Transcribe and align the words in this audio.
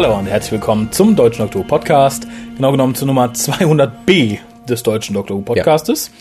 Hallo 0.00 0.16
und 0.16 0.26
herzlich 0.26 0.52
willkommen 0.52 0.92
zum 0.92 1.16
Deutschen 1.16 1.42
Doktor 1.42 1.66
Podcast. 1.66 2.24
Genau 2.54 2.70
genommen 2.70 2.94
zur 2.94 3.08
Nummer 3.08 3.32
200b 3.32 4.38
des 4.68 4.84
Deutschen 4.84 5.14
Doktor 5.16 5.44
Podcastes. 5.44 6.12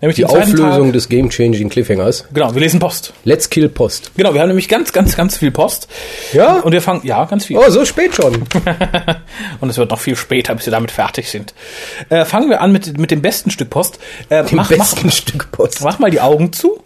Nämlich 0.00 0.16
Die 0.16 0.24
Auflösung 0.24 0.86
Tag- 0.86 0.92
des 0.94 1.08
Game-Changing 1.08 1.68
Cliffhangers. 1.68 2.24
Genau, 2.34 2.52
wir 2.52 2.60
lesen 2.60 2.80
Post. 2.80 3.12
Let's 3.22 3.48
kill 3.48 3.68
Post. 3.68 4.10
Genau, 4.16 4.34
wir 4.34 4.40
haben 4.40 4.48
nämlich 4.48 4.68
ganz, 4.68 4.92
ganz, 4.92 5.16
ganz 5.16 5.36
viel 5.36 5.52
Post. 5.52 5.86
Ja? 6.32 6.54
Und 6.56 6.72
wir 6.72 6.82
fangen, 6.82 7.02
ja, 7.06 7.24
ganz 7.24 7.44
viel. 7.44 7.56
Oh, 7.56 7.70
so 7.70 7.84
spät 7.84 8.16
schon. 8.16 8.34
Und 9.60 9.70
es 9.70 9.78
wird 9.78 9.92
noch 9.92 10.00
viel 10.00 10.16
später, 10.16 10.52
bis 10.56 10.66
wir 10.66 10.72
damit 10.72 10.90
fertig 10.90 11.30
sind. 11.30 11.54
Äh, 12.08 12.24
fangen 12.24 12.50
wir 12.50 12.60
an 12.60 12.72
mit, 12.72 12.98
mit 12.98 13.12
dem 13.12 13.22
besten 13.22 13.52
Stück 13.52 13.70
Post. 13.70 14.00
Äh, 14.28 14.42
Dem 14.42 14.56
mach, 14.56 14.70
besten 14.70 15.06
mach, 15.06 15.12
Stück 15.14 15.52
Post. 15.52 15.82
mach 15.84 16.00
mal 16.00 16.10
die 16.10 16.20
Augen 16.20 16.52
zu 16.52 16.82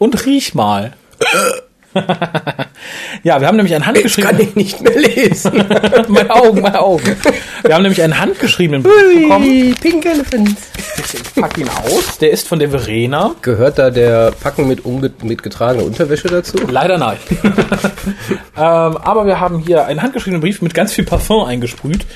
und 0.00 0.26
riech 0.26 0.52
mal. 0.52 0.94
ja, 3.22 3.40
wir 3.40 3.46
haben 3.46 3.56
nämlich 3.56 3.74
einen 3.74 3.86
handgeschriebenen... 3.86 4.38
kann 4.38 4.48
ich 4.48 4.54
nicht 4.54 4.80
mehr 4.80 4.98
lesen. 4.98 5.64
meine 6.08 6.30
Augen, 6.30 6.60
meine 6.60 6.80
Augen. 6.80 7.16
Wir 7.62 7.74
haben 7.74 7.82
nämlich 7.82 8.02
einen 8.02 8.18
handgeschriebenen 8.18 8.82
Brief 8.82 9.22
bekommen. 9.22 9.74
Pink 9.80 10.06
Elephant. 10.06 10.56
Ich 10.96 11.34
pack 11.34 11.58
ihn 11.58 11.68
aus. 11.68 12.18
Der 12.18 12.30
ist 12.30 12.46
von 12.46 12.58
der 12.58 12.70
Verena. 12.70 13.34
Gehört 13.42 13.78
da 13.78 13.90
der 13.90 14.30
Packen 14.32 14.68
mit, 14.68 15.42
getragener 15.42 15.84
Unterwäsche 15.84 16.28
dazu? 16.28 16.58
Leider 16.68 16.98
nein. 16.98 17.18
ähm, 17.42 18.96
aber 18.96 19.26
wir 19.26 19.40
haben 19.40 19.58
hier 19.58 19.86
einen 19.86 20.02
handgeschriebenen 20.02 20.40
Brief 20.40 20.62
mit 20.62 20.74
ganz 20.74 20.92
viel 20.92 21.04
Parfum 21.04 21.44
eingesprüht. 21.44 22.06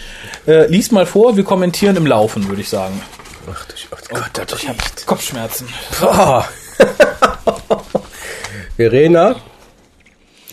Äh, 0.46 0.66
lies 0.68 0.92
mal 0.92 1.06
vor, 1.06 1.36
wir 1.36 1.44
kommentieren 1.44 1.96
im 1.96 2.06
Laufen, 2.06 2.48
würde 2.48 2.60
ich 2.60 2.68
sagen. 2.68 3.00
Ach 3.50 3.64
du 3.66 3.74
oh 4.12 4.18
Gott, 4.34 4.50
das 4.50 4.62
Ich 4.62 4.68
habe 4.68 4.78
Kopfschmerzen. 5.06 5.66
Verena, 8.76 9.36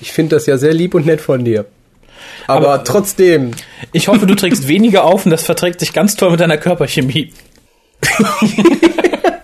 ich 0.02 0.12
finde 0.12 0.36
das 0.36 0.46
ja 0.46 0.58
sehr 0.58 0.74
lieb 0.74 0.94
und 0.96 1.06
nett 1.06 1.22
von 1.22 1.44
dir. 1.46 1.66
Aber, 2.48 2.74
Aber- 2.74 2.84
trotzdem, 2.84 3.52
Ich 3.92 4.08
hoffe, 4.08 4.26
du 4.26 4.36
trägst 4.36 4.68
weniger 4.68 5.04
auf 5.06 5.26
und 5.26 5.32
das 5.32 5.44
verträgt 5.44 5.80
sich 5.80 5.94
ganz 5.94 6.16
toll 6.16 6.32
mit 6.32 6.40
deiner 6.40 6.58
Körperchemie. 6.58 7.34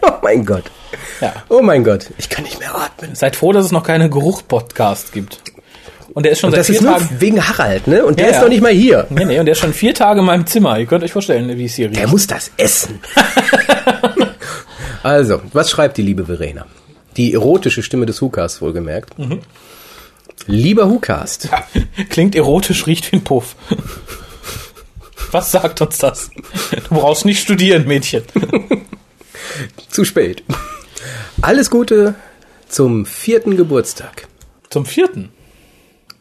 oh 0.01 0.11
mein 0.23 0.45
Gott. 0.45 0.63
Ja. 1.21 1.33
Oh 1.49 1.61
mein 1.61 1.83
Gott, 1.83 2.07
ich 2.17 2.29
kann 2.29 2.43
nicht 2.43 2.59
mehr 2.59 2.75
atmen. 2.75 3.15
Seid 3.15 3.35
froh, 3.35 3.51
dass 3.51 3.65
es 3.65 3.71
noch 3.71 3.83
keine 3.83 4.09
Geruch-Podcast 4.09 5.11
gibt. 5.13 5.41
Und 6.13 6.23
der 6.23 6.31
ist 6.31 6.39
schon 6.39 6.47
Und 6.49 6.51
seit 6.53 6.59
das 6.61 6.67
vier 6.67 6.75
ist 6.77 6.81
nur 6.81 6.93
Tagen. 6.93 7.09
wegen 7.19 7.47
Harald, 7.47 7.87
ne? 7.87 8.05
Und 8.05 8.17
der 8.19 8.25
Ja, 8.25 8.31
ist 8.31 8.37
ja. 8.37 8.41
noch 8.43 8.49
nicht 8.49 8.61
mal 8.61 8.71
hier. 8.71 9.05
Nee, 9.09 9.25
nee, 9.25 9.39
und 9.39 9.45
der 9.45 9.51
ist 9.53 9.59
schon 9.59 9.73
vier 9.73 9.93
Tage 9.93 10.19
in 10.21 10.25
meinem 10.25 10.45
Zimmer. 10.47 10.79
Ihr 10.79 10.85
könnt 10.87 11.03
euch 11.03 11.11
vorstellen, 11.11 11.55
wie 11.57 11.65
es 11.65 11.75
hier 11.75 11.87
riecht. 11.89 11.99
Der 11.99 12.07
muss 12.07 12.25
das 12.27 12.51
essen. 12.57 12.99
also, 15.03 15.41
was 15.53 15.69
schreibt 15.69 15.97
die 15.97 16.01
liebe 16.01 16.25
Verena? 16.25 16.65
Die 17.17 17.33
erotische 17.33 17.83
Stimme 17.83 18.05
des 18.05 18.21
Hukas, 18.21 18.61
wohlgemerkt. 18.61 19.13
Lieber 20.45 20.87
Hukast, 20.87 21.49
Klingt 22.09 22.35
erotisch, 22.35 22.85
riecht 22.87 23.11
wie 23.11 23.17
ein 23.17 23.23
Puff. 23.23 23.55
Was 25.31 25.51
sagt 25.51 25.81
uns 25.81 25.97
das? 25.97 26.29
Du 26.71 26.95
brauchst 26.95 27.25
nicht 27.25 27.41
studieren, 27.41 27.85
Mädchen. 27.85 28.23
zu 29.89 30.05
spät. 30.05 30.43
Alles 31.41 31.69
Gute 31.69 32.15
zum 32.69 33.05
vierten 33.05 33.57
Geburtstag. 33.57 34.27
Zum 34.69 34.85
vierten. 34.85 35.29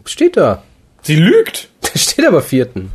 Steht 0.05 0.37
da. 0.37 0.63
Sie 1.03 1.17
lügt. 1.17 1.69
Steht 1.95 2.27
aber 2.27 2.43
vierten. 2.43 2.93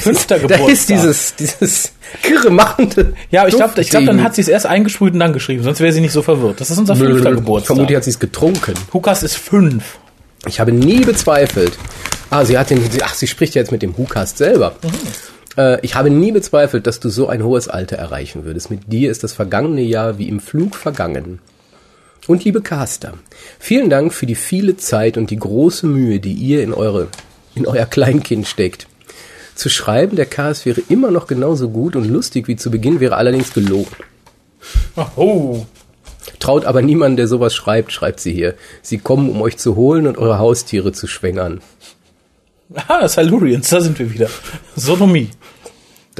Fünfter 0.00 0.38
Da 0.38 0.56
Geburtstag. 0.56 0.68
ist 0.72 0.88
dieses, 0.88 1.34
dieses 1.36 1.92
kirre 2.22 2.50
machende. 2.50 3.14
ja, 3.30 3.40
aber 3.42 3.48
ich 3.48 3.56
glaube, 3.56 3.80
ich 3.80 3.90
glaub, 3.90 4.06
dann 4.06 4.22
hat 4.22 4.34
sie 4.34 4.40
es 4.40 4.48
erst 4.48 4.66
eingesprüht 4.66 5.14
und 5.14 5.20
dann 5.20 5.32
geschrieben, 5.32 5.62
sonst 5.62 5.80
wäre 5.80 5.92
sie 5.92 6.00
nicht 6.00 6.12
so 6.12 6.22
verwirrt. 6.22 6.60
Das 6.60 6.70
ist 6.70 6.78
unser 6.78 6.96
fünfter 6.96 7.32
Geburtstag. 7.32 7.76
Vermutlich 7.76 7.96
hat 7.96 8.04
sie 8.04 8.10
es 8.10 8.18
getrunken. 8.18 8.74
Hukas 8.92 9.22
ist 9.22 9.36
fünf. 9.36 9.98
Ich 10.46 10.60
habe 10.60 10.72
nie 10.72 11.00
bezweifelt. 11.04 11.78
Ah, 12.30 12.44
sie 12.44 12.58
hat 12.58 12.70
den, 12.70 12.82
ach, 13.02 13.14
sie 13.14 13.26
spricht 13.26 13.54
jetzt 13.54 13.72
mit 13.72 13.82
dem 13.82 13.96
Hukast 13.96 14.38
selber. 14.38 14.74
Äh, 15.56 15.80
ich 15.82 15.94
habe 15.94 16.10
nie 16.10 16.32
bezweifelt, 16.32 16.86
dass 16.86 17.00
du 17.00 17.08
so 17.08 17.28
ein 17.28 17.42
hohes 17.42 17.68
Alter 17.68 17.96
erreichen 17.96 18.44
würdest. 18.44 18.70
Mit 18.70 18.92
dir 18.92 19.10
ist 19.10 19.24
das 19.24 19.32
vergangene 19.32 19.82
Jahr 19.82 20.18
wie 20.18 20.28
im 20.28 20.40
Flug 20.40 20.76
vergangen. 20.76 21.40
Und 22.26 22.44
liebe 22.44 22.60
Caster, 22.60 23.14
vielen 23.58 23.88
Dank 23.88 24.12
für 24.12 24.26
die 24.26 24.34
viele 24.34 24.76
Zeit 24.76 25.16
und 25.16 25.30
die 25.30 25.38
große 25.38 25.86
Mühe, 25.86 26.20
die 26.20 26.34
ihr 26.34 26.62
in 26.62 26.74
eure, 26.74 27.08
in 27.54 27.66
euer 27.66 27.86
Kleinkind 27.86 28.46
steckt. 28.46 28.86
Zu 29.58 29.70
schreiben, 29.70 30.14
der 30.14 30.26
Cast 30.26 30.66
wäre 30.66 30.80
immer 30.88 31.10
noch 31.10 31.26
genauso 31.26 31.68
gut 31.68 31.96
und 31.96 32.04
lustig 32.04 32.46
wie 32.46 32.54
zu 32.54 32.70
Beginn, 32.70 33.00
wäre 33.00 33.16
allerdings 33.16 33.52
gelogen. 33.52 33.90
Oh. 35.16 35.66
Traut 36.38 36.64
aber 36.64 36.80
niemand, 36.80 37.18
der 37.18 37.26
sowas 37.26 37.56
schreibt, 37.56 37.90
schreibt 37.90 38.20
sie 38.20 38.32
hier. 38.32 38.54
Sie 38.82 38.98
kommen, 38.98 39.28
um 39.28 39.42
euch 39.42 39.56
zu 39.56 39.74
holen 39.74 40.06
und 40.06 40.16
eure 40.16 40.38
Haustiere 40.38 40.92
zu 40.92 41.08
schwängern. 41.08 41.60
Ah, 42.86 43.08
Silurians, 43.08 43.68
da 43.70 43.80
sind 43.80 43.98
wir 43.98 44.14
wieder. 44.14 44.30
Sodomie. 44.76 45.30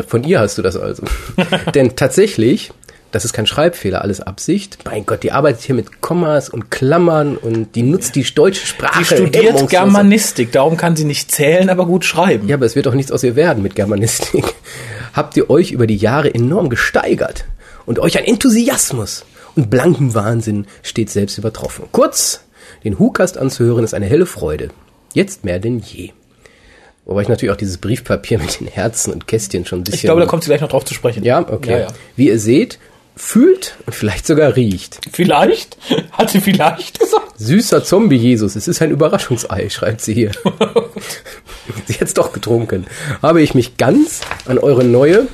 Von 0.08 0.24
ihr 0.24 0.40
hast 0.40 0.58
du 0.58 0.62
das 0.62 0.76
also. 0.76 1.04
Denn 1.76 1.94
tatsächlich, 1.94 2.72
das 3.10 3.24
ist 3.24 3.32
kein 3.32 3.46
Schreibfehler, 3.46 4.02
alles 4.02 4.20
Absicht. 4.20 4.78
Mein 4.84 5.06
Gott, 5.06 5.22
die 5.22 5.32
arbeitet 5.32 5.62
hier 5.62 5.74
mit 5.74 6.00
Kommas 6.00 6.48
und 6.48 6.70
Klammern 6.70 7.36
und 7.36 7.74
die 7.74 7.82
nutzt 7.82 8.16
die 8.16 8.22
deutsche 8.22 8.66
Sprache. 8.66 9.04
Sie 9.04 9.16
studiert. 9.16 9.68
Germanistik, 9.68 10.52
darum 10.52 10.76
kann 10.76 10.94
sie 10.94 11.04
nicht 11.04 11.30
zählen, 11.30 11.70
aber 11.70 11.86
gut 11.86 12.04
schreiben. 12.04 12.48
Ja, 12.48 12.56
aber 12.56 12.66
es 12.66 12.76
wird 12.76 12.86
doch 12.86 12.94
nichts 12.94 13.10
aus 13.10 13.22
ihr 13.22 13.36
werden 13.36 13.62
mit 13.62 13.74
Germanistik. 13.74 14.44
Habt 15.14 15.36
ihr 15.36 15.48
euch 15.48 15.72
über 15.72 15.86
die 15.86 15.96
Jahre 15.96 16.32
enorm 16.34 16.68
gesteigert 16.68 17.46
und 17.86 17.98
euch 17.98 18.18
ein 18.18 18.24
Enthusiasmus 18.24 19.24
und 19.56 19.70
blanken 19.70 20.14
Wahnsinn 20.14 20.66
steht 20.82 21.10
selbst 21.10 21.38
übertroffen. 21.38 21.86
Kurz, 21.90 22.44
den 22.84 22.98
Hukast 22.98 23.38
anzuhören 23.38 23.84
ist 23.84 23.94
eine 23.94 24.06
helle 24.06 24.26
Freude. 24.26 24.68
Jetzt 25.14 25.44
mehr 25.44 25.58
denn 25.58 25.78
je. 25.78 26.10
Wobei 27.06 27.22
ich 27.22 27.28
natürlich 27.28 27.52
auch 27.52 27.56
dieses 27.56 27.78
Briefpapier 27.78 28.38
mit 28.40 28.60
den 28.60 28.66
Herzen 28.66 29.12
und 29.12 29.26
Kästchen 29.26 29.64
schon 29.64 29.80
ein 29.80 29.84
bisschen... 29.84 29.96
Ich 29.96 30.02
glaube, 30.02 30.20
da 30.20 30.26
kommt 30.26 30.44
sie 30.44 30.48
gleich 30.48 30.60
noch 30.60 30.68
drauf 30.68 30.84
zu 30.84 30.94
sprechen. 30.94 31.24
Ja, 31.24 31.40
okay. 31.40 31.70
Ja, 31.70 31.78
ja. 31.78 31.86
Wie 32.16 32.28
ihr 32.28 32.38
seht, 32.38 32.78
fühlt 33.18 33.76
und 33.84 33.94
vielleicht 33.94 34.26
sogar 34.26 34.54
riecht. 34.54 35.00
Vielleicht? 35.12 35.76
Hat 36.12 36.30
sie 36.30 36.40
vielleicht 36.40 37.00
gesagt? 37.00 37.32
Süßer 37.36 37.82
Zombie-Jesus, 37.82 38.54
es 38.56 38.68
ist 38.68 38.80
ein 38.80 38.90
Überraschungsei, 38.90 39.68
schreibt 39.68 40.00
sie 40.00 40.14
hier. 40.14 40.30
sie 41.86 41.94
hat's 41.94 42.14
doch 42.14 42.32
getrunken. 42.32 42.86
Habe 43.20 43.42
ich 43.42 43.54
mich 43.54 43.76
ganz 43.76 44.20
an 44.46 44.58
eure 44.58 44.84
neue 44.84 45.26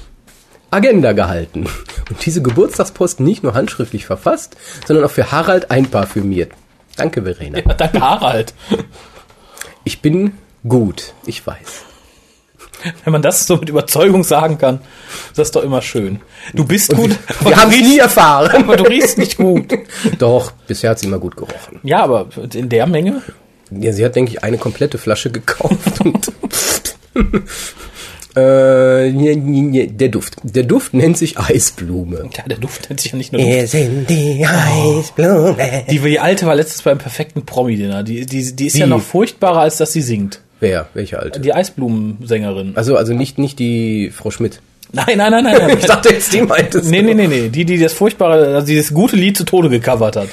Agenda 0.71 1.12
gehalten. 1.12 1.67
Und 2.09 2.25
diese 2.25 2.43
Geburtstagspost 2.43 3.21
nicht 3.21 3.43
nur 3.43 3.55
handschriftlich 3.55 4.06
verfasst, 4.06 4.56
sondern 4.87 5.05
auch 5.05 5.11
für 5.11 5.31
Harald 5.31 5.71
einparfümiert. 5.71 6.53
Danke, 6.97 7.23
Verena. 7.23 7.59
Ja, 7.59 7.75
danke 7.75 8.00
Harald. 8.00 8.55
Ich 9.84 10.00
bin 10.00 10.33
gut, 10.67 11.12
ich 11.27 11.47
weiß. 11.47 11.84
Wenn 13.05 13.12
man 13.12 13.22
das 13.22 13.47
so 13.47 13.56
mit 13.56 13.69
Überzeugung 13.69 14.25
sagen 14.25 14.59
kann, 14.59 14.81
ist 15.31 15.39
das 15.39 15.50
doch 15.50 15.62
immer 15.62 15.81
schön. 15.83 16.21
Du 16.53 16.65
bist 16.65 16.95
gut, 16.95 17.17
Wir 17.45 17.56
haben 17.56 17.71
riechst- 17.71 17.89
nie 17.89 17.99
erfahren. 17.99 18.50
aber 18.65 18.77
du 18.77 18.84
riechst 18.84 19.17
nicht 19.19 19.37
gut. 19.37 19.67
Doch, 20.19 20.53
bisher 20.67 20.91
hat 20.91 20.99
sie 20.99 21.06
immer 21.06 21.19
gut 21.19 21.37
gerochen. 21.37 21.81
Ja, 21.83 22.03
aber 22.05 22.28
in 22.53 22.69
der 22.69 22.87
Menge? 22.87 23.23
Ja, 23.71 23.93
sie 23.93 24.05
hat, 24.05 24.15
denke 24.17 24.33
ich, 24.33 24.44
eine 24.44 24.59
komplette 24.59 24.99
Flasche 24.99 25.31
gekauft 25.31 26.00
und 26.05 26.31
äh, 28.37 29.87
der 29.89 30.09
Duft. 30.09 30.37
Der 30.43 30.65
Duft 30.65 30.94
nennt 30.94 31.17
sich 31.17 31.39
Eisblume. 31.39 32.28
Ja, 32.37 32.44
der 32.47 32.59
Duft 32.59 32.89
nennt 32.91 33.00
sich 33.00 33.12
ja 33.12 33.19
nicht 33.19 33.33
nur 33.33 33.41
Duft. 33.41 33.53
Wir 33.55 33.67
sind 33.67 34.11
die 34.11 34.44
Eisblume. 34.47 35.56
Die, 35.91 35.99
die 35.99 36.21
alte 36.21 36.47
war 36.47 36.55
letztens 36.55 36.83
beim 36.83 36.99
perfekten 36.99 37.47
Promi-Dinner. 37.47 38.03
Die, 38.03 38.27
die, 38.27 38.55
die 38.55 38.67
ist 38.67 38.77
ja 38.77 38.87
Die. 38.87 38.91
noch 38.91 39.00
furchtbarer, 39.03 39.61
als 39.61 39.78
dass 39.78 39.93
sie 39.93 40.03
singt. 40.03 40.41
Wer? 40.64 40.88
Welche 40.94 41.19
alte? 41.19 41.40
Die 41.40 41.52
Eisblumensängerin. 41.52 42.72
Also, 42.75 42.96
also 42.96 43.12
nicht, 43.12 43.38
nicht 43.38 43.58
die 43.58 44.11
Frau 44.11 44.31
Schmidt. 44.31 44.61
Nein, 44.93 45.19
nein, 45.19 45.31
nein, 45.31 45.44
nein. 45.44 45.56
nein. 45.58 45.78
Ich 45.78 45.87
dachte 45.87 46.08
jetzt, 46.11 46.32
die 46.32 46.43
meintest 46.43 46.90
Nee, 46.90 47.02
nee, 47.02 47.14
nee, 47.14 47.26
nee. 47.26 47.49
Die, 47.49 47.64
die 47.64 47.78
das 47.78 47.93
furchtbare, 47.93 48.55
also 48.55 48.66
dieses 48.66 48.94
gute 48.94 49.16
Lied 49.16 49.37
zu 49.37 49.44
Tode 49.44 49.69
gecovert 49.69 50.16
hat. 50.16 50.28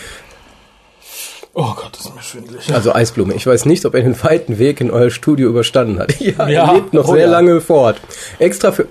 Oh 1.53 1.73
Gott, 1.75 1.89
das 1.91 2.05
ist 2.05 2.15
mir 2.15 2.21
schwindelig. 2.21 2.73
Also 2.73 2.93
Eisblume. 2.93 3.33
Ich 3.33 3.45
weiß 3.45 3.65
nicht, 3.65 3.85
ob 3.85 3.93
er 3.93 4.03
den 4.03 4.21
weiten 4.23 4.57
Weg 4.57 4.79
in 4.79 4.89
euer 4.89 5.09
Studio 5.09 5.49
überstanden 5.49 5.99
hat. 5.99 6.15
Ja, 6.21 6.47
Ja, 6.47 6.67
er 6.67 6.73
lebt 6.75 6.93
noch 6.93 7.09
oh 7.09 7.13
sehr 7.13 7.25
ja. 7.25 7.31
lange 7.31 7.59
fort. 7.59 7.99
Extra 8.39 8.71
für... 8.71 8.87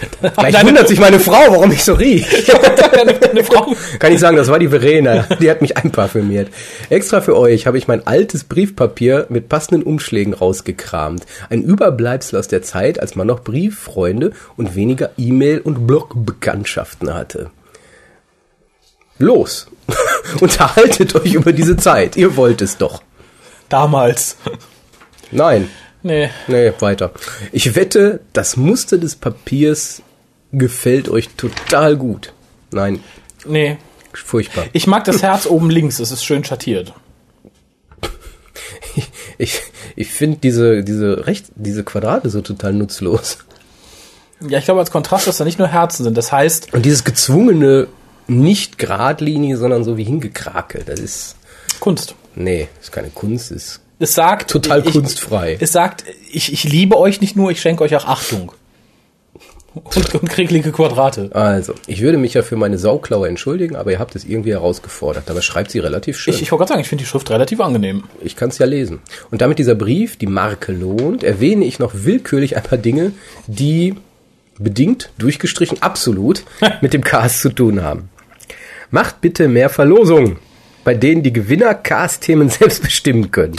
Gleich 0.20 0.52
Deine- 0.54 0.68
wundert 0.68 0.88
sich 0.88 0.98
meine 1.00 1.20
Frau, 1.20 1.50
warum 1.50 1.70
ich 1.72 1.84
so 1.84 1.94
riech. 1.94 2.26
deine, 2.92 3.14
deine 3.14 3.44
Frau. 3.44 3.74
Kann 3.98 4.12
ich 4.12 4.20
sagen, 4.20 4.36
das 4.36 4.48
war 4.48 4.58
die 4.58 4.68
Verena. 4.68 5.26
Die 5.40 5.50
hat 5.50 5.60
mich 5.62 5.76
einparfümiert. 5.76 6.48
Extra 6.88 7.20
für 7.20 7.36
euch 7.36 7.66
habe 7.66 7.78
ich 7.78 7.88
mein 7.88 8.06
altes 8.06 8.44
Briefpapier 8.44 9.26
mit 9.28 9.48
passenden 9.48 9.82
Umschlägen 9.82 10.34
rausgekramt. 10.34 11.24
Ein 11.50 11.62
Überbleibsel 11.62 12.38
aus 12.38 12.48
der 12.48 12.62
Zeit, 12.62 13.00
als 13.00 13.14
man 13.16 13.26
noch 13.26 13.40
Brieffreunde 13.42 14.32
und 14.56 14.74
weniger 14.74 15.10
E-Mail- 15.16 15.60
und 15.60 15.86
Blogbekanntschaften 15.86 17.12
hatte. 17.14 17.50
Los! 19.18 19.66
Unterhaltet 20.40 21.14
euch 21.14 21.34
über 21.34 21.52
diese 21.52 21.76
Zeit. 21.76 22.16
Ihr 22.16 22.36
wollt 22.36 22.62
es 22.62 22.78
doch. 22.78 23.02
Damals. 23.68 24.36
Nein. 25.30 25.68
Nee. 26.02 26.30
Nee, 26.48 26.72
weiter. 26.80 27.12
Ich 27.52 27.74
wette, 27.74 28.20
das 28.32 28.56
Muster 28.56 28.96
des 28.98 29.16
Papiers 29.16 30.02
gefällt 30.52 31.08
euch 31.08 31.28
total 31.36 31.96
gut. 31.96 32.32
Nein, 32.72 33.00
Nee. 33.46 33.76
furchtbar. 34.12 34.64
Ich 34.72 34.86
mag 34.86 35.04
das 35.04 35.22
Herz 35.22 35.46
oben 35.46 35.70
links, 35.70 35.98
es 35.98 36.10
ist 36.10 36.24
schön 36.24 36.44
schattiert. 36.44 36.92
Ich, 39.38 39.60
Ich 39.96 40.10
finde 40.12 40.38
diese, 40.38 40.82
diese 40.84 41.26
recht, 41.26 41.46
diese 41.54 41.84
Quadrate 41.84 42.28
so 42.30 42.40
total 42.42 42.72
nutzlos. 42.74 43.38
Ja, 44.46 44.58
ich 44.58 44.64
glaube 44.64 44.80
als 44.80 44.90
Kontrast, 44.90 45.26
dass 45.26 45.36
da 45.38 45.44
nicht 45.44 45.58
nur 45.58 45.68
Herzen 45.68 46.04
sind. 46.04 46.16
Das 46.16 46.32
heißt, 46.32 46.72
Und 46.74 46.84
dieses 46.84 47.04
gezwungene, 47.04 47.88
nicht 48.26 48.78
geradlinie, 48.78 49.56
sondern 49.56 49.84
so 49.84 49.96
wie 49.96 50.04
hingekrakelt. 50.04 50.88
Das 50.88 51.00
ist, 51.00 51.36
Kunst. 51.78 52.14
nee, 52.34 52.68
ist 52.80 52.92
keine 52.92 53.10
Kunst, 53.10 53.50
ist 53.50 53.80
Es 54.00 54.14
sagt 54.14 54.50
total 54.50 54.82
ich, 54.84 54.92
kunstfrei. 54.92 55.58
Es 55.60 55.72
sagt, 55.72 56.04
ich, 56.32 56.52
ich 56.52 56.64
liebe 56.64 56.98
euch 56.98 57.20
nicht 57.20 57.36
nur, 57.36 57.50
ich 57.50 57.60
schenke 57.60 57.84
euch 57.84 57.94
auch 57.94 58.06
Achtung. 58.06 58.52
Und, 59.74 60.14
und 60.14 60.28
kriegelige 60.28 60.72
Quadrate. 60.72 61.30
Also, 61.32 61.74
ich 61.86 62.00
würde 62.00 62.16
mich 62.16 62.32
ja 62.32 62.42
für 62.42 62.56
meine 62.56 62.78
Sauklaue 62.78 63.28
entschuldigen, 63.28 63.76
aber 63.76 63.92
ihr 63.92 63.98
habt 63.98 64.16
es 64.16 64.24
irgendwie 64.24 64.52
herausgefordert. 64.52 65.24
Dabei 65.26 65.42
schreibt 65.42 65.70
sie 65.70 65.78
relativ 65.78 66.18
schön. 66.18 66.34
Ich, 66.34 66.42
ich 66.42 66.50
wollte 66.50 66.60
gerade 66.60 66.68
sagen, 66.70 66.80
ich 66.80 66.88
finde 66.88 67.04
die 67.04 67.08
Schrift 67.08 67.30
relativ 67.30 67.60
angenehm. 67.60 68.04
Ich 68.22 68.36
kann 68.36 68.48
es 68.48 68.58
ja 68.58 68.66
lesen. 68.66 69.00
Und 69.30 69.42
damit 69.42 69.58
dieser 69.58 69.74
Brief 69.74 70.16
die 70.16 70.26
Marke 70.26 70.72
lohnt, 70.72 71.22
erwähne 71.22 71.66
ich 71.66 71.78
noch 71.78 71.92
willkürlich 71.94 72.56
ein 72.56 72.62
paar 72.62 72.78
Dinge, 72.78 73.12
die 73.46 73.94
bedingt, 74.58 75.10
durchgestrichen, 75.18 75.82
absolut 75.82 76.42
mit 76.80 76.94
dem 76.94 77.04
Cast 77.04 77.42
zu 77.42 77.50
tun 77.50 77.82
haben. 77.82 78.08
Macht 78.90 79.20
bitte 79.20 79.46
mehr 79.46 79.68
Verlosungen, 79.68 80.38
bei 80.84 80.94
denen 80.94 81.22
die 81.22 81.32
Gewinner 81.32 81.74
Cast-Themen 81.74 82.48
selbst 82.50 82.82
bestimmen 82.82 83.30
können. 83.30 83.56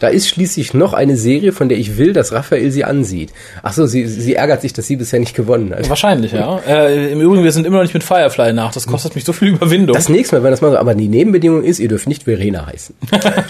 Da 0.00 0.08
ist 0.08 0.28
schließlich 0.28 0.72
noch 0.72 0.94
eine 0.94 1.16
Serie, 1.16 1.52
von 1.52 1.68
der 1.68 1.76
ich 1.76 1.98
will, 1.98 2.14
dass 2.14 2.32
Raphael 2.32 2.70
sie 2.70 2.84
ansieht. 2.84 3.32
Ach 3.62 3.74
so, 3.74 3.84
sie, 3.84 4.06
sie 4.06 4.34
ärgert 4.34 4.62
sich, 4.62 4.72
dass 4.72 4.86
sie 4.86 4.96
bisher 4.96 5.20
nicht 5.20 5.36
gewonnen 5.36 5.74
hat. 5.74 5.90
Wahrscheinlich, 5.90 6.32
ja. 6.32 6.58
Äh, 6.66 7.12
Im 7.12 7.20
Übrigen, 7.20 7.44
wir 7.44 7.52
sind 7.52 7.66
immer 7.66 7.76
noch 7.76 7.82
nicht 7.82 7.92
mit 7.92 8.02
Firefly 8.02 8.54
nach. 8.54 8.72
Das 8.72 8.86
kostet 8.86 9.14
mich 9.14 9.24
so 9.24 9.34
viel 9.34 9.48
Überwindung. 9.48 9.94
Das 9.94 10.08
nächste 10.08 10.36
Mal, 10.36 10.42
wenn 10.42 10.52
das 10.52 10.62
mal 10.62 10.70
so, 10.70 10.78
aber 10.78 10.94
die 10.94 11.08
Nebenbedingung 11.08 11.62
ist, 11.62 11.80
ihr 11.80 11.88
dürft 11.88 12.08
nicht 12.08 12.22
Verena 12.22 12.66
heißen. 12.66 12.94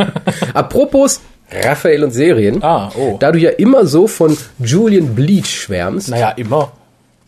Apropos 0.54 1.20
Raphael 1.52 2.02
und 2.02 2.10
Serien. 2.10 2.62
Ah, 2.64 2.90
oh. 2.96 3.16
Da 3.20 3.30
du 3.30 3.38
ja 3.38 3.50
immer 3.50 3.86
so 3.86 4.08
von 4.08 4.36
Julian 4.58 5.14
Bleach 5.14 5.46
schwärmst, 5.46 6.08
naja, 6.08 6.30
immer. 6.30 6.72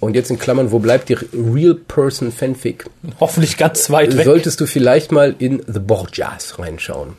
Und 0.02 0.16
jetzt 0.16 0.32
in 0.32 0.38
Klammern, 0.38 0.72
wo 0.72 0.80
bleibt 0.80 1.08
die 1.10 1.16
Real 1.32 1.74
Person 1.76 2.32
Fanfic, 2.32 2.86
Hoffentlich 3.20 3.56
ganz 3.56 3.88
weit 3.88 4.16
weg. 4.16 4.24
solltest 4.24 4.60
du 4.60 4.66
vielleicht 4.66 5.12
mal 5.12 5.36
in 5.38 5.62
The 5.68 5.78
Borgias 5.78 6.58
reinschauen. 6.58 7.10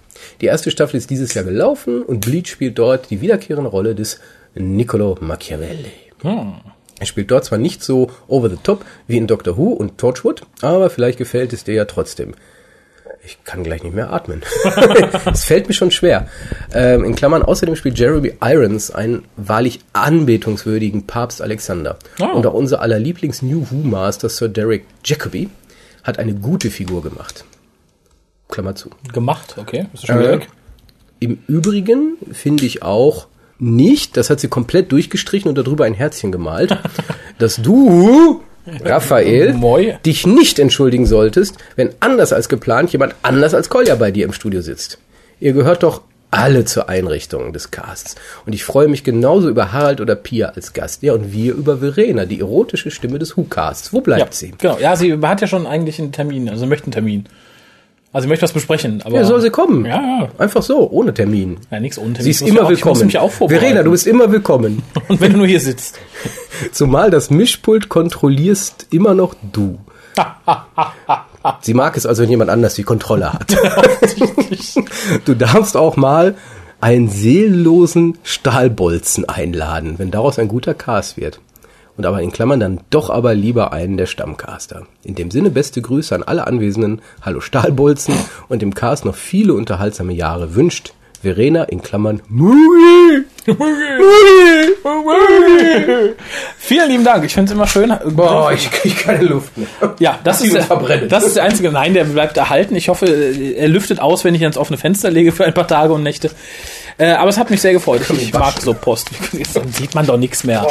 Die 0.41 0.47
erste 0.47 0.69
Staffel 0.69 0.97
ist 0.97 1.09
dieses 1.09 1.33
Jahr 1.33 1.45
gelaufen 1.45 2.03
und 2.03 2.19
Bleach 2.19 2.47
spielt 2.47 2.77
dort 2.77 3.09
die 3.09 3.21
wiederkehrende 3.21 3.69
Rolle 3.69 3.95
des 3.95 4.19
Niccolo 4.53 5.17
Machiavelli. 5.21 5.93
Er 6.23 7.05
spielt 7.05 7.31
dort 7.31 7.45
zwar 7.45 7.57
nicht 7.57 7.81
so 7.81 8.11
over 8.27 8.49
the 8.49 8.57
top 8.61 8.83
wie 9.07 9.15
in 9.15 9.27
Doctor 9.27 9.57
Who 9.57 9.69
und 9.71 9.97
Torchwood, 9.97 10.41
aber 10.61 10.89
vielleicht 10.89 11.17
gefällt 11.17 11.53
es 11.53 11.63
dir 11.63 11.75
ja 11.75 11.85
trotzdem. 11.85 12.33
Ich 13.25 13.37
kann 13.45 13.63
gleich 13.63 13.83
nicht 13.83 13.95
mehr 13.95 14.11
atmen. 14.11 14.41
Es 15.31 15.45
fällt 15.45 15.67
mir 15.69 15.73
schon 15.73 15.91
schwer. 15.91 16.27
Ähm, 16.73 17.05
in 17.05 17.15
Klammern, 17.15 17.41
außerdem 17.41 17.75
spielt 17.77 17.97
Jeremy 17.97 18.33
Irons 18.41 18.91
einen 18.91 19.23
wahrlich 19.37 19.79
anbetungswürdigen 19.93 21.07
Papst 21.07 21.41
Alexander. 21.41 21.97
Oh. 22.19 22.25
Und 22.35 22.45
auch 22.45 22.53
unser 22.53 22.81
aller 22.81 22.99
Lieblings-New 22.99 23.67
Who-Master 23.71 24.27
Sir 24.29 24.49
Derek 24.49 24.85
Jacobi 25.05 25.49
hat 26.03 26.19
eine 26.19 26.33
gute 26.33 26.69
Figur 26.69 27.01
gemacht. 27.01 27.45
Klammer 28.49 28.75
zu. 28.75 28.89
Gemacht, 29.13 29.55
okay. 29.57 29.87
Bist 29.91 30.03
du 30.03 30.07
schon 30.07 30.21
Äh, 30.21 30.29
weg? 30.33 30.47
Im 31.19 31.39
Übrigen 31.47 32.17
finde 32.33 32.65
ich 32.65 32.83
auch 32.83 33.27
nicht, 33.57 34.17
das 34.17 34.29
hat 34.29 34.41
sie 34.41 34.49
komplett 34.49 34.91
durchgestrichen 34.91 35.47
und 35.47 35.57
darüber 35.57 35.85
ein 35.85 35.93
Herzchen 35.93 36.33
gemalt, 36.33 36.77
dass 37.39 37.55
du, 37.55 38.41
Raphael, 38.65 39.53
Moi. 39.53 39.93
dich 40.05 40.25
nicht 40.25 40.59
entschuldigen 40.59 41.05
solltest, 41.05 41.55
wenn 41.75 41.89
anders 41.99 42.33
als 42.33 42.49
geplant 42.49 42.91
jemand 42.91 43.15
anders 43.21 43.53
als 43.53 43.69
Kolja 43.69 43.95
bei 43.95 44.11
dir 44.11 44.25
im 44.25 44.33
Studio 44.33 44.61
sitzt. 44.61 44.97
Ihr 45.39 45.53
gehört 45.53 45.83
doch 45.83 46.01
alle 46.31 46.65
zur 46.65 46.89
Einrichtung 46.89 47.53
des 47.53 47.69
Casts. 47.69 48.15
Und 48.45 48.53
ich 48.53 48.63
freue 48.63 48.87
mich 48.87 49.03
genauso 49.03 49.49
über 49.49 49.71
Harald 49.71 50.01
oder 50.01 50.15
Pia 50.15 50.47
als 50.49 50.73
Gast. 50.73 51.03
Ja, 51.03 51.13
und 51.13 51.31
wir 51.31 51.53
über 51.53 51.77
Verena, 51.77 52.25
die 52.25 52.39
erotische 52.39 52.89
Stimme 52.89 53.19
des 53.19 53.37
Who-Casts. 53.37 53.93
Wo 53.93 54.01
bleibt 54.01 54.21
Ja, 54.21 54.27
sie? 54.31 54.53
genau. 54.57 54.79
Ja, 54.79 54.95
sie 54.95 55.13
hat 55.21 55.41
ja 55.41 55.47
schon 55.47 55.67
eigentlich 55.67 55.99
einen 55.99 56.11
Termin, 56.11 56.49
also 56.49 56.61
sie 56.61 56.67
möchte 56.67 56.85
einen 56.85 56.93
Termin. 56.93 57.25
Also 58.13 58.25
sie 58.25 58.29
möchte 58.29 58.43
was 58.43 58.53
besprechen, 58.53 59.01
aber. 59.03 59.15
Ja, 59.15 59.23
soll 59.25 59.41
sie 59.41 59.49
kommen. 59.49 59.85
Ja, 59.85 59.95
ja. 60.01 60.29
Einfach 60.37 60.61
so, 60.61 60.87
ohne 60.91 61.13
Termin. 61.15 61.57
Ja, 61.71 61.79
nichts 61.79 61.97
ohne 61.97 62.13
Termin. 62.13 62.23
Sie 62.23 62.29
Ich 62.29 62.35
ist 62.37 62.41
muss 62.41 62.49
immer 62.51 62.59
ja 62.61 62.65
auch, 62.67 62.71
Ich 62.71 62.85
muss 62.85 62.99
willkommen. 62.99 63.05
mich 63.07 63.17
auch 63.17 63.31
vorbereiten. 63.31 63.65
Verena, 63.65 63.83
du 63.83 63.91
bist 63.91 64.05
immer 64.05 64.31
willkommen. 64.31 64.83
Und 65.07 65.19
wenn 65.19 65.31
du 65.31 65.39
nur 65.39 65.47
hier 65.47 65.59
sitzt. 65.59 65.99
Zumal 66.71 67.09
das 67.09 67.31
Mischpult 67.31 67.89
kontrollierst 67.89 68.87
immer 68.91 69.15
noch 69.15 69.33
du. 69.51 69.79
Sie 71.61 71.73
mag 71.73 71.97
es 71.97 72.05
also, 72.05 72.21
wenn 72.23 72.29
jemand 72.29 72.51
anders 72.51 72.75
die 72.75 72.83
Kontrolle 72.83 73.33
hat. 73.33 73.57
du 75.25 75.33
darfst 75.33 75.75
auch 75.75 75.97
mal 75.97 76.35
einen 76.79 77.09
seelenlosen 77.09 78.17
Stahlbolzen 78.23 79.27
einladen, 79.27 79.95
wenn 79.97 80.11
daraus 80.11 80.37
ein 80.37 80.47
guter 80.47 80.73
Cast 80.73 81.17
wird. 81.17 81.39
Und 81.95 82.05
aber 82.05 82.21
in 82.21 82.31
Klammern 82.31 82.59
dann 82.59 82.79
doch 82.89 83.09
aber 83.09 83.35
lieber 83.35 83.71
einen 83.71 83.97
der 83.97 84.07
Stammcaster. 84.07 84.87
In 85.03 85.15
dem 85.15 85.29
Sinne 85.29 85.51
beste 85.51 85.81
Grüße 85.81 86.15
an 86.15 86.23
alle 86.23 86.47
Anwesenden. 86.47 87.01
Hallo 87.21 87.39
Stahlbolzen 87.39 88.15
und 88.49 88.61
dem 88.61 88.73
Cast 88.73 89.05
noch 89.05 89.15
viele 89.15 89.53
unterhaltsame 89.53 90.13
Jahre 90.13 90.55
wünscht 90.55 90.93
Verena 91.21 91.63
in 91.63 91.81
Klammern 91.81 92.21
Muri. 92.27 93.23
Vielen 96.57 96.89
lieben 96.89 97.03
Dank. 97.05 97.23
Ich 97.23 97.33
finde 97.33 97.51
es 97.51 97.55
immer 97.55 97.67
schön. 97.67 97.93
Boah, 98.07 98.51
ich 98.51 98.69
kriege 98.69 98.95
keine 98.95 99.23
Luft 99.23 99.57
mehr. 99.57 99.67
Ja, 99.99 100.19
das 100.23 100.41
ist, 100.41 100.53
der, 100.53 101.07
das 101.07 101.23
ist 101.23 101.37
der 101.37 101.43
einzige. 101.43 101.71
Nein, 101.71 101.93
der 101.93 102.03
bleibt 102.03 102.35
erhalten. 102.35 102.75
Ich 102.75 102.89
hoffe, 102.89 103.05
er 103.05 103.69
lüftet 103.69 104.01
aus, 104.01 104.25
wenn 104.25 104.35
ich 104.35 104.41
ihn 104.41 104.45
ans 104.45 104.57
offene 104.57 104.77
Fenster 104.77 105.11
lege 105.11 105.31
für 105.31 105.45
ein 105.45 105.53
paar 105.53 105.67
Tage 105.67 105.93
und 105.93 106.03
Nächte. 106.03 106.29
Äh, 106.97 107.11
aber 107.11 107.29
es 107.29 107.37
hat 107.37 107.49
mich 107.49 107.61
sehr 107.61 107.73
gefreut. 107.73 108.01
Ich, 108.01 108.21
ich 108.21 108.33
mag 108.33 108.59
so 108.61 108.73
Post. 108.73 109.09
Dann 109.53 109.71
sieht 109.71 109.95
man 109.95 110.05
doch 110.05 110.17
nichts 110.17 110.43
mehr. 110.43 110.65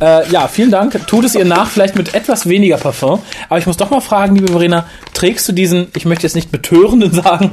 Äh, 0.00 0.28
ja, 0.30 0.46
vielen 0.48 0.70
Dank. 0.70 1.06
Tut 1.06 1.24
es 1.24 1.34
ihr 1.34 1.44
nach, 1.44 1.70
vielleicht 1.70 1.96
mit 1.96 2.14
etwas 2.14 2.48
weniger 2.48 2.76
Parfum. 2.76 3.20
Aber 3.48 3.58
ich 3.58 3.66
muss 3.66 3.76
doch 3.76 3.90
mal 3.90 4.00
fragen, 4.00 4.36
liebe 4.36 4.48
Verena, 4.48 4.86
trägst 5.14 5.48
du 5.48 5.52
diesen, 5.52 5.88
ich 5.96 6.04
möchte 6.04 6.24
jetzt 6.24 6.34
nicht 6.34 6.52
betörenden 6.52 7.12
sagen, 7.12 7.50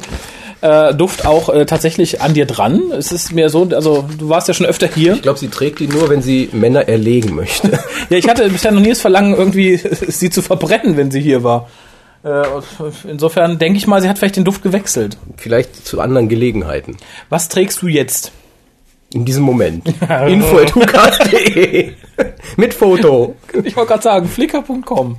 äh, 0.61 0.93
Duft 0.93 1.25
auch 1.25 1.49
äh, 1.49 1.65
tatsächlich 1.65 2.21
an 2.21 2.33
dir 2.33 2.45
dran? 2.45 2.81
Es 2.91 3.11
ist 3.11 3.31
mir 3.31 3.49
so, 3.49 3.67
also 3.71 4.07
du 4.17 4.29
warst 4.29 4.47
ja 4.47 4.53
schon 4.53 4.65
öfter 4.65 4.87
hier. 4.87 5.13
Ich 5.13 5.21
glaube, 5.21 5.39
sie 5.39 5.49
trägt 5.49 5.79
die 5.79 5.87
nur, 5.87 6.09
wenn 6.09 6.21
sie 6.21 6.49
Männer 6.51 6.87
erlegen 6.87 7.35
möchte. 7.35 7.79
Ja, 8.09 8.17
ich 8.17 8.29
hatte 8.29 8.47
bisher 8.49 8.71
noch 8.71 8.81
nie 8.81 8.89
das 8.89 9.01
Verlangen, 9.01 9.33
irgendwie 9.35 9.77
sie 10.07 10.29
zu 10.29 10.43
verbrennen, 10.43 10.95
wenn 10.95 11.09
sie 11.09 11.21
hier 11.21 11.43
war. 11.43 11.69
Äh, 12.25 12.43
Insofern 13.07 13.59
denke 13.59 13.77
ich 13.77 13.85
mal, 13.85 14.01
sie 14.01 14.09
hat 14.09 14.17
vielleicht 14.17 14.35
den 14.35 14.45
Duft 14.45 14.63
gewechselt. 14.63 15.17
Vielleicht 15.37 15.85
zu 15.85 16.01
anderen 16.01 16.27
Gelegenheiten. 16.27 16.97
Was 17.29 17.49
trägst 17.49 17.81
du 17.83 17.87
jetzt? 17.87 18.31
In 19.13 19.23
diesem 19.25 19.43
Moment. 19.43 19.87
Info.hukas.de 20.27 21.93
Mit 22.57 22.73
Foto. 22.73 23.35
Ich 23.63 23.75
wollte 23.75 23.89
gerade 23.91 24.03
sagen, 24.03 24.27
flickr.com. 24.27 25.17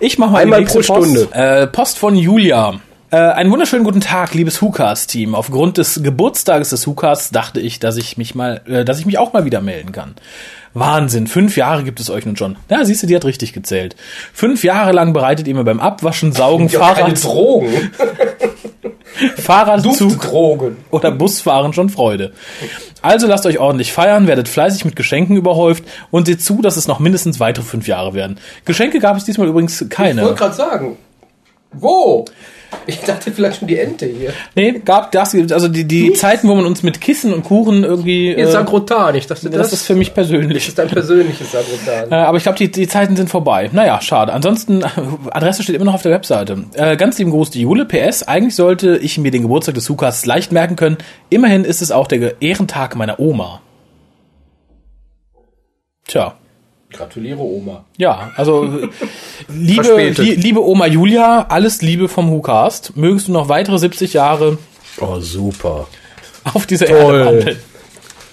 Ich 0.00 0.18
mache 0.18 0.32
mal 0.32 0.42
Einmal 0.42 0.64
pro 0.64 0.74
Post. 0.80 0.86
Stunde. 0.86 1.28
Äh, 1.32 1.66
Post 1.68 1.98
von 1.98 2.16
Julia. 2.16 2.80
Äh, 3.10 3.16
einen 3.16 3.52
wunderschönen 3.52 3.84
guten 3.84 4.00
Tag, 4.00 4.34
liebes 4.34 4.60
Hukas-Team. 4.60 5.34
Aufgrund 5.36 5.78
des 5.78 6.02
Geburtstages 6.02 6.70
des 6.70 6.86
Hukas 6.86 7.30
dachte 7.30 7.60
ich, 7.60 7.78
dass 7.78 7.96
ich 7.96 8.18
mich 8.18 8.34
mal, 8.34 8.60
äh, 8.66 8.84
dass 8.84 8.98
ich 8.98 9.06
mich 9.06 9.18
auch 9.18 9.32
mal 9.32 9.44
wieder 9.44 9.60
melden 9.60 9.92
kann. 9.92 10.16
Wahnsinn, 10.74 11.26
fünf 11.28 11.56
Jahre 11.56 11.84
gibt 11.84 12.00
es 12.00 12.10
euch 12.10 12.26
nun 12.26 12.36
schon. 12.36 12.56
Ja, 12.68 12.84
siehst 12.84 13.02
du, 13.02 13.06
die 13.06 13.14
hat 13.14 13.24
richtig 13.24 13.52
gezählt. 13.52 13.94
Fünf 14.32 14.64
Jahre 14.64 14.92
lang 14.92 15.12
bereitet 15.12 15.46
ihr 15.46 15.54
mir 15.54 15.64
beim 15.64 15.78
Abwaschen, 15.80 16.32
Saugen, 16.32 16.68
Fahrrad, 16.68 17.22
Drogen. 17.22 17.72
Fahrradzug 19.36 20.20
Drogen. 20.20 20.76
oder 20.90 21.12
Busfahren 21.12 21.72
schon 21.72 21.88
Freude. 21.88 22.32
Also 23.00 23.26
lasst 23.28 23.46
euch 23.46 23.58
ordentlich 23.58 23.92
feiern, 23.92 24.26
werdet 24.26 24.48
fleißig 24.48 24.84
mit 24.84 24.96
Geschenken 24.96 25.36
überhäuft 25.36 25.84
und 26.10 26.26
seht 26.26 26.42
zu, 26.42 26.60
dass 26.62 26.76
es 26.76 26.88
noch 26.88 26.98
mindestens 26.98 27.38
weitere 27.38 27.64
fünf 27.64 27.86
Jahre 27.86 28.14
werden. 28.14 28.38
Geschenke 28.64 28.98
gab 28.98 29.16
es 29.16 29.24
diesmal 29.24 29.46
übrigens 29.46 29.74
Ich 29.74 29.80
wollte 29.82 29.94
keine. 29.94 30.34
gerade 30.34 30.54
sagen. 30.54 30.96
Wo? 31.72 32.24
Ich 32.86 33.00
dachte 33.00 33.32
vielleicht 33.32 33.58
schon 33.58 33.68
die 33.68 33.78
Ente 33.78 34.06
hier. 34.06 34.32
Nee, 34.54 34.80
gab 34.84 35.12
das, 35.12 35.34
also 35.34 35.68
die, 35.68 35.84
die 35.84 36.12
Zeiten, 36.12 36.48
wo 36.48 36.54
man 36.54 36.66
uns 36.66 36.82
mit 36.82 37.00
Kissen 37.00 37.32
und 37.32 37.44
Kuchen 37.44 37.84
irgendwie. 37.84 38.30
Ihr 38.30 38.38
Äh, 38.38 38.50
Sagrotan. 38.50 39.14
Ich 39.14 39.26
dachte, 39.26 39.50
das 39.50 39.72
ist 39.72 39.86
für 39.86 39.94
mich 39.94 40.12
persönlich. 40.14 40.68
ist 40.68 40.78
dein 40.78 40.88
persönliches 40.88 41.52
Sagrotan. 41.52 42.12
Äh, 42.12 42.14
aber 42.14 42.36
ich 42.36 42.42
glaube, 42.42 42.58
die, 42.58 42.70
die 42.70 42.86
Zeiten 42.86 43.16
sind 43.16 43.30
vorbei. 43.30 43.70
Naja, 43.72 44.00
schade. 44.00 44.32
Ansonsten, 44.32 44.82
äh, 44.82 44.86
Adresse 45.30 45.62
steht 45.62 45.76
immer 45.76 45.86
noch 45.86 45.94
auf 45.94 46.02
der 46.02 46.12
Webseite. 46.12 46.64
Äh, 46.74 46.96
ganz 46.96 47.18
lieben 47.18 47.30
Gruß, 47.30 47.50
die 47.50 47.62
Jule. 47.62 47.84
PS, 47.86 48.22
eigentlich 48.22 48.54
sollte 48.54 48.96
ich 48.98 49.18
mir 49.18 49.30
den 49.30 49.42
Geburtstag 49.42 49.74
des 49.74 49.88
Hukas 49.88 50.26
leicht 50.26 50.52
merken 50.52 50.76
können. 50.76 50.98
Immerhin 51.30 51.64
ist 51.64 51.82
es 51.82 51.90
auch 51.90 52.06
der 52.06 52.40
Ehrentag 52.42 52.96
meiner 52.96 53.18
Oma. 53.20 53.60
Tja. 56.06 56.34
Gratuliere, 56.96 57.40
Oma. 57.40 57.84
Ja, 57.96 58.30
also 58.36 58.68
liebe, 59.48 60.08
li, 60.16 60.34
liebe 60.34 60.60
Oma 60.62 60.86
Julia, 60.86 61.46
alles 61.48 61.82
Liebe 61.82 62.08
vom 62.08 62.30
WhoCast. 62.30 62.96
Mögest 62.96 63.28
du 63.28 63.32
noch 63.32 63.48
weitere 63.48 63.78
70 63.78 64.12
Jahre 64.12 64.58
Oh, 65.00 65.18
super. 65.20 65.88
auf 66.52 66.66
dieser 66.66 66.86
Toll. 66.86 67.18
Erde 67.18 67.24
wandeln. 67.26 67.58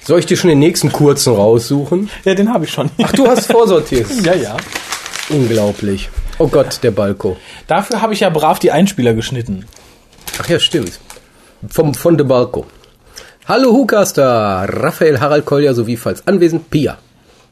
Soll 0.03 0.19
ich 0.19 0.25
dir 0.25 0.37
schon 0.37 0.49
den 0.49 0.59
nächsten 0.59 0.91
kurzen 0.91 1.33
raussuchen? 1.35 2.09
Ja, 2.23 2.33
den 2.33 2.51
habe 2.53 2.65
ich 2.65 2.71
schon. 2.71 2.89
Ach, 3.03 3.11
du 3.11 3.27
hast 3.27 3.51
vorsortiert. 3.51 4.07
ja, 4.23 4.33
ja. 4.35 4.57
Unglaublich. 5.29 6.09
Oh 6.39 6.47
Gott, 6.47 6.79
der 6.83 6.91
Balko. 6.91 7.37
Dafür 7.67 8.01
habe 8.01 8.13
ich 8.13 8.21
ja 8.21 8.29
brav 8.29 8.59
die 8.59 8.71
Einspieler 8.71 9.13
geschnitten. 9.13 9.65
Ach 10.41 10.49
ja, 10.49 10.59
stimmt. 10.59 10.99
Vom, 11.67 11.93
von 11.93 12.17
De 12.17 12.25
Balco. 12.25 12.65
Hallo 13.47 13.71
Hucaster, 13.73 14.67
Raphael 14.69 15.19
Harald 15.19 15.45
Kolja 15.45 15.73
sowie 15.73 15.97
falls 15.97 16.25
anwesend 16.27 16.69
Pia. 16.71 16.97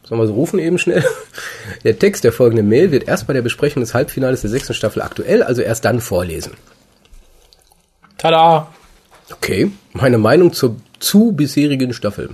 Sollen 0.09 0.21
wir 0.21 0.27
so 0.27 0.33
rufen 0.33 0.57
eben 0.57 0.79
schnell? 0.79 1.05
Der 1.83 1.99
Text 1.99 2.23
der 2.23 2.31
folgenden 2.31 2.67
Mail 2.67 2.91
wird 2.91 3.07
erst 3.07 3.27
bei 3.27 3.33
der 3.33 3.43
Besprechung 3.43 3.81
des 3.81 3.93
Halbfinales 3.93 4.41
der 4.41 4.49
sechsten 4.49 4.73
Staffel 4.73 5.03
aktuell, 5.03 5.43
also 5.43 5.61
erst 5.61 5.85
dann 5.85 6.01
vorlesen. 6.01 6.53
Tada! 8.17 8.67
Okay, 9.31 9.71
meine 9.93 10.17
Meinung 10.17 10.51
zur 10.51 10.77
zu 10.99 11.31
bisherigen 11.31 11.93
Staffel. 11.93 12.31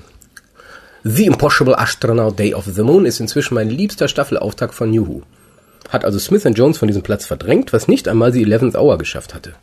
The 1.03 1.25
Impossible 1.25 1.75
Astronaut 1.75 2.39
Day 2.39 2.53
of 2.53 2.63
the 2.65 2.81
Moon 2.81 3.05
ist 3.05 3.19
inzwischen 3.19 3.55
mein 3.55 3.69
liebster 3.69 4.07
Staffelauftakt 4.07 4.73
von 4.73 4.89
New 4.89 5.07
Who. 5.07 5.21
Hat 5.89 6.05
also 6.05 6.17
Smith 6.17 6.47
Jones 6.55 6.77
von 6.77 6.87
diesem 6.87 7.03
Platz 7.03 7.25
verdrängt, 7.25 7.73
was 7.73 7.89
nicht 7.89 8.07
einmal 8.07 8.31
die 8.31 8.47
11th 8.47 8.77
Hour 8.77 8.97
geschafft 8.97 9.33
hatte. 9.33 9.53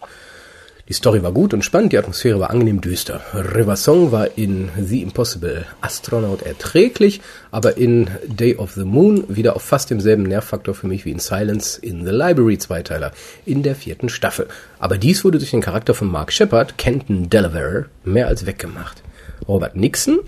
Die 0.89 0.95
Story 0.95 1.23
war 1.23 1.31
gut 1.31 1.55
und 1.55 1.65
spannend, 1.65 1.93
die 1.93 1.99
Atmosphäre 1.99 2.41
war 2.41 2.51
angenehm 2.51 2.81
düster. 2.81 3.21
River 3.33 3.77
Song 3.77 4.11
war 4.11 4.37
in 4.37 4.69
The 4.77 5.01
Impossible 5.01 5.65
Astronaut 5.81 6.43
erträglich, 6.43 7.21
aber 7.53 7.77
in 7.77 8.11
Day 8.27 8.57
of 8.57 8.73
the 8.73 8.85
Moon 8.85 9.25
wieder 9.29 9.55
auf 9.55 9.63
fast 9.63 9.91
demselben 9.91 10.25
Nervfaktor 10.25 10.75
für 10.75 10.89
mich 10.89 11.05
wie 11.05 11.13
in 11.13 11.21
Silence 11.21 11.79
in 11.79 12.05
the 12.05 12.11
Library 12.11 12.59
Zweiteiler 12.59 13.13
in 13.47 13.63
der 13.63 13.77
vierten 13.77 14.09
Staffel. 14.09 14.49
Aber 14.81 14.99
dies 14.99 15.25
wurde 15.25 15.39
durch 15.39 15.53
den 15.53 15.61
Charakter 15.61 15.95
von 15.95 16.11
Mark 16.11 16.33
Shepard, 16.33 16.77
Kenton 16.79 17.31
Delaware, 17.31 17.87
mehr 18.05 18.27
als 18.27 18.45
weggemacht. 18.45 19.05
Robert 19.47 19.77
Nixon 19.77 20.19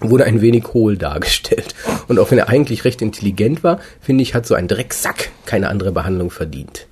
wurde 0.00 0.24
ein 0.24 0.40
wenig 0.40 0.64
hohl 0.74 0.96
dargestellt. 0.96 1.76
Und 2.08 2.18
auch 2.18 2.32
wenn 2.32 2.38
er 2.38 2.48
eigentlich 2.48 2.84
recht 2.84 3.00
intelligent 3.00 3.62
war, 3.62 3.78
finde 4.00 4.22
ich, 4.22 4.34
hat 4.34 4.44
so 4.44 4.54
ein 4.56 4.66
Drecksack 4.66 5.30
keine 5.44 5.68
andere 5.68 5.92
Behandlung 5.92 6.32
verdient. 6.32 6.88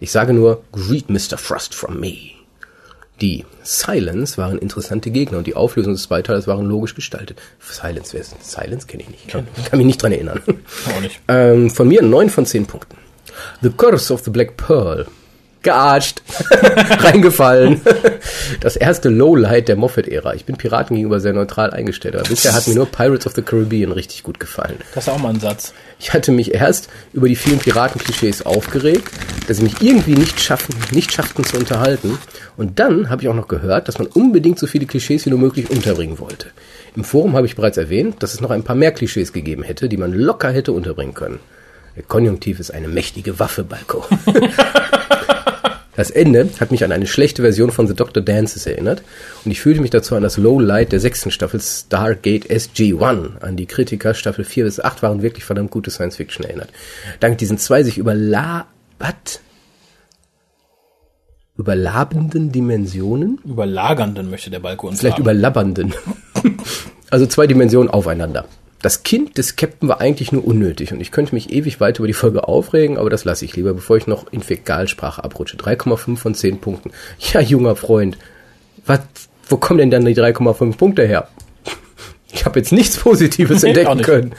Ich 0.00 0.10
sage 0.10 0.32
nur, 0.32 0.62
greet 0.72 1.08
Mr. 1.08 1.38
Frost 1.38 1.74
from 1.74 1.98
me. 2.00 2.32
Die 3.20 3.46
Silence 3.62 4.36
waren 4.36 4.58
interessante 4.58 5.10
Gegner 5.10 5.38
und 5.38 5.46
die 5.46 5.56
Auflösung 5.56 5.94
des 5.94 6.02
Zweiteils 6.02 6.46
waren 6.46 6.66
logisch 6.66 6.94
gestaltet. 6.94 7.40
Silence, 7.60 8.12
wer 8.12 8.20
ist 8.20 8.34
Silence 8.44 8.86
kenne 8.86 9.04
ich 9.04 9.08
nicht. 9.08 9.28
Kann, 9.28 9.48
kann 9.64 9.78
mich 9.78 9.86
nicht 9.86 10.02
dran 10.02 10.12
erinnern. 10.12 10.42
Auch 10.94 11.00
nicht. 11.00 11.20
Ähm, 11.28 11.70
von 11.70 11.88
mir 11.88 12.02
neun 12.02 12.28
von 12.28 12.44
zehn 12.44 12.66
Punkten. 12.66 12.98
The 13.62 13.70
Curse 13.70 14.12
of 14.12 14.22
the 14.22 14.30
Black 14.30 14.56
Pearl 14.58 15.06
gearscht, 15.66 16.22
reingefallen. 17.00 17.80
Das 18.60 18.76
erste 18.76 19.08
Lowlight 19.08 19.66
der 19.66 19.74
Moffat-Ära. 19.74 20.34
Ich 20.34 20.44
bin 20.44 20.56
Piraten 20.56 20.94
gegenüber 20.94 21.18
sehr 21.18 21.32
neutral 21.32 21.72
eingestellt, 21.72 22.14
aber 22.14 22.28
bisher 22.28 22.54
hat 22.54 22.68
mir 22.68 22.76
nur 22.76 22.86
Pirates 22.86 23.26
of 23.26 23.34
the 23.34 23.42
Caribbean 23.42 23.90
richtig 23.90 24.22
gut 24.22 24.38
gefallen. 24.38 24.76
Das 24.94 25.08
ist 25.08 25.12
auch 25.12 25.18
mal 25.18 25.30
ein 25.30 25.40
Satz. 25.40 25.74
Ich 25.98 26.12
hatte 26.12 26.30
mich 26.30 26.54
erst 26.54 26.88
über 27.12 27.26
die 27.28 27.34
vielen 27.34 27.58
Piratenklischees 27.58 28.46
aufgeregt, 28.46 29.08
dass 29.48 29.56
sie 29.56 29.64
mich 29.64 29.82
irgendwie 29.82 30.14
nicht 30.14 30.40
schaffen, 30.40 30.74
nicht 30.92 31.12
schafften 31.12 31.42
zu 31.44 31.56
unterhalten. 31.56 32.16
Und 32.56 32.78
dann 32.78 33.10
habe 33.10 33.22
ich 33.22 33.28
auch 33.28 33.34
noch 33.34 33.48
gehört, 33.48 33.88
dass 33.88 33.98
man 33.98 34.06
unbedingt 34.06 34.60
so 34.60 34.68
viele 34.68 34.86
Klischees 34.86 35.26
wie 35.26 35.30
nur 35.30 35.40
möglich 35.40 35.68
unterbringen 35.68 36.20
wollte. 36.20 36.46
Im 36.94 37.02
Forum 37.02 37.34
habe 37.34 37.46
ich 37.46 37.56
bereits 37.56 37.76
erwähnt, 37.76 38.22
dass 38.22 38.34
es 38.34 38.40
noch 38.40 38.50
ein 38.50 38.62
paar 38.62 38.76
mehr 38.76 38.92
Klischees 38.92 39.32
gegeben 39.32 39.64
hätte, 39.64 39.88
die 39.88 39.96
man 39.96 40.12
locker 40.12 40.50
hätte 40.50 40.70
unterbringen 40.70 41.14
können. 41.14 41.40
Der 41.96 42.04
Konjunktiv 42.04 42.60
ist 42.60 42.70
eine 42.70 42.88
mächtige 42.88 43.40
Waffe, 43.40 43.64
Balko. 43.64 44.04
Das 45.96 46.10
Ende 46.10 46.48
hat 46.60 46.70
mich 46.70 46.84
an 46.84 46.92
eine 46.92 47.06
schlechte 47.06 47.42
Version 47.42 47.70
von 47.70 47.86
The 47.86 47.94
Doctor 47.94 48.22
Dances 48.22 48.66
erinnert 48.66 49.02
und 49.44 49.50
ich 49.50 49.60
fühlte 49.60 49.80
mich 49.80 49.90
dazu 49.90 50.14
an 50.14 50.22
das 50.22 50.36
Low 50.36 50.60
Light 50.60 50.92
der 50.92 51.00
sechsten 51.00 51.30
Staffel 51.30 51.60
Stargate 51.60 52.50
SG-1. 52.50 53.40
An 53.40 53.56
die 53.56 53.66
Kritiker 53.66 54.14
Staffel 54.14 54.44
4 54.44 54.64
bis 54.64 54.78
8 54.78 55.02
waren 55.02 55.22
wirklich 55.22 55.44
verdammt 55.44 55.70
gute 55.70 55.90
Science 55.90 56.16
Fiction 56.16 56.44
erinnert. 56.44 56.68
Dank 57.20 57.38
diesen 57.38 57.58
zwei 57.58 57.82
sich 57.82 57.98
überla... 57.98 58.66
Was? 58.98 59.40
Überlabenden 61.58 62.52
Dimensionen? 62.52 63.38
Überlagernden 63.44 64.30
möchte 64.30 64.50
der 64.50 64.60
Balkon 64.60 64.94
Vielleicht 64.94 65.16
sagen. 65.16 65.22
überlabbernden. 65.22 65.94
also 67.10 67.26
zwei 67.26 67.46
Dimensionen 67.46 67.90
aufeinander. 67.90 68.46
Das 68.82 69.02
Kind 69.02 69.38
des 69.38 69.56
Captain 69.56 69.88
war 69.88 70.00
eigentlich 70.00 70.32
nur 70.32 70.46
unnötig 70.46 70.92
und 70.92 71.00
ich 71.00 71.10
könnte 71.10 71.34
mich 71.34 71.50
ewig 71.50 71.80
weiter 71.80 72.00
über 72.00 72.06
die 72.06 72.12
Folge 72.12 72.46
aufregen, 72.46 72.98
aber 72.98 73.10
das 73.10 73.24
lasse 73.24 73.44
ich 73.44 73.56
lieber, 73.56 73.74
bevor 73.74 73.96
ich 73.96 74.06
noch 74.06 74.30
in 74.32 74.42
Fäkalsprache 74.42 75.24
abrutsche. 75.24 75.56
3,5 75.56 76.16
von 76.16 76.34
10 76.34 76.60
Punkten. 76.60 76.90
Ja, 77.32 77.40
junger 77.40 77.76
Freund, 77.76 78.18
was, 78.84 79.00
wo 79.48 79.56
kommen 79.56 79.78
denn 79.78 79.90
dann 79.90 80.04
die 80.04 80.14
3,5 80.14 80.76
Punkte 80.76 81.06
her? 81.06 81.28
Ich 82.32 82.44
habe 82.44 82.58
jetzt 82.58 82.72
nichts 82.72 82.98
Positives 82.98 83.62
entdecken 83.62 84.02
können. 84.02 84.34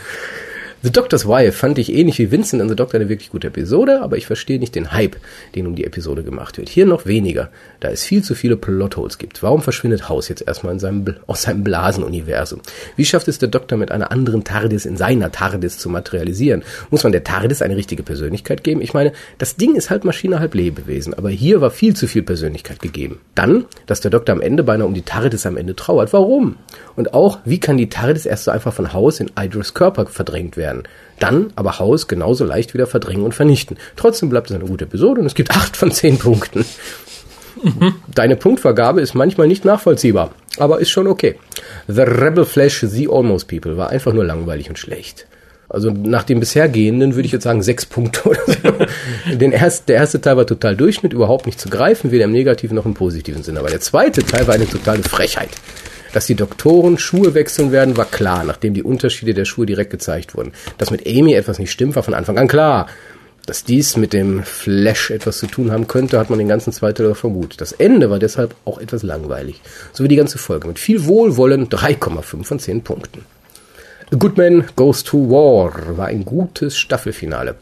The 0.88 0.94
Doctor's 0.94 1.27
Wife 1.27 1.51
fand 1.51 1.77
ich 1.79 1.91
ähnlich 1.91 2.17
wie 2.17 2.32
Vincent 2.32 2.62
and 2.62 2.70
the 2.70 2.75
Doctor 2.77 2.98
eine 2.98 3.10
wirklich 3.10 3.29
gute 3.29 3.48
Episode, 3.48 4.00
aber 4.01 4.15
ich 4.15 4.25
verstehe 4.25 4.58
nicht 4.58 4.74
den 4.74 4.94
Hype, 4.94 5.17
den 5.53 5.67
um 5.67 5.75
die 5.75 5.84
Episode 5.84 6.24
gemacht 6.24 6.58
wird. 6.58 6.70
Hier 6.70 6.86
noch 6.86 7.06
weniger, 7.06 7.50
da 7.82 7.89
es 7.89 8.06
viel 8.06 8.24
zu 8.24 8.36
viele 8.36 8.56
Plotholes 8.56 9.17
gibt. 9.17 9.44
Warum 9.44 9.62
verschwindet 9.62 10.08
House 10.08 10.29
jetzt 10.29 10.48
erstmal 10.48 10.72
in 10.72 10.79
seinem, 10.79 11.15
aus 11.27 11.41
seinem 11.41 11.65
Blasenuniversum? 11.65 12.62
Wie 12.96 13.03
schafft 13.03 13.27
es 13.27 13.38
der 13.38 13.50
Doktor 13.50 13.75
mit 13.75 13.91
einer 13.91 14.13
anderen 14.13 14.46
TARDIS 14.46 14.86
in 14.86 14.96
seiner 14.96 15.29
TARDIS 15.29 15.77
zu 15.77 15.89
materialisieren? 15.89 16.63
Muss 16.89 17.03
man 17.03 17.12
der 17.12 17.25
TARDIS 17.25 17.62
eine 17.62 17.75
richtige 17.75 18.03
Persönlichkeit 18.03 18.63
geben? 18.63 18.79
Ich 18.79 18.94
meine, 18.94 19.12
das 19.39 19.58
Ding 19.58 19.75
ist 19.75 19.89
halb 19.89 20.06
Maschine, 20.06 20.39
halb 20.39 20.56
Lebewesen, 20.56 21.13
aber 21.13 21.32
hier 21.32 21.60
war 21.60 21.70
viel 21.70 21.98
zu 21.98 22.08
viel 22.08 22.24
Persönlichkeit 22.24 22.82
gegeben. 22.82 23.20
Dann, 23.36 23.65
dass 23.88 24.00
der 24.00 24.12
Doktor 24.12 24.32
am 24.32 24.41
Ende 24.41 24.63
beinahe 24.63 24.88
um 24.88 24.94
die 24.94 25.01
TARDIS 25.01 25.46
am 25.48 25.58
Ende 25.58 25.75
trauert. 25.75 26.13
Warum? 26.13 26.56
Und 26.96 27.13
auch, 27.13 27.39
wie 27.44 27.60
kann 27.60 27.75
die 27.75 27.89
TARDIS 27.89 28.25
erst 28.25 28.46
so 28.46 28.51
einfach 28.51 28.72
von 28.72 28.94
Haus 28.94 29.20
in 29.20 29.32
Idris 29.38 29.74
Körper 29.74 30.06
verdrängt 30.06 30.56
werden? 30.56 30.76
Dann 31.19 31.51
aber 31.55 31.79
Haus 31.79 32.07
genauso 32.07 32.46
leicht 32.46 32.74
wieder 32.74 32.88
verdrängen 32.88 33.24
und 33.24 33.34
vernichten. 33.34 33.77
Trotzdem 33.96 34.29
bleibt 34.29 34.50
es 34.50 34.55
eine 34.55 34.65
gute 34.65 34.86
Episode 34.86 35.22
und 35.22 35.27
es 35.27 35.36
gibt 35.36 35.51
acht 35.55 35.77
von 35.77 35.91
zehn 35.91 36.17
Punkten. 36.17 36.65
Deine 38.13 38.36
Punktvergabe 38.36 39.01
ist 39.01 39.15
manchmal 39.15 39.48
nicht 39.48 39.65
nachvollziehbar, 39.65 40.31
aber 40.57 40.79
ist 40.79 40.91
schon 40.91 41.07
okay. 41.07 41.39
The 41.88 42.01
Rebel 42.01 42.46
Flash 42.46 42.86
The 42.88 43.10
Almost 43.10 43.48
People 43.48 43.77
war 43.77 43.89
einfach 43.89 44.13
nur 44.13 44.25
langweilig 44.25 44.69
und 44.69 44.77
schlecht. 44.77 45.25
Also 45.69 45.91
nach 45.91 46.24
dem 46.24 46.39
bisher 46.39 46.69
gehenden 46.69 47.15
würde 47.15 47.25
ich 47.25 47.34
jetzt 47.34 47.43
sagen 47.43 47.62
sechs 47.62 47.86
Punkte 47.86 48.29
oder 48.29 48.39
so. 48.46 49.36
Den 49.38 49.51
erst, 49.51 49.89
der 49.89 49.98
erste 49.98 50.22
Teil 50.22 50.38
war 50.38 50.48
total 50.48 50.77
Durchschnitt, 50.77 51.12
überhaupt 51.12 51.46
nicht 51.46 51.60
zu 51.60 51.69
greifen, 51.69 52.12
weder 52.12 52.25
im 52.25 52.31
negativen 52.31 52.75
noch 52.75 52.86
im 52.86 52.93
positiven 52.93 53.43
Sinne. 53.43 53.60
Aber 53.60 53.69
der 53.69 53.81
zweite 53.81 54.24
Teil 54.24 54.48
war 54.48 54.55
eine 54.55 54.67
totale 54.67 55.03
Frechheit. 55.03 55.50
Dass 56.17 56.25
die 56.25 56.33
Doktoren 56.33 56.97
Schuhe 56.97 57.36
wechseln 57.36 57.71
werden, 57.71 57.95
war 57.95 58.05
klar, 58.05 58.43
nachdem 58.43 58.74
die 58.74 58.81
Unterschiede 58.81 59.36
der 59.36 59.45
Schuhe 59.45 59.67
direkt 59.67 59.91
gezeigt 59.91 60.36
wurden. 60.36 60.51
Dass 60.79 60.89
mit 60.89 61.05
Amy 61.05 61.36
etwas 61.36 61.59
nicht 61.59 61.71
stimmt, 61.71 61.95
war 61.95 62.01
von 62.01 62.15
Anfang 62.15 62.39
an 62.39 62.47
klar. 62.47 62.88
Dass 63.45 63.63
dies 63.63 63.97
mit 63.97 64.13
dem 64.13 64.41
Flash 64.41 65.12
etwas 65.12 65.38
zu 65.38 65.45
tun 65.45 65.71
haben 65.71 65.86
könnte, 65.86 66.17
hat 66.17 66.31
man 66.31 66.39
den 66.39 66.47
ganzen 66.47 66.74
zweiten 66.74 67.03
Teil 67.03 67.13
vermutet. 67.13 67.62
Das 67.62 67.71
Ende 67.71 68.09
war 68.09 68.17
deshalb 68.17 68.55
auch 68.65 68.79
etwas 68.79 69.03
langweilig. 69.03 69.62
So 69.93 70.03
wie 70.03 70.07
die 70.07 70.15
ganze 70.15 70.39
Folge. 70.39 70.67
Mit 70.67 70.79
viel 70.79 71.05
Wohlwollen 71.05 71.69
3,5 71.69 72.43
von 72.43 72.57
10 72.57 72.81
Punkten. 72.81 73.24
A 74.12 74.15
Good 74.15 74.38
Man 74.38 74.65
Goes 74.75 75.03
to 75.03 75.29
War 75.29 75.97
war 75.97 76.07
ein 76.07 76.25
gutes 76.25 76.79
Staffelfinale. 76.79 77.53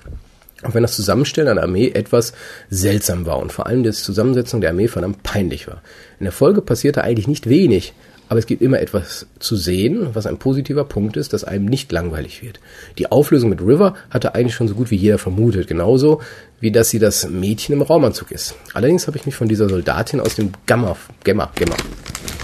Auch 0.63 0.73
wenn 0.73 0.83
das 0.83 0.95
Zusammenstellen 0.95 1.49
einer 1.49 1.63
Armee 1.63 1.89
etwas 1.89 2.31
seltsam 2.69 3.25
war 3.25 3.39
und 3.39 3.51
vor 3.51 3.67
allem 3.67 3.83
die 3.83 3.91
Zusammensetzung 3.91 4.61
der 4.61 4.69
Armee 4.69 4.87
verdammt 4.87 5.23
peinlich 5.23 5.67
war. 5.67 5.81
In 6.21 6.23
der 6.23 6.31
Folge 6.31 6.61
passierte 6.61 7.03
eigentlich 7.03 7.27
nicht 7.27 7.49
wenig, 7.49 7.93
aber 8.29 8.39
es 8.39 8.45
gibt 8.45 8.61
immer 8.61 8.79
etwas 8.79 9.27
zu 9.39 9.55
sehen, 9.55 10.09
was 10.13 10.25
ein 10.25 10.37
positiver 10.37 10.83
Punkt 10.83 11.17
ist, 11.17 11.33
dass 11.33 11.43
einem 11.43 11.65
nicht 11.65 11.91
langweilig 11.91 12.41
wird. 12.41 12.59
Die 12.97 13.11
Auflösung 13.11 13.49
mit 13.49 13.61
River 13.61 13.95
hatte 14.09 14.35
eigentlich 14.35 14.55
schon 14.55 14.67
so 14.67 14.75
gut 14.75 14.91
wie 14.91 14.95
jeder 14.95 15.17
vermutet, 15.17 15.67
genauso 15.67 16.21
wie 16.59 16.71
dass 16.71 16.89
sie 16.89 16.99
das 16.99 17.29
Mädchen 17.29 17.73
im 17.73 17.81
Raumanzug 17.81 18.31
ist. 18.31 18.55
Allerdings 18.73 19.07
habe 19.07 19.17
ich 19.17 19.25
mich 19.25 19.35
von 19.35 19.47
dieser 19.47 19.69
Soldatin 19.69 20.19
aus 20.19 20.35
dem 20.35 20.51
Gamma, 20.65 20.95
Gamma, 21.23 21.51
Gamma, 21.55 21.75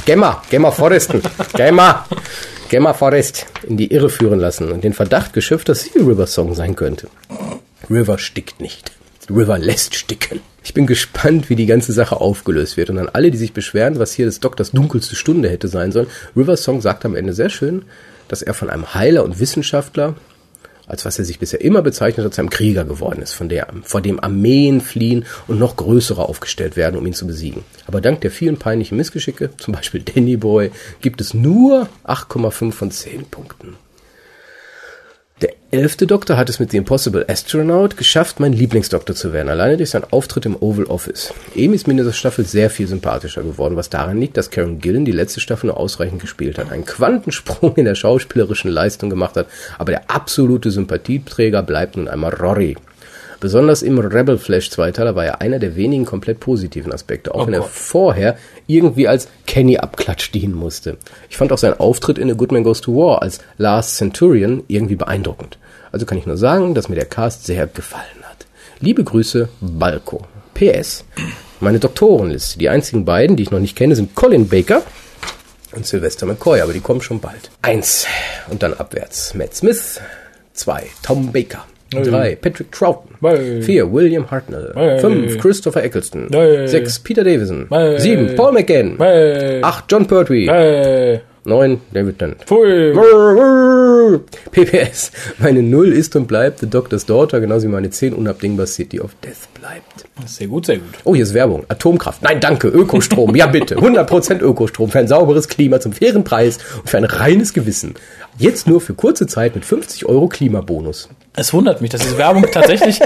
Gamma, 0.06 0.44
Gamma 0.50 0.72
Foresten, 0.72 1.22
Gamma, 1.54 2.06
Gamma 2.70 2.94
Forest 2.94 3.48
in 3.68 3.78
die 3.78 3.92
Irre 3.92 4.10
führen 4.10 4.40
lassen 4.40 4.72
und 4.72 4.84
den 4.84 4.94
Verdacht 4.94 5.34
geschöpft, 5.34 5.70
dass 5.70 5.82
sie 5.82 6.00
River 6.00 6.28
Song 6.28 6.54
sein 6.54 6.76
könnte. 6.76 7.08
River 7.90 8.18
stickt 8.18 8.62
nicht. 8.62 8.92
River 9.36 9.58
lässt 9.58 9.96
sticken. 9.96 10.42
Ich 10.64 10.74
bin 10.74 10.86
gespannt, 10.86 11.50
wie 11.50 11.56
die 11.56 11.66
ganze 11.66 11.94
Sache 11.94 12.20
aufgelöst 12.20 12.78
wird. 12.78 12.90
Und 12.90 13.00
an 13.00 13.10
alle, 13.10 13.32
die 13.32 13.38
sich 13.38 13.54
beschweren, 13.54 13.98
was 13.98 14.14
hier 14.14 14.26
des 14.26 14.40
Doktors 14.40 14.72
dunkelste 14.72 15.16
Stunde 15.16 15.50
hätte 15.50 15.68
sein 15.68 15.92
sollen, 15.92 16.08
River 16.36 16.58
Song 16.58 16.82
sagt 16.82 17.06
am 17.06 17.16
Ende 17.16 17.34
sehr 17.34 17.50
schön, 17.50 17.84
dass 18.28 18.42
er 18.42 18.54
von 18.54 18.70
einem 18.70 18.94
Heiler 18.94 19.24
und 19.24 19.40
Wissenschaftler, 19.40 20.16
als 20.88 21.06
was 21.06 21.18
er 21.18 21.26
sich 21.26 21.40
bisher 21.40 21.62
immer 21.62 21.82
bezeichnet 21.82 22.26
hat, 22.26 22.34
zu 22.34 22.42
einem 22.42 22.50
Krieger 22.50 22.84
geworden 22.84 23.22
ist, 23.22 23.34
von 23.34 23.50
der, 23.50 23.68
vor 23.84 24.02
dem 24.02 24.20
Armeen 24.20 24.82
fliehen 24.82 25.26
und 25.48 25.60
noch 25.60 25.78
größere 25.78 26.28
aufgestellt 26.28 26.76
werden, 26.76 26.98
um 26.98 27.06
ihn 27.06 27.14
zu 27.14 27.26
besiegen. 27.26 27.64
Aber 27.88 28.02
dank 28.02 28.22
der 28.22 28.32
vielen 28.32 28.58
peinlichen 28.58 28.98
Missgeschicke, 28.98 29.50
zum 29.58 29.74
Beispiel 29.74 30.02
Danny 30.02 30.38
Boy, 30.38 30.72
gibt 31.02 31.22
es 31.22 31.34
nur 31.34 31.88
8,5 32.06 32.72
von 32.72 32.92
10 32.92 33.26
Punkten. 33.26 33.78
Der 35.72 35.80
elfte 35.84 36.06
Doktor 36.06 36.36
hat 36.36 36.50
es 36.50 36.60
mit 36.60 36.72
The 36.72 36.78
Impossible 36.78 37.25
Astronaut 37.30 37.96
geschafft, 37.96 38.42
mein 38.42 38.51
Lieblingsdoktor 38.51 39.16
zu 39.16 39.32
werden, 39.32 39.48
alleine 39.48 39.78
durch 39.78 39.92
seinen 39.92 40.12
Auftritt 40.12 40.46
im 40.46 40.58
Oval 40.62 40.84
Office. 40.86 41.34
Amy 41.56 41.75
ist 41.75 41.88
mir 41.88 41.92
in 41.92 41.98
dieser 41.98 42.12
Staffel 42.12 42.44
sehr 42.44 42.70
viel 42.70 42.88
sympathischer 42.88 43.42
geworden, 43.42 43.78
was 43.78 43.90
daran 43.90 44.20
liegt, 44.20 44.36
dass 44.36 44.50
Karen 44.50 44.80
Gillen 44.80 45.06
die 45.06 45.13
letzte 45.13 45.40
Staffel 45.40 45.68
nur 45.68 45.78
ausreichend 45.78 46.20
gespielt 46.20 46.58
hat, 46.58 46.74
einen 46.74 46.84
Quantensprung 46.84 47.74
in 47.78 47.86
der 47.86 47.96
schauspielerischen 47.96 48.70
Leistung 48.70 49.10
gemacht 49.10 49.38
hat, 49.38 49.48
aber 49.78 49.94
der 49.94 50.12
absolute 50.12 50.72
Sympathieträger 50.72 51.63
bleibt 51.63 51.96
nun 51.96 52.10
einmal 52.10 52.34
Rory. 52.34 52.75
Besonders 53.40 53.82
im 53.82 53.98
Rebel 53.98 54.38
Flash 54.38 54.70
Zweiteiler 54.70 55.16
war 55.16 55.25
er 55.25 55.42
einer 55.42 55.58
der 55.58 55.75
wenigen 55.75 56.06
komplett 56.06 56.40
positiven 56.42 56.92
Aspekte, 56.92 57.34
auch 57.34 57.44
Oh 57.44 57.48
wenn 57.48 57.54
er 57.54 57.62
Gott. 57.62 57.70
vorher 57.70 58.38
irgendwie 58.68 59.08
als 59.08 59.30
Kenny-Abklatsch 59.48 60.32
dienen 60.32 60.54
musste. 60.54 60.98
Ich 61.30 61.38
fand 61.38 61.51
auch 61.51 61.58
seinen 61.58 61.80
Auftritt 61.80 62.20
in 62.20 62.30
A 62.30 62.34
Good 62.36 62.51
Man 62.51 62.63
Goes 62.63 62.82
to 62.82 62.94
War 62.96 63.22
als 63.24 63.40
Last 63.58 63.98
Centurion 63.98 64.63
irgendwie 64.68 64.96
beeindruckend. 64.96 65.58
Also 65.92 66.06
kann 66.06 66.18
ich 66.18 66.26
nur 66.26 66.38
sagen, 66.38 66.74
dass 66.74 66.90
mir 66.90 66.96
der 66.96 67.06
Cast 67.06 67.46
sehr 67.46 67.68
gefallen 67.68 68.24
hat. 68.24 68.46
Liebe 68.80 69.04
Grüße, 69.04 69.50
Balko. 69.60 70.26
PS. 70.54 71.04
Meine 71.60 71.80
Doktorenliste. 71.80 72.58
Die 72.60 72.70
einzigen 72.70 73.06
beiden, 73.06 73.36
die 73.36 73.44
ich 73.44 73.52
noch 73.52 73.60
nicht 73.60 73.76
kenne, 73.76 73.96
sind 73.96 74.16
Colin 74.16 74.48
Baker 74.48 74.82
und 75.76 75.86
Sylvester 75.86 76.26
McCoy, 76.26 76.62
aber 76.62 76.74
die 76.74 76.80
kommen 76.80 77.02
schon 77.02 77.20
bald. 77.20 77.52
Eins 77.62 78.06
und 78.50 78.64
dann 78.64 78.74
abwärts. 78.74 79.34
Matt 79.36 79.56
Smith. 79.56 80.00
Zwei. 80.54 80.88
Tom 81.04 81.32
Baker. 81.32 81.66
Drei. 81.92 82.36
Patrick 82.36 82.72
Troughton. 82.72 83.16
Hey. 83.22 83.62
Vier. 83.62 83.92
William 83.92 84.30
Hartnell. 84.32 84.72
Hey. 84.76 85.00
Fünf. 85.00 85.38
Christopher 85.40 85.84
Eccleston. 85.84 86.30
Sechs. 86.68 87.00
Peter 87.00 87.24
Davison. 87.24 87.68
Sieben. 87.98 88.36
Paul 88.36 88.54
McGann. 88.54 88.98
Acht. 89.62 89.86
John 89.92 90.08
Pertwee. 90.08 91.20
Neun. 91.44 91.82
David 91.92 92.20
Tennant. 92.20 92.44
Pfui. 92.46 92.94
PPS. 94.20 95.12
Meine 95.39 95.63
Null 95.63 95.91
ist 95.91 96.15
und 96.15 96.27
bleibt 96.27 96.60
The 96.60 96.70
Doctor's 96.70 97.06
Daughter, 97.06 97.39
genauso 97.39 97.68
wie 97.68 97.72
meine 97.72 97.89
10 97.89 98.13
unabdingbar 98.13 98.68
City 98.68 99.00
of 99.00 99.12
Death 99.24 99.53
bleibt. 99.53 100.06
Sehr 100.25 100.48
gut, 100.48 100.65
sehr 100.65 100.77
gut. 100.77 100.89
Oh, 101.03 101.15
hier 101.15 101.24
ist 101.24 101.34
Werbung. 101.34 101.65
Atomkraft. 101.68 102.22
Nein, 102.22 102.39
danke. 102.39 102.68
Ökostrom. 102.68 103.36
Ja, 103.36 103.48
bitte. 103.48 103.77
100% 103.77 104.39
Ökostrom 104.39 104.89
für 104.89 105.00
ein 105.00 105.08
sauberes 105.08 105.48
Klima 105.48 105.80
zum 105.80 105.94
fairen 105.94 106.24
Preis 106.24 106.60
und 106.77 106.89
für 106.89 106.98
ein 106.98 107.06
reines 107.06 107.53
Gewissen. 107.53 107.96
Jetzt 108.38 108.68
nur 108.68 108.82
für 108.82 108.94
kurze 108.94 109.27
Zeit 109.27 109.56
mit 109.56 109.65
50 109.65 110.06
Euro 110.06 110.27
Klimabonus. 110.27 111.10
Es 111.36 111.53
wundert 111.53 111.82
mich, 111.82 111.91
dass 111.91 112.01
diese 112.01 112.18
Werbung 112.18 112.46
tatsächlich 112.51 113.00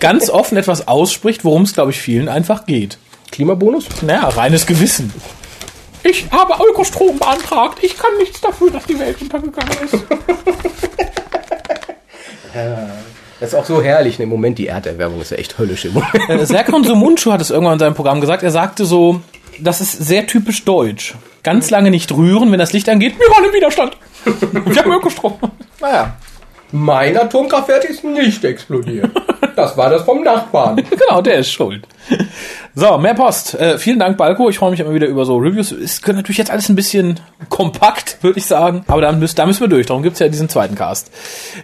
ganz 0.00 0.30
offen 0.30 0.56
etwas 0.56 0.88
ausspricht, 0.88 1.44
worum 1.44 1.62
es, 1.62 1.74
glaube 1.74 1.90
ich, 1.90 2.00
vielen 2.00 2.28
einfach 2.28 2.66
geht. 2.66 2.98
Klimabonus? 3.30 3.86
Naja, 4.02 4.28
reines 4.28 4.66
Gewissen. 4.66 5.12
Ich 6.08 6.26
habe 6.30 6.54
Ökostrom 6.70 7.18
beantragt. 7.18 7.78
Ich 7.82 7.98
kann 7.98 8.16
nichts 8.18 8.40
dafür, 8.40 8.70
dass 8.70 8.84
die 8.86 8.98
Welt 8.98 9.20
untergegangen 9.20 9.76
ist. 9.84 9.96
Das 13.38 13.50
ist 13.50 13.54
auch 13.54 13.66
so 13.66 13.82
herrlich. 13.82 14.18
Im 14.18 14.30
Moment, 14.30 14.56
die 14.56 14.66
Erderwärmung 14.68 15.20
ist 15.20 15.30
ja 15.30 15.36
echt 15.36 15.58
höllisch 15.58 15.84
im 15.84 15.92
Moment. 15.92 16.14
Äh, 16.28 16.46
Serkan 16.46 16.82
Sumunchu 16.84 17.30
hat 17.30 17.42
es 17.42 17.50
irgendwann 17.50 17.74
in 17.74 17.78
seinem 17.80 17.94
Programm 17.94 18.22
gesagt. 18.22 18.42
Er 18.42 18.50
sagte 18.50 18.86
so, 18.86 19.20
das 19.60 19.82
ist 19.82 19.92
sehr 19.92 20.26
typisch 20.26 20.64
deutsch. 20.64 21.14
Ganz 21.42 21.68
lange 21.68 21.90
nicht 21.90 22.10
rühren, 22.12 22.50
wenn 22.50 22.58
das 22.58 22.72
Licht 22.72 22.88
angeht. 22.88 23.14
Wir 23.18 23.26
waren 23.28 23.44
im 23.44 23.52
Widerstand. 23.52 23.98
Wir 24.24 24.82
haben 24.82 24.90
Ökostrom. 24.92 25.34
Naja, 25.82 26.16
Mein 26.72 27.16
Atomkraftwerk 27.18 27.84
ist 27.84 28.02
nicht 28.04 28.42
explodiert. 28.42 29.10
Das 29.56 29.76
war 29.76 29.90
das 29.90 30.02
vom 30.02 30.22
Nachbarn. 30.22 30.76
genau, 30.90 31.22
der 31.22 31.38
ist 31.38 31.50
schuld. 31.50 31.86
So, 32.74 32.98
mehr 32.98 33.14
Post. 33.14 33.54
Äh, 33.54 33.78
vielen 33.78 33.98
Dank, 33.98 34.18
Balko. 34.18 34.50
Ich 34.50 34.58
freue 34.58 34.70
mich 34.70 34.80
immer 34.80 34.92
wieder 34.92 35.06
über 35.06 35.24
so 35.24 35.38
Reviews. 35.38 35.72
Es 35.72 36.02
gehört 36.02 36.18
natürlich 36.18 36.36
jetzt 36.38 36.50
alles 36.50 36.68
ein 36.68 36.76
bisschen 36.76 37.18
kompakt, 37.48 38.18
würde 38.22 38.38
ich 38.38 38.44
sagen. 38.44 38.84
Aber 38.86 39.00
da 39.00 39.10
müssen, 39.12 39.34
da 39.34 39.46
müssen 39.46 39.60
wir 39.62 39.68
durch. 39.68 39.86
Darum 39.86 40.02
gibt's 40.02 40.18
ja 40.18 40.28
diesen 40.28 40.50
zweiten 40.50 40.74
Cast. 40.74 41.10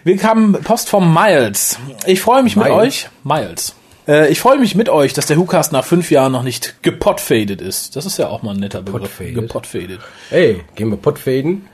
Wir 0.03 0.21
haben 0.23 0.53
Post 0.63 0.89
vom 0.89 1.13
Miles. 1.13 1.77
Ich 2.07 2.19
freue 2.19 2.41
mich 2.41 2.55
mit 2.55 2.65
Miles? 2.65 2.77
euch. 2.77 3.09
Miles. 3.23 3.75
Äh, 4.07 4.31
ich 4.31 4.39
freue 4.39 4.57
mich 4.57 4.75
mit 4.75 4.89
euch, 4.89 5.13
dass 5.13 5.27
der 5.27 5.37
WhoCast 5.37 5.71
nach 5.71 5.85
fünf 5.85 6.09
Jahren 6.09 6.31
noch 6.31 6.43
nicht 6.43 6.81
gepotfadet 6.81 7.61
ist. 7.61 7.95
Das 7.95 8.05
ist 8.07 8.17
ja 8.17 8.27
auch 8.27 8.41
mal 8.41 8.55
ein 8.55 8.59
netter 8.59 8.81
Begriff. 8.81 9.03
Potfaded? 9.17 9.35
Gepotfadet. 9.35 9.99
Ey, 10.31 10.63
gehen 10.75 10.89
wir 10.89 10.97
Pottfaden? 10.97 11.67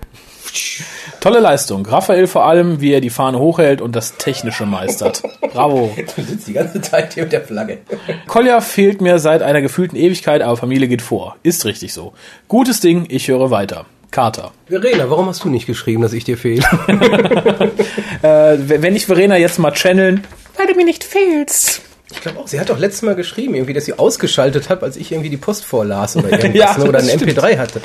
Tolle 1.20 1.40
Leistung. 1.40 1.86
Raphael 1.86 2.28
vor 2.28 2.46
allem, 2.46 2.80
wie 2.82 2.94
er 2.94 3.02
die 3.02 3.10
Fahne 3.10 3.40
hochhält 3.40 3.82
und 3.82 3.96
das 3.96 4.16
Technische 4.18 4.66
meistert. 4.66 5.22
Bravo. 5.54 5.96
Du 6.16 6.24
sitzt 6.24 6.48
die 6.48 6.54
ganze 6.54 6.82
Zeit 6.82 7.14
hier 7.14 7.24
mit 7.24 7.34
der 7.34 7.42
Flagge. 7.42 7.80
Kolja 8.28 8.62
fehlt 8.62 9.02
mir 9.02 9.20
seit 9.20 9.42
einer 9.42 9.62
gefühlten 9.62 9.98
Ewigkeit, 9.98 10.42
aber 10.42 10.56
Familie 10.58 10.88
geht 10.88 11.02
vor. 11.02 11.36
Ist 11.44 11.66
richtig 11.66 11.94
so. 11.94 12.14
Gutes 12.48 12.80
Ding, 12.80 13.06
ich 13.10 13.28
höre 13.28 13.52
weiter. 13.52 13.86
Carter. 14.12 14.52
Verena, 14.68 15.10
warum 15.10 15.28
hast 15.28 15.44
du 15.44 15.50
nicht 15.50 15.68
geschrieben, 15.68 16.02
dass 16.02 16.14
ich 16.14 16.24
dir 16.24 16.38
fehle? 16.38 16.64
Äh, 18.22 18.58
wenn 18.82 18.96
ich 18.98 19.06
Verena 19.06 19.38
jetzt 19.38 19.60
mal 19.60 19.72
channeln, 19.72 20.26
weil 20.58 20.68
du 20.68 20.76
mir 20.76 20.84
nicht 20.84 21.06
fehlst. 21.06 21.82
Ich 22.12 22.20
glaube 22.22 22.40
auch, 22.40 22.48
sie 22.48 22.60
hat 22.60 22.70
doch 22.70 22.78
letztes 22.80 23.04
Mal 23.04 23.16
geschrieben, 23.16 23.54
irgendwie, 23.54 23.74
dass 23.74 23.86
sie 23.86 23.98
ausgeschaltet 23.98 24.68
hat, 24.70 24.84
als 24.84 24.98
ich 24.98 25.12
irgendwie 25.14 25.30
die 25.30 25.38
Post 25.38 25.64
vorlas 25.64 26.18
oder 26.18 26.30
irgendwas, 26.32 26.54
Ja, 26.54 26.78
ne, 26.78 26.90
oder 26.90 27.00
ein 27.00 27.06
stimmt. 27.06 27.32
MP3 27.38 27.58
hatte. 27.58 27.82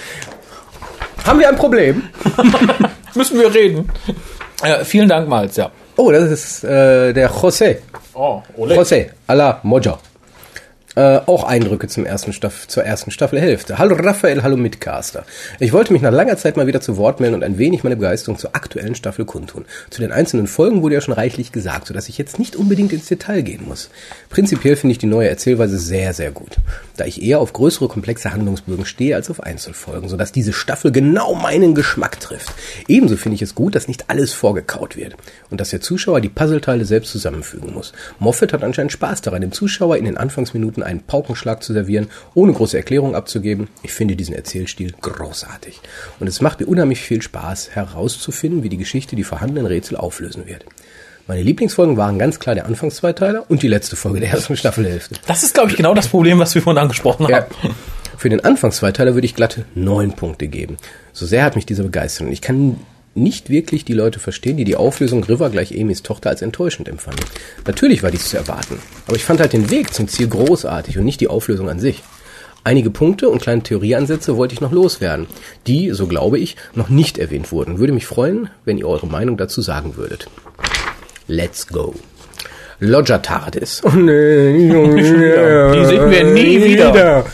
Haben 1.25 1.41
wir 1.41 1.49
ein 1.49 1.57
Problem? 1.57 2.03
Müssen 3.15 3.39
wir 3.41 3.55
reden. 3.55 3.89
Äh, 4.63 4.85
vielen 4.85 5.09
Dank, 5.09 5.29
Malz, 5.29 5.57
ja. 5.57 5.71
Oh, 5.97 6.11
das 6.11 6.31
ist 6.31 6.65
äh, 6.65 7.13
der 7.13 7.31
José. 7.31 7.79
Oh, 8.15 8.43
Ole. 8.57 8.77
José, 8.77 9.11
a 9.27 9.33
la 9.33 9.61
Moja. 9.63 9.99
Äh, 10.97 11.23
auch 11.27 11.43
Eindrücke 11.43 11.89
zum 11.89 12.07
ersten 12.07 12.33
Staff 12.33 12.69
zur 12.69 12.85
ersten 12.85 13.11
Staffelhälfte. 13.11 13.79
Hallo 13.79 13.97
Raphael, 13.99 14.45
hallo 14.45 14.57
Mitcaster. 14.57 15.25
Ich 15.59 15.73
wollte 15.73 15.93
mich 15.93 16.03
nach 16.03 16.13
langer 16.13 16.37
Zeit 16.37 16.57
mal 16.57 16.69
wieder 16.69 16.81
zu 16.81 16.97
Wort 16.97 17.19
melden 17.19 17.35
und 17.35 17.43
ein 17.43 17.59
wenig 17.59 17.83
meine 17.83 17.97
Begeisterung 17.97 18.39
zur 18.39 18.55
aktuellen 18.55 18.95
Staffel 18.95 19.25
kundtun. 19.25 19.65
Zu 19.91 20.03
den 20.03 20.13
einzelnen 20.13 20.47
Folgen 20.47 20.83
wurde 20.83 20.95
ja 20.95 21.01
schon 21.01 21.15
reichlich 21.15 21.51
gesagt, 21.51 21.89
sodass 21.89 22.09
ich 22.09 22.17
jetzt 22.17 22.39
nicht 22.39 22.55
unbedingt 22.55 22.93
ins 22.93 23.07
Detail 23.07 23.43
gehen 23.43 23.65
muss. 23.67 23.91
Prinzipiell 24.31 24.77
finde 24.77 24.93
ich 24.93 24.99
die 24.99 25.07
neue 25.07 25.29
Erzählweise 25.29 25.79
sehr, 25.79 26.15
sehr 26.15 26.31
gut, 26.31 26.59
da 26.97 27.07
ich 27.07 27.21
eher 27.21 27.41
auf 27.41 27.53
größere, 27.53 27.89
komplexe 27.89 28.33
Handlungsbögen 28.33 28.87
stehe 28.87 29.17
als 29.17 29.31
auf 29.31 29.43
Einzelfolgen, 29.43 30.09
sodass 30.09 30.31
diese 30.31 30.53
Staffel 30.53 30.93
genau 30.93 31.35
meinen 31.35 31.75
Geschmack 31.75 32.21
trifft. 32.21 32.53
Ebenso 32.87 33.17
finde 33.17 33.35
ich 33.35 33.43
es 33.43 33.57
gut, 33.57 33.75
dass 33.75 33.89
nicht 33.89 34.11
alles 34.11 34.33
vorgekaut 34.33 34.97
wird 34.97 35.17
und 35.51 35.61
dass 35.61 35.71
der 35.71 35.81
Zuschauer 35.81 36.21
die 36.21 36.29
Puzzleteile 36.29 36.85
selbst 36.85 37.11
zusammenfügen 37.11 37.75
muss. 37.75 37.93
Moffat 38.21 38.53
hat 38.53 38.63
anscheinend 38.63 38.93
Spaß 38.93 39.23
daran, 39.23 39.41
dem 39.41 39.51
Zuschauer 39.51 39.97
in 39.97 40.05
den 40.05 40.17
Anfangsminuten 40.17 40.84
einen 40.85 41.01
Paukenschlag 41.03 41.63
zu 41.63 41.73
servieren, 41.73 42.09
ohne 42.35 42.53
große 42.53 42.77
Erklärung 42.77 43.15
abzugeben. 43.15 43.69
Ich 43.83 43.93
finde 43.93 44.17
diesen 44.17 44.35
Erzählstil 44.35 44.95
großartig. 45.01 45.81
Und 46.21 46.27
es 46.27 46.41
macht 46.41 46.61
mir 46.61 46.67
unheimlich 46.67 47.01
viel 47.01 47.23
Spaß, 47.23 47.71
herauszufinden, 47.71 48.63
wie 48.63 48.69
die 48.69 48.77
Geschichte 48.77 49.17
die 49.17 49.25
vorhandenen 49.25 49.67
Rätsel 49.67 49.97
auflösen 49.97 50.47
wird. 50.47 50.65
Meine 51.27 51.43
Lieblingsfolgen 51.43 51.97
waren 51.97 52.19
ganz 52.19 52.39
klar 52.39 52.55
der 52.55 52.67
Anfangszweiteiler 52.67 53.47
und 53.49 53.63
die 53.63 53.69
letzte 53.69 53.97
Folge 53.97 54.21
der 54.21 54.31
ersten 54.31 54.57
Staffelhälfte. 54.59 55.15
Das 55.27 55.43
ist, 55.43 55.55
glaube 55.55 55.71
ich, 55.71 55.77
genau 55.77 55.95
das 55.95 56.09
Problem, 56.09 56.39
was 56.39 56.55
wir 56.55 56.61
vorhin 56.61 56.83
angesprochen 56.83 57.27
Ja. 57.29 57.37
haben. 57.63 57.75
Für 58.19 58.29
den 58.29 58.45
Anfangszweiteiler 58.45 59.15
würde 59.15 59.27
ich 59.27 59.35
glatte 59.35 59.65
neun 59.75 60.13
Punkte 60.15 60.49
geben. 60.49 60.77
So 61.13 61.25
sehr 61.27 61.45
hat 61.45 61.57
mich 61.57 61.67
dieser 61.67 61.83
begeistert. 61.83 62.27
Und 62.27 62.33
ich 62.33 62.43
kann 62.43 62.79
nicht 63.15 63.49
wirklich 63.49 63.85
die 63.85 63.93
Leute 63.93 64.19
verstehen, 64.19 64.57
die 64.57 64.65
die 64.65 64.77
Auflösung 64.77 65.25
River 65.25 65.51
gleich 65.51 65.79
Amy's 65.79 66.03
Tochter 66.03 66.31
als 66.31 66.43
enttäuschend 66.43 66.89
empfanden. 66.89 67.25
Natürlich 67.67 68.03
war 68.03 68.11
dies 68.11 68.29
zu 68.29 68.37
erwarten. 68.37 68.79
Aber 69.07 69.17
ich 69.17 69.25
fand 69.25 69.41
halt 69.41 69.53
den 69.53 69.71
Weg 69.71 69.95
zum 69.95 70.09
Ziel 70.09 70.29
großartig 70.29 70.99
und 70.99 71.05
nicht 71.05 71.21
die 71.21 71.29
Auflösung 71.29 71.69
an 71.69 71.79
sich. 71.79 72.03
Einige 72.67 72.91
Punkte 72.91 73.29
und 73.29 73.43
kleine 73.43 73.63
Theorieansätze 73.63 74.39
wollte 74.39 74.55
ich 74.55 74.63
noch 74.63 74.73
loswerden, 74.73 75.27
die, 75.67 75.91
so 75.91 76.07
glaube 76.07 76.39
ich, 76.39 76.57
noch 76.75 76.89
nicht 76.89 77.19
erwähnt 77.19 77.53
wurden. 77.53 77.79
Würde 77.79 77.93
mich 77.93 78.07
freuen, 78.07 78.49
wenn 78.65 78.79
ihr 78.79 78.89
eure 78.89 79.07
Meinung 79.07 79.37
dazu 79.37 79.61
sagen 79.61 79.97
würdet. 79.97 80.29
Let's 81.29 81.67
go. 81.67 81.95
Lodger 82.81 83.23
TARDIS. 83.23 83.83
Oh 83.85 83.91
nee, 83.91 84.53
Die 84.69 85.85
sehen 85.85 86.11
wir 86.11 86.25
nie 86.25 86.65
wieder. 86.65 87.25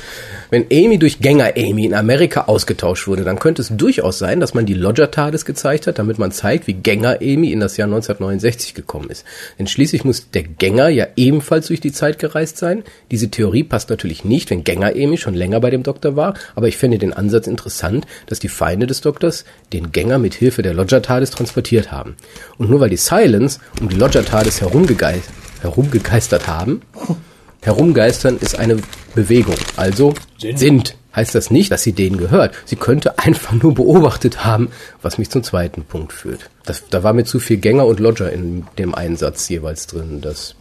Wenn 0.50 0.66
Amy 0.72 0.98
durch 0.98 1.20
Gänger 1.20 1.52
Amy 1.56 1.84
in 1.84 1.94
Amerika 1.94 2.42
ausgetauscht 2.42 3.06
wurde, 3.06 3.22
dann 3.22 3.38
könnte 3.38 3.62
es 3.62 3.68
durchaus 3.68 4.18
sein, 4.18 4.40
dass 4.40 4.52
man 4.52 4.66
die 4.66 4.74
Lodger 4.74 5.12
TARDIS 5.12 5.44
gezeigt 5.44 5.86
hat, 5.86 6.00
damit 6.00 6.18
man 6.18 6.32
zeigt, 6.32 6.66
wie 6.66 6.72
Gänger 6.72 7.18
Amy 7.22 7.52
in 7.52 7.60
das 7.60 7.76
Jahr 7.76 7.86
1969 7.86 8.74
gekommen 8.74 9.10
ist. 9.10 9.24
Denn 9.60 9.68
schließlich 9.68 10.04
muss 10.04 10.30
der 10.30 10.42
Gänger 10.42 10.88
ja 10.88 11.06
ebenfalls 11.14 11.68
durch 11.68 11.80
die 11.80 11.92
Zeit 11.92 12.18
gereist 12.18 12.56
sein. 12.56 12.82
Diese 13.12 13.30
Theorie 13.30 13.62
passt 13.62 13.90
natürlich 13.90 14.24
nicht, 14.24 14.50
wenn 14.50 14.64
Gänger 14.64 14.88
Amy 14.88 15.18
schon 15.18 15.34
länger 15.34 15.60
bei 15.60 15.70
dem 15.70 15.84
Doktor 15.84 16.16
war, 16.16 16.34
aber 16.56 16.66
ich 16.66 16.76
finde 16.76 16.98
den 16.98 17.12
Ansatz 17.12 17.46
interessant, 17.46 18.08
dass 18.26 18.40
die 18.40 18.48
Feinde 18.48 18.88
des 18.88 19.02
Doktors 19.02 19.44
den 19.72 19.92
Gänger 19.92 20.18
mit 20.18 20.34
Hilfe 20.34 20.62
der 20.62 20.74
Lodger 20.74 21.00
TARDIS 21.00 21.30
transportiert 21.30 21.92
haben. 21.92 22.16
Und 22.58 22.70
nur 22.70 22.80
weil 22.80 22.90
die 22.90 22.96
Silence 22.96 23.60
um 23.80 23.88
die 23.88 23.96
Lodger 23.96 24.24
TARDIS 24.24 24.60
herumgegei 24.60 25.20
herumgegeistert 25.62 26.48
haben, 26.48 26.82
Herumgeistern 27.62 28.38
ist 28.40 28.58
eine 28.58 28.78
Bewegung. 29.14 29.56
Also 29.76 30.14
Sind. 30.38 30.58
sind. 30.58 30.94
Heißt 31.14 31.34
das 31.34 31.50
nicht, 31.50 31.72
dass 31.72 31.82
sie 31.82 31.92
denen 31.92 32.18
gehört. 32.18 32.54
Sie 32.64 32.76
könnte 32.76 33.18
einfach 33.18 33.52
nur 33.52 33.74
beobachtet 33.74 34.44
haben, 34.44 34.70
was 35.02 35.18
mich 35.18 35.28
zum 35.30 35.42
zweiten 35.42 35.82
Punkt 35.84 36.12
führt. 36.12 36.48
Das, 36.64 36.84
da 36.88 37.02
war 37.02 37.12
mir 37.12 37.24
zu 37.24 37.40
viel 37.40 37.56
Gänger 37.56 37.84
und 37.86 37.98
Lodger 38.00 38.32
in 38.32 38.64
dem 38.78 38.94
Einsatz 38.94 39.48
jeweils 39.48 39.86
drin. 39.88 40.20
Das, 40.20 40.54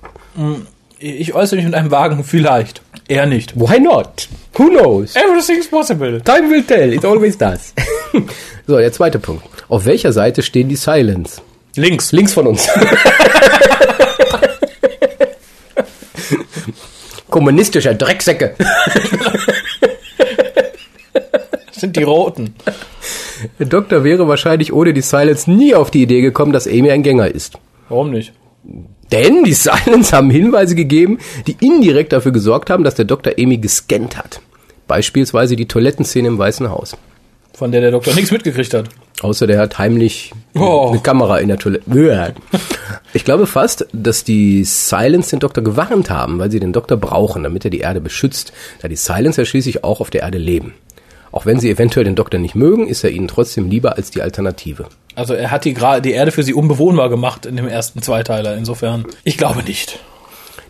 Ich 0.97 1.33
äußere 1.35 1.57
mich 1.57 1.65
mit 1.65 1.75
einem 1.75 1.91
Wagen, 1.91 2.23
vielleicht. 2.23 2.81
Eher 3.07 3.25
nicht. 3.27 3.55
why 3.55 3.79
not? 3.79 4.27
Who 4.55 4.69
knows? 4.69 5.15
Everything's 5.15 5.67
possible. 5.67 6.19
Time 6.21 6.49
will 6.49 6.63
tell. 6.63 6.91
It 6.93 7.05
always 7.05 7.37
does. 7.37 7.73
so, 8.67 8.77
der 8.77 8.91
zweite 8.91 9.19
Punkt. 9.19 9.43
Auf 9.69 9.85
welcher 9.85 10.11
Seite 10.13 10.41
stehen 10.41 10.67
die 10.67 10.75
Silence? 10.75 11.41
Links. 11.75 12.11
Links 12.11 12.33
von 12.33 12.47
uns. 12.47 12.67
Kommunistischer 17.29 17.93
Drecksäcke. 17.93 18.55
sind 21.71 21.95
die 21.95 22.03
Roten. 22.03 22.55
Der 23.57 23.67
Doktor 23.67 24.03
wäre 24.03 24.27
wahrscheinlich 24.27 24.73
ohne 24.73 24.93
die 24.93 25.01
Silence 25.01 25.49
nie 25.49 25.73
auf 25.73 25.91
die 25.91 26.01
Idee 26.03 26.21
gekommen, 26.21 26.51
dass 26.51 26.67
Amy 26.67 26.91
ein 26.91 27.03
Gänger 27.03 27.33
ist. 27.33 27.53
Warum 27.87 28.11
nicht? 28.11 28.33
Denn 29.11 29.43
die 29.43 29.53
Silence 29.53 30.15
haben 30.15 30.29
Hinweise 30.29 30.75
gegeben, 30.75 31.19
die 31.47 31.55
indirekt 31.65 32.11
dafür 32.13 32.31
gesorgt 32.31 32.69
haben, 32.69 32.83
dass 32.83 32.95
der 32.95 33.05
Doktor 33.05 33.33
Amy 33.39 33.57
gescannt 33.57 34.17
hat. 34.17 34.41
Beispielsweise 34.87 35.55
die 35.55 35.67
Toilettenszene 35.67 36.27
im 36.27 36.37
Weißen 36.37 36.69
Haus. 36.69 36.95
Von 37.53 37.71
der 37.71 37.81
der 37.81 37.91
Doktor 37.91 38.13
nichts 38.13 38.31
mitgekriegt 38.31 38.73
hat. 38.73 38.89
Außer 39.21 39.47
der 39.47 39.59
hat 39.59 39.77
heimlich 39.79 40.33
Oh. 40.55 40.89
eine 40.89 40.99
Kamera 40.99 41.39
in 41.39 41.47
der 41.49 41.57
Toilette. 41.57 41.85
Ich 43.11 43.25
glaube 43.25 43.47
fast, 43.47 43.87
dass 43.91 44.23
die 44.23 44.63
Silence 44.63 45.31
den 45.31 45.39
Doktor 45.39 45.63
gewarnt 45.63 46.11
haben, 46.11 46.37
weil 46.37 46.51
sie 46.51 46.59
den 46.59 46.73
Doktor 46.73 46.97
brauchen, 46.97 47.41
damit 47.41 47.65
er 47.65 47.71
die 47.71 47.79
Erde 47.79 48.01
beschützt, 48.01 48.53
da 48.81 48.87
die 48.87 48.95
Silence 48.95 49.41
ja 49.41 49.45
schließlich 49.45 49.83
auch 49.83 49.99
auf 49.99 50.11
der 50.11 50.21
Erde 50.21 50.37
leben. 50.37 50.75
Auch 51.31 51.45
wenn 51.45 51.59
sie 51.59 51.69
eventuell 51.69 52.03
den 52.03 52.15
Doktor 52.15 52.39
nicht 52.39 52.55
mögen, 52.55 52.87
ist 52.87 53.03
er 53.03 53.09
ihnen 53.09 53.27
trotzdem 53.27 53.69
lieber 53.69 53.97
als 53.97 54.11
die 54.11 54.21
Alternative. 54.21 54.85
Also 55.15 55.33
er 55.33 55.51
hat 55.51 55.65
die, 55.65 55.75
die 56.03 56.11
Erde 56.11 56.31
für 56.31 56.43
sie 56.43 56.53
unbewohnbar 56.53 57.09
gemacht 57.09 57.45
in 57.45 57.55
dem 57.55 57.67
ersten 57.67 58.01
Zweiteiler. 58.01 58.55
Insofern, 58.55 59.05
ich 59.23 59.37
glaube 59.37 59.63
nicht. 59.63 59.99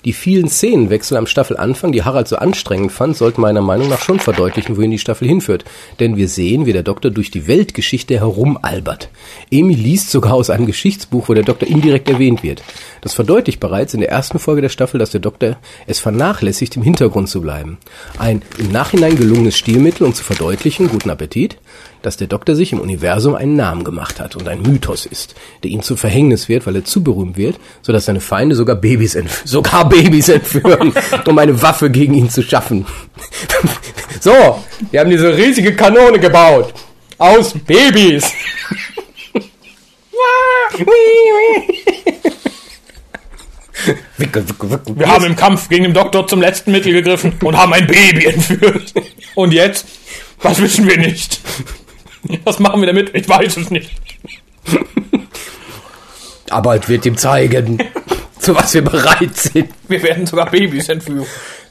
Die 0.06 0.14
vielen 0.14 0.48
Szenenwechsel 0.48 1.18
am 1.18 1.28
Staffelanfang, 1.28 1.92
die 1.92 2.04
Harald 2.04 2.28
so 2.30 2.38
anstrengend 2.38 2.92
fand, 2.92 3.18
sollten 3.18 3.42
meiner 3.42 3.62
Meinung 3.62 3.90
nach 3.90 4.02
schon 4.02 4.20
verdeutlichen, 4.20 4.78
wohin 4.78 4.92
die 4.92 5.00
Staffel 5.00 5.28
hinführt. 5.28 5.66
Denn 6.00 6.16
wir 6.16 6.30
sehen, 6.30 6.66
wie 6.66 6.74
der 6.74 6.84
Doktor 6.84 7.12
durch 7.12 7.32
die 7.32 7.48
Weltgeschichte 7.48 8.18
herumalbert. 8.20 9.10
Amy 9.52 9.74
liest 9.74 10.10
sogar 10.10 10.34
aus 10.34 10.50
einem 10.50 10.66
Geschichtsbuch, 10.66 11.28
wo 11.28 11.34
der 11.34 11.44
Doktor 11.44 11.68
indirekt 11.68 12.10
erwähnt 12.10 12.44
wird. 12.44 12.64
Das 13.02 13.14
verdeutlicht 13.14 13.60
bereits 13.60 13.94
in 13.94 14.00
der 14.00 14.10
ersten 14.10 14.40
Folge 14.40 14.62
der 14.62 14.70
Staffel, 14.70 15.00
dass 15.00 15.12
der 15.12 15.20
Doktor 15.20 15.58
es 15.86 16.00
vernachlässigt, 16.00 16.78
im 16.78 16.84
Hintergrund 16.84 17.28
zu 17.28 17.42
bleiben. 17.42 17.78
Ein 18.18 18.42
im 18.58 18.72
Nachhinein 18.72 19.18
gelungenes 19.18 19.58
Stilmittel, 19.58 20.06
um 20.06 20.14
zu 20.14 20.24
verdeutlichen, 20.24 20.88
guten 20.88 21.10
Appetit, 21.10 21.58
dass 22.02 22.18
der 22.18 22.28
Doktor 22.28 22.56
sich 22.56 22.72
im 22.72 22.80
Universum 22.80 23.36
einen 23.36 23.56
Namen 23.56 23.84
gemacht 23.84 24.20
hat 24.20 24.36
und 24.36 24.48
ein 24.48 24.62
Mythos 24.62 25.06
ist, 25.06 25.36
der 25.64 25.72
ihm 25.72 25.82
zum 25.82 25.98
Verhängnis 25.98 26.50
wird, 26.50 26.66
weil 26.66 26.76
er 26.76 26.86
zu 26.86 27.04
berühmt 27.04 27.38
wird, 27.38 27.60
sodass 27.82 28.06
seine 28.06 28.22
Feinde 28.22 28.56
sogar 28.56 28.76
Babys, 28.76 29.16
entf 29.16 29.42
sogar 29.46 29.88
Babys 29.88 30.30
entführen, 30.30 30.94
um 31.26 31.38
eine 31.38 31.62
Waffe 31.62 31.90
gegen 31.90 32.14
ihn 32.14 32.30
zu 32.30 32.42
schaffen. 32.42 32.86
so, 34.22 34.64
wir 34.92 35.00
haben 35.00 35.10
diese 35.10 35.36
riesige 35.36 35.76
Kanone 35.76 36.20
gebaut. 36.20 36.74
Aus 37.18 37.54
Babys. 37.54 38.32
Wickel, 44.18 44.48
wickel, 44.50 44.72
wickel. 44.72 45.00
Wir 45.00 45.08
haben 45.08 45.26
im 45.26 45.36
Kampf 45.36 45.70
gegen 45.70 45.84
den 45.84 45.94
Doktor 45.94 46.28
zum 46.28 46.42
letzten 46.42 46.72
Mittel 46.72 46.94
gegriffen 46.94 47.34
und 47.44 47.58
haben 47.58 47.74
ein 47.74 47.88
Baby 47.88 48.26
entführt. 48.26 48.94
Und 49.36 49.54
jetzt? 49.54 49.86
Was 50.42 50.62
wissen 50.62 50.88
wir 50.88 50.98
nicht. 50.98 51.42
Was 52.44 52.60
machen 52.60 52.82
wir 52.82 52.88
damit? 52.88 53.14
Ich 53.16 53.28
weiß 53.28 53.58
es 53.58 53.70
nicht. 53.72 53.92
Aber 56.50 56.76
es 56.76 56.90
wird 56.90 57.06
ihm 57.06 57.16
zeigen, 57.18 57.78
zu 58.40 58.56
was 58.56 58.74
wir 58.74 58.84
bereit 58.84 59.36
sind. 59.36 59.70
Wir 59.88 60.02
werden 60.02 60.26
sogar 60.26 60.50
Babys 60.50 60.90
entführen. 60.90 61.26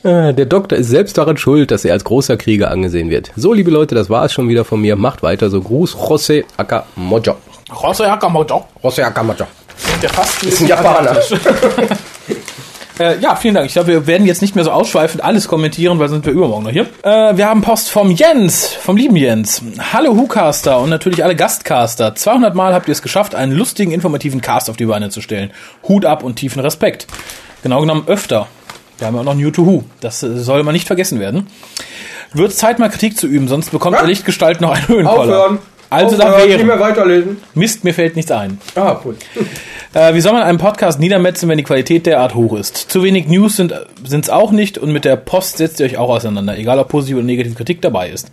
Ah, 0.05 0.33
Der 0.33 0.47
Doktor 0.47 0.79
ist 0.79 0.89
selbst 0.89 1.19
daran 1.19 1.37
schuld, 1.37 1.71
dass 1.73 1.85
er 1.85 1.93
als 1.95 2.05
großer 2.05 2.37
Krieger 2.37 2.71
angesehen 2.71 3.11
wird. 3.11 3.33
So, 3.35 3.53
liebe 3.53 3.71
Leute, 3.73 3.95
das 3.97 4.09
war 4.09 4.25
es 4.25 4.33
schon 4.33 4.49
wieder 4.49 4.65
von 4.65 4.81
mir. 4.81 4.95
Macht 4.95 5.23
weiter 5.25 5.51
so. 5.51 5.61
Gruß, 5.61 5.97
Jose 6.09 6.45
Akamojo. 6.57 7.37
Jose 7.83 8.09
Hakamoto. 8.11 8.65
Jose 8.83 9.05
Akamojo. 9.05 9.47
Der 10.01 10.11
fast 10.11 10.43
Ist 10.45 10.61
ein 10.61 10.69
Japaner. 10.69 11.17
Äh, 12.99 13.19
ja, 13.21 13.37
vielen 13.37 13.55
Dank. 13.55 13.67
Ich 13.67 13.73
glaube, 13.73 13.89
wir 13.89 14.07
werden 14.07 14.27
jetzt 14.27 14.43
nicht 14.43 14.55
mehr 14.55 14.65
so 14.65 14.71
ausschweifend 14.71 15.23
alles 15.23 15.47
kommentieren, 15.49 15.99
weil 15.99 16.09
sind 16.09 16.27
wir 16.27 16.33
übermorgen 16.33 16.65
noch 16.65 16.73
hier. 16.73 16.87
Äh, 17.03 17.37
wir 17.37 17.49
haben 17.49 17.63
Post 17.63 17.91
vom 17.91 18.11
Jens, 18.11 18.75
vom 18.75 18.97
lieben 18.97 19.17
Jens. 19.17 19.63
Hallo 19.93 20.17
Hucaster 20.17 20.81
und 20.81 20.91
natürlich 20.91 21.23
alle 21.23 21.37
Gastcaster. 21.37 22.15
200 22.15 22.55
Mal 22.55 22.75
habt 22.75 22.89
ihr 22.89 22.93
es 22.93 23.03
geschafft, 23.03 23.35
einen 23.35 23.53
lustigen, 23.53 23.93
informativen 23.93 24.41
Cast 24.41 24.69
auf 24.69 24.77
die 24.77 24.87
Beine 24.87 25.11
zu 25.11 25.21
stellen. 25.21 25.51
Hut 25.87 26.05
ab 26.05 26.25
und 26.25 26.37
tiefen 26.37 26.61
Respekt. 26.61 27.07
Genau 27.63 27.81
genommen 27.81 28.05
öfter. 28.07 28.49
Wir 28.99 29.07
haben 29.07 29.15
ja 29.15 29.21
auch 29.21 29.27
noch 29.27 29.35
New 29.35 29.51
to 29.51 29.65
Who. 29.65 29.85
Das 30.01 30.23
äh, 30.23 30.37
soll 30.39 30.63
mal 30.65 30.73
nicht 30.73 30.87
vergessen 30.87 31.21
werden. 31.21 31.47
Wird 32.33 32.53
Zeit, 32.53 32.79
mal 32.79 32.91
Kritik 32.91 33.17
zu 33.17 33.27
üben, 33.27 33.49
sonst 33.49 33.71
bekommt 33.71 33.97
der 33.97 34.07
Lichtgestalt 34.07 34.61
noch 34.61 34.73
einen 34.73 34.89
Höhenkoller. 34.89 35.59
Also 35.91 36.17
da 36.17 36.37
wäre. 36.37 36.65
mehr 36.65 36.81
weiterlesen. 36.81 37.39
Mist, 37.55 37.85
mir 37.85 37.95
fällt 37.95 38.17
nichts 38.17 38.31
ein. 38.31 38.59
Ah, 38.75 38.95
gut. 38.95 39.17
Äh, 39.95 40.13
wie 40.13 40.21
soll 40.21 40.35
man 40.35 40.43
einen 40.43 40.59
Podcast 40.59 41.01
niedermetzen, 41.01 41.49
wenn 41.49 41.57
die 41.57 41.65
Qualität 41.65 42.05
derart 42.05 42.35
hoch 42.35 42.55
ist? 42.59 42.77
Zu 42.77 43.03
wenig 43.03 43.27
News 43.27 43.57
sind 43.57 43.73
es 44.13 44.29
auch 44.29 44.53
nicht 44.53 44.77
und 44.77 44.93
mit 44.93 45.07
der 45.07 45.17
Post 45.17 45.57
setzt 45.57 45.81
ihr 45.81 45.87
euch 45.87 45.97
auch 45.97 46.11
auseinander, 46.11 46.59
egal 46.59 46.79
ob 46.79 46.91
positive 46.91 47.17
oder 47.17 47.25
negative 47.27 47.55
Kritik 47.55 47.81
dabei 47.81 48.11
ist. 48.11 48.31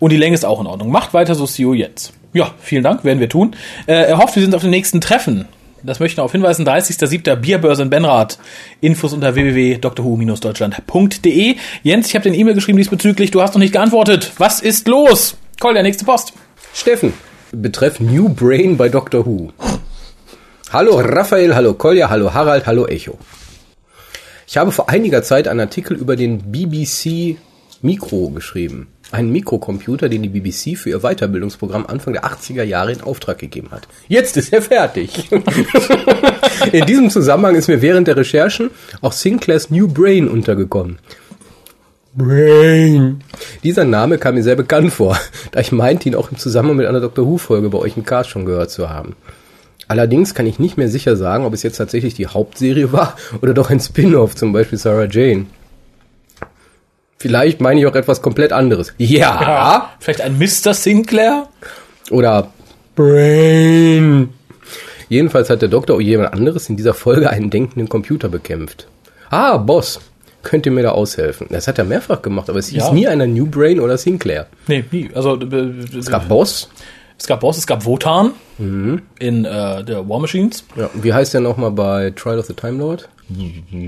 Und 0.00 0.10
die 0.10 0.16
Länge 0.16 0.34
ist 0.34 0.44
auch 0.44 0.60
in 0.60 0.66
Ordnung. 0.66 0.90
Macht 0.90 1.14
weiter 1.14 1.36
so, 1.36 1.46
CEO 1.46 1.72
jetzt. 1.72 2.12
Ja, 2.32 2.50
vielen 2.58 2.82
Dank, 2.82 3.04
werden 3.04 3.20
wir 3.20 3.28
tun. 3.28 3.54
Äh, 3.86 3.92
er 4.08 4.18
hofft, 4.18 4.34
wir 4.34 4.42
sind 4.42 4.56
auf 4.56 4.62
den 4.62 4.70
nächsten 4.70 5.00
Treffen. 5.00 5.46
Das 5.84 6.00
möchte 6.00 6.14
ich 6.14 6.16
noch 6.16 6.24
auf 6.24 6.32
hinweisen. 6.32 6.66
30.07. 6.66 7.36
Bierbörse 7.36 7.82
in 7.82 7.90
Benrath. 7.90 8.40
Infos 8.80 9.12
unter 9.12 9.36
www.drhu-deutschland.de. 9.36 11.54
Jens, 11.84 12.08
ich 12.08 12.14
habe 12.16 12.24
den 12.24 12.34
E-Mail 12.34 12.54
geschrieben 12.54 12.78
diesbezüglich. 12.78 13.30
Du 13.30 13.40
hast 13.40 13.54
noch 13.54 13.60
nicht 13.60 13.72
geantwortet. 13.72 14.32
Was 14.38 14.58
ist 14.60 14.88
los? 14.88 15.36
Call 15.60 15.74
der 15.74 15.84
nächste 15.84 16.04
Post. 16.04 16.32
Steffen, 16.74 17.12
betreff 17.52 18.00
New 18.00 18.28
Brain 18.28 18.76
bei 18.76 18.88
Doctor 18.88 19.26
Who. 19.26 19.52
Hallo 20.70 21.00
Raphael, 21.00 21.54
hallo 21.54 21.74
Kolja, 21.74 22.10
hallo 22.10 22.32
Harald, 22.34 22.66
hallo 22.66 22.86
Echo. 22.86 23.18
Ich 24.46 24.56
habe 24.56 24.72
vor 24.72 24.88
einiger 24.88 25.22
Zeit 25.22 25.48
einen 25.48 25.60
Artikel 25.60 25.96
über 25.96 26.16
den 26.16 26.52
BBC 26.52 27.36
Mikro 27.82 28.30
geschrieben. 28.30 28.88
Einen 29.10 29.30
Mikrocomputer, 29.32 30.08
den 30.08 30.22
die 30.22 30.28
BBC 30.28 30.76
für 30.76 30.90
ihr 30.90 31.00
Weiterbildungsprogramm 31.00 31.86
Anfang 31.86 32.12
der 32.12 32.24
80er 32.24 32.62
Jahre 32.62 32.92
in 32.92 33.00
Auftrag 33.00 33.38
gegeben 33.38 33.70
hat. 33.70 33.88
Jetzt 34.06 34.36
ist 34.36 34.52
er 34.52 34.60
fertig. 34.60 35.30
in 36.72 36.84
diesem 36.84 37.08
Zusammenhang 37.08 37.54
ist 37.54 37.68
mir 37.68 37.80
während 37.80 38.08
der 38.08 38.16
Recherchen 38.16 38.70
auch 39.00 39.12
Sinclairs 39.12 39.70
New 39.70 39.88
Brain 39.88 40.28
untergekommen. 40.28 40.98
Brain. 42.14 43.22
Dieser 43.62 43.84
Name 43.84 44.18
kam 44.18 44.34
mir 44.34 44.42
sehr 44.42 44.56
bekannt 44.56 44.92
vor, 44.92 45.18
da 45.52 45.60
ich 45.60 45.72
meinte, 45.72 46.08
ihn 46.08 46.14
auch 46.14 46.30
im 46.30 46.38
Zusammenhang 46.38 46.76
mit 46.78 46.86
einer 46.86 47.00
Doctor 47.00 47.26
Who-Folge 47.26 47.68
bei 47.68 47.78
euch 47.78 47.96
im 47.96 48.04
Cast 48.04 48.30
schon 48.30 48.44
gehört 48.44 48.70
zu 48.70 48.90
haben. 48.90 49.14
Allerdings 49.88 50.34
kann 50.34 50.46
ich 50.46 50.58
nicht 50.58 50.76
mehr 50.76 50.88
sicher 50.88 51.16
sagen, 51.16 51.44
ob 51.44 51.54
es 51.54 51.62
jetzt 51.62 51.76
tatsächlich 51.76 52.14
die 52.14 52.26
Hauptserie 52.26 52.92
war 52.92 53.16
oder 53.42 53.54
doch 53.54 53.70
ein 53.70 53.80
Spin-off, 53.80 54.36
zum 54.36 54.52
Beispiel 54.52 54.78
Sarah 54.78 55.06
Jane. 55.06 55.46
Vielleicht 57.18 57.60
meine 57.60 57.80
ich 57.80 57.86
auch 57.86 57.96
etwas 57.96 58.22
komplett 58.22 58.52
anderes. 58.52 58.94
Ja. 58.98 59.90
Vielleicht 59.98 60.20
ein 60.20 60.38
Mr. 60.38 60.72
Sinclair? 60.72 61.48
Oder 62.10 62.52
Brain. 62.94 64.30
Jedenfalls 65.08 65.50
hat 65.50 65.62
der 65.62 65.68
Doktor 65.68 65.96
oder 65.96 66.04
jemand 66.04 66.32
anderes 66.32 66.68
in 66.68 66.76
dieser 66.76 66.94
Folge 66.94 67.30
einen 67.30 67.50
denkenden 67.50 67.88
Computer 67.88 68.28
bekämpft. 68.28 68.86
Ah, 69.30 69.56
Boss. 69.56 70.00
Könnt 70.42 70.66
ihr 70.66 70.72
mir 70.72 70.82
da 70.82 70.90
aushelfen? 70.92 71.48
Das 71.50 71.66
hat 71.68 71.78
er 71.78 71.84
mehrfach 71.84 72.22
gemacht, 72.22 72.48
aber 72.48 72.58
es 72.60 72.68
hieß 72.68 72.84
Ja. 72.84 72.92
nie 72.92 73.06
einer 73.08 73.26
New 73.26 73.46
Brain 73.46 73.80
oder 73.80 73.98
Sinclair. 73.98 74.46
Nee, 74.66 74.84
nie. 74.90 75.10
Also 75.14 75.36
äh, 75.38 75.72
Es 75.98 76.06
gab 76.06 76.28
Boss. 76.28 76.68
Es 77.18 77.26
gab 77.26 77.40
Boss, 77.40 77.58
es 77.58 77.66
gab 77.66 77.84
Wotan 77.84 78.30
in 78.58 79.44
äh, 79.44 79.82
der 79.84 80.08
War 80.08 80.20
Machines. 80.20 80.64
Ja, 80.76 80.88
wie 80.94 81.12
heißt 81.12 81.34
der 81.34 81.40
nochmal 81.40 81.72
bei 81.72 82.10
Trial 82.14 82.38
of 82.38 82.46
the 82.46 82.54
Time 82.54 82.78
Lord? 82.78 83.08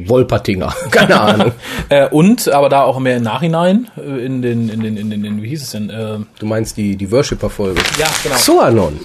Wolpertinger. 0.07 0.75
Keine 0.91 1.21
Ahnung. 1.21 1.53
Äh, 1.89 2.09
und, 2.09 2.49
aber 2.49 2.69
da 2.69 2.83
auch 2.83 2.99
mehr 3.01 3.17
im 3.17 3.25
Nachhinein, 3.25 3.89
äh, 3.97 4.25
in 4.25 4.43
den, 4.43 4.69
in 4.69 4.81
den, 4.81 4.97
in 4.97 5.11
den, 5.11 5.25
in, 5.25 5.43
wie 5.43 5.49
hieß 5.49 5.63
es 5.63 5.71
denn? 5.71 5.91
Äh, 5.91 6.19
Du 6.39 6.47
meinst 6.47 6.77
die, 6.77 6.95
die 6.97 7.11
Worshipper-Folge. 7.11 7.81
ja, 7.99 8.07
genau. 8.23 8.37
Soanon. 8.37 9.01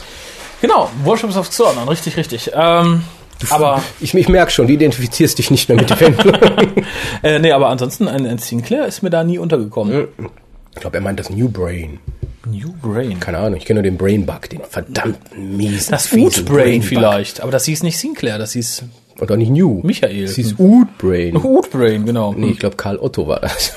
Genau, 0.61 0.89
Worships 1.03 1.35
of 1.35 1.49
Xornon, 1.49 1.87
richtig, 1.89 2.15
richtig. 2.17 2.51
Ähm, 2.53 3.01
aber, 3.49 3.83
Ich, 3.99 4.13
ich 4.13 4.29
merke 4.29 4.51
schon, 4.51 4.67
du 4.67 4.73
identifizierst 4.73 5.37
dich 5.37 5.51
nicht 5.51 5.69
mehr 5.69 5.77
mit 5.77 5.89
dem. 5.89 6.15
äh, 7.23 7.39
nee, 7.39 7.51
aber 7.51 7.69
ansonsten, 7.69 8.07
ein, 8.07 8.25
ein 8.25 8.37
Sinclair 8.37 8.85
ist 8.85 9.01
mir 9.03 9.09
da 9.09 9.23
nie 9.23 9.37
untergekommen. 9.37 10.07
ich 10.73 10.81
glaube, 10.81 10.97
er 10.97 11.01
meint 11.01 11.19
das 11.19 11.29
New 11.29 11.49
Brain. 11.49 11.99
New 12.45 12.73
Brain. 12.81 13.19
Keine 13.19 13.39
Ahnung, 13.39 13.57
ich 13.57 13.65
kenne 13.65 13.79
nur 13.79 13.83
den 13.83 13.97
Brain 13.97 14.25
Bug, 14.25 14.49
den 14.49 14.61
verdammten 14.61 15.57
miesen. 15.57 15.91
Das 15.91 16.07
Food 16.07 16.45
Brain 16.45 16.81
vielleicht, 16.81 17.41
aber 17.41 17.51
das 17.51 17.65
hieß 17.65 17.83
nicht 17.83 17.97
Sinclair, 17.97 18.37
das 18.37 18.53
hieß 18.53 18.83
Oder 19.19 19.35
nicht 19.37 19.49
New. 19.49 19.81
Michael. 19.83 20.25
Es 20.25 20.35
hieß 20.35 20.59
Oud 20.59 20.97
Brain. 20.99 21.33
Genau. 22.05 22.33
Nee, 22.37 22.51
ich 22.51 22.59
glaube, 22.59 22.75
Karl 22.75 22.99
Otto 22.99 23.27
war 23.27 23.39
das. 23.39 23.73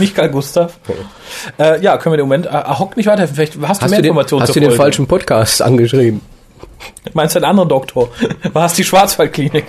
nicht 0.00 0.14
Karl 0.16 0.30
Gustav. 0.30 0.78
Äh, 1.58 1.80
ja, 1.80 1.96
können 1.98 2.14
wir 2.14 2.18
im 2.18 2.26
Moment, 2.26 2.46
äh, 2.46 2.50
Hock 2.50 2.96
nicht 2.96 3.06
weiterhelfen. 3.06 3.36
Vielleicht 3.36 3.54
hast 3.62 3.80
du 3.80 3.84
Hast 3.84 3.90
mehr 3.90 3.98
du 3.98 4.02
den, 4.02 4.08
Informationen 4.10 4.42
hast 4.42 4.56
du 4.56 4.60
den 4.60 4.72
falschen 4.72 5.06
Podcast 5.06 5.62
angeschrieben? 5.62 6.20
Meinst 7.14 7.34
du 7.34 7.38
einen 7.38 7.46
anderen 7.46 7.68
Doktor? 7.68 8.08
War 8.52 8.66
es 8.66 8.74
die 8.74 8.84
Schwarzwaldklinik? 8.84 9.64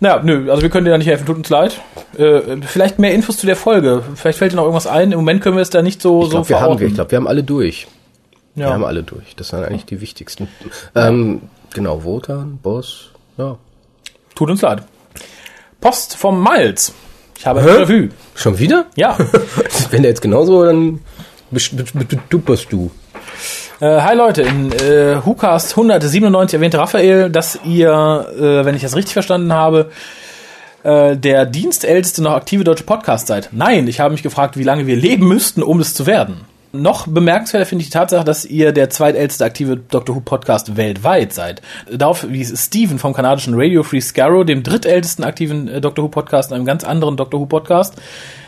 Naja, 0.00 0.20
nö, 0.22 0.50
also 0.50 0.62
wir 0.62 0.70
können 0.70 0.84
dir 0.84 0.90
da 0.90 0.98
nicht 0.98 1.06
helfen, 1.06 1.24
tut 1.24 1.36
uns 1.36 1.48
leid. 1.48 1.80
Äh, 2.18 2.58
vielleicht 2.66 2.98
mehr 2.98 3.14
Infos 3.14 3.38
zu 3.38 3.46
der 3.46 3.56
Folge. 3.56 4.02
Vielleicht 4.16 4.38
fällt 4.38 4.52
dir 4.52 4.56
noch 4.56 4.64
irgendwas 4.64 4.86
ein. 4.86 5.12
Im 5.12 5.18
Moment 5.18 5.42
können 5.42 5.56
wir 5.56 5.62
es 5.62 5.70
da 5.70 5.82
nicht 5.82 6.02
so, 6.02 6.22
Ich 6.22 6.26
so 6.26 6.30
glaube, 6.30 6.48
wir, 6.48 6.60
haben, 6.60 6.82
ich 6.82 6.94
glaub, 6.94 7.10
wir 7.10 7.16
haben 7.16 7.28
alle 7.28 7.42
durch. 7.42 7.86
Wir 8.54 8.66
haben 8.66 8.82
ja. 8.82 8.86
alle 8.86 9.02
durch. 9.02 9.34
Das 9.36 9.48
sind 9.48 9.64
eigentlich 9.64 9.86
die 9.86 10.00
wichtigsten. 10.00 10.48
Ähm, 10.94 11.42
genau, 11.72 12.04
Wotan, 12.04 12.58
Boss, 12.62 13.10
ja. 13.36 13.56
Tut 14.34 14.50
uns 14.50 14.62
leid. 14.62 14.82
Post 15.80 16.16
vom 16.16 16.42
Miles. 16.42 16.92
Ich 17.38 17.46
habe 17.46 17.62
Hä? 17.62 17.70
ein 17.70 17.76
Revue. 17.76 18.08
Schon 18.34 18.58
wieder? 18.58 18.86
Ja. 18.96 19.16
Wenn 19.90 20.02
der 20.02 20.10
jetzt 20.10 20.22
genauso, 20.22 20.64
dann 20.64 21.00
dupperst 22.30 22.72
du. 22.72 22.90
Äh, 23.80 24.00
hi 24.00 24.14
Leute, 24.14 24.42
in 24.42 24.72
äh, 24.72 25.24
WhoCast 25.24 25.72
197 25.72 26.54
erwähnte 26.54 26.78
Raphael, 26.78 27.30
dass 27.30 27.58
ihr, 27.64 28.26
äh, 28.36 28.64
wenn 28.64 28.74
ich 28.74 28.82
das 28.82 28.96
richtig 28.96 29.12
verstanden 29.12 29.52
habe, 29.52 29.90
äh, 30.84 31.16
der 31.16 31.46
dienstälteste 31.46 32.22
noch 32.22 32.34
aktive 32.34 32.64
deutsche 32.64 32.84
Podcast 32.84 33.26
seid. 33.26 33.48
Nein, 33.52 33.88
ich 33.88 34.00
habe 34.00 34.12
mich 34.12 34.22
gefragt, 34.22 34.56
wie 34.56 34.64
lange 34.64 34.86
wir 34.86 34.96
leben 34.96 35.26
müssten, 35.26 35.62
um 35.62 35.80
es 35.80 35.94
zu 35.94 36.06
werden. 36.06 36.42
Noch 36.74 37.06
bemerkenswerter 37.06 37.66
finde 37.66 37.82
ich 37.82 37.90
die 37.90 37.96
Tatsache, 37.96 38.24
dass 38.24 38.44
ihr 38.44 38.72
der 38.72 38.90
zweitälteste 38.90 39.44
aktive 39.44 39.76
Doctor 39.76 40.16
Who 40.16 40.20
Podcast 40.20 40.76
weltweit 40.76 41.32
seid. 41.32 41.62
Darauf 41.88 42.26
wies 42.28 42.52
Steven 42.66 42.98
vom 42.98 43.14
kanadischen 43.14 43.54
Radio 43.56 43.84
Free 43.84 44.00
Scarrow, 44.00 44.44
dem 44.44 44.64
drittältesten 44.64 45.24
aktiven 45.24 45.68
äh, 45.68 45.80
Doctor 45.80 46.04
Who 46.04 46.08
Podcast, 46.08 46.50
in 46.50 46.56
einem 46.56 46.66
ganz 46.66 46.82
anderen 46.82 47.16
Doctor 47.16 47.38
Who 47.38 47.46
Podcast, 47.46 47.94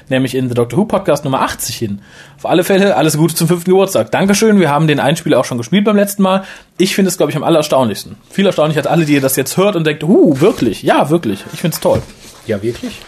nämlich 0.09 0.35
in 0.35 0.49
The 0.49 0.55
Doctor 0.55 0.79
Who 0.79 0.85
Podcast 0.85 1.25
Nummer 1.25 1.43
80 1.43 1.77
hin. 1.77 2.03
Auf 2.37 2.47
alle 2.47 2.65
Fälle 2.65 2.97
alles 2.97 3.17
Gute 3.17 3.35
zum 3.35 3.49
fünften 3.49 3.71
Geburtstag. 3.71 4.11
Dankeschön, 4.11 4.61
wir 4.61 4.71
haben 4.71 4.87
den 4.87 5.01
Einspieler 5.01 5.39
auch 5.41 5.45
schon 5.45 5.59
gespielt 5.59 5.85
beim 5.85 5.97
letzten 5.97 6.23
Mal. 6.23 6.45
Ich 6.79 6.95
finde 6.95 7.09
es, 7.09 7.17
glaube 7.17 7.31
ich, 7.31 7.37
am 7.37 7.45
allererstaunlichsten. 7.45 8.17
Viel 8.31 8.47
erstaunlich 8.47 8.79
hat 8.79 8.87
alle, 8.87 9.05
die 9.05 9.15
ihr 9.15 9.21
das 9.21 9.37
jetzt 9.37 9.57
hört 9.57 9.77
und 9.77 9.87
denkt, 9.87 10.03
huh, 10.03 10.41
wirklich? 10.41 10.83
Ja, 10.83 11.11
wirklich. 11.11 11.45
Ich 11.53 11.61
finde 11.61 11.75
es 11.75 11.81
toll. 11.81 12.03
Ja, 12.47 12.63
wirklich? 12.63 13.01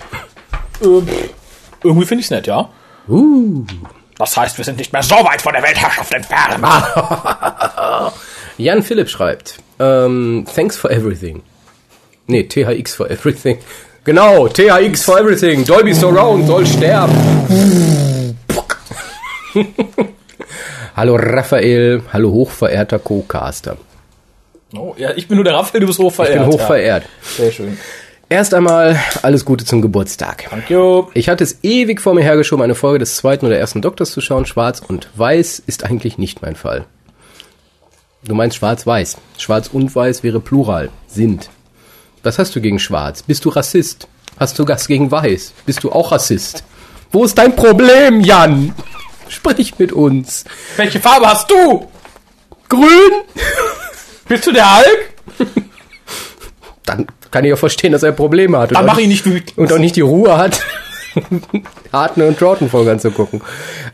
Äh, 0.82 1.02
irgendwie 1.82 2.06
finde 2.06 2.20
ich 2.20 2.26
es 2.26 2.30
nett, 2.30 2.46
ja. 2.46 2.68
Uh. 3.08 3.64
Das 4.18 4.37
heißt, 4.37 4.58
wir 4.58 4.64
sind 4.64 4.78
nicht 4.78 4.92
mehr 4.92 5.02
so 5.02 5.14
weit 5.14 5.40
von 5.40 5.52
der 5.52 5.62
Weltherrschaft 5.62 6.12
entfernt. 6.12 6.64
Jan 8.58 8.82
Philipp 8.82 9.08
schreibt, 9.08 9.58
ähm, 9.78 10.44
thanks 10.52 10.76
for 10.76 10.90
everything. 10.90 11.42
Nee, 12.26 12.42
THX 12.42 12.94
for 12.94 13.08
everything. 13.11 13.58
Genau, 14.09 14.49
THX 14.49 15.05
for 15.05 15.18
everything. 15.18 15.66
Dolby 15.66 15.92
Surround 15.92 16.47
soll 16.47 16.64
sterben. 16.64 17.14
hallo 20.97 21.16
Raphael, 21.16 22.01
hallo 22.11 22.31
hochverehrter 22.31 23.01
Co-Caster. 23.01 23.77
Oh, 24.75 24.94
ja, 24.97 25.11
ich 25.14 25.29
bin 25.29 25.37
nur 25.37 25.44
der 25.44 25.53
Raphael, 25.53 25.81
du 25.83 25.88
bist 25.88 25.99
hochverehrt. 25.99 26.37
Ich 26.37 26.40
bin 26.40 26.51
hochverehrt. 26.51 27.03
Ja. 27.03 27.11
Sehr 27.37 27.53
schön. 27.53 27.77
Erst 28.31 28.55
einmal 28.55 28.99
alles 29.21 29.44
Gute 29.44 29.66
zum 29.66 29.83
Geburtstag. 29.83 30.47
Danke. 30.49 31.05
Ich 31.12 31.29
hatte 31.29 31.44
es 31.44 31.59
ewig 31.62 32.01
vor 32.01 32.14
mir 32.14 32.23
hergeschoben, 32.23 32.64
eine 32.64 32.75
Folge 32.75 33.01
des 33.01 33.16
zweiten 33.16 33.44
oder 33.44 33.59
ersten 33.59 33.83
Doktors 33.83 34.12
zu 34.12 34.23
schauen. 34.23 34.47
Schwarz 34.47 34.81
und 34.81 35.11
Weiß 35.16 35.62
ist 35.66 35.85
eigentlich 35.85 36.16
nicht 36.16 36.40
mein 36.40 36.57
Fall. 36.57 36.87
Du 38.25 38.35
meinst 38.35 38.57
Schwarz-Weiß. 38.57 39.18
Schwarz 39.37 39.68
und 39.71 39.94
Weiß 39.94 40.23
wäre 40.23 40.40
Plural. 40.40 40.88
Sind. 41.09 41.51
Was 42.22 42.38
hast 42.38 42.54
du 42.57 42.61
gegen 42.61 42.78
Schwarz? 42.78 43.22
Bist 43.22 43.44
du 43.44 43.48
Rassist? 43.50 44.09
Hast 44.38 44.59
du 44.59 44.66
was 44.66 44.87
gegen 44.87 45.11
Weiß? 45.11 45.52
Bist 45.66 45.83
du 45.85 45.90
auch 45.92 46.12
Rassist? 46.12 46.64
Wo 47.11 47.24
ist 47.24 47.37
dein 47.38 47.54
Problem, 47.57 48.20
Jan? 48.20 48.74
Sprich 49.28 49.78
mit 49.78 49.92
uns. 49.92 50.44
Welche 50.76 51.00
Farbe 51.00 51.26
hast 51.26 51.50
du? 51.50 51.88
Grün? 52.68 53.12
Bist 54.28 54.46
du 54.46 54.52
der 54.52 54.76
Hulk? 54.76 55.14
Dann 56.85 57.07
kann 57.31 57.44
ich 57.44 57.52
auch 57.52 57.59
verstehen, 57.59 57.92
dass 57.92 58.02
er 58.02 58.12
Probleme 58.12 58.59
hat. 58.59 58.74
Dann 58.74 58.87
mach 58.87 58.98
ihn 58.98 59.09
nicht 59.11 59.26
wütend. 59.26 59.57
und 59.59 59.72
auch 59.72 59.78
nicht 59.78 59.96
die 59.96 60.00
Ruhe 60.00 60.38
hat, 60.38 60.61
Hartner 61.92 62.26
und 62.26 62.38
Troughton 62.38 62.68
Folge 62.68 62.92
anzugucken. 62.92 63.40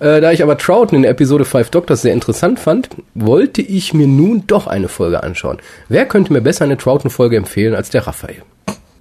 Äh, 0.01 0.21
da 0.21 0.33
ich 0.33 0.43
aber 0.43 0.59
Troughton 0.59 0.99
in 0.99 1.05
Episode 1.05 1.45
5 1.45 1.71
Doctors 1.71 2.03
sehr 2.03 2.13
interessant 2.13 2.59
fand, 2.59 2.89
wollte 3.15 3.63
ich 3.63 3.95
mir 3.95 4.07
nun 4.07 4.47
doch 4.47 4.67
eine 4.67 4.89
Folge 4.89 5.23
anschauen. 5.23 5.59
Wer 5.89 6.07
könnte 6.07 6.33
mir 6.33 6.41
besser 6.41 6.65
eine 6.65 6.77
Troughton 6.77 7.11
Folge 7.11 7.37
empfehlen 7.37 7.75
als 7.75 7.91
der 7.91 8.07
Raphael? 8.07 8.43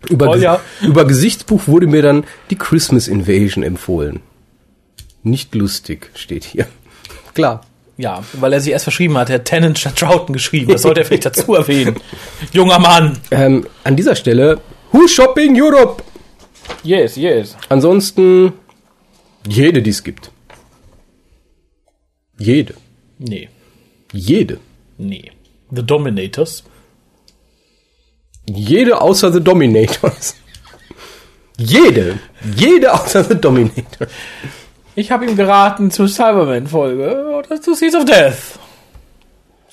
Über, 0.10 0.26
Toll, 0.26 0.42
ja. 0.42 0.60
über 0.82 1.06
Gesichtsbuch 1.06 1.62
wurde 1.68 1.88
mir 1.88 2.02
dann 2.02 2.26
die 2.50 2.58
Christmas 2.58 3.08
Invasion 3.08 3.64
empfohlen. 3.64 4.20
Nicht 5.24 5.56
lustig 5.56 6.10
steht 6.16 6.44
hier. 6.44 6.68
Klar. 7.34 7.62
Ja, 7.96 8.24
weil 8.34 8.52
er 8.54 8.60
sich 8.60 8.74
erst 8.74 8.84
verschrieben 8.84 9.18
hat. 9.18 9.30
Er 9.30 9.36
hat 9.36 9.46
Tennant 9.46 9.78
statt 9.78 9.96
Troughton 9.98 10.34
geschrieben. 10.34 10.72
Das 10.72 10.82
sollte 10.82 11.02
er 11.02 11.06
vielleicht 11.06 11.26
dazu 11.28 11.54
erwähnen. 11.54 11.96
Junger 12.52 12.80
Mann. 12.80 13.18
Ähm, 13.32 13.68
an 13.84 13.96
dieser 13.96 14.16
Stelle 14.16 14.60
Who 14.92 15.08
Shopping 15.08 15.60
Europe? 15.60 16.04
Yes, 16.84 17.16
yes. 17.16 17.56
Ansonsten 17.70 18.54
jede, 19.48 19.82
die 19.82 19.90
es 19.90 20.04
gibt. 20.04 20.32
Jede. 22.38 22.76
Nee, 23.20 23.50
Jede. 24.12 24.60
nee. 24.98 25.32
The 25.72 25.84
Dominators. 25.84 26.64
Jede 28.48 29.02
außer 29.02 29.32
The 29.32 29.40
Dominators. 29.42 30.36
Jede. 31.58 32.20
Jede 32.56 32.94
außer 32.94 33.24
The 33.24 33.36
Dominator. 33.36 34.08
Ich 34.96 35.12
habe 35.12 35.26
ihm 35.26 35.36
geraten 35.36 35.90
zur 35.90 36.08
Cyberman-Folge 36.08 37.26
oder 37.38 37.62
zu 37.62 37.74
Seeds 37.74 37.96
of 37.96 38.06
Death. 38.06 38.60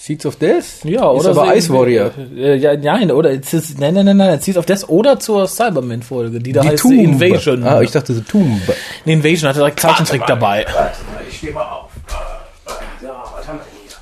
Seeds 0.02 0.24
of 0.24 0.36
Death? 0.36 0.82
Ja, 0.84 1.12
Ist 1.14 1.26
oder 1.26 1.30
aber 1.42 1.46
so- 1.48 1.52
Ice 1.52 1.72
Warrior. 1.74 2.10
Äh, 2.34 2.56
ja, 2.56 2.74
nein, 2.74 3.10
oder 3.12 3.32
ist, 3.32 3.78
nein, 3.78 3.92
nein, 3.92 4.06
nein, 4.06 4.16
nein, 4.16 4.40
Seeds 4.40 4.56
of 4.56 4.64
Death 4.64 4.88
oder 4.88 5.20
zur 5.20 5.46
Cyberman-Folge, 5.46 6.38
die 6.40 6.52
da 6.52 6.62
Die 6.62 6.68
heißt 6.70 6.82
Tomb. 6.82 6.94
The 6.94 7.04
Invasion. 7.04 7.62
Ah, 7.64 7.82
ich 7.82 7.90
dachte 7.90 8.14
The 8.14 8.22
Tomb. 8.22 8.62
Die 9.04 9.12
Invasion 9.12 9.50
hatte 9.50 9.58
direkt 9.58 9.78
Zeichentrick 9.78 10.24
dabei. 10.26 10.64
Ich 11.28 11.36
stehe 11.36 11.52
mal 11.52 11.64
auf. 11.70 11.90
Ja, 13.02 13.22
was 13.36 13.46
haben 13.46 13.58
wir 13.58 13.64
denn 13.64 13.80
hier? 13.86 13.96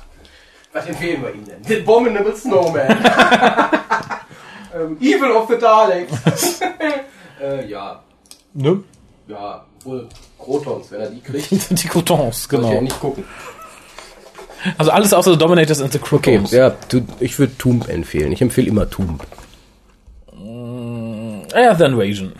Was 0.71 0.85
empfehlen 0.87 1.21
wir 1.21 1.33
Ihnen 1.33 1.45
denn? 1.45 1.63
The 1.67 1.81
Abominable 1.81 2.35
Snowman. 2.37 2.87
ähm, 4.73 4.97
Evil 5.01 5.31
of 5.31 5.49
the 5.49 5.57
Daleks. 5.57 6.61
äh, 7.41 7.67
ja. 7.69 7.99
Ne? 8.53 8.83
Ja, 9.27 9.65
wohl 9.83 10.07
Krotons, 10.39 10.91
wenn 10.91 11.01
er 11.01 11.09
die 11.09 11.19
kriegt. 11.19 11.51
Die 11.83 11.87
Croutons, 11.89 12.43
Sollte 12.49 12.63
genau. 12.65 12.75
er 12.77 12.81
nicht 12.83 12.99
gucken. 13.01 13.25
Also 14.77 14.91
alles 14.91 15.13
außer 15.13 15.31
The 15.33 15.37
Dominators 15.37 15.81
and 15.81 15.91
the 15.93 15.99
Okay, 15.99 16.19
Croutons. 16.37 16.51
ja, 16.51 16.73
du, 16.89 17.01
ich 17.19 17.37
würde 17.39 17.57
Tomb 17.57 17.87
empfehlen. 17.89 18.31
Ich 18.31 18.41
empfehle 18.41 18.67
immer 18.67 18.89
Tomb. 18.89 19.21
Ja, 21.55 21.75
The 21.75 21.85
Invasion. 21.85 22.33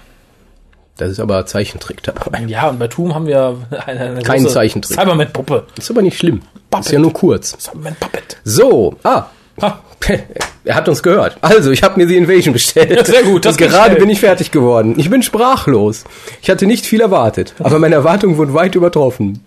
Das 0.98 1.10
ist 1.12 1.20
aber 1.20 1.46
Zeichentrick 1.46 2.04
dabei. 2.04 2.44
Ja, 2.48 2.70
und 2.70 2.78
bei 2.78 2.88
Toom 2.90 3.16
haben 3.16 3.26
wir 3.26 3.58
eine, 3.86 4.00
eine 4.02 4.22
Kein 4.22 4.46
Zeichentrick. 4.48 5.00
Cyberman-Puppe. 5.00 5.66
Ist 5.78 5.90
aber 5.90 6.02
nicht 6.02 6.18
schlimm. 6.18 6.42
Puppet. 6.70 6.86
Ist 6.88 6.92
ja 6.92 7.00
nur 7.00 7.14
kurz. 7.14 7.56
Cyberman-Puppet. 7.60 8.38
So, 8.44 8.96
ah. 9.04 9.26
Ha. 9.62 9.80
Er 10.66 10.76
hat 10.76 10.88
uns 10.90 11.02
gehört. 11.02 11.38
Also, 11.42 11.72
ich 11.72 11.82
habe 11.84 12.00
mir 12.00 12.06
die 12.06 12.16
Invasion 12.18 12.54
bestellt. 12.54 12.92
Ja, 12.92 13.04
sehr 13.04 13.24
gut, 13.24 13.46
das 13.46 13.54
Und 13.56 13.60
gerade 13.68 13.92
schnell. 13.92 14.00
bin 14.02 14.10
ich 14.10 14.20
fertig 14.20 14.52
geworden. 14.52 14.94
Ich 14.98 15.10
bin 15.10 15.24
sprachlos. 15.24 16.04
Ich 16.42 16.50
hatte 16.50 16.68
nicht 16.68 16.86
viel 16.86 17.02
erwartet, 17.02 17.56
aber 17.60 17.80
meine 17.80 17.96
Erwartungen 17.96 18.38
wurden 18.38 18.54
weit 18.54 18.76
übertroffen. 18.76 19.44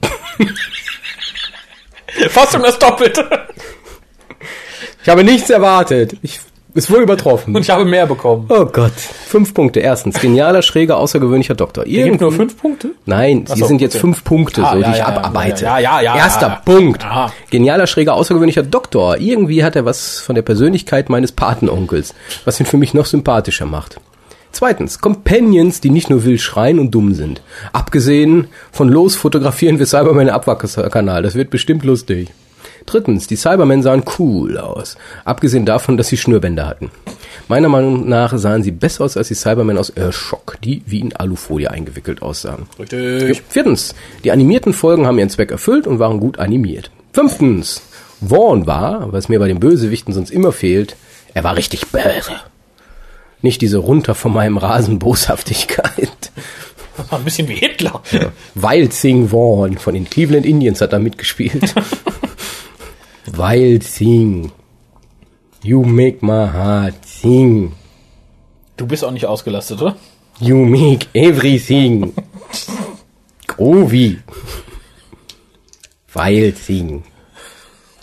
Fast 2.30 2.54
um 2.54 2.62
das 2.62 2.78
Doppelte. 2.78 3.28
Ich 5.02 5.08
habe 5.08 5.24
nichts 5.24 5.50
erwartet. 5.50 6.16
Ich, 6.22 6.40
es 6.74 6.90
wurde 6.90 7.02
übertroffen. 7.02 7.54
Und 7.54 7.62
ich 7.62 7.70
habe 7.70 7.84
mehr 7.84 8.06
bekommen. 8.06 8.46
Oh 8.48 8.64
Gott. 8.64 8.92
Fünf 8.96 9.52
Punkte. 9.54 9.80
Erstens, 9.80 10.18
genialer, 10.20 10.62
schräger, 10.62 10.96
außergewöhnlicher 10.96 11.54
Doktor. 11.54 11.84
Ihr 11.86 12.06
Irgendwo- 12.06 12.24
nur 12.24 12.32
fünf 12.32 12.56
Punkte? 12.60 12.90
Nein, 13.04 13.44
sie 13.46 13.60
so, 13.60 13.66
sind 13.66 13.80
jetzt 13.80 13.94
okay. 13.94 14.00
fünf 14.00 14.24
Punkte, 14.24 14.64
Ah, 14.64 14.72
so, 14.72 14.78
ja, 14.80 14.86
die 14.86 14.92
ich 14.92 14.98
ja, 14.98 15.06
abarbeite. 15.06 15.64
ja, 15.64 15.78
ja, 15.78 16.00
ja, 16.00 16.16
Erster 16.16 16.46
ja. 16.48 16.62
Punkt. 16.64 17.06
Genialer, 17.50 17.86
schräger, 17.86 18.14
außergewöhnlicher 18.14 18.62
Doktor. 18.62 19.18
Irgendwie 19.18 19.62
hat 19.62 19.76
er 19.76 19.84
was 19.84 20.20
von 20.20 20.34
der 20.34 20.42
Persönlichkeit 20.42 21.10
meines 21.10 21.32
Patenonkels, 21.32 22.14
was 22.44 22.58
ihn 22.60 22.66
für 22.66 22.76
mich 22.78 22.94
noch 22.94 23.06
sympathischer 23.06 23.66
macht. 23.66 24.00
Zweitens, 24.54 25.00
Companions, 25.00 25.80
die 25.80 25.90
nicht 25.90 26.10
nur 26.10 26.24
wild 26.24 26.40
schreien 26.40 26.78
und 26.78 26.92
dumm 26.92 27.12
sind. 27.12 27.42
Abgesehen 27.72 28.46
von 28.70 28.88
los 28.88 29.16
fotografieren 29.16 29.80
wir 29.80 29.86
Cybermen 29.86 30.28
Abwackerkanal. 30.28 31.24
Das 31.24 31.34
wird 31.34 31.50
bestimmt 31.50 31.84
lustig. 31.84 32.28
Drittens, 32.86 33.26
die 33.26 33.34
Cybermen 33.34 33.82
sahen 33.82 34.04
cool 34.16 34.56
aus. 34.58 34.96
Abgesehen 35.24 35.66
davon, 35.66 35.96
dass 35.96 36.06
sie 36.06 36.16
Schnürbänder 36.16 36.68
hatten. 36.68 36.92
Meiner 37.48 37.68
Meinung 37.68 38.08
nach 38.08 38.38
sahen 38.38 38.62
sie 38.62 38.70
besser 38.70 39.04
aus 39.04 39.16
als 39.16 39.26
die 39.26 39.34
Cybermen 39.34 39.76
aus 39.76 39.92
Earthshock, 39.96 40.56
die 40.62 40.82
wie 40.86 41.00
in 41.00 41.16
Alufolie 41.16 41.68
eingewickelt 41.68 42.22
aussahen. 42.22 42.66
Richtig. 42.78 43.42
Viertens, 43.48 43.96
die 44.22 44.30
animierten 44.30 44.72
Folgen 44.72 45.04
haben 45.04 45.18
ihren 45.18 45.30
Zweck 45.30 45.50
erfüllt 45.50 45.88
und 45.88 45.98
waren 45.98 46.20
gut 46.20 46.38
animiert. 46.38 46.92
Fünftens, 47.12 47.82
Vaughn 48.24 48.68
war, 48.68 49.12
was 49.12 49.28
mir 49.28 49.40
bei 49.40 49.48
den 49.48 49.58
Bösewichten 49.58 50.14
sonst 50.14 50.30
immer 50.30 50.52
fehlt, 50.52 50.94
er 51.32 51.42
war 51.42 51.56
richtig 51.56 51.88
böse. 51.88 52.34
Nicht 53.44 53.60
diese 53.60 53.76
runter 53.76 54.14
von 54.14 54.32
meinem 54.32 54.56
Rasen 54.56 54.98
Boshaftigkeit. 54.98 56.32
Ein 57.10 57.24
bisschen 57.24 57.46
wie 57.46 57.56
Hitler. 57.56 58.00
Wild 58.54 58.94
Sing 58.94 59.28
Vaughn 59.28 59.76
von 59.76 59.92
den 59.92 60.08
Cleveland 60.08 60.46
Indians 60.46 60.80
hat 60.80 60.94
da 60.94 60.98
mitgespielt. 60.98 61.74
Wild 63.26 63.82
Sing. 63.84 64.50
You 65.62 65.82
make 65.82 66.24
my 66.24 66.46
heart 66.50 66.94
sing. 67.04 67.72
Du 68.78 68.86
bist 68.86 69.04
auch 69.04 69.10
nicht 69.10 69.26
ausgelastet, 69.26 69.82
oder? 69.82 69.94
You 70.40 70.64
make 70.64 71.06
everything. 71.12 72.14
Groovy. 73.46 74.20
Wild 76.14 76.56
Thing. 76.66 77.02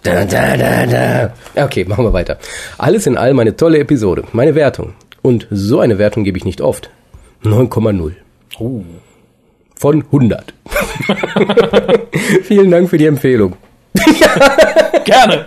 Da, 0.04 0.24
da, 0.24 0.56
da, 0.56 0.86
da. 0.86 1.34
Okay, 1.56 1.84
machen 1.86 2.06
wir 2.06 2.14
weiter. 2.14 2.38
Alles 2.78 3.08
in 3.08 3.18
allem 3.18 3.40
eine 3.40 3.56
tolle 3.56 3.80
Episode. 3.80 4.24
Meine 4.34 4.54
Wertung. 4.54 4.94
Und 5.22 5.48
so 5.52 5.80
eine 5.80 5.98
Wertung 5.98 6.24
gebe 6.24 6.38
ich 6.38 6.46
nicht 6.46 6.62
oft. 6.62 6.90
9,0. 7.44 8.14
Oh. 8.60 8.84
Von 9.76 10.04
100. 10.04 10.54
Vielen 12.44 12.72
Dank 12.72 12.90
für 12.90 12.98
die 12.98 13.08
Empfehlung. 13.08 13.56
Gerne. 15.06 15.46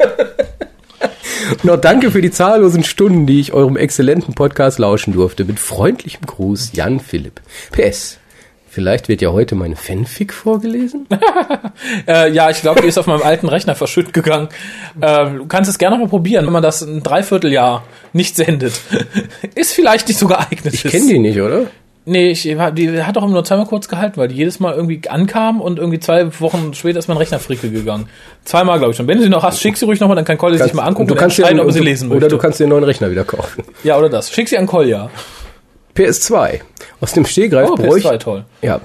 Noch 1.62 1.76
danke 1.76 2.10
für 2.10 2.20
die 2.20 2.30
zahllosen 2.30 2.84
Stunden, 2.84 3.26
die 3.26 3.40
ich 3.40 3.52
eurem 3.52 3.76
exzellenten 3.76 4.34
Podcast 4.34 4.78
lauschen 4.78 5.12
durfte. 5.12 5.44
Mit 5.44 5.58
freundlichem 5.58 6.26
Gruß, 6.26 6.72
Jan 6.72 7.00
Philipp. 7.00 7.40
PS. 7.72 8.18
Vielleicht 8.74 9.08
wird 9.08 9.22
ja 9.22 9.30
heute 9.30 9.54
meine 9.54 9.76
Fanfic 9.76 10.32
vorgelesen? 10.32 11.06
Äh, 12.06 12.30
ja, 12.32 12.50
ich 12.50 12.60
glaube, 12.60 12.82
die 12.82 12.88
ist 12.88 12.98
auf 12.98 13.06
meinem 13.06 13.22
alten 13.22 13.48
Rechner 13.48 13.74
verschütt 13.74 14.12
gegangen. 14.12 14.48
Äh, 15.00 15.30
du 15.30 15.46
kannst 15.46 15.68
es 15.68 15.78
gerne 15.78 15.98
mal 15.98 16.08
probieren, 16.08 16.46
wenn 16.46 16.52
man 16.52 16.62
das 16.62 16.82
ein 16.82 17.02
Dreivierteljahr 17.02 17.84
nicht 18.12 18.36
sendet. 18.36 18.74
ist 19.54 19.72
vielleicht 19.72 20.08
nicht 20.08 20.18
so 20.18 20.26
geeignet. 20.26 20.72
Ich 20.74 20.82
kenne 20.84 21.06
die 21.06 21.18
nicht, 21.18 21.40
oder? 21.40 21.66
Nee, 22.04 22.30
ich, 22.30 22.42
die 22.42 23.02
hat 23.02 23.16
auch 23.16 23.22
immer 23.22 23.32
nur 23.32 23.44
zweimal 23.44 23.66
kurz 23.66 23.88
gehalten, 23.88 24.18
weil 24.18 24.28
die 24.28 24.36
jedes 24.36 24.60
Mal 24.60 24.74
irgendwie 24.74 25.00
ankam 25.08 25.60
und 25.60 25.78
irgendwie 25.78 26.00
zwei 26.00 26.28
Wochen 26.40 26.74
später 26.74 26.98
ist 26.98 27.08
mein 27.08 27.16
Rechner 27.16 27.38
frickel 27.38 27.70
gegangen. 27.70 28.08
Zweimal, 28.44 28.78
glaube 28.78 28.92
ich 28.92 28.96
schon. 28.96 29.08
Wenn 29.08 29.18
du 29.18 29.24
sie 29.24 29.30
noch 29.30 29.42
hast, 29.42 29.60
schick 29.60 29.76
sie 29.76 29.84
ruhig 29.84 30.00
nochmal, 30.00 30.16
dann 30.16 30.24
kann 30.24 30.38
Colli 30.38 30.58
sich 30.58 30.74
mal 30.74 30.84
angucken 30.84 31.08
du 31.08 31.14
und 31.14 31.20
kannst 31.20 31.38
dir, 31.38 31.42
entscheiden, 31.42 31.60
ob 31.60 31.68
er 31.68 31.72
sie 31.72 31.80
und 31.80 31.86
lesen 31.86 32.08
möchte. 32.08 32.26
Oder 32.26 32.28
du 32.28 32.38
kannst 32.38 32.60
dir 32.60 32.64
einen 32.64 32.70
neuen 32.70 32.84
Rechner 32.84 33.10
wieder 33.10 33.24
kaufen. 33.24 33.64
ja, 33.82 33.98
oder 33.98 34.08
das. 34.08 34.30
Schick 34.30 34.48
sie 34.48 34.58
an 34.58 34.66
Kolja. 34.66 35.10
PS2. 35.96 36.60
Aus 37.00 37.12
dem 37.12 37.24
Stehgreif 37.26 37.68
Oh, 37.70 37.74
bräuchte 37.76 38.08
PS2, 38.10 38.18
toll. 38.18 38.44
Ja, 38.62 38.80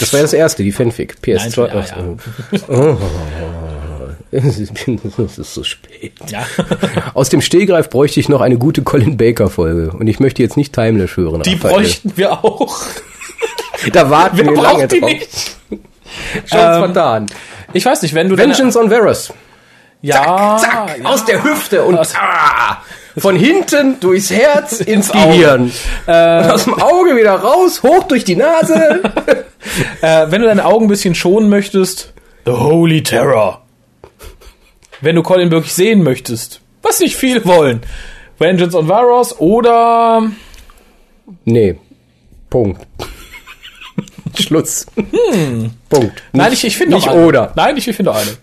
das 0.00 0.12
war 0.12 0.18
ja 0.20 0.24
das 0.24 0.32
erste, 0.32 0.62
die 0.62 0.72
Fanfic. 0.72 1.16
PS2. 1.22 1.66
Nein, 1.66 1.84
ja, 1.86 1.94
Ach, 2.52 2.68
oh. 2.68 2.96
Es 4.30 4.58
ist 5.38 5.54
so 5.54 5.62
spät. 5.62 6.12
Ja. 6.28 6.44
Aus 7.14 7.28
dem 7.28 7.40
Stehgreif 7.40 7.88
bräuchte 7.88 8.18
ich 8.18 8.28
noch 8.28 8.40
eine 8.40 8.58
gute 8.58 8.82
Colin 8.82 9.16
Baker 9.16 9.48
Folge. 9.48 9.90
Und 9.92 10.08
ich 10.08 10.18
möchte 10.18 10.42
jetzt 10.42 10.56
nicht 10.56 10.72
Timeless 10.72 11.16
hören. 11.16 11.42
Die 11.42 11.54
Raphael. 11.54 11.74
bräuchten 11.74 12.16
wir 12.16 12.44
auch. 12.44 12.76
Da 13.92 14.08
warten 14.08 14.38
wir, 14.38 14.46
Wer 14.46 14.62
lange 14.62 14.88
die 14.88 14.98
drauf. 15.00 15.10
nicht? 15.10 15.56
Schon 16.46 16.58
Ähm, 16.58 16.84
vertan. 16.94 17.26
Ich 17.74 17.84
weiß 17.84 18.00
nicht, 18.02 18.14
wenn 18.14 18.28
du 18.30 18.38
Vengeance 18.38 18.78
on 18.78 18.90
Varus. 18.90 19.30
ja, 20.00 20.56
Zack, 20.58 20.96
ja. 20.98 21.04
aus 21.04 21.24
der 21.26 21.42
Hüfte 21.44 21.82
und 21.84 21.98
Aus- 21.98 22.14
ah, 22.16 22.78
von 23.16 23.36
hinten 23.36 24.00
durchs 24.00 24.30
Herz 24.30 24.80
ins. 24.80 25.10
Gehirn. 25.10 25.72
und 26.06 26.12
aus 26.12 26.64
dem 26.64 26.74
Auge 26.74 27.16
wieder 27.16 27.34
raus, 27.34 27.82
hoch 27.82 28.04
durch 28.04 28.24
die 28.24 28.36
Nase. 28.36 29.02
Äh, 30.02 30.30
wenn 30.30 30.42
du 30.42 30.46
deine 30.46 30.66
Augen 30.66 30.84
ein 30.84 30.88
bisschen 30.88 31.14
schonen 31.14 31.48
möchtest, 31.48 32.12
The 32.44 32.52
Holy 32.52 33.02
Terror. 33.02 33.62
Wenn 35.00 35.16
du 35.16 35.22
Colin 35.22 35.50
wirklich 35.50 35.72
sehen 35.72 36.02
möchtest, 36.02 36.60
was 36.82 37.00
nicht 37.00 37.16
viel 37.16 37.42
wollen, 37.46 37.80
Vengeance 38.38 38.76
on 38.76 38.88
Varos 38.88 39.38
oder 39.40 40.30
nee. 41.46 41.76
Punkt. 42.50 42.86
Schluss. 44.38 44.86
Punkt. 45.88 46.22
Nein, 46.32 46.52
ich, 46.52 46.64
ich 46.64 46.76
finde 46.76 46.96
nicht 46.96 47.06
noch 47.06 47.14
eine. 47.14 47.26
oder. 47.26 47.52
Nein, 47.56 47.76
ich 47.76 47.84
finde 47.84 48.14
eine. 48.14 48.36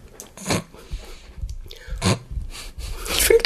Ich 3.09 3.23
finde 3.23 3.43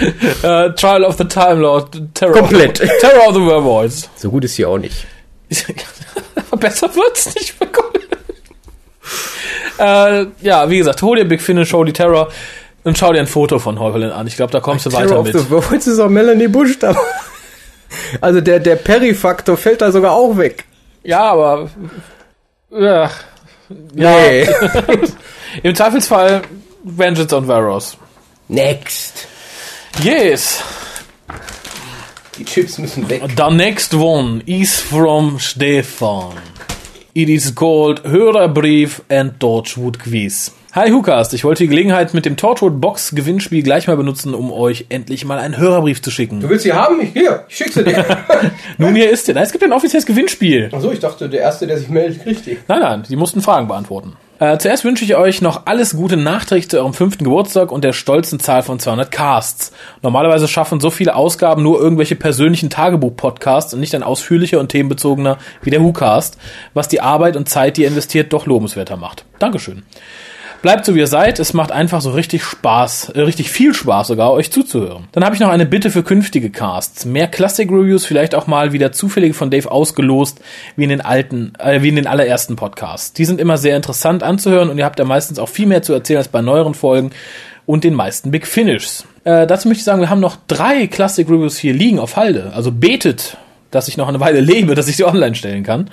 äh, 0.00 0.70
Trial 0.74 1.04
of 1.04 1.16
the 1.18 1.24
Time 1.24 1.54
Lord, 1.56 2.00
Terror. 2.14 2.34
Komplett. 2.34 2.76
Terror 3.00 3.28
of 3.28 3.34
the 3.34 3.40
Werewolves. 3.40 4.08
So 4.16 4.30
gut 4.30 4.44
ist 4.44 4.54
sie 4.56 4.64
auch 4.66 4.78
nicht. 4.78 5.06
Besser 6.58 6.94
wird's 6.94 7.34
nicht 7.34 7.54
Colin. 7.58 8.02
äh, 9.78 10.26
ja, 10.40 10.68
wie 10.68 10.78
gesagt, 10.78 11.02
hol 11.02 11.16
dir 11.16 11.24
Big 11.24 11.40
Finish, 11.40 11.72
Holy 11.72 11.92
Terror 11.92 12.28
und 12.84 12.98
schau 12.98 13.12
dir 13.12 13.20
ein 13.20 13.26
Foto 13.26 13.58
von 13.58 13.78
Heuvelin 13.78 14.10
an. 14.10 14.26
Ich 14.26 14.36
glaube, 14.36 14.52
da 14.52 14.60
kommst 14.60 14.86
du 14.86 14.92
weiter 14.92 15.06
Terror 15.08 15.20
of 15.20 15.26
mit. 15.26 15.36
the 15.38 15.50
Worlds 15.50 15.86
ist 15.86 15.98
auch 15.98 16.08
Melanie 16.08 16.48
Bush 16.48 16.78
da. 16.78 16.94
Also 18.20 18.40
der, 18.40 18.60
der 18.60 18.76
Perry-Faktor 18.76 19.56
fällt 19.56 19.80
da 19.80 19.90
sogar 19.92 20.12
auch 20.12 20.36
weg. 20.36 20.64
Ja, 21.02 21.22
aber 21.32 21.70
ja, 22.70 23.10
Nee. 23.92 24.48
im 25.62 25.74
Zweifelsfall 25.74 26.42
Vengeance 26.84 27.34
on 27.36 27.46
Varos. 27.46 27.96
Next. 28.48 29.28
Yes. 30.02 30.62
Die 32.38 32.44
Chips 32.44 32.78
müssen 32.78 33.10
weg. 33.10 33.20
The 33.36 33.50
next 33.50 33.92
one 33.94 34.42
is 34.46 34.80
from 34.80 35.40
Stefan. 35.40 36.34
It 37.14 37.28
is 37.28 37.52
called 37.52 38.04
Hörerbrief 38.04 39.02
and 39.08 39.40
Torchwood 39.40 39.98
Quiz. 39.98 40.52
Hi 40.72 40.90
Hukast, 40.90 41.34
ich 41.34 41.42
wollte 41.42 41.64
die 41.64 41.68
Gelegenheit 41.68 42.14
mit 42.14 42.26
dem 42.26 42.36
Torchwood 42.36 42.80
Box 42.80 43.10
Gewinnspiel 43.12 43.64
gleich 43.64 43.88
mal 43.88 43.96
benutzen, 43.96 44.34
um 44.34 44.52
euch 44.52 44.86
endlich 44.88 45.24
mal 45.24 45.40
einen 45.40 45.56
Hörerbrief 45.56 46.00
zu 46.00 46.12
schicken. 46.12 46.48
willst 46.48 46.62
sie 46.62 46.72
haben? 46.72 47.00
Hier, 47.00 47.44
ich 47.48 47.56
schick 47.56 47.72
sie 47.72 47.82
dir. 47.82 48.04
Nun, 48.78 48.94
hier 48.94 49.10
ist 49.10 49.26
der. 49.26 49.34
Nein, 49.34 49.44
es 49.44 49.50
gibt 49.50 49.64
ein 49.64 49.72
offizielles 49.72 50.06
Gewinnspiel. 50.06 50.70
Achso, 50.72 50.92
ich 50.92 51.00
dachte, 51.00 51.28
der 51.28 51.40
Erste, 51.40 51.66
der 51.66 51.76
sich 51.76 51.88
meldet, 51.88 52.22
kriegt 52.22 52.46
die. 52.46 52.58
Nein, 52.68 52.80
nein, 52.80 53.02
die 53.08 53.16
mussten 53.16 53.42
Fragen 53.42 53.66
beantworten. 53.66 54.12
Äh, 54.40 54.58
zuerst 54.58 54.84
wünsche 54.84 55.04
ich 55.04 55.16
euch 55.16 55.42
noch 55.42 55.66
alles 55.66 55.96
Gute 55.96 56.16
nachträglich 56.16 56.70
zu 56.70 56.78
eurem 56.78 56.94
fünften 56.94 57.24
Geburtstag 57.24 57.72
und 57.72 57.82
der 57.82 57.92
stolzen 57.92 58.38
Zahl 58.38 58.62
von 58.62 58.78
200 58.78 59.10
Casts. 59.10 59.72
Normalerweise 60.02 60.46
schaffen 60.46 60.78
so 60.78 60.90
viele 60.90 61.16
Ausgaben 61.16 61.62
nur 61.62 61.80
irgendwelche 61.80 62.14
persönlichen 62.14 62.70
Tagebuch-Podcasts 62.70 63.74
und 63.74 63.80
nicht 63.80 63.94
ein 63.96 64.04
ausführlicher 64.04 64.60
und 64.60 64.68
themenbezogener 64.68 65.38
wie 65.62 65.70
der 65.70 65.82
WhoCast, 65.82 66.38
was 66.72 66.86
die 66.86 67.00
Arbeit 67.00 67.36
und 67.36 67.48
Zeit, 67.48 67.76
die 67.76 67.82
ihr 67.82 67.88
investiert, 67.88 68.32
doch 68.32 68.46
lobenswerter 68.46 68.96
macht. 68.96 69.24
Dankeschön. 69.40 69.82
Bleibt 70.60 70.84
so 70.84 70.96
wie 70.96 70.98
ihr 70.98 71.06
seid, 71.06 71.38
es 71.38 71.54
macht 71.54 71.70
einfach 71.70 72.00
so 72.00 72.10
richtig 72.10 72.42
Spaß, 72.42 73.10
äh, 73.10 73.20
richtig 73.20 73.48
viel 73.48 73.74
Spaß 73.74 74.08
sogar, 74.08 74.32
euch 74.32 74.50
zuzuhören. 74.50 75.06
Dann 75.12 75.24
habe 75.24 75.34
ich 75.36 75.40
noch 75.40 75.50
eine 75.50 75.66
Bitte 75.66 75.90
für 75.90 76.02
künftige 76.02 76.50
Casts. 76.50 77.04
Mehr 77.04 77.28
Classic 77.28 77.70
Reviews, 77.70 78.04
vielleicht 78.04 78.34
auch 78.34 78.48
mal 78.48 78.72
wieder 78.72 78.90
zufällige 78.90 79.34
von 79.34 79.50
Dave 79.50 79.70
ausgelost, 79.70 80.40
wie 80.74 80.82
in 80.82 80.90
den 80.90 81.00
alten, 81.00 81.52
äh, 81.60 81.80
wie 81.82 81.90
in 81.90 81.96
den 81.96 82.08
allerersten 82.08 82.56
Podcasts. 82.56 83.12
Die 83.12 83.24
sind 83.24 83.40
immer 83.40 83.56
sehr 83.56 83.76
interessant 83.76 84.24
anzuhören 84.24 84.68
und 84.68 84.78
ihr 84.78 84.84
habt 84.84 84.98
ja 84.98 85.04
meistens 85.04 85.38
auch 85.38 85.48
viel 85.48 85.66
mehr 85.66 85.82
zu 85.82 85.92
erzählen 85.92 86.18
als 86.18 86.28
bei 86.28 86.42
neueren 86.42 86.74
Folgen 86.74 87.12
und 87.64 87.84
den 87.84 87.94
meisten 87.94 88.32
Big 88.32 88.44
Finishs. 88.44 89.04
Äh, 89.22 89.46
dazu 89.46 89.68
möchte 89.68 89.80
ich 89.80 89.84
sagen, 89.84 90.00
wir 90.00 90.10
haben 90.10 90.20
noch 90.20 90.38
drei 90.48 90.88
Classic 90.88 91.28
Reviews 91.28 91.56
hier 91.56 91.72
liegen 91.72 92.00
auf 92.00 92.16
Halde. 92.16 92.52
Also 92.52 92.72
betet 92.72 93.36
dass 93.70 93.86
ich 93.88 93.96
noch 93.98 94.08
eine 94.08 94.18
Weile 94.20 94.40
lebe, 94.40 94.74
dass 94.74 94.88
ich 94.88 94.96
sie 94.96 95.04
online 95.04 95.34
stellen 95.34 95.62
kann. 95.62 95.90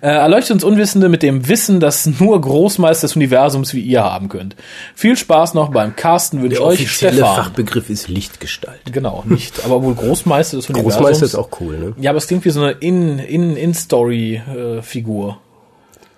Äh, 0.00 0.06
erleuchtet 0.08 0.52
uns 0.52 0.64
Unwissende 0.64 1.08
mit 1.08 1.22
dem 1.24 1.48
Wissen, 1.48 1.80
dass 1.80 2.06
nur 2.06 2.40
Großmeister 2.40 3.08
des 3.08 3.16
Universums 3.16 3.74
wie 3.74 3.80
ihr 3.80 4.04
haben 4.04 4.28
könnt. 4.28 4.54
Viel 4.94 5.16
Spaß 5.16 5.54
noch 5.54 5.70
beim 5.70 5.96
Casten 5.96 6.40
wünsche 6.42 6.56
ich 6.56 6.60
euch, 6.62 6.90
Stefan. 6.92 7.18
Fachbegriff 7.36 7.90
ist 7.90 8.08
Lichtgestalt. 8.08 8.78
Genau, 8.92 9.24
nicht, 9.26 9.64
aber 9.64 9.82
wohl 9.82 9.94
Großmeister 9.94 10.56
des 10.58 10.68
Universums. 10.70 10.96
Großmeister 10.96 11.24
ist 11.26 11.34
auch 11.34 11.48
cool, 11.60 11.78
ne? 11.78 11.94
Ja, 12.00 12.10
aber 12.10 12.18
es 12.18 12.26
klingt 12.28 12.44
wie 12.44 12.50
so 12.50 12.62
eine 12.62 12.72
In- 12.72 13.18
In- 13.18 13.56
In-Story-Figur. 13.56 15.38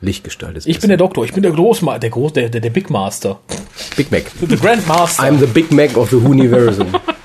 Lichtgestalt 0.00 0.56
ist 0.56 0.66
ich 0.68 0.78
bin 0.78 0.88
der 0.90 0.96
Doktor, 0.96 1.24
ich 1.24 1.32
bin 1.32 1.42
der 1.42 1.50
Großmeister, 1.50 1.98
der, 1.98 2.10
Groß, 2.10 2.32
der, 2.32 2.48
der, 2.50 2.60
der 2.60 2.70
Big 2.70 2.88
Master. 2.88 3.40
Big 3.96 4.12
Mac. 4.12 4.24
The 4.48 4.56
Grandmaster. 4.56 5.24
I'm 5.24 5.38
the 5.40 5.46
Big 5.46 5.72
Mac 5.72 5.96
of 5.96 6.10
the 6.10 6.16
Universum. 6.16 6.86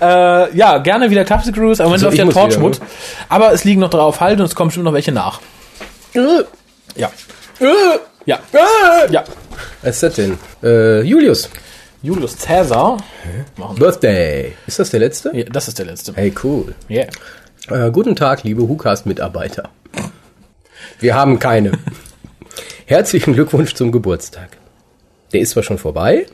Äh, 0.00 0.56
ja, 0.56 0.78
gerne 0.78 1.10
wieder 1.10 1.24
Classic 1.24 1.56
Reviews, 1.56 1.80
aber 1.80 1.90
wenn 1.90 1.94
Also 1.94 2.06
läuft 2.06 2.18
ja 2.18 2.24
Torchwood. 2.26 2.76
wieder, 2.76 2.86
Aber 3.28 3.52
es 3.52 3.64
liegen 3.64 3.80
noch 3.80 3.90
drauf 3.90 4.20
Halt 4.20 4.38
und 4.40 4.46
es 4.46 4.54
kommen 4.54 4.68
bestimmt 4.68 4.84
noch 4.84 4.92
welche 4.92 5.12
nach. 5.12 5.40
Ja. 6.96 7.10
Ja. 8.26 8.38
Ja. 9.10 9.24
Was 9.82 9.94
ist 9.94 10.02
das 10.02 10.14
denn? 10.14 10.38
Äh, 10.62 11.02
Julius. 11.02 11.48
Julius 12.02 12.36
Caesar. 12.38 12.98
Birthday. 13.76 14.56
Ist 14.66 14.78
das 14.78 14.90
der 14.90 15.00
letzte? 15.00 15.36
Ja, 15.36 15.44
das 15.44 15.68
ist 15.68 15.78
der 15.78 15.86
letzte. 15.86 16.14
Hey, 16.14 16.32
cool. 16.42 16.74
Yeah. 16.88 17.08
Äh, 17.68 17.90
guten 17.90 18.16
Tag, 18.16 18.42
liebe 18.42 18.62
Hukast-Mitarbeiter. 18.62 19.68
Wir 20.98 21.14
haben 21.14 21.38
keine. 21.38 21.72
Herzlichen 22.86 23.34
Glückwunsch 23.34 23.74
zum 23.74 23.92
Geburtstag. 23.92 24.48
Der 25.32 25.40
ist 25.40 25.50
zwar 25.50 25.62
schon 25.62 25.78
vorbei, 25.78 26.26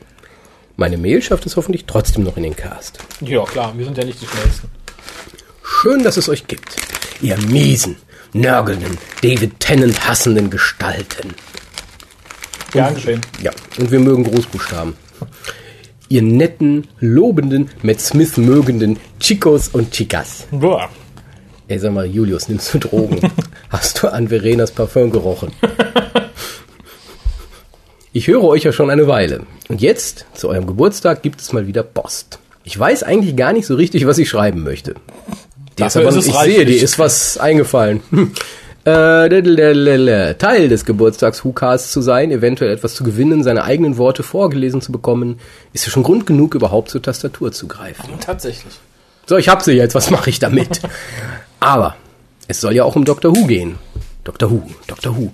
meine 0.77 0.97
Mail 0.97 1.21
schafft 1.23 1.45
es 1.47 1.57
hoffentlich 1.57 1.85
trotzdem 1.85 2.23
noch 2.23 2.37
in 2.37 2.43
den 2.43 2.55
Cast. 2.55 2.99
Ja, 3.21 3.43
klar, 3.43 3.75
wir 3.75 3.83
sind 3.83 3.97
ja 3.97 4.05
nicht 4.05 4.21
die 4.21 4.27
schnellsten. 4.27 4.69
Schön, 5.63 6.03
dass 6.03 6.17
es 6.17 6.29
euch 6.29 6.47
gibt. 6.47 6.75
Ihr 7.19 7.35
miesen, 7.47 7.97
nörgelnden, 8.33 8.97
David 9.21 9.59
Tennant 9.59 10.07
hassenden 10.07 10.51
Gestalten. 10.51 11.33
Gern 12.71 12.93
geschehen. 12.93 13.21
Ja, 13.41 13.51
und 13.79 13.91
wir 13.91 13.99
mögen 13.99 14.23
Großbuchstaben. 14.23 14.95
Ihr 16.09 16.21
netten, 16.21 16.87
lobenden, 16.99 17.69
Matt 17.81 17.99
Smith 17.99 18.37
mögenden 18.37 18.99
Chicos 19.19 19.69
und 19.69 19.91
Chicas. 19.91 20.45
Boah. 20.51 20.89
Ey, 21.67 21.79
sag 21.79 21.91
mal, 21.91 22.05
Julius, 22.05 22.47
nimmst 22.47 22.73
du 22.73 22.77
Drogen? 22.77 23.19
Hast 23.69 24.01
du 24.01 24.07
an 24.07 24.27
Verenas 24.27 24.71
Parfum 24.71 25.11
gerochen? 25.11 25.51
Ich 28.17 28.27
höre 28.27 28.45
euch 28.45 28.63
ja 28.63 28.71
schon 28.71 28.89
eine 28.89 29.05
Weile. 29.05 29.41
Und 29.69 29.79
jetzt, 29.79 30.25
zu 30.33 30.49
eurem 30.49 30.65
Geburtstag, 30.65 31.21
gibt 31.21 31.39
es 31.39 31.53
mal 31.53 31.67
wieder 31.67 31.83
Post. 31.83 32.39
Ich 32.63 32.77
weiß 32.77 33.03
eigentlich 33.03 33.35
gar 33.35 33.53
nicht 33.53 33.67
so 33.67 33.75
richtig, 33.75 34.07
was 34.07 34.17
ich 34.17 34.27
schreiben 34.27 34.63
möchte. 34.63 34.95
Die 35.77 35.83
ist 35.83 35.95
aber, 35.95 36.09
ist 36.09 36.25
ich 36.25 36.33
reichlich. 36.33 36.55
sehe, 36.55 36.65
dir 36.65 36.81
ist 36.81 36.97
was 36.97 37.37
eingefallen. 37.37 38.01
Äh. 38.85 40.35
Teil 40.35 40.69
des 40.69 40.85
Geburtstags 40.85 41.43
Hukas 41.43 41.91
zu 41.91 42.01
sein, 42.01 42.31
eventuell 42.31 42.71
etwas 42.71 42.95
zu 42.95 43.03
gewinnen, 43.03 43.43
seine 43.43 43.65
eigenen 43.65 43.97
Worte 43.97 44.23
vorgelesen 44.23 44.79
zu 44.79 44.93
bekommen, 44.93 45.41
ist 45.73 45.85
ja 45.85 45.91
schon 45.91 46.03
Grund 46.03 46.25
genug, 46.25 46.55
überhaupt 46.55 46.89
zur 46.89 47.01
Tastatur 47.01 47.51
zu 47.51 47.67
greifen. 47.67 48.07
Tatsächlich. 48.21 48.75
So, 49.25 49.35
ich 49.35 49.49
hab 49.49 49.61
sie 49.61 49.73
jetzt, 49.73 49.93
was 49.93 50.09
mache 50.09 50.29
ich 50.29 50.39
damit? 50.39 50.79
Aber 51.59 51.97
es 52.47 52.61
soll 52.61 52.75
ja 52.75 52.85
auch 52.85 52.95
um 52.95 53.03
Dr. 53.03 53.35
Who 53.35 53.45
gehen. 53.45 53.75
Dr. 54.23 54.49
Who, 54.49 54.63
Dr. 54.87 55.17
Who. 55.17 55.33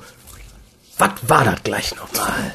Was 0.97 1.11
war 1.27 1.45
das 1.45 1.61
gleich 1.63 1.95
nochmal? 1.95 2.53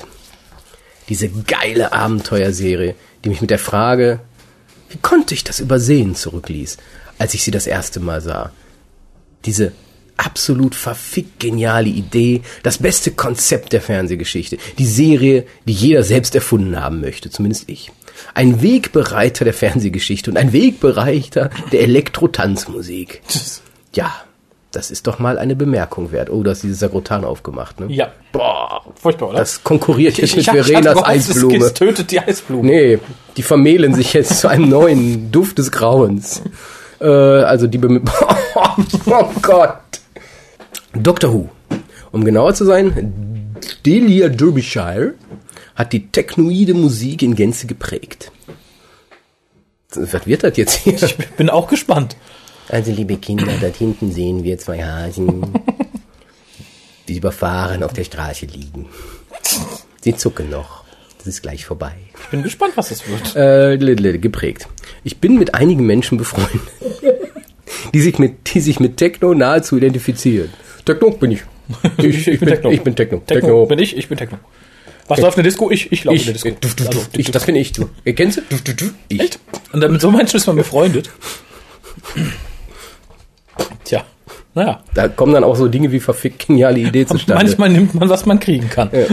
Diese 1.09 1.29
geile 1.29 1.93
Abenteuerserie, 1.93 2.95
die 3.25 3.29
mich 3.29 3.41
mit 3.41 3.51
der 3.51 3.59
Frage, 3.59 4.21
wie 4.91 4.99
konnte 4.99 5.35
ich 5.35 5.45
das 5.45 5.61
übersehen, 5.61 6.15
zurückließ, 6.15 6.77
als 7.19 7.35
ich 7.35 7.43
sie 7.43 7.51
das 7.51 7.67
erste 7.67 8.01
Mal 8.01 8.21
sah. 8.21 8.53
Diese 9.45 9.73
absolut 10.17 10.75
verfickt 10.75 11.41
geniale 11.41 11.89
Idee, 11.89 12.43
das 12.63 12.79
beste 12.79 13.13
Konzept 13.13 13.73
der 13.73 13.81
Fernsehgeschichte, 13.81 14.59
die 14.79 14.87
Serie, 14.87 15.47
die 15.65 15.73
jeder 15.73 16.03
selbst 16.03 16.35
erfunden 16.35 16.81
haben 16.81 17.01
möchte, 17.01 17.31
zumindest 17.31 17.69
ich. 17.69 17.93
Ein 18.35 18.63
Wegbereiter 18.63 19.45
der 19.45 19.55
Fernsehgeschichte 19.55 20.31
und 20.31 20.37
ein 20.37 20.53
Wegbereiter 20.53 21.51
der 21.71 21.83
Elektro-Tanzmusik. 21.83 23.23
Ja, 23.95 24.13
das 24.73 24.91
ist 24.91 25.07
doch 25.07 25.19
mal 25.19 25.39
eine 25.39 25.57
Bemerkung 25.57 26.13
wert. 26.13 26.29
Oh, 26.31 26.43
du 26.43 26.51
hast 26.51 26.63
dieses 26.63 26.79
Sagrotan 26.81 27.25
aufgemacht, 27.25 27.81
ne? 27.81 27.87
Ja. 27.91 28.13
Boah, 28.33 28.83
Furchtbar, 29.01 29.31
oder? 29.31 29.39
das 29.39 29.65
konkurriert 29.65 30.19
jetzt 30.19 30.31
ich, 30.31 30.37
mit 30.37 30.47
ich, 30.47 30.53
ich 30.55 30.67
Verenas 30.67 30.97
es- 30.99 31.05
Eisblume. 31.05 31.57
Es 31.65 31.75
tötet 31.75 32.11
die 32.11 32.21
Eisblume. 32.21 32.67
Nee, 32.67 32.99
die 33.37 33.43
vermählen 33.43 33.95
sich 33.95 34.13
jetzt 34.13 34.41
zu 34.41 34.49
einem 34.49 34.69
neuen 34.69 35.31
Duft 35.33 35.59
des 35.59 35.71
Grauens. 35.71 36.43
Äh, 37.01 37.07
also 37.07 37.67
die 37.67 37.79
Bem 37.79 38.03
Oh 39.07 39.31
Gott. 39.41 39.79
Doctor 40.95 41.33
Who. 41.33 41.49
Um 42.13 42.25
genauer 42.25 42.55
zu 42.55 42.65
sein, 42.65 43.55
Delia 43.87 44.29
Derbyshire 44.29 45.15
hat 45.75 45.93
die 45.93 46.09
technoide 46.09 46.75
Musik 46.75 47.23
in 47.23 47.35
Gänze 47.35 47.67
geprägt. 47.67 48.33
Was 49.95 50.27
wird 50.27 50.45
das 50.45 50.57
jetzt 50.57 50.75
hier? 50.81 50.95
Ich 51.03 51.17
bin 51.37 51.49
auch 51.49 51.69
gespannt. 51.69 52.17
Also, 52.69 52.93
liebe 52.93 53.17
Kinder, 53.17 53.53
dort 53.61 53.77
hinten 53.77 54.13
sehen 54.13 54.45
wir 54.45 54.59
zwei 54.59 54.83
Hasen, 54.85 55.43
die 57.09 57.17
überfahren 57.17 57.83
auf 57.83 57.93
der 57.93 58.05
Straße 58.05 58.47
liegen. 58.47 58.87
Sie 60.03 60.15
zucken 60.15 60.51
noch. 60.51 60.85
Das 61.19 61.27
ist 61.27 61.43
gleich 61.43 61.65
vorbei. 61.65 61.93
Ich 62.23 62.29
bin 62.29 62.43
gespannt, 62.43 62.73
was 62.77 62.91
das 62.91 63.03
wird. 63.09 63.35
Äh, 63.37 64.19
geprägt. 64.19 64.69
Ich 65.03 65.19
bin 65.19 65.39
mit 65.39 65.55
einigen 65.55 65.85
Menschen 65.85 66.17
befreundet, 66.19 66.61
die 67.95 68.01
sich 68.01 68.19
mit, 68.19 68.55
die 68.55 68.61
sich 68.61 68.79
mit 68.81 68.97
Techno 68.97 69.35
nahezu 69.35 69.77
identifizieren. 69.77 70.51
Techno 70.85 71.11
bin 71.11 71.33
ich. 71.33 71.43
Ich, 71.99 72.27
ich, 72.27 72.41
bin, 72.41 72.49
Techno. 72.49 72.71
Ich 72.71 72.81
bin 72.81 72.97
Techno. 72.97 73.19
Techno. 73.27 73.67
Bin 73.67 73.79
ich? 73.79 73.95
Ich 73.95 74.09
bin 74.09 74.17
Techno. 74.17 74.39
Was 75.07 75.21
läuft 75.21 75.37
in 75.37 75.43
der 75.43 75.51
Disco? 75.51 75.71
Ich, 75.71 75.93
ich 75.93 76.05
laufe 76.05 76.17
Ich, 76.17 76.25
Disco. 76.33 76.49
du, 76.49 76.69
du, 76.69 76.75
du, 76.77 76.87
Also, 76.87 77.07
ich, 77.13 77.31
das 77.31 77.45
bin 77.45 77.57
ich, 77.57 77.73
du. 77.73 77.91
Ihr 78.05 78.15
kennst 78.15 78.39
du? 78.39 78.43
Du, 78.49 78.57
du, 78.63 78.75
du. 78.75 78.91
Ich. 79.09 79.21
Echt? 79.21 79.39
Und 79.73 79.91
mit 79.91 80.01
so 80.01 80.11
Menschen 80.11 80.37
ist 80.37 80.47
man 80.47 80.57
befreundet. 80.57 81.11
Tja, 83.85 84.05
naja. 84.55 84.81
Da 84.95 85.09
kommen 85.09 85.33
dann 85.33 85.45
auch 85.45 85.57
so 85.57 85.69
Dinge 85.69 85.93
wie 85.93 86.01
verfickt 86.01 86.47
geniale 86.47 86.81
Idee 86.81 87.07
zustande. 87.07 87.43
Manchmal 87.43 87.71
nimmt 87.71 87.95
man, 87.95 88.09
was 88.09 88.27
man 88.27 88.41
kriegen 88.41 88.69
kann. 88.69 88.91
Ja. 88.93 89.07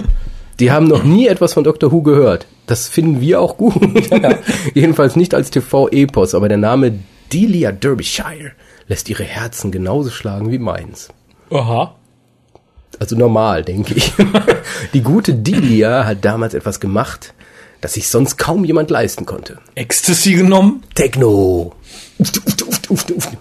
Die 0.60 0.72
haben 0.72 0.88
noch 0.88 1.04
nie 1.04 1.28
etwas 1.28 1.54
von 1.54 1.64
Doctor 1.64 1.92
Who 1.92 2.02
gehört. 2.02 2.48
Das 2.66 2.88
finden 2.88 3.22
wir 3.22 3.42
auch 3.42 3.58
gut. 3.58 3.76
Jedenfalls 4.74 5.16
nicht 5.16 5.34
als 5.34 5.52
TV-Epos, 5.52 6.34
aber 6.34 6.48
der 6.48 6.58
Name 6.58 7.00
Delia 7.34 7.72
Derbyshire 7.72 8.52
lässt 8.88 9.10
ihre 9.10 9.24
Herzen 9.24 9.72
genauso 9.72 10.10
schlagen 10.10 10.52
wie 10.52 10.60
meins. 10.60 11.10
Aha. 11.52 11.96
Also 13.00 13.18
normal, 13.18 13.64
denke 13.64 13.94
ich. 13.96 14.14
Die 14.94 15.02
gute 15.02 15.34
Delia 15.34 16.06
hat 16.06 16.24
damals 16.24 16.54
etwas 16.54 16.80
gemacht, 16.80 17.34
das 17.82 17.94
sich 17.94 18.08
sonst 18.08 18.38
kaum 18.38 18.64
jemand 18.64 18.90
leisten 18.90 19.26
konnte. 19.26 19.58
Ecstasy 19.76 20.34
genommen? 20.34 20.84
Techno. 20.96 21.74
Ufte, 22.18 22.40
ufte, 22.90 23.14
ufte. 23.14 23.38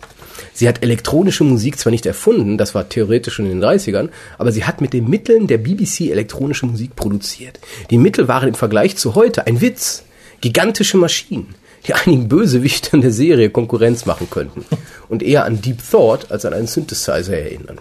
Sie 0.55 0.69
hat 0.69 0.85
elektronische 0.85 1.43
Musik 1.43 1.79
zwar 1.79 1.91
nicht 1.91 2.07
erfunden, 2.07 2.57
das 2.57 2.77
war 2.77 2.89
theoretisch 2.89 3.35
schon 3.35 3.51
in 3.51 3.61
den 3.61 3.69
30ern, 3.69 4.11
aber 4.39 4.53
sie 4.53 4.65
hat 4.65 4.81
mit 4.81 4.93
den 4.93 5.11
Mitteln 5.11 5.49
der 5.49 5.59
BBC 5.59 6.13
elektronische 6.13 6.67
Musik 6.67 6.95
produziert. 6.95 7.59
Die 7.91 7.99
Mittel 7.99 8.29
waren 8.29 8.49
im 8.49 8.55
Vergleich 8.55 8.97
zu 8.97 9.17
heute 9.17 9.47
ein 9.49 9.61
Witz. 9.61 10.05
Gigantische 10.41 10.97
Maschinen, 10.97 11.55
die 11.87 11.95
einigen 11.95 12.29
Bösewichtern 12.29 13.01
der 13.01 13.11
Serie 13.11 13.51
Konkurrenz 13.51 14.07
machen 14.07 14.29
könnten 14.31 14.65
und 15.09 15.23
eher 15.23 15.45
an 15.45 15.61
Deep 15.61 15.79
Thought 15.91 16.31
als 16.31 16.45
an 16.45 16.53
einen 16.53 16.67
Synthesizer 16.67 17.37
erinnern. 17.37 17.79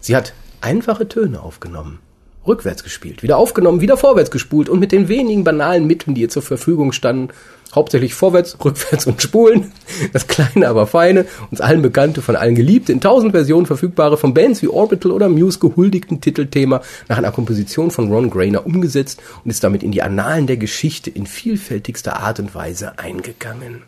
Sie 0.00 0.16
hat 0.16 0.32
einfache 0.60 1.08
Töne 1.08 1.42
aufgenommen, 1.42 1.98
rückwärts 2.46 2.84
gespielt, 2.84 3.22
wieder 3.22 3.36
aufgenommen, 3.36 3.80
wieder 3.80 3.96
vorwärts 3.96 4.30
gespult 4.30 4.68
und 4.68 4.78
mit 4.78 4.92
den 4.92 5.08
wenigen 5.08 5.44
banalen 5.44 5.86
Mitteln, 5.86 6.14
die 6.14 6.22
ihr 6.22 6.28
zur 6.28 6.42
Verfügung 6.42 6.92
standen, 6.92 7.28
hauptsächlich 7.74 8.14
vorwärts, 8.14 8.56
rückwärts 8.64 9.06
und 9.06 9.22
spulen, 9.22 9.72
das 10.12 10.26
kleine, 10.26 10.68
aber 10.68 10.86
feine, 10.86 11.26
uns 11.50 11.60
allen 11.60 11.82
bekannte, 11.82 12.22
von 12.22 12.36
allen 12.36 12.54
geliebte, 12.54 12.92
in 12.92 13.00
tausend 13.00 13.32
Versionen 13.32 13.66
verfügbare, 13.66 14.16
von 14.16 14.34
Bands 14.34 14.62
wie 14.62 14.68
Orbital 14.68 15.12
oder 15.12 15.28
Muse 15.28 15.58
gehuldigten 15.58 16.20
Titelthema 16.20 16.82
nach 17.08 17.18
einer 17.18 17.32
Komposition 17.32 17.90
von 17.90 18.12
Ron 18.12 18.30
Grainer 18.30 18.66
umgesetzt 18.66 19.20
und 19.44 19.50
ist 19.50 19.62
damit 19.64 19.82
in 19.82 19.92
die 19.92 20.02
Annalen 20.02 20.46
der 20.46 20.56
Geschichte 20.56 21.10
in 21.10 21.26
vielfältigster 21.26 22.20
Art 22.20 22.40
und 22.40 22.54
Weise 22.54 22.98
eingegangen. 22.98 23.82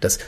Das 0.00 0.18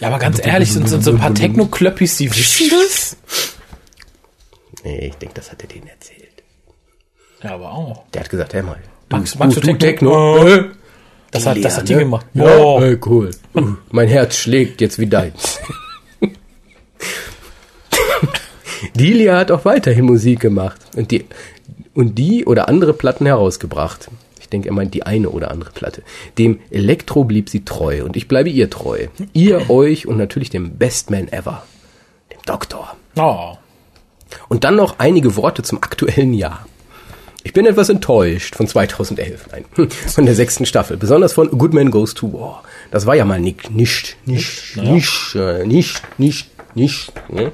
Ja, 0.00 0.08
aber 0.08 0.18
ganz 0.18 0.44
ehrlich, 0.44 0.72
sind, 0.72 0.88
sind 0.88 1.04
so 1.04 1.12
ein 1.12 1.18
paar 1.18 1.34
Techno-Klöppis, 1.34 2.16
die 2.16 2.34
wissen 2.34 2.68
das? 2.70 3.16
Nee, 4.82 5.08
ich 5.08 5.14
denke, 5.14 5.34
das 5.34 5.50
hat 5.50 5.62
er 5.62 5.68
denen 5.68 5.86
erzählt. 5.86 6.23
Ja, 7.44 7.54
aber 7.54 7.72
auch. 7.72 8.04
Der 8.14 8.22
hat 8.22 8.30
gesagt, 8.30 8.54
hey 8.54 8.62
mal, 8.62 8.78
Magst, 9.10 9.38
magst 9.38 9.56
du 9.56 9.60
Techno? 9.60 9.76
Techno? 9.78 10.46
Äh, 10.48 10.64
Das 11.30 11.46
hat, 11.46 11.62
das 11.62 11.76
hat 11.78 11.88
die 11.88 11.94
ne? 11.94 12.00
gemacht. 12.00 12.26
Ja, 12.34 12.44
Wow. 12.44 12.80
hey, 12.80 12.98
cool. 13.06 13.30
Uh, 13.54 13.74
mein 13.90 14.08
Herz 14.08 14.36
schlägt 14.36 14.80
jetzt 14.80 14.98
wie 14.98 15.06
deins. 15.06 15.60
Delia 18.94 19.38
hat 19.38 19.50
auch 19.50 19.64
weiterhin 19.64 20.04
Musik 20.04 20.40
gemacht 20.40 20.80
und 20.96 21.10
die, 21.10 21.24
und 21.94 22.16
die 22.18 22.44
oder 22.44 22.68
andere 22.68 22.92
Platten 22.92 23.26
herausgebracht. 23.26 24.08
Ich 24.40 24.48
denke, 24.48 24.68
er 24.68 24.74
meint 24.74 24.94
die 24.94 25.04
eine 25.04 25.30
oder 25.30 25.50
andere 25.50 25.70
Platte. 25.72 26.02
Dem 26.38 26.60
Elektro 26.70 27.24
blieb 27.24 27.48
sie 27.48 27.64
treu 27.64 28.04
und 28.04 28.16
ich 28.16 28.28
bleibe 28.28 28.50
ihr 28.50 28.68
treu. 28.70 29.06
Ihr, 29.32 29.70
euch 29.70 30.06
und 30.06 30.16
natürlich 30.16 30.50
dem 30.50 30.76
Best 30.76 31.10
Man 31.10 31.28
ever, 31.28 31.64
dem 32.32 32.40
Doktor. 32.46 32.94
Oh. 33.16 33.56
Und 34.48 34.64
dann 34.64 34.76
noch 34.76 34.98
einige 34.98 35.36
Worte 35.36 35.62
zum 35.62 35.78
aktuellen 35.82 36.34
Jahr. 36.34 36.66
Ich 37.46 37.52
bin 37.52 37.66
etwas 37.66 37.90
enttäuscht 37.90 38.56
von 38.56 38.66
2011, 38.66 39.48
nein, 39.52 39.66
von 39.90 40.24
der 40.24 40.34
sechsten 40.34 40.64
Staffel, 40.64 40.96
besonders 40.96 41.34
von 41.34 41.50
Good 41.50 41.74
Man 41.74 41.90
Goes 41.90 42.14
to 42.14 42.32
War. 42.32 42.64
Das 42.90 43.04
war 43.04 43.14
ja 43.14 43.26
mal 43.26 43.38
nicht, 43.38 43.70
nicht, 43.70 44.16
nicht, 44.24 44.78
nicht, 44.78 45.34
äh, 45.36 45.66
nicht, 45.66 46.02
nicht, 46.18 46.50
nicht. 46.74 47.12
Ne? 47.30 47.52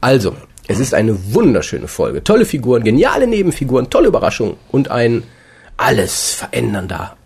Also, 0.00 0.36
es 0.68 0.78
ist 0.78 0.94
eine 0.94 1.34
wunderschöne 1.34 1.88
Folge, 1.88 2.22
tolle 2.22 2.44
Figuren, 2.44 2.84
geniale 2.84 3.26
Nebenfiguren, 3.26 3.90
tolle 3.90 4.06
Überraschungen 4.06 4.54
und 4.70 4.92
ein 4.92 5.24
alles 5.76 6.34
verändernder, 6.34 7.16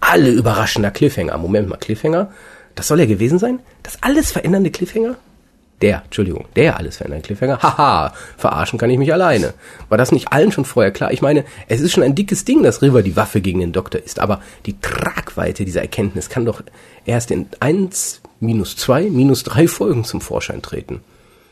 alle 0.00 0.30
überraschender 0.30 0.90
Cliffhanger. 0.90 1.38
Moment 1.38 1.68
mal, 1.68 1.78
Cliffhanger? 1.78 2.30
Das 2.74 2.88
soll 2.88 3.00
er 3.00 3.06
gewesen 3.06 3.38
sein? 3.38 3.60
Das 3.82 4.02
alles 4.02 4.32
verändernde 4.32 4.70
Cliffhanger? 4.70 5.16
Der, 5.80 6.02
Entschuldigung, 6.04 6.46
der 6.56 6.76
alles 6.76 6.96
verändernde 6.96 7.26
Cliffhanger? 7.26 7.62
Haha, 7.62 8.12
verarschen 8.36 8.78
kann 8.78 8.90
ich 8.90 8.98
mich 8.98 9.12
alleine. 9.12 9.54
War 9.88 9.96
das 9.98 10.10
nicht 10.10 10.32
allen 10.32 10.50
schon 10.50 10.64
vorher 10.64 10.90
klar? 10.90 11.12
Ich 11.12 11.22
meine, 11.22 11.44
es 11.68 11.80
ist 11.80 11.92
schon 11.92 12.02
ein 12.02 12.16
dickes 12.16 12.44
Ding, 12.44 12.64
dass 12.64 12.82
River 12.82 13.02
die 13.02 13.14
Waffe 13.14 13.40
gegen 13.40 13.60
den 13.60 13.72
Doktor 13.72 14.00
ist, 14.00 14.18
aber 14.18 14.40
die 14.66 14.80
Tragweite 14.80 15.64
dieser 15.64 15.82
Erkenntnis 15.82 16.28
kann 16.28 16.44
doch 16.44 16.62
erst 17.04 17.30
in 17.30 17.46
eins, 17.60 18.20
minus 18.40 18.76
zwei, 18.76 19.02
minus 19.04 19.44
drei 19.44 19.68
Folgen 19.68 20.04
zum 20.04 20.20
Vorschein 20.20 20.62
treten. 20.62 21.00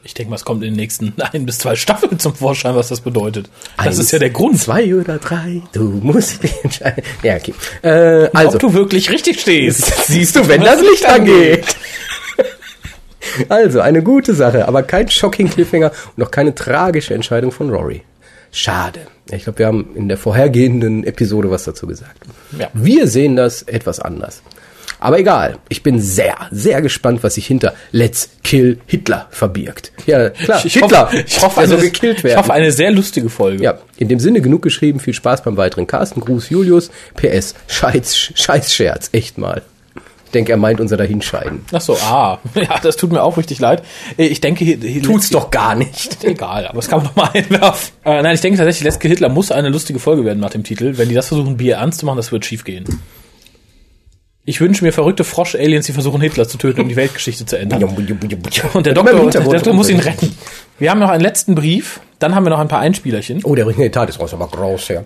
Ich 0.06 0.14
denke 0.14 0.30
mal, 0.30 0.36
es 0.36 0.44
kommt 0.44 0.62
in 0.62 0.70
den 0.70 0.76
nächsten 0.76 1.14
ein 1.32 1.46
bis 1.46 1.58
zwei 1.58 1.74
Staffeln 1.74 2.18
zum 2.18 2.34
Vorschein, 2.34 2.74
was 2.74 2.88
das 2.88 3.00
bedeutet. 3.00 3.48
Das 3.76 3.86
Eins, 3.86 3.98
ist 3.98 4.12
ja 4.12 4.18
der 4.18 4.30
Grund, 4.30 4.60
Zwei 4.60 4.94
oder 4.94 5.18
drei, 5.18 5.62
du 5.72 5.84
musst 6.02 6.42
dich 6.42 6.52
entscheiden. 6.64 7.02
Ja, 7.22 7.36
okay. 7.36 7.54
Äh, 7.82 8.30
also, 8.32 8.54
ob 8.54 8.60
du 8.60 8.74
wirklich 8.74 9.10
richtig 9.10 9.40
stehst. 9.40 9.84
siehst 10.06 10.36
du, 10.36 10.46
wenn 10.48 10.62
das 10.62 10.80
Licht 10.80 11.06
angeht. 11.06 11.76
Also, 13.48 13.80
eine 13.80 14.02
gute 14.02 14.34
Sache, 14.34 14.66
aber 14.68 14.82
kein 14.82 15.08
shocking 15.08 15.48
Cliffhanger 15.48 15.90
und 15.90 16.18
noch 16.18 16.30
keine 16.30 16.54
tragische 16.54 17.14
Entscheidung 17.14 17.52
von 17.52 17.70
Rory. 17.70 18.02
Schade. 18.52 19.00
Ich 19.30 19.44
glaube, 19.44 19.58
wir 19.58 19.66
haben 19.66 19.88
in 19.94 20.08
der 20.08 20.16
vorhergehenden 20.18 21.04
Episode 21.04 21.50
was 21.50 21.64
dazu 21.64 21.86
gesagt. 21.86 22.24
Ja. 22.58 22.68
Wir 22.72 23.06
sehen 23.08 23.36
das 23.36 23.62
etwas 23.62 24.00
anders. 24.00 24.42
Aber 24.98 25.18
egal, 25.18 25.58
ich 25.68 25.82
bin 25.82 26.00
sehr, 26.00 26.36
sehr 26.50 26.80
gespannt, 26.80 27.22
was 27.22 27.34
sich 27.34 27.46
hinter 27.46 27.74
Let's 27.92 28.30
Kill 28.42 28.78
Hitler 28.86 29.26
verbirgt. 29.30 29.92
Ja, 30.06 30.30
klar, 30.30 30.60
Ich 30.64 30.74
Hitler, 30.74 31.06
hoffe, 31.06 31.24
ich 31.26 31.42
hoffe, 31.42 31.60
eine, 31.60 31.76
gekillt 31.76 32.18
ich 32.18 32.24
werden. 32.24 32.38
hoffe, 32.38 32.52
eine 32.52 32.72
sehr 32.72 32.90
lustige 32.92 33.28
Folge. 33.28 33.62
Ja, 33.62 33.78
in 33.98 34.08
dem 34.08 34.20
Sinne 34.20 34.40
genug 34.40 34.62
geschrieben. 34.62 35.00
Viel 35.00 35.12
Spaß 35.12 35.42
beim 35.42 35.56
weiteren 35.56 35.86
Casten. 35.86 36.22
Gruß 36.22 36.48
Julius. 36.48 36.90
PS. 37.14 37.54
Scheiß, 37.68 38.16
Scheiß 38.16 38.74
Scherz. 38.74 39.10
Echt 39.12 39.36
mal. 39.36 39.62
Ich 40.26 40.32
denke, 40.32 40.52
er 40.52 40.58
meint 40.58 40.80
unser 40.80 40.96
Dahinscheiden. 40.96 41.64
Ach 41.72 41.80
so, 41.80 41.96
ah. 41.96 42.38
Ja, 42.54 42.78
das 42.82 42.96
tut 42.96 43.12
mir 43.12 43.22
auch 43.22 43.36
richtig 43.36 43.60
leid. 43.60 43.82
Ich 44.16 44.40
denke, 44.40 44.64
hier, 44.64 44.76
hier 44.76 45.02
Tut's 45.02 45.30
doch 45.30 45.50
gar 45.50 45.74
nicht. 45.74 46.22
Egal, 46.24 46.66
aber 46.66 46.76
das 46.76 46.88
kann 46.88 46.98
man 46.98 47.06
doch 47.08 47.16
mal 47.16 47.30
einwerfen. 47.34 47.94
Äh, 48.04 48.22
nein, 48.22 48.34
ich 48.34 48.40
denke 48.40 48.58
tatsächlich, 48.58 48.84
Let's 48.84 48.98
Kill 48.98 49.10
Hitler 49.10 49.28
muss 49.28 49.50
eine 49.52 49.68
lustige 49.68 49.98
Folge 49.98 50.24
werden 50.24 50.40
nach 50.40 50.50
dem 50.50 50.64
Titel. 50.64 50.98
Wenn 50.98 51.08
die 51.08 51.14
das 51.14 51.28
versuchen, 51.28 51.56
Bier 51.56 51.76
ernst 51.76 52.00
zu 52.00 52.06
machen, 52.06 52.16
das 52.16 52.32
wird 52.32 52.44
schief 52.44 52.64
gehen. 52.64 53.00
Ich 54.48 54.60
wünsche 54.60 54.84
mir 54.84 54.92
verrückte 54.92 55.24
Frosch-Aliens, 55.24 55.86
die 55.86 55.92
versuchen, 55.92 56.20
Hitler 56.20 56.46
zu 56.46 56.56
töten, 56.56 56.80
um 56.80 56.88
die 56.88 56.94
Weltgeschichte 56.94 57.46
zu 57.46 57.58
ändern. 57.58 57.82
Und 57.82 58.86
der 58.86 58.94
Doktor, 58.94 59.30
der 59.30 59.40
Doktor 59.42 59.72
muss 59.74 59.88
ihn 59.88 59.98
retten. 59.98 60.36
Wir 60.78 60.90
haben 60.90 61.00
noch 61.00 61.10
einen 61.10 61.22
letzten 61.22 61.56
Brief. 61.56 62.00
Dann 62.20 62.34
haben 62.34 62.44
wir 62.44 62.50
noch 62.50 62.60
ein 62.60 62.68
paar 62.68 62.78
Einspielerchen. 62.78 63.40
Oh, 63.44 63.54
der 63.54 63.66
Ring 63.66 63.90
Tat 63.90 64.08
ist 64.08 64.20
raus, 64.20 64.32
aber 64.34 64.46
groß, 64.46 64.88
ja. 64.88 65.04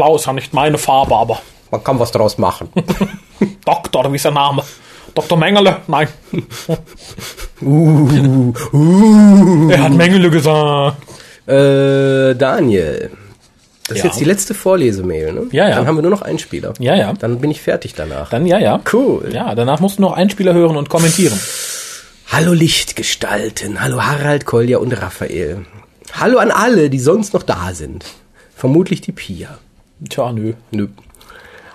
Blau 0.00 0.16
ist 0.16 0.24
ja 0.26 0.32
nicht 0.32 0.54
meine 0.54 0.78
Farbe, 0.78 1.14
aber 1.14 1.42
Man 1.70 1.84
kann 1.84 1.98
was 2.00 2.10
draus 2.10 2.38
machen. 2.38 2.70
Doktor, 3.66 4.10
wie 4.10 4.16
ist 4.16 4.24
der 4.24 4.32
Name? 4.32 4.62
Dr. 5.14 5.36
Mengele? 5.36 5.76
Nein. 5.88 6.08
uh, 7.60 8.52
uh. 8.72 9.70
Er 9.70 9.82
hat 9.82 9.92
Mengele 9.92 10.30
gesagt. 10.30 10.96
Äh, 11.46 12.34
Daniel. 12.34 13.10
Das 13.88 13.98
ist 13.98 14.04
Ja. 14.04 14.08
jetzt 14.10 14.20
die 14.20 14.24
letzte 14.24 14.54
Vorlesemail, 14.54 15.32
ne? 15.34 15.42
Ja, 15.52 15.68
ja. 15.68 15.76
Dann 15.76 15.86
haben 15.86 15.96
wir 15.96 16.02
nur 16.02 16.12
noch 16.12 16.22
einen 16.22 16.38
Spieler. 16.38 16.72
Ja, 16.78 16.94
ja. 16.94 17.12
Dann 17.12 17.38
bin 17.40 17.50
ich 17.50 17.60
fertig 17.60 17.92
danach. 17.94 18.30
Dann 18.30 18.46
ja, 18.46 18.58
ja. 18.58 18.80
Cool. 18.90 19.28
Ja, 19.34 19.54
danach 19.54 19.80
musst 19.80 19.98
du 19.98 20.02
noch 20.02 20.12
Einspieler 20.14 20.54
hören 20.54 20.76
und 20.78 20.88
kommentieren. 20.88 21.38
Hallo 22.28 22.54
Lichtgestalten, 22.54 23.82
hallo 23.82 24.00
Harald, 24.02 24.46
Kolja 24.46 24.78
und 24.78 24.92
Raphael. 24.92 25.66
Hallo 26.18 26.38
an 26.38 26.50
alle, 26.52 26.88
die 26.88 27.00
sonst 27.00 27.34
noch 27.34 27.42
da 27.42 27.74
sind. 27.74 28.06
Vermutlich 28.56 29.02
die 29.02 29.12
Pia. 29.12 29.58
Tja, 30.08 30.32
nö. 30.32 30.54
Nö. 30.70 30.88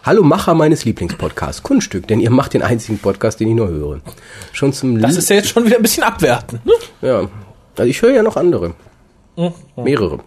Hallo 0.03 0.23
Macher 0.23 0.55
meines 0.55 0.85
Lieblingspodcasts, 0.85 1.61
Kunststück, 1.63 2.07
denn 2.07 2.19
ihr 2.19 2.31
macht 2.31 2.53
den 2.53 2.61
einzigen 2.63 2.97
Podcast, 2.97 3.39
den 3.39 3.49
ich 3.49 3.55
nur 3.55 3.67
höre. 3.67 4.01
Schon 4.51 4.73
zum 4.73 4.99
Das 4.99 5.15
ist 5.15 5.29
ja 5.29 5.35
jetzt 5.35 5.49
schon 5.49 5.65
wieder 5.65 5.75
ein 5.75 5.81
bisschen 5.81 6.03
abwertend. 6.03 6.65
Ne? 6.65 6.73
Ja, 7.01 7.29
also 7.75 7.89
ich 7.89 8.01
höre 8.01 8.13
ja 8.13 8.23
noch 8.23 8.35
andere. 8.35 8.73
Mehrere. 9.75 10.19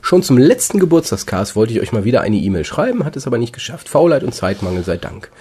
Schon 0.00 0.22
zum 0.22 0.38
letzten 0.38 0.78
Geburtstagscast 0.78 1.56
wollte 1.56 1.72
ich 1.72 1.80
euch 1.80 1.92
mal 1.92 2.04
wieder 2.04 2.22
eine 2.22 2.36
E-Mail 2.36 2.64
schreiben, 2.64 3.04
hat 3.04 3.16
es 3.16 3.26
aber 3.26 3.36
nicht 3.36 3.52
geschafft. 3.52 3.88
Faulheit 3.88 4.22
und 4.22 4.34
Zeitmangel 4.34 4.84
sei 4.84 4.96
Dank. 4.96 5.30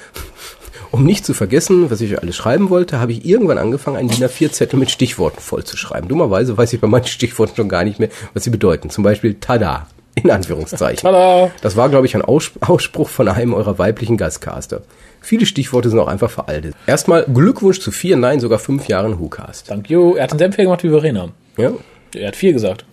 Um 0.90 1.04
nicht 1.04 1.26
zu 1.26 1.34
vergessen, 1.34 1.92
was 1.92 2.00
ich 2.00 2.14
euch 2.14 2.22
alles 2.22 2.38
schreiben 2.38 2.70
wollte, 2.70 3.02
habe 3.02 3.12
ich 3.12 3.26
irgendwann 3.26 3.58
angefangen, 3.58 3.98
einen 3.98 4.08
DIN 4.08 4.24
A4-Zettel 4.24 4.80
mit 4.80 4.90
Stichworten 4.90 5.42
vollzuschreiben. 5.42 6.08
Dummerweise 6.08 6.58
weiß 6.58 6.72
ich 6.72 6.80
bei 6.80 6.88
manchen 6.88 7.10
Stichworten 7.10 7.58
schon 7.58 7.68
gar 7.68 7.84
nicht 7.84 8.00
mehr, 8.00 8.08
was 8.34 8.46
sie 8.46 8.50
bedeuten. 8.52 8.90
Zum 8.90 9.04
Beispiel 9.04 9.34
Tada, 9.34 9.88
in 10.24 10.32
Anführungszeichen. 10.32 11.02
Tada. 11.02 11.52
Das 11.62 11.76
war, 11.76 11.90
glaube 11.90 12.06
ich, 12.08 12.16
ein 12.16 12.22
Aus 12.22 12.52
Ausspruch 12.62 13.10
von 13.10 13.28
einem 13.28 13.54
eurer 13.54 13.78
weiblichen 13.78 14.18
Gastcaster. 14.18 14.82
Viele 15.22 15.46
Stichworte 15.46 15.90
sind 15.90 16.00
auch 16.00 16.08
einfach 16.08 16.30
veraltet. 16.32 16.76
Erstmal 16.86 17.26
Glückwunsch 17.26 17.80
zu 17.80 17.92
vier, 17.92 18.18
nein, 18.18 18.40
sogar 18.40 18.60
fünf 18.60 18.88
Jahren 18.88 19.20
WhoCast. 19.20 19.70
Dank 19.70 19.90
you. 19.90 20.16
Er 20.16 20.24
hat 20.24 20.32
einen 20.32 20.40
Senf 20.40 20.58
gemacht 20.58 20.84
wie 20.84 20.90
Verena. 20.90 21.30
Ja, 21.58 21.72
Er 22.16 22.28
hat 22.30 22.36
vier 22.36 22.54
gesagt. 22.54 22.86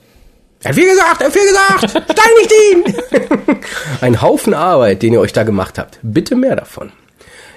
Er 0.63 0.71
hat 0.71 0.77
viel 0.77 0.89
gesagt, 0.89 1.21
er 1.21 1.27
hat 1.27 1.33
viel 1.33 1.47
gesagt. 1.47 1.91
Stein 2.13 2.33
nicht 2.41 2.53
ihn. 2.73 3.75
Ein 4.01 4.23
Haufen 4.23 4.55
Arbeit, 4.55 5.03
den 5.03 5.13
ihr 5.13 5.21
euch 5.21 5.33
da 5.33 5.43
gemacht 5.43 5.79
habt. 5.79 5.99
Bitte 6.03 6.37
mehr 6.37 6.57
davon. 6.57 6.91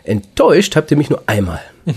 Enttäuscht 0.03 0.75
habt 0.75 0.91
ihr 0.91 0.97
mich 0.97 1.09
nur 1.09 1.23
einmal. 1.25 1.61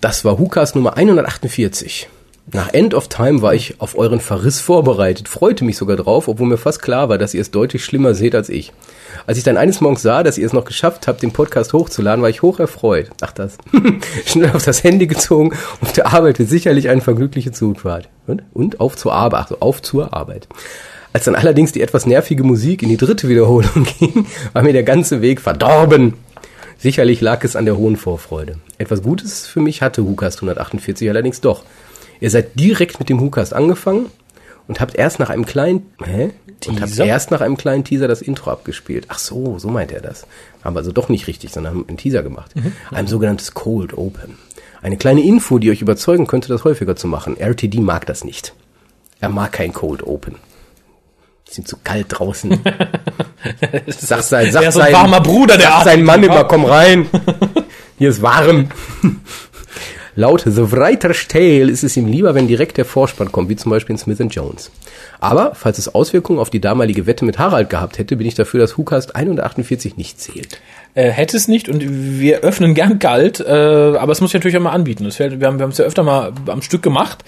Das 0.00 0.22
war 0.22 0.36
Hukas 0.36 0.74
Nummer 0.74 0.98
148. 0.98 2.10
Nach 2.52 2.72
End 2.74 2.92
of 2.92 3.08
Time 3.08 3.40
war 3.40 3.54
ich 3.54 3.80
auf 3.80 3.96
euren 3.96 4.20
Verriss 4.20 4.60
vorbereitet, 4.60 5.28
freute 5.28 5.64
mich 5.64 5.78
sogar 5.78 5.96
drauf, 5.96 6.28
obwohl 6.28 6.46
mir 6.46 6.58
fast 6.58 6.82
klar 6.82 7.08
war, 7.08 7.16
dass 7.16 7.32
ihr 7.32 7.40
es 7.40 7.50
deutlich 7.50 7.84
schlimmer 7.84 8.14
seht 8.14 8.34
als 8.34 8.50
ich. 8.50 8.72
Als 9.26 9.38
ich 9.38 9.44
dann 9.44 9.56
eines 9.56 9.80
Morgens 9.80 10.02
sah, 10.02 10.22
dass 10.22 10.36
ihr 10.36 10.44
es 10.44 10.52
noch 10.52 10.66
geschafft 10.66 11.08
habt, 11.08 11.22
den 11.22 11.32
Podcast 11.32 11.72
hochzuladen, 11.72 12.22
war 12.22 12.28
ich 12.28 12.42
hoch 12.42 12.60
erfreut. 12.60 13.08
Ach 13.22 13.32
das. 13.32 13.56
Schnell 14.26 14.50
auf 14.50 14.62
das 14.62 14.84
Handy 14.84 15.06
gezogen. 15.06 15.56
Auf 15.80 15.92
der 15.92 16.12
Arbeit 16.12 16.38
wird 16.38 16.50
sicherlich 16.50 16.90
eine 16.90 17.00
vergnügliche 17.00 17.52
Zugfahrt. 17.52 18.10
Und, 18.26 18.42
und 18.52 18.78
auf 18.78 18.94
zur 18.96 19.14
Arbeit, 19.14 19.40
also 19.40 19.56
auf 19.60 19.80
zur 19.80 20.12
Arbeit. 20.12 20.46
Als 21.14 21.24
dann 21.24 21.36
allerdings 21.36 21.72
die 21.72 21.80
etwas 21.80 22.04
nervige 22.04 22.44
Musik 22.44 22.82
in 22.82 22.90
die 22.90 22.96
dritte 22.98 23.28
Wiederholung 23.28 23.86
ging, 23.98 24.26
war 24.52 24.62
mir 24.62 24.72
der 24.74 24.82
ganze 24.82 25.22
Weg 25.22 25.40
verdorben. 25.40 26.14
Sicherlich 26.76 27.22
lag 27.22 27.42
es 27.44 27.56
an 27.56 27.64
der 27.64 27.78
hohen 27.78 27.96
Vorfreude. 27.96 28.58
Etwas 28.76 29.02
Gutes 29.02 29.46
für 29.46 29.60
mich 29.60 29.80
hatte 29.80 30.04
Hucast 30.04 30.38
148 30.38 31.08
allerdings 31.08 31.40
doch. 31.40 31.62
Ihr 32.24 32.30
seid 32.30 32.58
direkt 32.58 33.00
mit 33.00 33.10
dem 33.10 33.20
Hucast 33.20 33.52
angefangen 33.52 34.06
und 34.66 34.80
habt 34.80 34.94
erst 34.94 35.18
nach 35.18 35.28
einem 35.28 35.44
kleinen 35.44 35.92
hä? 36.02 36.30
Und 36.66 36.80
habt 36.80 36.92
Teaser? 36.92 37.04
erst 37.04 37.30
nach 37.30 37.42
einem 37.42 37.58
kleinen 37.58 37.84
Teaser 37.84 38.08
das 38.08 38.22
Intro 38.22 38.50
abgespielt. 38.50 39.04
Ach 39.08 39.18
so, 39.18 39.58
so 39.58 39.68
meint 39.68 39.92
er 39.92 40.00
das. 40.00 40.26
Haben 40.64 40.74
wir 40.74 40.78
also 40.78 40.90
doch 40.90 41.10
nicht 41.10 41.26
richtig, 41.26 41.52
sondern 41.52 41.74
haben 41.74 41.84
einen 41.86 41.98
Teaser 41.98 42.22
gemacht. 42.22 42.54
Ein 42.90 43.08
sogenanntes 43.08 43.52
Cold 43.52 43.92
Open. 43.92 44.38
Eine 44.80 44.96
kleine 44.96 45.22
Info, 45.22 45.58
die 45.58 45.70
euch 45.70 45.82
überzeugen 45.82 46.26
könnte, 46.26 46.48
das 46.48 46.64
häufiger 46.64 46.96
zu 46.96 47.08
machen. 47.08 47.36
RTD 47.36 47.80
mag 47.80 48.06
das 48.06 48.24
nicht. 48.24 48.54
Er 49.20 49.28
mag 49.28 49.52
kein 49.52 49.74
Cold 49.74 50.02
Open. 50.02 50.36
Es 51.46 51.56
sind 51.56 51.68
zu 51.68 51.76
kalt 51.84 52.06
draußen. 52.08 52.52
sagt 53.86 54.24
sein, 54.24 54.46
ist 54.46 54.56
ein 54.56 54.72
sein, 54.72 54.94
warmer 54.94 55.20
Bruder, 55.20 55.58
der 55.58 55.68
sagt 55.68 55.84
sein 55.84 56.02
Mann 56.02 56.22
immer, 56.22 56.44
komm 56.44 56.64
rein. 56.64 57.06
Hier 57.98 58.08
ist 58.08 58.22
warm. 58.22 58.70
Laut 60.16 60.42
The 60.46 60.70
Writer's 60.70 61.26
Tale 61.26 61.70
ist 61.70 61.82
es 61.82 61.96
ihm 61.96 62.06
lieber, 62.06 62.34
wenn 62.34 62.46
direkt 62.46 62.76
der 62.76 62.84
Vorspann 62.84 63.32
kommt, 63.32 63.48
wie 63.48 63.56
zum 63.56 63.70
Beispiel 63.70 63.94
in 63.94 63.98
Smith 63.98 64.18
Jones. 64.30 64.70
Aber, 65.18 65.54
falls 65.54 65.78
es 65.78 65.92
Auswirkungen 65.92 66.38
auf 66.38 66.50
die 66.50 66.60
damalige 66.60 67.06
Wette 67.06 67.24
mit 67.24 67.38
Harald 67.38 67.68
gehabt 67.68 67.98
hätte, 67.98 68.16
bin 68.16 68.26
ich 68.26 68.34
dafür, 68.34 68.60
dass 68.60 68.76
Hukast 68.76 69.16
148 69.16 69.96
nicht 69.96 70.20
zählt. 70.20 70.60
Äh, 70.94 71.10
hätte 71.10 71.36
es 71.36 71.48
nicht 71.48 71.68
und 71.68 71.82
wir 71.82 72.40
öffnen 72.40 72.74
gern 72.74 73.00
kalt, 73.00 73.40
äh, 73.40 73.50
aber 73.50 74.12
es 74.12 74.20
muss 74.20 74.30
ich 74.30 74.34
natürlich 74.34 74.56
auch 74.56 74.62
mal 74.62 74.72
anbieten. 74.72 75.04
Das 75.04 75.16
fällt, 75.16 75.40
wir 75.40 75.48
haben 75.48 75.58
wir 75.58 75.64
haben 75.64 75.72
es 75.72 75.78
ja 75.78 75.84
öfter 75.84 76.04
mal 76.04 76.32
am 76.46 76.62
Stück 76.62 76.82
gemacht, 76.82 77.24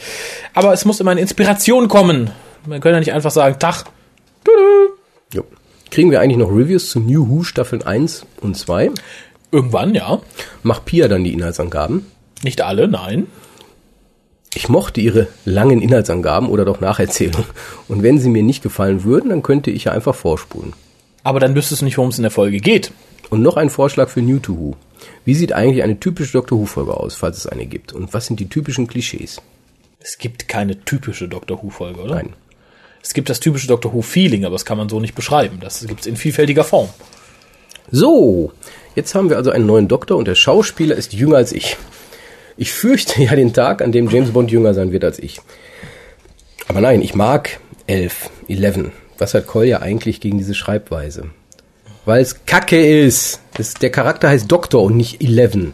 aber 0.55 0.72
es 0.72 0.84
muss 0.84 1.01
immer 1.01 1.11
eine 1.11 1.20
Inspiration 1.20 1.89
kommen. 1.89 2.30
Man 2.66 2.80
kann 2.80 2.93
ja 2.93 3.01
nicht 3.01 3.12
einfach 3.12 3.32
sagen, 3.32 3.59
Tag, 3.59 3.84
Jo. 5.34 5.45
Kriegen 5.91 6.11
wir 6.11 6.20
eigentlich 6.20 6.39
noch 6.39 6.51
Reviews 6.51 6.91
zu 6.91 7.01
New 7.01 7.28
Who 7.28 7.43
Staffeln 7.43 7.82
1 7.82 8.26
und 8.41 8.57
2? 8.57 8.91
irgendwann, 9.53 9.95
ja. 9.95 10.20
Macht 10.62 10.84
Pia 10.84 11.09
dann 11.09 11.24
die 11.24 11.32
Inhaltsangaben? 11.32 12.07
Nicht 12.43 12.61
alle, 12.61 12.89
nein. 12.89 13.26
Ich 14.55 14.68
mochte 14.68 15.01
ihre 15.01 15.28
langen 15.45 15.82
Inhaltsangaben 15.82 16.49
oder 16.49 16.64
doch 16.64 16.80
Nacherzählungen. 16.80 17.47
Und 17.89 18.03
wenn 18.03 18.18
sie 18.18 18.30
mir 18.30 18.43
nicht 18.43 18.62
gefallen 18.62 19.05
würden, 19.05 19.28
dann 19.30 19.43
könnte 19.43 19.70
ich 19.70 19.84
ja 19.84 19.93
einfach 19.93 20.14
vorspulen. 20.14 20.72
Aber 21.22 21.41
dann 21.41 21.55
wüsstest 21.55 21.82
du 21.82 21.84
nicht, 21.84 21.99
worum 21.99 22.11
es 22.11 22.18
in 22.18 22.22
der 22.22 22.30
Folge 22.30 22.59
geht. 22.59 22.93
Und 23.28 23.43
noch 23.43 23.57
ein 23.57 23.70
Vorschlag 23.70 24.09
für 24.09 24.22
New 24.22 24.39
to 24.39 24.57
Who. 24.57 24.76
Wie 25.24 25.34
sieht 25.34 25.53
eigentlich 25.53 25.82
eine 25.82 26.01
typische 26.01 26.32
Doctor 26.32 26.59
Who-Folge 26.59 26.95
aus, 26.97 27.16
falls 27.16 27.39
es 27.39 27.47
eine 27.47 27.66
gibt? 27.66 27.93
Und 27.93 28.14
was 28.14 28.26
sind 28.26 28.41
die 28.41 28.49
typischen 28.49 28.87
Klischees? 28.87 29.43
Es 29.99 30.18
gibt 30.18 30.49
keine 30.49 30.84
typische 30.84 31.28
Doctor 31.28 31.62
Who-Folge, 31.62 32.01
oder? 32.01 32.14
Nein. 32.14 32.32
Es 33.03 33.12
gibt 33.12 33.28
das 33.28 33.41
typische 33.41 33.66
Doctor 33.66 33.93
Who-Feeling, 33.93 34.45
aber 34.45 34.55
das 34.55 34.64
kann 34.64 34.78
man 34.78 34.89
so 34.89 35.01
nicht 35.01 35.14
beschreiben. 35.14 35.59
Das 35.61 35.87
gibt 35.87 36.01
es 36.01 36.07
in 36.07 36.16
vielfältiger 36.16 36.64
Form. 36.64 36.89
So, 37.91 38.53
jetzt 38.95 39.14
haben 39.14 39.30
wir 39.30 39.37
also 39.37 39.51
einen 39.51 39.66
neuen 39.66 39.89
Doktor 39.89 40.16
und 40.16 40.26
der 40.26 40.34
Schauspieler 40.34 40.97
ist 40.97 41.12
jünger 41.12 41.37
als 41.37 41.53
ich. 41.53 41.76
Ich 42.57 42.72
fürchte 42.72 43.22
ja 43.24 43.34
den 43.34 43.52
Tag, 43.52 43.82
an 43.82 43.92
dem 43.92 44.09
James 44.09 44.30
Bond 44.30 44.50
jünger 44.50 44.74
sein 44.74 44.92
wird 44.92 45.04
als 45.04 45.18
ich. 45.18 45.40
Aber 46.68 46.80
nein, 46.80 47.02
ich 47.02 47.14
mag 47.14 47.61
11, 47.86 48.30
11. 48.48 48.90
Was 49.18 49.34
hat 49.34 49.46
Kolja 49.46 49.80
eigentlich 49.80 50.20
gegen 50.20 50.38
diese 50.38 50.54
Schreibweise? 50.54 51.30
Weil 52.04 52.22
es 52.22 52.44
Kacke 52.44 52.84
ist. 52.84 53.40
Das, 53.54 53.74
der 53.74 53.90
Charakter 53.90 54.28
heißt 54.28 54.50
Doktor 54.50 54.82
und 54.82 54.96
nicht 54.96 55.22
11. 55.22 55.52
Du 55.52 55.72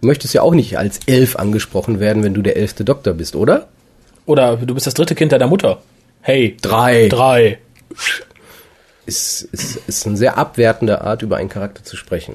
möchtest 0.00 0.34
ja 0.34 0.42
auch 0.42 0.54
nicht 0.54 0.78
als 0.78 1.00
11 1.06 1.36
angesprochen 1.36 2.00
werden, 2.00 2.24
wenn 2.24 2.34
du 2.34 2.42
der 2.42 2.56
elfte 2.56 2.84
Doktor 2.84 3.14
bist, 3.14 3.36
oder? 3.36 3.68
Oder 4.26 4.56
du 4.56 4.74
bist 4.74 4.86
das 4.86 4.94
dritte 4.94 5.14
Kind 5.14 5.32
deiner 5.32 5.46
Mutter. 5.46 5.82
Hey. 6.20 6.56
Drei. 6.60 7.08
Drei. 7.08 7.58
ist, 9.06 9.42
ist, 9.52 9.80
ist 9.86 10.06
eine 10.06 10.16
sehr 10.16 10.38
abwertende 10.38 11.02
Art, 11.02 11.22
über 11.22 11.36
einen 11.36 11.48
Charakter 11.48 11.84
zu 11.84 11.96
sprechen. 11.96 12.34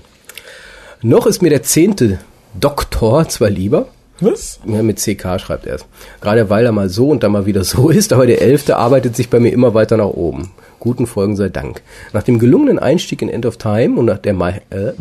Noch 1.02 1.28
ist 1.28 1.42
mir 1.42 1.50
der 1.50 1.64
zehnte 1.64 2.20
Doktor 2.60 3.28
zwar 3.30 3.50
lieber, 3.50 3.88
Was? 4.20 4.60
ja, 4.66 4.82
mit 4.82 4.98
CK 4.98 5.40
schreibt 5.40 5.66
er 5.68 5.76
es, 5.76 5.86
gerade 6.22 6.50
weil 6.50 6.66
er 6.66 6.72
mal 6.72 6.90
so 6.90 7.10
und 7.10 7.24
dann 7.24 7.32
mal 7.32 7.46
wieder 7.46 7.64
so 7.64 7.90
ist, 8.02 8.14
aber 8.14 8.26
der 8.26 8.42
elfte 8.42 8.78
arbeitet 8.78 9.16
sich 9.16 9.30
bei 9.30 9.40
mir 9.40 9.52
immer 9.52 9.74
weiter 9.74 9.98
nach 9.98 10.06
oben. 10.06 10.52
Guten 10.80 11.08
Folgen 11.08 11.36
sei 11.36 11.50
Dank. 11.50 11.82
Nach 12.14 12.24
dem 12.24 12.40
gelungenen 12.40 12.80
Einstieg 12.80 13.22
in 13.22 13.30
End 13.30 13.46
of 13.46 13.58
Time 13.58 14.00
und 14.00 14.06
nach 14.06 14.20
der 14.20 14.36
äh, 14.70 14.94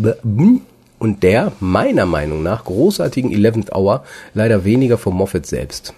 und 0.99 1.23
der 1.23 1.53
meiner 1.61 2.07
Meinung 2.07 2.43
nach 2.43 2.65
großartigen 2.65 3.31
11th 3.31 3.75
Hour 3.75 4.05
leider 4.35 4.65
weniger 4.65 4.97
vom 4.97 5.17
Moffat 5.17 5.47
selbst. 5.47 5.95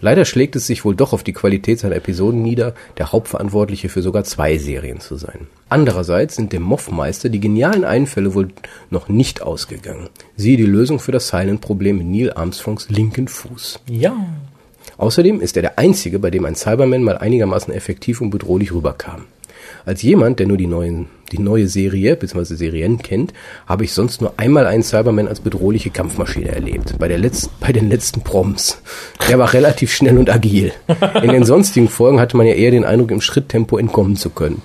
Leider 0.00 0.24
schlägt 0.24 0.56
es 0.56 0.66
sich 0.66 0.84
wohl 0.84 0.94
doch 0.94 1.12
auf 1.12 1.22
die 1.22 1.32
Qualität 1.32 1.78
seiner 1.78 1.96
Episoden 1.96 2.42
nieder, 2.42 2.74
der 2.98 3.12
Hauptverantwortliche 3.12 3.88
für 3.88 4.02
sogar 4.02 4.24
zwei 4.24 4.58
Serien 4.58 5.00
zu 5.00 5.16
sein. 5.16 5.46
Andererseits 5.68 6.36
sind 6.36 6.52
dem 6.52 6.62
Moffmeister 6.62 7.28
die 7.28 7.40
genialen 7.40 7.84
Einfälle 7.84 8.34
wohl 8.34 8.48
noch 8.90 9.08
nicht 9.08 9.42
ausgegangen. 9.42 10.08
Siehe 10.36 10.56
die 10.56 10.64
Lösung 10.64 10.98
für 10.98 11.12
das 11.12 11.28
Silent-Problem 11.28 12.00
in 12.00 12.10
Neil 12.10 12.32
Armstrongs 12.32 12.88
linken 12.88 13.28
Fuß. 13.28 13.80
Ja. 13.88 14.14
Außerdem 14.98 15.40
ist 15.40 15.56
er 15.56 15.62
der 15.62 15.78
einzige, 15.78 16.18
bei 16.18 16.30
dem 16.30 16.44
ein 16.44 16.54
Cyberman 16.54 17.02
mal 17.02 17.18
einigermaßen 17.18 17.72
effektiv 17.72 18.20
und 18.20 18.30
bedrohlich 18.30 18.72
rüberkam. 18.72 19.24
Als 19.86 20.02
jemand, 20.02 20.40
der 20.40 20.48
nur 20.48 20.56
die, 20.56 20.66
neuen, 20.66 21.06
die 21.30 21.38
neue 21.38 21.68
Serie 21.68 22.16
bzw. 22.16 22.56
Serien 22.56 22.98
kennt, 22.98 23.32
habe 23.68 23.84
ich 23.84 23.92
sonst 23.92 24.20
nur 24.20 24.34
einmal 24.36 24.66
einen 24.66 24.82
Cyberman 24.82 25.28
als 25.28 25.38
bedrohliche 25.38 25.90
Kampfmaschine 25.90 26.48
erlebt. 26.48 26.98
Bei, 26.98 27.06
der 27.06 27.18
letzten, 27.18 27.50
bei 27.60 27.70
den 27.70 27.88
letzten 27.88 28.22
Proms. 28.22 28.82
Der 29.28 29.38
war 29.38 29.52
relativ 29.52 29.92
schnell 29.92 30.18
und 30.18 30.28
agil. 30.28 30.72
In 31.22 31.30
den 31.30 31.44
sonstigen 31.44 31.88
Folgen 31.88 32.18
hatte 32.18 32.36
man 32.36 32.48
ja 32.48 32.54
eher 32.54 32.72
den 32.72 32.84
Eindruck, 32.84 33.12
im 33.12 33.20
Schritttempo 33.20 33.78
entkommen 33.78 34.16
zu 34.16 34.30
können. 34.30 34.60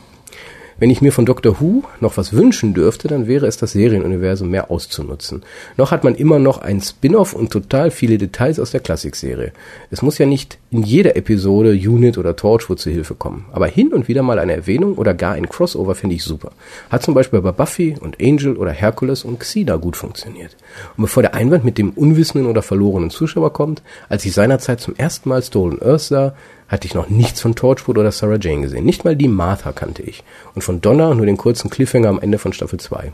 Wenn 0.81 0.89
ich 0.89 1.03
mir 1.03 1.11
von 1.11 1.27
Doctor 1.27 1.61
Who 1.61 1.83
noch 1.99 2.17
was 2.17 2.33
wünschen 2.33 2.73
dürfte, 2.73 3.07
dann 3.07 3.27
wäre 3.27 3.45
es 3.45 3.55
das 3.55 3.73
Serienuniversum 3.73 4.49
mehr 4.49 4.71
auszunutzen. 4.71 5.43
Noch 5.77 5.91
hat 5.91 6.03
man 6.03 6.15
immer 6.15 6.39
noch 6.39 6.57
ein 6.57 6.81
Spin-off 6.81 7.33
und 7.33 7.51
total 7.51 7.91
viele 7.91 8.17
Details 8.17 8.59
aus 8.59 8.71
der 8.71 8.79
Klassikserie. 8.79 9.51
Es 9.91 10.01
muss 10.01 10.17
ja 10.17 10.25
nicht 10.25 10.57
in 10.71 10.81
jeder 10.81 11.15
Episode 11.15 11.73
Unit 11.73 12.17
oder 12.17 12.35
Torchwood 12.35 12.79
zu 12.79 12.89
Hilfe 12.89 13.13
kommen. 13.13 13.45
Aber 13.51 13.67
hin 13.67 13.93
und 13.93 14.07
wieder 14.07 14.23
mal 14.23 14.39
eine 14.39 14.55
Erwähnung 14.55 14.95
oder 14.95 15.13
gar 15.13 15.33
ein 15.33 15.47
Crossover 15.47 15.93
finde 15.93 16.15
ich 16.15 16.23
super. 16.23 16.51
Hat 16.89 17.03
zum 17.03 17.13
Beispiel 17.13 17.41
bei 17.41 17.51
Buffy 17.51 17.95
und 18.01 18.19
Angel 18.19 18.57
oder 18.57 18.71
Hercules 18.71 19.23
und 19.23 19.39
Xena 19.39 19.75
gut 19.75 19.95
funktioniert. 19.95 20.57
Und 20.97 21.03
bevor 21.03 21.21
der 21.21 21.35
Einwand 21.35 21.63
mit 21.63 21.77
dem 21.77 21.91
unwissenden 21.91 22.49
oder 22.49 22.63
verlorenen 22.63 23.11
Zuschauer 23.11 23.53
kommt, 23.53 23.83
als 24.09 24.25
ich 24.25 24.33
seinerzeit 24.33 24.81
zum 24.81 24.95
ersten 24.95 25.29
Mal 25.29 25.43
Stolen 25.43 25.79
Earth 25.79 26.01
sah, 26.01 26.33
hatte 26.71 26.87
ich 26.87 26.95
noch 26.95 27.09
nichts 27.09 27.41
von 27.41 27.53
Torchwood 27.53 27.97
oder 27.97 28.11
Sarah 28.11 28.39
Jane 28.39 28.61
gesehen. 28.61 28.85
Nicht 28.85 29.03
mal 29.03 29.17
die 29.17 29.27
Martha 29.27 29.73
kannte 29.73 30.03
ich. 30.03 30.23
Und 30.55 30.63
von 30.63 30.79
Donna 30.79 31.13
nur 31.13 31.25
den 31.25 31.35
kurzen 31.35 31.69
Cliffhanger 31.69 32.07
am 32.07 32.19
Ende 32.19 32.37
von 32.37 32.53
Staffel 32.53 32.79
2. 32.79 33.11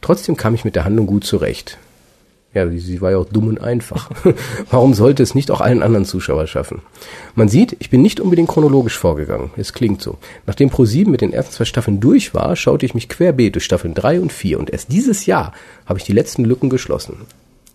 Trotzdem 0.00 0.36
kam 0.36 0.54
ich 0.54 0.64
mit 0.64 0.74
der 0.74 0.84
Handlung 0.84 1.06
gut 1.06 1.24
zurecht. 1.24 1.78
Ja, 2.52 2.68
sie 2.68 3.00
war 3.02 3.12
ja 3.12 3.18
auch 3.18 3.26
dumm 3.26 3.48
und 3.48 3.60
einfach. 3.60 4.10
Warum 4.70 4.94
sollte 4.94 5.22
es 5.22 5.34
nicht 5.34 5.50
auch 5.50 5.60
allen 5.60 5.82
anderen 5.82 6.04
Zuschauer 6.04 6.46
schaffen? 6.46 6.80
Man 7.34 7.48
sieht, 7.48 7.76
ich 7.78 7.90
bin 7.90 8.02
nicht 8.02 8.18
unbedingt 8.18 8.48
chronologisch 8.48 8.98
vorgegangen. 8.98 9.50
Es 9.56 9.72
klingt 9.72 10.02
so. 10.02 10.18
Nachdem 10.46 10.70
Pro7 10.70 11.08
mit 11.08 11.20
den 11.20 11.32
ersten 11.32 11.52
zwei 11.52 11.64
Staffeln 11.64 12.00
durch 12.00 12.34
war, 12.34 12.56
schaute 12.56 12.86
ich 12.86 12.94
mich 12.94 13.08
querbeet 13.08 13.54
durch 13.54 13.64
Staffeln 13.64 13.94
3 13.94 14.20
und 14.20 14.32
4 14.32 14.58
und 14.58 14.70
erst 14.70 14.90
dieses 14.90 15.26
Jahr 15.26 15.52
habe 15.84 15.98
ich 15.98 16.04
die 16.04 16.12
letzten 16.12 16.44
Lücken 16.44 16.70
geschlossen. 16.70 17.18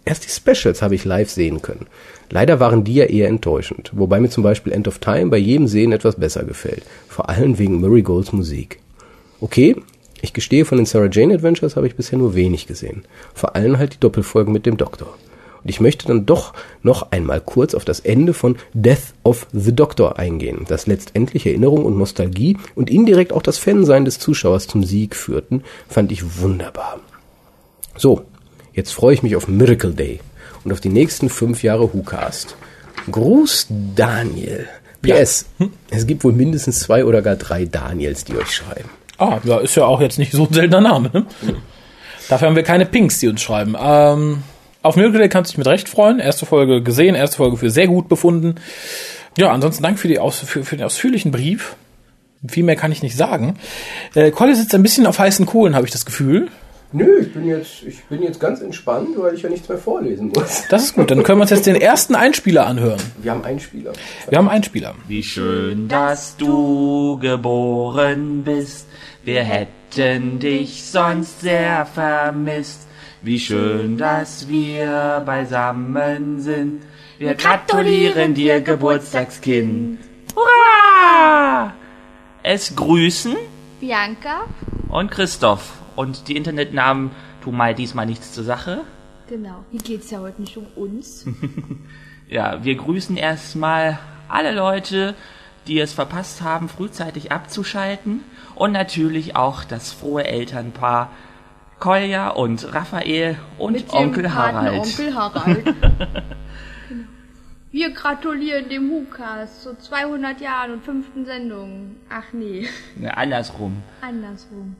Erst 0.03 0.25
die 0.25 0.29
Specials 0.29 0.81
habe 0.81 0.95
ich 0.95 1.05
live 1.05 1.29
sehen 1.29 1.61
können. 1.61 1.85
Leider 2.29 2.59
waren 2.59 2.83
die 2.83 2.95
ja 2.95 3.05
eher 3.05 3.27
enttäuschend, 3.27 3.91
wobei 3.93 4.19
mir 4.19 4.29
zum 4.29 4.43
Beispiel 4.43 4.73
End 4.73 4.87
of 4.87 4.99
Time 4.99 5.27
bei 5.27 5.37
jedem 5.37 5.67
Sehen 5.67 5.91
etwas 5.91 6.15
besser 6.15 6.43
gefällt. 6.43 6.83
Vor 7.07 7.29
allem 7.29 7.59
wegen 7.59 7.79
Murray 7.79 8.01
Golds 8.01 8.31
Musik. 8.31 8.79
Okay, 9.41 9.75
ich 10.21 10.33
gestehe, 10.33 10.65
von 10.65 10.77
den 10.77 10.85
Sarah 10.85 11.09
Jane 11.11 11.33
Adventures 11.33 11.75
habe 11.75 11.87
ich 11.87 11.95
bisher 11.95 12.17
nur 12.17 12.35
wenig 12.35 12.67
gesehen. 12.67 13.03
Vor 13.33 13.55
allem 13.55 13.77
halt 13.77 13.95
die 13.95 13.99
Doppelfolgen 13.99 14.53
mit 14.53 14.65
dem 14.65 14.77
Doktor. 14.77 15.17
Und 15.63 15.69
ich 15.69 15.79
möchte 15.79 16.07
dann 16.07 16.25
doch 16.25 16.53
noch 16.81 17.11
einmal 17.11 17.41
kurz 17.41 17.75
auf 17.75 17.85
das 17.85 17.99
Ende 17.99 18.33
von 18.33 18.55
Death 18.73 19.13
of 19.23 19.47
the 19.51 19.75
Doctor 19.75 20.17
eingehen, 20.17 20.65
das 20.67 20.87
letztendlich 20.87 21.45
Erinnerung 21.45 21.85
und 21.85 21.97
Nostalgie 21.97 22.57
und 22.75 22.89
indirekt 22.89 23.33
auch 23.33 23.43
das 23.43 23.57
Fansein 23.57 24.05
des 24.05 24.17
Zuschauers 24.17 24.67
zum 24.67 24.83
Sieg 24.83 25.15
führten, 25.15 25.63
fand 25.87 26.11
ich 26.11 26.41
wunderbar. 26.41 26.99
So, 27.95 28.23
jetzt 28.73 28.93
freue 28.93 29.13
ich 29.13 29.23
mich 29.23 29.35
auf 29.35 29.47
Miracle 29.47 29.93
Day 29.93 30.19
und 30.63 30.71
auf 30.71 30.79
die 30.79 30.89
nächsten 30.89 31.29
fünf 31.29 31.63
Jahre 31.63 31.93
WhoCast. 31.93 32.55
Gruß 33.09 33.67
Daniel. 33.95 34.67
PS, 35.01 35.45
ja. 35.57 35.65
hm? 35.65 35.73
es 35.89 36.05
gibt 36.05 36.23
wohl 36.23 36.33
mindestens 36.33 36.81
zwei 36.81 37.05
oder 37.05 37.21
gar 37.21 37.35
drei 37.35 37.65
Daniels, 37.65 38.23
die 38.23 38.37
euch 38.37 38.51
schreiben. 38.51 38.89
Ah, 39.17 39.39
ja, 39.43 39.59
ist 39.59 39.75
ja 39.75 39.85
auch 39.85 40.01
jetzt 40.01 40.19
nicht 40.19 40.31
so 40.31 40.45
ein 40.45 40.53
seltener 40.53 40.81
Name. 40.81 41.09
Ne? 41.13 41.25
Mhm. 41.41 41.55
Dafür 42.29 42.47
haben 42.47 42.55
wir 42.55 42.63
keine 42.63 42.85
Pinks, 42.85 43.19
die 43.19 43.27
uns 43.27 43.41
schreiben. 43.41 43.75
Ähm, 43.79 44.43
auf 44.83 44.95
Miracle 44.95 45.19
Day 45.19 45.29
kannst 45.29 45.49
du 45.49 45.53
dich 45.53 45.57
mit 45.57 45.67
Recht 45.67 45.89
freuen. 45.89 46.19
Erste 46.19 46.45
Folge 46.45 46.81
gesehen, 46.81 47.15
erste 47.15 47.37
Folge 47.37 47.57
für 47.57 47.69
sehr 47.69 47.87
gut 47.87 48.09
befunden. 48.09 48.55
Ja, 49.37 49.51
ansonsten 49.51 49.83
danke 49.83 49.99
für, 49.99 50.07
die 50.07 50.19
Aus 50.19 50.39
für, 50.39 50.63
für 50.63 50.75
den 50.75 50.85
ausführlichen 50.85 51.31
Brief. 51.31 51.75
Viel 52.47 52.63
mehr 52.63 52.75
kann 52.75 52.91
ich 52.91 53.03
nicht 53.03 53.15
sagen. 53.15 53.59
Äh, 54.15 54.31
Colli 54.31 54.55
sitzt 54.55 54.73
ein 54.73 54.81
bisschen 54.81 55.05
auf 55.05 55.19
heißen 55.19 55.45
Kohlen, 55.45 55.75
habe 55.75 55.85
ich 55.85 55.91
das 55.91 56.05
Gefühl. 56.05 56.49
Nö, 56.93 57.19
ich 57.21 57.33
bin, 57.33 57.47
jetzt, 57.47 57.83
ich 57.83 58.03
bin 58.05 58.21
jetzt 58.21 58.39
ganz 58.39 58.59
entspannt, 58.59 59.09
weil 59.15 59.33
ich 59.33 59.41
ja 59.43 59.49
nichts 59.49 59.69
mehr 59.69 59.77
vorlesen 59.77 60.31
muss. 60.35 60.63
Das 60.69 60.83
ist 60.83 60.95
gut, 60.95 61.09
dann 61.09 61.23
können 61.23 61.39
wir 61.39 61.43
uns 61.43 61.51
jetzt 61.51 61.65
den 61.65 61.77
ersten 61.77 62.15
Einspieler 62.15 62.67
anhören. 62.67 62.99
Wir 63.21 63.31
haben 63.31 63.45
Einspieler. 63.45 63.93
Wir 64.27 64.37
haben 64.37 64.49
Einspieler. 64.49 64.95
Wie 65.07 65.23
schön, 65.23 65.87
dass 65.87 66.35
du 66.35 67.17
geboren 67.19 68.43
bist. 68.43 68.87
Wir 69.23 69.43
hätten 69.43 70.39
dich 70.39 70.83
sonst 70.83 71.41
sehr 71.41 71.85
vermisst. 71.85 72.87
Wie 73.21 73.39
schön, 73.39 73.97
dass 73.97 74.49
wir 74.49 75.23
beisammen 75.25 76.41
sind. 76.41 76.81
Wir 77.19 77.35
gratulieren 77.35 78.33
dir, 78.33 78.61
Geburtstagskind. 78.61 79.99
Hurra! 80.35 81.73
Es 82.43 82.75
grüßen 82.75 83.35
Bianca 83.79 84.45
und 84.89 85.11
Christoph. 85.11 85.80
Und 85.95 86.27
die 86.27 86.37
Internetnamen 86.37 87.11
tun 87.43 87.57
mal 87.57 87.75
diesmal 87.75 88.05
nichts 88.05 88.33
zur 88.33 88.43
Sache. 88.43 88.81
Genau. 89.27 89.63
Hier 89.71 89.81
geht 89.81 90.03
es 90.03 90.11
ja 90.11 90.19
heute 90.19 90.41
nicht 90.41 90.57
um 90.57 90.67
uns. 90.75 91.25
ja, 92.29 92.63
wir 92.63 92.75
grüßen 92.75 93.17
erstmal 93.17 93.99
alle 94.27 94.53
Leute, 94.53 95.15
die 95.67 95.79
es 95.79 95.93
verpasst 95.93 96.41
haben, 96.41 96.69
frühzeitig 96.69 97.31
abzuschalten. 97.31 98.21
Und 98.55 98.71
natürlich 98.71 99.35
auch 99.35 99.63
das 99.63 99.91
frohe 99.91 100.25
Elternpaar 100.25 101.11
Kolja 101.79 102.29
und 102.29 102.73
Raphael 102.73 103.37
und 103.57 103.73
Mit 103.73 103.91
Onkel 103.91 104.33
Harald. 104.33 104.81
Onkel 104.81 105.15
Harald. 105.15 105.65
genau. 106.89 107.07
Wir 107.71 107.91
gratulieren 107.91 108.69
dem 108.69 108.91
Hukas 108.91 109.63
zu 109.63 109.75
200 109.75 110.39
Jahren 110.41 110.73
und 110.73 110.83
fünften 110.83 111.25
Sendung. 111.25 111.95
Ach 112.09 112.33
nee. 112.33 112.67
Ja, 112.99 113.11
andersrum. 113.11 113.81
Andersrum. 114.01 114.75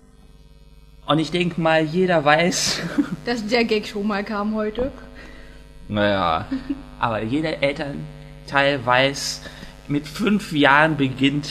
Und 1.12 1.20
ich 1.20 1.30
denke 1.30 1.60
mal, 1.60 1.84
jeder 1.84 2.24
weiß. 2.24 2.80
Dass 3.26 3.46
der 3.46 3.66
Gag 3.66 3.86
schon 3.86 4.08
mal 4.08 4.24
kam 4.24 4.56
heute. 4.56 4.94
Naja, 5.90 6.46
aber 7.00 7.22
jeder 7.22 7.62
Elternteil 7.62 8.86
weiß, 8.86 9.42
mit 9.90 10.08
fünf 10.08 10.54
Jahren 10.54 10.96
beginnt 10.96 11.50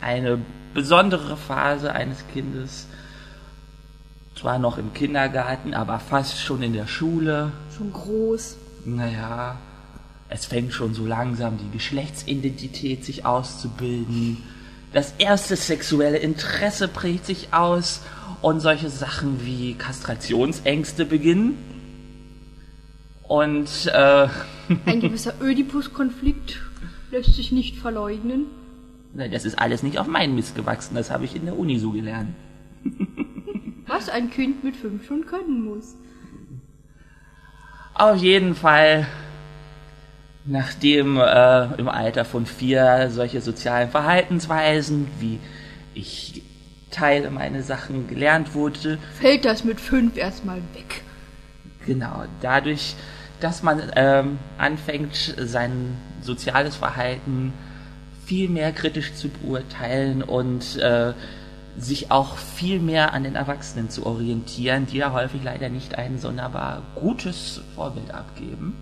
eine 0.00 0.40
besondere 0.74 1.36
Phase 1.36 1.92
eines 1.92 2.24
Kindes. 2.32 2.88
Zwar 4.34 4.58
noch 4.58 4.76
im 4.76 4.92
Kindergarten, 4.92 5.72
aber 5.72 6.00
fast 6.00 6.40
schon 6.40 6.64
in 6.64 6.72
der 6.72 6.88
Schule. 6.88 7.52
Schon 7.78 7.92
groß. 7.92 8.56
Naja, 8.86 9.56
es 10.28 10.46
fängt 10.46 10.72
schon 10.72 10.94
so 10.94 11.06
langsam 11.06 11.58
die 11.58 11.70
Geschlechtsidentität 11.70 13.04
sich 13.04 13.24
auszubilden. 13.24 14.42
Das 14.96 15.12
erste 15.18 15.56
sexuelle 15.56 16.16
Interesse 16.16 16.88
prägt 16.88 17.26
sich 17.26 17.52
aus 17.52 18.00
und 18.40 18.60
solche 18.60 18.88
Sachen 18.88 19.44
wie 19.44 19.74
Kastrationsängste 19.74 21.04
beginnen. 21.04 21.58
Und 23.24 23.90
äh, 23.92 24.26
ein 24.86 25.00
gewisser 25.02 25.34
Ödipus-Konflikt 25.42 26.62
lässt 27.10 27.34
sich 27.34 27.52
nicht 27.52 27.76
verleugnen. 27.76 28.46
Das 29.12 29.44
ist 29.44 29.58
alles 29.58 29.82
nicht 29.82 29.98
auf 29.98 30.06
meinen 30.06 30.34
Mist 30.34 30.56
gewachsen, 30.56 30.94
das 30.94 31.10
habe 31.10 31.26
ich 31.26 31.36
in 31.36 31.44
der 31.44 31.58
Uni 31.58 31.78
so 31.78 31.90
gelernt. 31.90 32.34
Was 33.86 34.08
ein 34.08 34.30
Kind 34.30 34.64
mit 34.64 34.76
fünf 34.76 35.06
schon 35.06 35.26
können 35.26 35.62
muss. 35.62 35.94
Auf 37.92 38.16
jeden 38.16 38.54
Fall, 38.54 39.06
nachdem 40.46 41.18
äh, 41.18 41.74
im 41.74 41.88
Alter 41.88 42.24
von 42.24 42.46
vier 42.46 43.10
solche 43.10 43.40
sozialen 43.40 43.90
Verhaltensweisen 43.90 45.08
wie 45.18 45.38
ich 45.94 46.42
Teile 46.90 47.30
meiner 47.30 47.62
Sachen 47.62 48.08
gelernt 48.08 48.54
wurde. 48.54 48.98
Fällt 49.20 49.44
das 49.44 49.64
mit 49.64 49.80
fünf 49.80 50.16
erstmal 50.16 50.58
weg. 50.74 51.02
Genau, 51.84 52.24
dadurch, 52.40 52.94
dass 53.40 53.62
man 53.62 53.82
ähm, 53.96 54.38
anfängt, 54.56 55.34
sein 55.38 55.96
soziales 56.22 56.76
Verhalten 56.76 57.52
viel 58.24 58.48
mehr 58.48 58.72
kritisch 58.72 59.14
zu 59.14 59.28
beurteilen 59.28 60.22
und 60.22 60.76
äh, 60.78 61.12
sich 61.78 62.10
auch 62.10 62.38
viel 62.38 62.80
mehr 62.80 63.12
an 63.12 63.24
den 63.24 63.36
Erwachsenen 63.36 63.90
zu 63.90 64.06
orientieren, 64.06 64.86
die 64.86 64.98
ja 64.98 65.12
häufig 65.12 65.42
leider 65.44 65.68
nicht 65.68 65.96
ein 65.96 66.18
sonderbar 66.18 66.82
gutes 66.94 67.60
Vorbild 67.74 68.12
abgeben. 68.12 68.74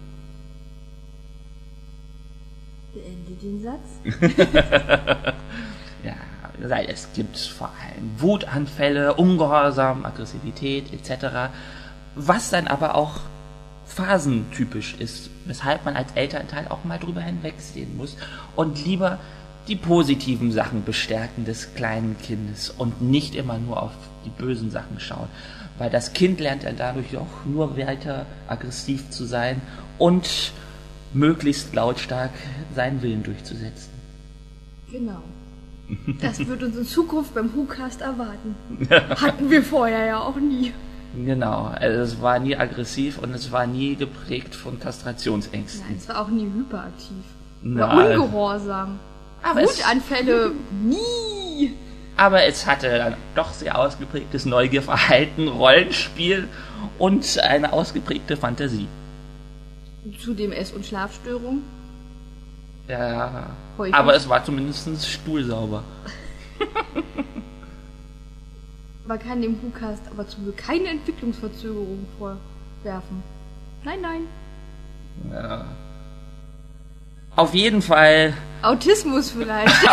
Beende 2.95 3.33
den 3.43 3.63
Satz. 3.63 4.01
es 6.89 7.09
gibt 7.15 7.37
vor 7.37 7.69
allem 7.69 8.21
Wutanfälle, 8.21 9.15
Ungehorsam, 9.15 10.05
Aggressivität 10.05 10.93
etc., 10.93 11.51
was 12.15 12.51
dann 12.51 12.69
aber 12.69 12.95
auch 12.95 13.21
phasentypisch 13.87 14.95
ist, 14.99 15.31
weshalb 15.45 15.85
man 15.85 15.97
als 15.97 16.13
Elternteil 16.15 16.69
auch 16.69 16.85
mal 16.85 16.99
drüber 16.99 17.21
hinwegsehen 17.21 17.97
muss 17.97 18.17
und 18.57 18.85
lieber 18.85 19.19
die 19.69 19.77
positiven 19.77 20.53
Sachen 20.53 20.85
bestärken 20.85 21.45
des 21.45 21.75
kleinen 21.75 22.17
Kindes 22.19 22.71
und 22.71 23.03
nicht 23.03 23.35
immer 23.35 23.59
nur 23.59 23.83
auf 23.83 23.93
die 24.25 24.31
bösen 24.31 24.71
Sachen 24.71 25.01
schauen, 25.01 25.29
weil 25.79 25.91
das 25.91 26.13
Kind 26.13 26.41
lernt 26.41 26.65
dann 26.65 26.77
dadurch 26.77 27.17
auch 27.17 27.45
nur 27.45 27.77
weiter 27.77 28.27
aggressiv 28.47 29.11
zu 29.11 29.25
sein 29.25 29.61
und 29.99 30.53
möglichst 31.15 31.75
lautstark 31.75 32.31
seinen 32.75 33.03
Willen 33.03 33.23
durchzusetzen. 33.23 33.91
Genau. 34.91 35.23
Das 36.21 36.39
wird 36.47 36.63
uns 36.63 36.77
in 36.77 36.87
Zukunft 36.87 37.35
beim 37.35 37.55
WhoCast 37.55 38.01
erwarten. 38.01 38.57
Hatten 38.91 39.51
wir 39.51 39.63
vorher 39.63 40.07
ja 40.07 40.21
auch 40.21 40.37
nie. 40.37 40.73
Genau, 41.15 41.67
also 41.75 42.01
es 42.01 42.23
war 42.23 42.39
nie 42.39 42.57
aggressiv 42.57 43.19
und 43.19 43.35
es 43.35 43.53
war 43.53 43.67
nie 43.67 43.95
geprägt 43.95 44.55
von 44.55 44.81
Kastrationsängsten. 44.81 45.85
Nein, 45.87 45.97
es 45.99 46.09
war 46.09 46.23
auch 46.23 46.29
nie 46.29 46.47
hyperaktiv. 46.47 47.23
Oder 47.65 47.93
ungehorsam. 47.93 48.99
Aber 49.43 49.63
Wutanfälle 49.63 50.53
nie. 50.83 51.75
aber 52.17 52.45
es 52.45 52.67
hatte 52.67 52.89
dann 52.89 53.15
doch 53.35 53.53
sehr 53.53 53.79
ausgeprägtes 53.79 54.47
Neugierverhalten, 54.47 55.49
Rollenspiel 55.49 56.49
und 56.99 57.39
eine 57.39 57.73
ausgeprägte 57.73 58.37
Fantasie. 58.37 58.89
Zudem 60.21 60.53
Ess- 60.53 60.73
und 60.73 60.85
Schlafstörung. 60.85 61.63
Ja, 62.89 63.51
Häufig. 63.79 63.95
aber 63.95 64.15
es 64.15 64.29
war 64.29 64.45
zumindest 64.45 65.09
stuhlsauber. 65.09 65.83
Man 69.07 69.19
kann 69.19 69.43
dem 69.43 69.63
WhoCast 69.63 70.03
aber 70.11 70.27
zum 70.27 70.45
Glück 70.45 70.57
keine 70.59 70.89
Entwicklungsverzögerung 70.89 72.07
vorwerfen. 72.19 73.23
Nein, 73.85 74.01
nein. 74.01 74.23
Ja. 75.31 75.67
Auf 77.37 77.55
jeden 77.55 77.83
Fall, 77.83 78.35
Autismus 78.65 79.31
vielleicht. 79.31 79.75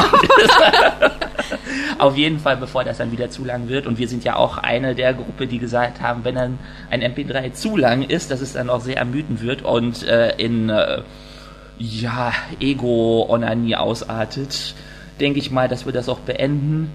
auf 1.97 2.15
jeden 2.15 2.39
Fall, 2.39 2.57
bevor 2.57 2.83
das 2.83 2.99
dann 2.99 3.11
wieder 3.11 3.29
zu 3.29 3.43
lang 3.43 3.67
wird. 3.67 3.85
Und 3.85 3.97
wir 3.97 4.07
sind 4.07 4.23
ja 4.23 4.35
auch 4.35 4.57
eine 4.57 4.95
der 4.95 5.13
Gruppe, 5.13 5.47
die 5.47 5.59
gesagt 5.59 6.01
haben, 6.01 6.23
wenn 6.23 6.35
dann 6.35 6.59
ein 6.89 7.01
MP3 7.01 7.53
zu 7.53 7.77
lang 7.77 8.03
ist, 8.03 8.31
dass 8.31 8.41
es 8.41 8.53
dann 8.53 8.69
auch 8.69 8.81
sehr 8.81 8.97
ermüdend 8.97 9.41
wird 9.41 9.63
und 9.63 10.03
äh, 10.03 10.35
in 10.37 10.69
äh, 10.69 11.01
ja 11.79 12.31
Ego-Onanie 12.59 13.75
ausartet, 13.75 14.75
denke 15.19 15.39
ich 15.39 15.51
mal, 15.51 15.67
dass 15.67 15.85
wir 15.85 15.93
das 15.93 16.07
auch 16.07 16.19
beenden. 16.19 16.91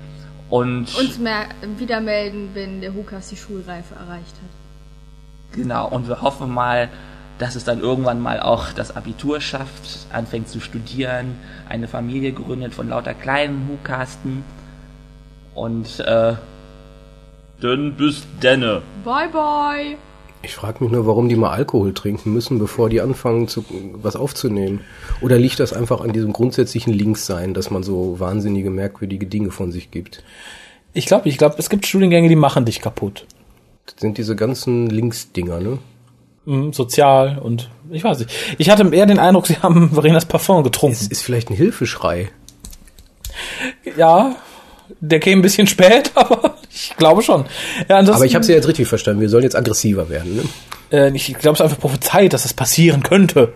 Und 0.49 0.97
Uns 0.97 1.18
mehr 1.18 1.47
wieder 1.76 2.01
melden, 2.01 2.51
wenn 2.55 2.80
der 2.80 2.94
WhoCast 2.94 3.32
die 3.32 3.36
Schulreife 3.36 3.94
erreicht 3.94 4.36
hat. 4.36 5.57
Genau, 5.57 5.88
und 5.88 6.09
wir 6.09 6.22
hoffen 6.22 6.53
mal, 6.53 6.88
dass 7.39 7.55
es 7.55 7.64
dann 7.64 7.80
irgendwann 7.80 8.20
mal 8.20 8.41
auch 8.41 8.72
das 8.72 8.97
Abitur 8.97 9.41
schafft, 9.41 10.07
anfängt 10.12 10.49
zu 10.49 10.61
studieren, 10.61 11.37
eine 11.68 11.89
Familie 11.89 12.32
gründet 12.32 12.74
von 12.74 12.89
lauter 12.89 13.14
kleinen 13.14 13.68
Hukasten. 13.68 14.45
Und 15.55 16.01
äh, 16.01 16.34
dann 17.61 17.95
bis 17.97 18.26
denne. 18.43 18.82
Bye, 19.05 19.28
bye. 19.28 19.97
Ich 20.43 20.55
frage 20.55 20.84
mich 20.84 20.93
nur, 20.93 21.07
warum 21.07 21.28
die 21.28 21.37
mal 21.37 21.51
Alkohol 21.51 21.93
trinken 21.93 22.32
müssen, 22.32 22.59
bevor 22.59 22.89
die 22.89 23.01
anfangen, 23.01 23.49
zu, 23.49 23.64
was 23.95 24.16
aufzunehmen. 24.16 24.80
Oder 25.20 25.39
liegt 25.39 25.59
das 25.59 25.72
einfach 25.72 26.03
an 26.03 26.12
diesem 26.12 26.32
grundsätzlichen 26.32 26.93
Linkssein, 26.93 27.55
dass 27.55 27.70
man 27.70 27.82
so 27.82 28.20
wahnsinnige, 28.20 28.70
merkwürdige 28.70 29.26
Dinge 29.26 29.51
von 29.51 29.72
sich 29.72 29.91
gibt? 29.91 30.22
Ich 30.93 31.07
glaube, 31.07 31.28
ich 31.28 31.39
glaube, 31.39 31.57
es 31.59 31.68
gibt 31.68 31.87
Studiengänge, 31.87 32.28
die 32.28 32.37
machen 32.37 32.64
dich 32.64 32.80
kaputt. 32.80 33.26
Das 33.87 33.97
sind 33.99 34.18
diese 34.18 34.37
ganzen 34.37 34.89
Linksdinger, 34.89 35.61
ne? 35.61 35.78
Mhm, 36.47 36.72
sozial 36.72 37.38
und 37.38 37.68
ich 37.90 38.03
weiß 38.05 38.20
nicht. 38.20 38.30
Ich 38.59 38.70
hatte 38.70 38.88
eher 38.94 39.07
den 39.07 39.18
Eindruck, 39.18 39.47
sie 39.49 39.59
haben 39.59 39.90
Verenas 39.92 40.24
Parfum 40.24 40.59
Es 40.59 40.64
getrunken. 40.64 41.07
ist 41.11 41.22
vielleicht 41.22 41.51
ein 41.51 41.57
Hilfeschrei. 41.57 42.30
Ja, 43.97 44.36
der 45.01 45.20
käme 45.20 45.40
ein 45.40 45.42
bisschen 45.42 45.66
spät, 45.66 46.12
aber 46.14 46.55
ich 46.72 46.94
glaube 46.97 47.22
schon. 47.22 47.44
Ja, 47.88 47.99
Aber 47.99 48.24
ich 48.24 48.34
habe 48.34 48.44
sie 48.44 48.53
jetzt 48.53 48.68
richtig 48.68 48.86
verstanden. 48.88 49.20
Wir 49.20 49.28
sollen 49.28 49.42
jetzt 49.44 49.57
aggressiver 49.57 50.09
werden, 50.09 50.36
ne? 50.36 50.42
äh, 50.92 51.11
ich 51.14 51.26
glaube, 51.34 51.55
es 51.55 51.61
ist 51.61 51.64
einfach 51.64 51.78
prophezeit, 51.80 52.32
dass 52.32 52.44
das 52.44 52.55
passieren 52.55 53.03
könnte. 53.03 53.53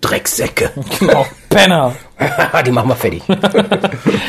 Drecksäcke. 0.00 0.70
Genau, 0.98 1.26
Penner. 1.48 1.94
die 2.66 2.70
machen 2.72 2.88
wir 2.88 2.96
fertig. 2.96 3.22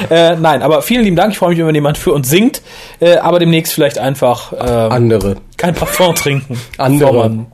Äh, 0.10 0.36
nein, 0.36 0.62
aber 0.62 0.82
vielen 0.84 1.04
lieben 1.04 1.16
Dank. 1.16 1.32
Ich 1.34 1.38
freue 1.40 1.56
mich, 1.56 1.66
wenn 1.66 1.74
jemand 1.76 1.98
für 1.98 2.14
uns 2.14 2.30
singt. 2.30 2.62
Äh, 3.00 3.18
aber 3.18 3.40
demnächst 3.40 3.74
vielleicht 3.74 3.98
einfach 3.98 4.54
ähm, 4.54 4.92
Andere. 4.92 5.36
kein 5.58 5.74
Parfum 5.74 6.14
trinken. 6.16 6.60
Andere. 6.78 7.46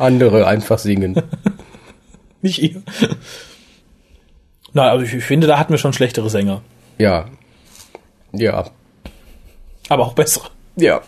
Andere 0.00 0.46
einfach 0.46 0.78
singen. 0.78 1.14
Nicht 2.42 2.58
ihr. 2.58 2.82
Nein, 4.72 4.88
also 4.88 5.04
ich, 5.04 5.14
ich 5.14 5.24
finde, 5.24 5.46
da 5.46 5.58
hatten 5.58 5.72
wir 5.72 5.78
schon 5.78 5.92
schlechtere 5.92 6.30
Sänger. 6.30 6.62
Ja. 6.98 7.26
Ja. 8.32 8.66
Aber 9.88 10.06
auch 10.06 10.14
bessere. 10.14 10.48
Ja. 10.76 11.00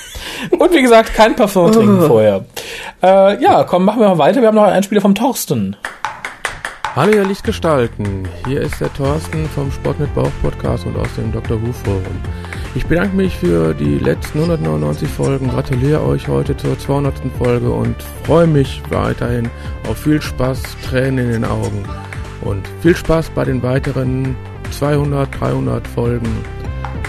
Und 0.50 0.72
wie 0.72 0.82
gesagt, 0.82 1.14
kein 1.14 1.36
Parfum 1.36 1.70
trinken 1.70 2.02
vorher. 2.06 2.44
Äh, 3.02 3.42
ja, 3.42 3.64
komm, 3.64 3.84
machen 3.84 4.00
wir 4.00 4.08
mal 4.08 4.18
weiter. 4.18 4.40
Wir 4.40 4.48
haben 4.48 4.54
noch 4.54 4.64
einen 4.64 4.74
Einspieler 4.74 5.00
vom 5.00 5.14
Torsten. 5.14 5.76
Hallo 6.94 7.12
ihr 7.14 7.24
Lichtgestalten, 7.24 8.28
hier 8.46 8.60
ist 8.60 8.78
der 8.78 8.92
Thorsten 8.92 9.48
vom 9.54 9.72
Sport 9.72 9.98
mit 9.98 10.14
Bauch 10.14 10.30
Podcast 10.42 10.84
und 10.84 10.94
aus 10.98 11.08
dem 11.16 11.32
Dr. 11.32 11.58
Who 11.62 11.72
Forum. 11.72 12.20
Ich 12.74 12.86
bedanke 12.86 13.14
mich 13.14 13.36
für 13.36 13.74
die 13.74 13.98
letzten 13.98 14.38
199 14.38 15.06
Folgen, 15.06 15.48
gratuliere 15.48 16.02
euch 16.06 16.26
heute 16.26 16.56
zur 16.56 16.78
200. 16.78 17.14
Folge 17.36 17.70
und 17.70 17.94
freue 18.24 18.46
mich 18.46 18.82
weiterhin 18.88 19.50
auf 19.88 19.98
viel 19.98 20.22
Spaß, 20.22 20.62
Tränen 20.82 21.26
in 21.26 21.32
den 21.32 21.44
Augen 21.44 21.84
und 22.40 22.66
viel 22.80 22.96
Spaß 22.96 23.28
bei 23.30 23.44
den 23.44 23.62
weiteren 23.62 24.34
200, 24.70 25.28
300 25.38 25.86
Folgen. 25.86 26.28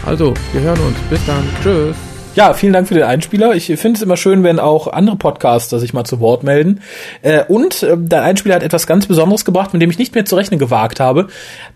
Also, 0.05 0.34
wir 0.51 0.61
hören 0.61 0.80
uns. 0.82 0.97
Bis 1.09 1.26
dann. 1.26 1.43
Tschüss. 1.61 2.12
Ja, 2.36 2.55
vielen 2.55 2.73
Dank 2.73 2.88
für 2.88 2.95
den 2.95 3.03
Einspieler. 3.03 3.53
Ich 3.53 3.67
finde 3.67 3.97
es 3.97 4.01
immer 4.01 4.17
schön, 4.17 4.43
wenn 4.43 4.57
auch 4.57 4.88
andere 4.88 5.17
Podcaster 5.17 5.77
sich 5.77 5.93
mal 5.93 6.03
zu 6.03 6.19
Wort 6.19 6.41
melden. 6.41 6.81
Äh, 7.21 7.43
und 7.43 7.84
äh, 7.84 7.95
dein 7.95 8.23
Einspieler 8.23 8.55
hat 8.55 8.63
etwas 8.63 8.88
ganz 8.88 9.05
Besonderes 9.05 9.45
gebracht, 9.45 9.71
mit 9.71 9.84
dem 9.84 9.91
ich 9.91 9.99
nicht 9.99 10.15
mehr 10.15 10.25
zu 10.25 10.36
rechnen 10.36 10.59
gewagt 10.59 10.99
habe. 10.99 11.27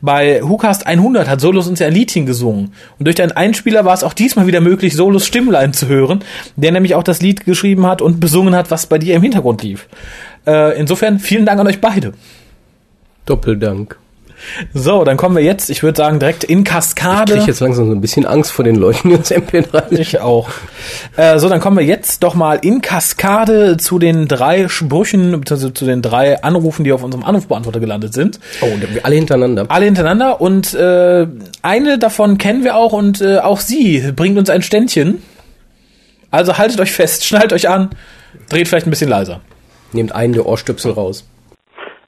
Bei 0.01 0.41
WhoCast 0.41 0.87
100 0.87 1.29
hat 1.29 1.41
Solos 1.41 1.67
uns 1.67 1.79
ja 1.79 1.85
ein 1.85 1.93
Liedchen 1.93 2.25
gesungen. 2.25 2.73
Und 2.97 3.05
durch 3.05 3.15
deinen 3.15 3.33
Einspieler 3.33 3.85
war 3.85 3.93
es 3.93 4.03
auch 4.03 4.13
diesmal 4.13 4.47
wieder 4.47 4.59
möglich, 4.59 4.95
Solos 4.95 5.27
Stimmlein 5.27 5.73
zu 5.73 5.87
hören, 5.87 6.23
der 6.55 6.71
nämlich 6.71 6.95
auch 6.95 7.03
das 7.03 7.21
Lied 7.21 7.45
geschrieben 7.45 7.85
hat 7.85 8.01
und 8.01 8.19
besungen 8.19 8.55
hat, 8.55 8.71
was 8.71 8.87
bei 8.87 8.97
dir 8.97 9.13
im 9.13 9.21
Hintergrund 9.21 9.61
lief. 9.61 9.87
Äh, 10.47 10.79
insofern 10.79 11.19
vielen 11.19 11.45
Dank 11.45 11.59
an 11.59 11.67
euch 11.67 11.81
beide. 11.81 12.13
Doppeldank. 13.27 13.99
So, 14.73 15.03
dann 15.03 15.17
kommen 15.17 15.35
wir 15.35 15.43
jetzt, 15.43 15.69
ich 15.69 15.83
würde 15.83 15.97
sagen, 15.97 16.19
direkt 16.19 16.43
in 16.43 16.59
Ich 16.59 16.65
Kaskade. 16.65 17.33
krieg 17.33 17.47
jetzt 17.47 17.59
langsam 17.59 17.87
so 17.87 17.91
ein 17.93 18.01
bisschen 18.01 18.25
Angst 18.25 18.51
vor 18.51 18.63
den 18.63 18.75
Leuten, 18.75 19.09
die 19.09 19.15
uns 19.15 19.31
MP3 19.31 19.91
Ich 19.99 20.21
auch. 20.21 20.49
Äh, 21.15 21.39
so, 21.39 21.49
dann 21.49 21.59
kommen 21.59 21.77
wir 21.77 21.83
jetzt 21.85 22.23
doch 22.23 22.35
mal 22.35 22.59
in 22.61 22.81
Kaskade 22.81 23.77
zu 23.77 23.99
den 23.99 24.27
drei 24.27 24.67
Sprüchen, 24.67 25.31
beziehungsweise 25.31 25.73
zu 25.73 25.85
den 25.85 26.01
drei 26.01 26.43
Anrufen, 26.43 26.83
die 26.83 26.91
auf 26.93 27.03
unserem 27.03 27.23
Anrufbeantworter 27.23 27.79
gelandet 27.79 28.13
sind. 28.13 28.39
Oh, 28.61 28.67
wir 28.67 29.05
alle 29.05 29.15
hintereinander. 29.15 29.65
Alle 29.69 29.85
hintereinander 29.85 30.39
und 30.41 30.73
äh, 30.73 31.27
eine 31.61 31.97
davon 31.97 32.37
kennen 32.37 32.63
wir 32.63 32.75
auch 32.75 32.93
und 32.93 33.21
äh, 33.21 33.39
auch 33.39 33.59
sie 33.59 34.11
bringt 34.15 34.37
uns 34.37 34.49
ein 34.49 34.61
Ständchen. 34.61 35.21
Also 36.31 36.57
haltet 36.57 36.79
euch 36.79 36.91
fest, 36.91 37.25
schnallt 37.25 37.53
euch 37.53 37.69
an, 37.69 37.89
dreht 38.49 38.67
vielleicht 38.67 38.85
ein 38.85 38.89
bisschen 38.91 39.09
leiser. 39.09 39.41
Nehmt 39.93 40.13
einen 40.13 40.33
der 40.33 40.45
Ohrstöpsel 40.45 40.91
raus. 40.91 41.27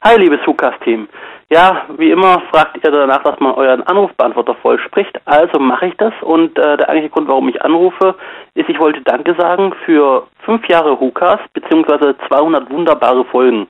Hi, 0.01 0.17
liebes 0.17 0.39
Hukas-Team. 0.45 1.07
Ja, 1.51 1.85
wie 1.97 2.11
immer 2.11 2.41
fragt 2.51 2.77
ihr 2.77 2.91
danach, 2.91 3.23
dass 3.23 3.39
man 3.39 3.55
euren 3.55 3.81
Anrufbeantworter 3.81 4.53
voll 4.55 4.79
spricht. 4.79 5.19
Also 5.25 5.59
mache 5.59 5.87
ich 5.87 5.97
das 5.97 6.13
und 6.21 6.55
äh, 6.59 6.77
der 6.77 6.87
eigentliche 6.87 7.09
Grund, 7.09 7.27
warum 7.27 7.49
ich 7.49 7.59
anrufe, 7.63 8.13
ist, 8.53 8.69
ich 8.69 8.79
wollte 8.79 9.01
Danke 9.01 9.33
sagen 9.33 9.73
für 9.83 10.27
fünf 10.45 10.67
Jahre 10.69 10.99
Hukas 10.99 11.39
beziehungsweise 11.53 12.15
200 12.27 12.69
wunderbare 12.69 13.25
Folgen. 13.25 13.67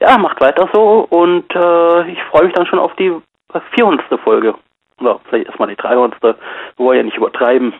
Ja, 0.00 0.16
macht 0.16 0.40
weiter 0.40 0.66
so 0.72 1.06
und 1.10 1.54
äh, 1.54 2.10
ich 2.10 2.22
freue 2.30 2.44
mich 2.44 2.54
dann 2.54 2.64
schon 2.64 2.78
auf 2.78 2.94
die 2.96 3.14
400. 3.74 4.18
Folge. 4.20 4.54
Oder 4.98 5.20
vielleicht 5.28 5.46
erstmal 5.46 5.68
die 5.68 5.76
300. 5.76 6.22
Wir 6.22 6.36
wollen 6.78 6.98
ja 6.98 7.04
nicht 7.04 7.18
übertreiben. 7.18 7.74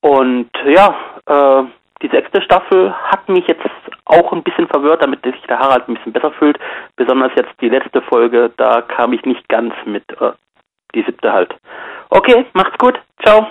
Und 0.00 0.50
ja, 0.66 0.96
äh, 1.26 1.62
die 2.02 2.08
sechste 2.08 2.42
Staffel 2.42 2.92
hat 2.92 3.28
mich 3.28 3.46
jetzt 3.46 3.62
auch 4.06 4.32
ein 4.32 4.42
bisschen 4.42 4.68
verwirrt, 4.68 5.02
damit 5.02 5.22
sich 5.22 5.40
der 5.48 5.58
Harald 5.58 5.88
ein 5.88 5.94
bisschen 5.94 6.12
besser 6.12 6.32
fühlt. 6.32 6.58
Besonders 6.96 7.32
jetzt 7.36 7.52
die 7.60 7.68
letzte 7.68 8.02
Folge, 8.02 8.52
da 8.56 8.82
kam 8.82 9.12
ich 9.12 9.24
nicht 9.24 9.48
ganz 9.48 9.74
mit, 9.84 10.04
äh, 10.20 10.32
die 10.94 11.02
siebte 11.02 11.32
halt. 11.32 11.54
Okay, 12.10 12.46
macht's 12.52 12.78
gut. 12.78 13.00
Ciao. 13.24 13.46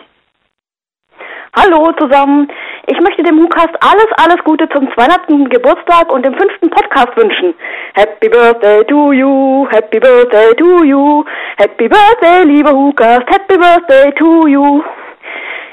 Hallo 1.55 1.91
zusammen. 1.99 2.51
Ich 2.87 2.99
möchte 2.99 3.21
dem 3.21 3.37
WhoCast 3.37 3.75
alles, 3.79 4.07
alles 4.17 4.43
Gute 4.43 4.67
zum 4.69 4.91
200. 4.93 5.49
Geburtstag 5.49 6.11
und 6.11 6.25
dem 6.25 6.33
fünften 6.33 6.69
Podcast 6.69 7.15
wünschen. 7.15 7.53
Happy 7.93 8.27
Birthday 8.27 8.83
to 8.85 9.13
you, 9.13 9.67
Happy 9.69 9.99
Birthday 9.99 10.53
to 10.55 10.83
you, 10.83 11.23
Happy 11.57 11.87
Birthday, 11.87 12.43
lieber 12.43 12.73
WhoCast, 12.73 13.29
Happy 13.29 13.57
Birthday 13.57 14.11
to 14.13 14.47
you. 14.47 14.83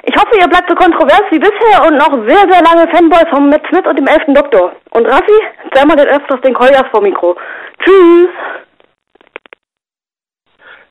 Ich 0.02 0.14
hoffe, 0.16 0.38
ihr 0.40 0.48
bleibt 0.48 0.68
so 0.68 0.74
kontrovers 0.74 1.24
wie 1.30 1.38
bisher 1.38 1.84
und 1.86 1.96
noch 1.96 2.26
sehr, 2.26 2.50
sehr 2.50 2.62
lange 2.62 2.88
Fanboy 2.90 3.22
von 3.30 3.50
Matt 3.50 3.62
Smith 3.68 3.86
und 3.86 3.98
dem 3.98 4.06
elften 4.06 4.34
Doktor. 4.34 4.72
Und 4.92 5.06
Raffi, 5.06 5.38
sei 5.74 5.84
mal 5.84 5.96
den 5.96 6.08
öfters 6.08 6.40
den 6.40 6.54
Koljas 6.54 6.86
vor 6.90 7.02
Mikro. 7.02 7.36
Tschüss. 7.84 8.28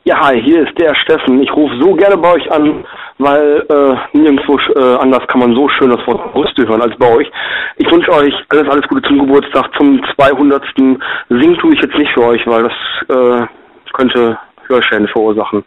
Ja, 0.04 0.28
hi, 0.28 0.42
hier 0.42 0.68
ist 0.68 0.80
der 0.80 0.96
Steffen. 0.96 1.42
Ich 1.42 1.52
rufe 1.56 1.76
so 1.80 1.94
gerne 1.94 2.18
bei 2.18 2.34
euch 2.34 2.52
an, 2.52 2.86
weil 3.18 3.66
äh, 3.70 4.18
nirgendwo 4.18 4.58
äh, 4.58 4.96
anders 4.98 5.28
kann 5.28 5.40
man 5.40 5.56
so 5.56 5.68
schön 5.70 5.90
das 5.90 6.06
Wort 6.08 6.32
Brüste 6.34 6.68
hören 6.68 6.82
als 6.82 6.96
bei 6.98 7.12
euch. 7.12 7.30
Ich 7.78 7.92
wünsche 7.92 8.12
euch 8.12 8.34
alles, 8.50 8.70
alles 8.70 8.88
Gute 8.88 9.08
zum 9.08 9.20
Geburtstag. 9.20 9.70
Zum 9.78 10.02
200. 10.16 10.64
Singen 10.76 11.58
tue 11.58 11.74
ich 11.74 11.82
jetzt 11.82 11.98
nicht 11.98 12.12
für 12.14 12.26
euch, 12.26 12.46
weil 12.46 12.64
das 12.64 12.74
äh, 13.10 13.48
könnte 13.94 14.38
Hörschäden 14.68 15.08
verursachen. 15.08 15.66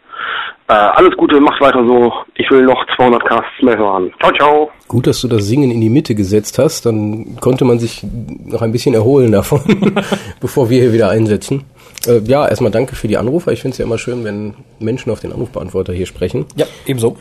Äh, 0.68 0.72
alles 0.72 1.16
Gute, 1.16 1.40
macht 1.40 1.60
weiter 1.60 1.84
so. 1.86 2.12
Ich 2.34 2.50
will 2.50 2.62
noch 2.62 2.86
200 2.96 3.24
Casts 3.24 3.62
mehr 3.62 3.76
hören. 3.76 4.12
Ciao, 4.20 4.32
ciao. 4.32 4.70
Gut, 4.88 5.06
dass 5.06 5.20
du 5.20 5.28
das 5.28 5.44
Singen 5.44 5.70
in 5.70 5.80
die 5.80 5.90
Mitte 5.90 6.14
gesetzt 6.14 6.58
hast, 6.58 6.86
dann 6.86 7.36
konnte 7.40 7.64
man 7.64 7.78
sich 7.78 8.02
noch 8.44 8.62
ein 8.62 8.72
bisschen 8.72 8.94
erholen 8.94 9.32
davon, 9.32 9.60
bevor 10.40 10.70
wir 10.70 10.80
hier 10.80 10.92
wieder 10.92 11.10
einsetzen. 11.10 11.64
Äh, 12.06 12.20
ja, 12.20 12.48
erstmal 12.48 12.70
danke 12.70 12.94
für 12.94 13.08
die 13.08 13.18
Anrufer. 13.18 13.52
Ich 13.52 13.60
finde 13.60 13.72
es 13.72 13.78
ja 13.78 13.84
immer 13.84 13.98
schön, 13.98 14.24
wenn 14.24 14.54
Menschen 14.78 15.12
auf 15.12 15.20
den 15.20 15.32
Anrufbeantworter 15.32 15.92
hier 15.92 16.06
sprechen. 16.06 16.46
Ja, 16.56 16.66
ebenso. 16.86 17.16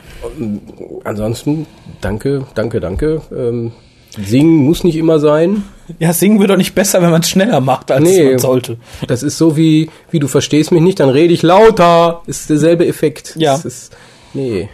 Ansonsten 1.03 1.65
danke, 1.99 2.45
danke, 2.55 2.79
danke. 2.79 3.21
Ähm, 3.35 3.73
singen 4.19 4.57
muss 4.57 4.83
nicht 4.83 4.95
immer 4.97 5.19
sein. 5.19 5.63
Ja, 5.99 6.13
singen 6.13 6.39
wird 6.39 6.49
doch 6.49 6.57
nicht 6.57 6.73
besser, 6.75 7.01
wenn 7.01 7.11
man 7.11 7.21
es 7.21 7.29
schneller 7.29 7.59
macht, 7.59 7.91
als 7.91 8.03
Nee. 8.03 8.29
man 8.31 8.39
sollte. 8.39 8.77
Das 9.07 9.23
ist 9.23 9.37
so 9.37 9.57
wie, 9.57 9.89
wie 10.09 10.19
du 10.19 10.27
verstehst 10.27 10.71
mich 10.71 10.81
nicht, 10.81 10.99
dann 10.99 11.09
rede 11.09 11.33
ich 11.33 11.41
lauter. 11.43 12.21
Ist 12.27 12.49
derselbe 12.49 12.87
Effekt. 12.87 13.33
Ja. 13.37 13.53
Das 13.53 13.65
ist, 13.65 13.93
nee. 14.33 14.69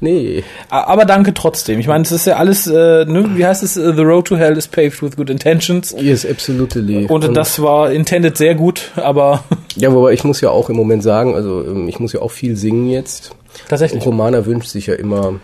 Nee. 0.00 0.42
Aber 0.68 1.04
danke 1.04 1.32
trotzdem. 1.32 1.78
Ich 1.78 1.86
meine, 1.86 2.02
es 2.02 2.10
ist 2.10 2.26
ja 2.26 2.34
alles, 2.36 2.66
äh, 2.66 3.04
ne, 3.04 3.30
wie 3.36 3.46
heißt 3.46 3.62
es? 3.62 3.76
Äh, 3.76 3.94
The 3.94 4.02
road 4.02 4.26
to 4.26 4.36
hell 4.36 4.56
is 4.58 4.66
paved 4.66 5.00
with 5.00 5.14
good 5.16 5.30
intentions. 5.30 5.94
Yes, 5.96 6.26
absolutely. 6.26 7.06
Und 7.06 7.36
das 7.36 7.62
war 7.62 7.92
intended 7.92 8.36
sehr 8.36 8.56
gut, 8.56 8.90
aber 8.96 9.44
Ja, 9.76 9.92
wobei 9.94 10.12
ich 10.12 10.24
muss 10.24 10.40
ja 10.40 10.50
auch 10.50 10.68
im 10.70 10.76
Moment 10.76 11.04
sagen, 11.04 11.34
also 11.36 11.62
ähm, 11.64 11.88
ich 11.88 12.00
muss 12.00 12.12
ja 12.12 12.20
auch 12.20 12.32
viel 12.32 12.56
singen 12.56 12.88
jetzt. 12.90 13.30
tatsächlich. 13.68 14.04
Romana 14.04 14.44
wünscht 14.44 14.70
sich 14.70 14.86
ja 14.88 14.94
immer 14.94 15.34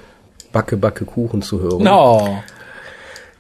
Backe, 0.51 0.77
Backe, 0.77 1.05
Kuchen 1.05 1.41
zu 1.41 1.61
hören. 1.61 1.85
No. 1.85 2.39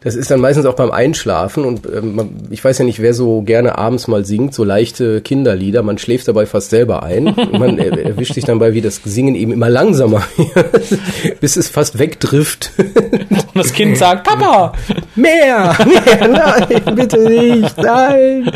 Das 0.00 0.14
ist 0.14 0.30
dann 0.30 0.40
meistens 0.40 0.64
auch 0.64 0.74
beim 0.74 0.92
Einschlafen 0.92 1.64
und 1.64 1.84
ähm, 1.86 2.30
ich 2.50 2.62
weiß 2.64 2.78
ja 2.78 2.84
nicht, 2.84 3.00
wer 3.00 3.14
so 3.14 3.42
gerne 3.42 3.78
abends 3.78 4.06
mal 4.06 4.24
singt, 4.24 4.54
so 4.54 4.62
leichte 4.62 5.20
Kinderlieder. 5.20 5.82
Man 5.82 5.98
schläft 5.98 6.28
dabei 6.28 6.46
fast 6.46 6.70
selber 6.70 7.02
ein. 7.02 7.26
Und 7.26 7.52
man 7.58 7.78
er, 7.78 7.98
erwischt 7.98 8.34
sich 8.34 8.44
dann 8.44 8.60
bei, 8.60 8.74
wie 8.74 8.80
das 8.80 9.00
Singen 9.04 9.34
eben 9.34 9.50
immer 9.50 9.68
langsamer 9.68 10.22
wird, 10.36 11.40
bis 11.40 11.56
es 11.56 11.68
fast 11.68 11.98
wegdrifft. 11.98 12.70
Und 12.78 13.56
das 13.56 13.72
Kind 13.72 13.98
sagt, 13.98 14.24
Papa! 14.24 14.72
mehr, 15.16 15.76
mehr, 15.84 16.28
nein, 16.28 16.94
bitte 16.94 17.18
nicht, 17.18 17.76
nein. 17.78 18.52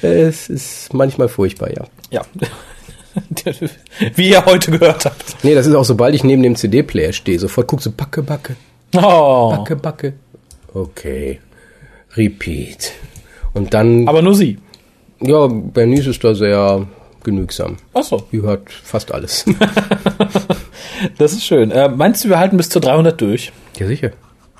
Es 0.00 0.48
ist 0.48 0.94
manchmal 0.94 1.28
furchtbar, 1.28 1.70
ja. 1.72 1.84
Ja. 2.10 2.22
Wie 4.14 4.30
ihr 4.30 4.44
heute 4.44 4.70
gehört 4.70 5.04
habt. 5.06 5.36
Nee, 5.42 5.54
das 5.56 5.66
ist 5.66 5.74
auch, 5.74 5.84
sobald 5.84 6.14
ich 6.14 6.22
neben 6.22 6.42
dem 6.42 6.54
CD-Player 6.54 7.12
stehe, 7.12 7.38
sofort 7.40 7.66
guckst 7.66 7.86
du 7.86 7.90
Backe, 7.90 8.22
Backe, 8.22 8.54
Oh. 8.96 9.50
Backe, 9.50 9.76
Backe. 9.76 10.12
Okay. 10.74 11.40
Repeat. 12.16 12.92
Und 13.54 13.72
dann, 13.74 14.06
Aber 14.08 14.20
nur 14.22 14.34
sie. 14.34 14.58
ja, 15.20 15.46
Bernice 15.46 16.08
ist 16.08 16.22
da 16.24 16.34
sehr 16.34 16.86
genügsam. 17.22 17.76
Ach 17.94 18.02
so. 18.02 18.22
Die 18.32 18.42
hört 18.42 18.70
fast 18.70 19.12
alles. 19.12 19.44
Das 21.18 21.32
ist 21.32 21.44
schön. 21.44 21.70
Äh, 21.70 21.88
meinst 21.88 22.24
du, 22.24 22.28
wir 22.28 22.38
halten 22.38 22.56
bis 22.56 22.68
zur 22.68 22.80
300 22.80 23.20
durch? 23.20 23.52
ja, 23.78 23.86
sicher. 23.86 24.12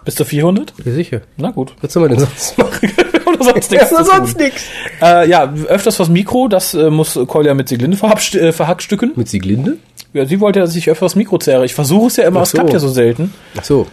Bis 0.05 0.17
zur 0.17 0.27
400? 0.27 0.75
Ja, 0.85 0.93
sicher. 0.93 1.21
Na 1.37 1.51
gut. 1.53 1.75
Was 1.81 1.93
soll 1.93 2.03
man 2.09 2.11
denn 2.17 2.27
sonst 2.27 2.59
machen? 2.59 2.91
Oder 3.27 3.45
sonst 3.45 3.71
nichts. 3.71 3.91
Ja, 3.93 3.97
zu 3.99 4.05
sonst 4.05 4.39
nix. 4.39 4.65
Äh, 5.01 5.29
ja, 5.31 5.53
öfters 5.69 5.97
vors 5.97 6.09
Mikro, 6.09 6.49
das 6.49 6.75
äh, 6.75 6.91
muss 6.91 7.19
Kolja 7.29 7.55
mit 7.55 7.69
Siglinde 7.69 7.97
äh, 7.97 8.53
verhackstücken. 8.53 9.13
Mit 9.17 9.29
Sieglinde? 9.29 9.79
Ja, 10.13 10.27
sie 10.27 10.41
wollte 10.41 10.59
ja, 10.59 10.65
dass 10.67 10.75
ich 10.77 10.91
öfters 10.91 11.15
Mikro 11.15 11.39
zerre. 11.39 11.65
Ich 11.65 11.75
versuche 11.75 12.09
es 12.09 12.17
ja 12.17 12.25
immer, 12.27 12.41
Ach 12.41 12.45
es 12.47 12.53
klappt 12.53 12.71
so. 12.71 12.75
ja 12.75 12.81
so 12.81 12.89
selten. 12.89 13.33
Ach 13.57 13.65
so, 13.65 13.87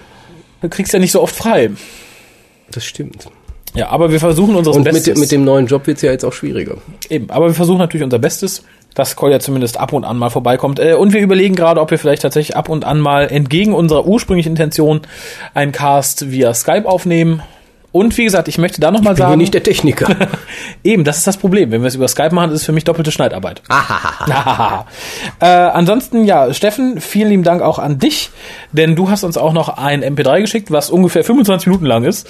Du 0.62 0.70
kriegst 0.70 0.92
ja 0.94 1.00
nicht 1.00 1.12
so 1.12 1.22
oft 1.22 1.36
frei. 1.36 1.72
Das 2.72 2.86
stimmt. 2.86 3.28
Ja, 3.74 3.90
aber 3.90 4.12
wir 4.12 4.20
versuchen 4.20 4.56
unser 4.56 4.72
Und 4.72 4.84
mit, 4.84 4.94
Bestes. 4.94 5.18
mit 5.18 5.32
dem 5.32 5.46
neuen 5.46 5.68
Job 5.68 5.88
wird's 5.88 6.02
ja 6.02 6.12
jetzt 6.12 6.26
auch 6.26 6.34
schwieriger. 6.34 6.76
Eben, 7.10 7.30
aber 7.30 7.48
wir 7.48 7.54
versuchen 7.54 7.78
natürlich 7.78 8.04
unser 8.04 8.20
Bestes, 8.20 8.64
dass 8.96 9.16
Kolja 9.16 9.40
zumindest 9.40 9.80
ab 9.80 9.94
und 9.94 10.04
an 10.04 10.18
mal 10.18 10.30
vorbeikommt. 10.30 10.80
Äh, 10.80 10.96
und 10.96 11.14
wir 11.14 11.22
überlegen 11.22 11.56
gerade, 11.56 11.80
ob 11.80 11.90
wir 11.92 11.98
vielleicht 11.98 12.22
tatsächlich 12.22 12.58
ab 12.58 12.68
und 12.68 12.84
an 12.84 13.00
mal 13.00 13.32
entgegen 13.32 13.74
unserer 13.74 14.06
ursprünglichen 14.06 14.50
Intention 14.50 15.02
einen 15.54 15.72
Cast 15.72 16.32
via 16.32 16.54
Skype 16.54 16.88
aufnehmen. 16.88 17.42
Und 17.92 18.18
wie 18.18 18.24
gesagt, 18.24 18.48
ich 18.48 18.58
möchte 18.58 18.80
da 18.80 18.90
nochmal 18.90 19.14
Ich 19.14 19.18
bin 19.18 19.28
sagen, 19.28 19.38
nicht 19.38 19.54
der 19.54 19.64
Techniker. 19.64 20.16
eben, 20.84 21.04
das 21.04 21.18
ist 21.18 21.28
das 21.28 21.38
Problem. 21.38 21.72
Wenn 21.72 21.82
wir 21.82 21.88
es 21.88 21.96
über 21.96 22.08
Skype 22.08 22.34
machen, 22.34 22.52
ist 22.52 22.62
es 22.62 22.66
für 22.66 22.72
mich 22.72 22.86
doppelte 22.86 23.12
Schneidarbeit. 23.12 23.62
äh, 25.40 25.46
ansonsten, 25.46 26.24
ja, 26.24 26.54
Steffen, 26.54 27.02
vielen 27.02 27.30
lieben 27.30 27.44
Dank 27.44 27.62
auch 27.62 27.80
an 27.80 28.00
dich, 28.00 28.30
denn 28.72 28.96
du 28.96 29.10
hast 29.10 29.24
uns 29.24 29.38
auch 29.38 29.52
noch 29.52 29.78
ein 29.78 30.04
MP3 30.04 30.42
geschickt, 30.42 30.72
was 30.72 30.90
ungefähr 30.90 31.24
25 31.24 31.68
Minuten 31.68 31.86
lang 31.86 32.06
ist. 32.06 32.28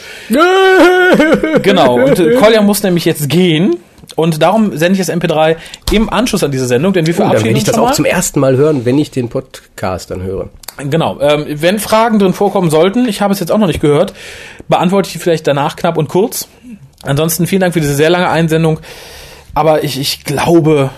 genau, 1.61 1.95
und 1.95 2.19
äh, 2.19 2.35
Kolja 2.35 2.61
muss 2.61 2.81
nämlich 2.81 3.05
jetzt 3.05 3.29
gehen. 3.29 3.77
Und 4.15 4.41
darum 4.41 4.75
sende 4.77 4.99
ich 4.99 5.05
das 5.05 5.15
MP3 5.15 5.57
im 5.91 6.09
Anschluss 6.09 6.43
an 6.43 6.51
diese 6.51 6.65
Sendung, 6.65 6.93
denn 6.93 7.05
wir 7.05 7.13
Oh, 7.13 7.17
dann 7.17 7.27
verabschieden 7.27 7.49
werde 7.49 7.57
ich 7.59 7.63
das 7.63 7.77
auch 7.77 7.91
zum 7.91 8.05
ersten 8.05 8.39
Mal 8.39 8.57
hören, 8.57 8.83
wenn 8.83 8.97
ich 8.97 9.11
den 9.11 9.29
Podcast 9.29 10.11
dann 10.11 10.23
höre. 10.23 10.49
Genau. 10.77 11.19
Ähm, 11.19 11.45
wenn 11.49 11.79
Fragen 11.79 12.19
drin 12.19 12.33
vorkommen 12.33 12.69
sollten, 12.69 13.07
ich 13.07 13.21
habe 13.21 13.33
es 13.33 13.39
jetzt 13.39 13.51
auch 13.51 13.57
noch 13.57 13.67
nicht 13.67 13.81
gehört, 13.81 14.13
beantworte 14.67 15.07
ich 15.07 15.13
die 15.13 15.19
vielleicht 15.19 15.47
danach 15.47 15.75
knapp 15.75 15.97
und 15.97 16.07
kurz. 16.07 16.47
Ansonsten 17.03 17.47
vielen 17.47 17.61
Dank 17.61 17.73
für 17.73 17.81
diese 17.81 17.95
sehr 17.95 18.09
lange 18.09 18.29
Einsendung. 18.29 18.79
Aber 19.53 19.83
ich, 19.83 19.99
ich 19.99 20.23
glaube, 20.23 20.91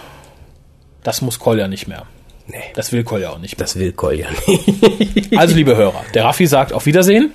das 1.03 1.21
muss 1.21 1.39
Kolja 1.39 1.67
nicht 1.67 1.87
mehr. 1.87 2.03
Nee. 2.47 2.57
Das 2.75 2.91
will 2.91 3.03
Kolja 3.03 3.29
auch 3.29 3.39
nicht 3.39 3.57
mehr. 3.57 3.65
Das 3.65 3.77
will 3.77 3.93
Kolja 3.93 4.27
nicht. 4.47 5.37
Also, 5.37 5.55
liebe 5.55 5.75
Hörer, 5.75 6.03
der 6.13 6.25
Raffi 6.25 6.45
sagt 6.45 6.73
auf 6.73 6.85
Wiedersehen. 6.85 7.31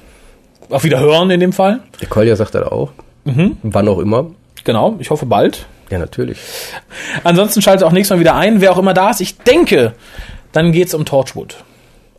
Auf 0.71 0.85
Wiederhören 0.85 1.31
in 1.31 1.41
dem 1.41 1.53
Fall. 1.53 1.81
Der 2.01 2.09
Kolja 2.09 2.37
sagt 2.37 2.55
das 2.55 2.65
auch. 2.65 2.91
Wann 3.63 3.89
auch 3.89 3.99
immer. 3.99 4.31
Genau, 4.65 4.97
ich 4.99 5.11
hoffe 5.11 5.27
bald. 5.27 5.67
Ja, 5.91 5.99
natürlich. 5.99 6.39
Ansonsten 7.25 7.63
schaltet 7.63 7.87
auch 7.87 7.93
nächstes 7.93 8.17
Mal 8.17 8.21
wieder 8.21 8.35
ein, 8.35 8.61
wer 8.61 8.73
auch 8.73 8.79
immer 8.79 8.95
da 8.95 9.11
ist. 9.11 9.21
Ich 9.21 9.39
denke, 9.39 9.95
dann 10.53 10.73
geht's 10.73 10.93
um 10.95 11.05
Torchwood. 11.05 11.57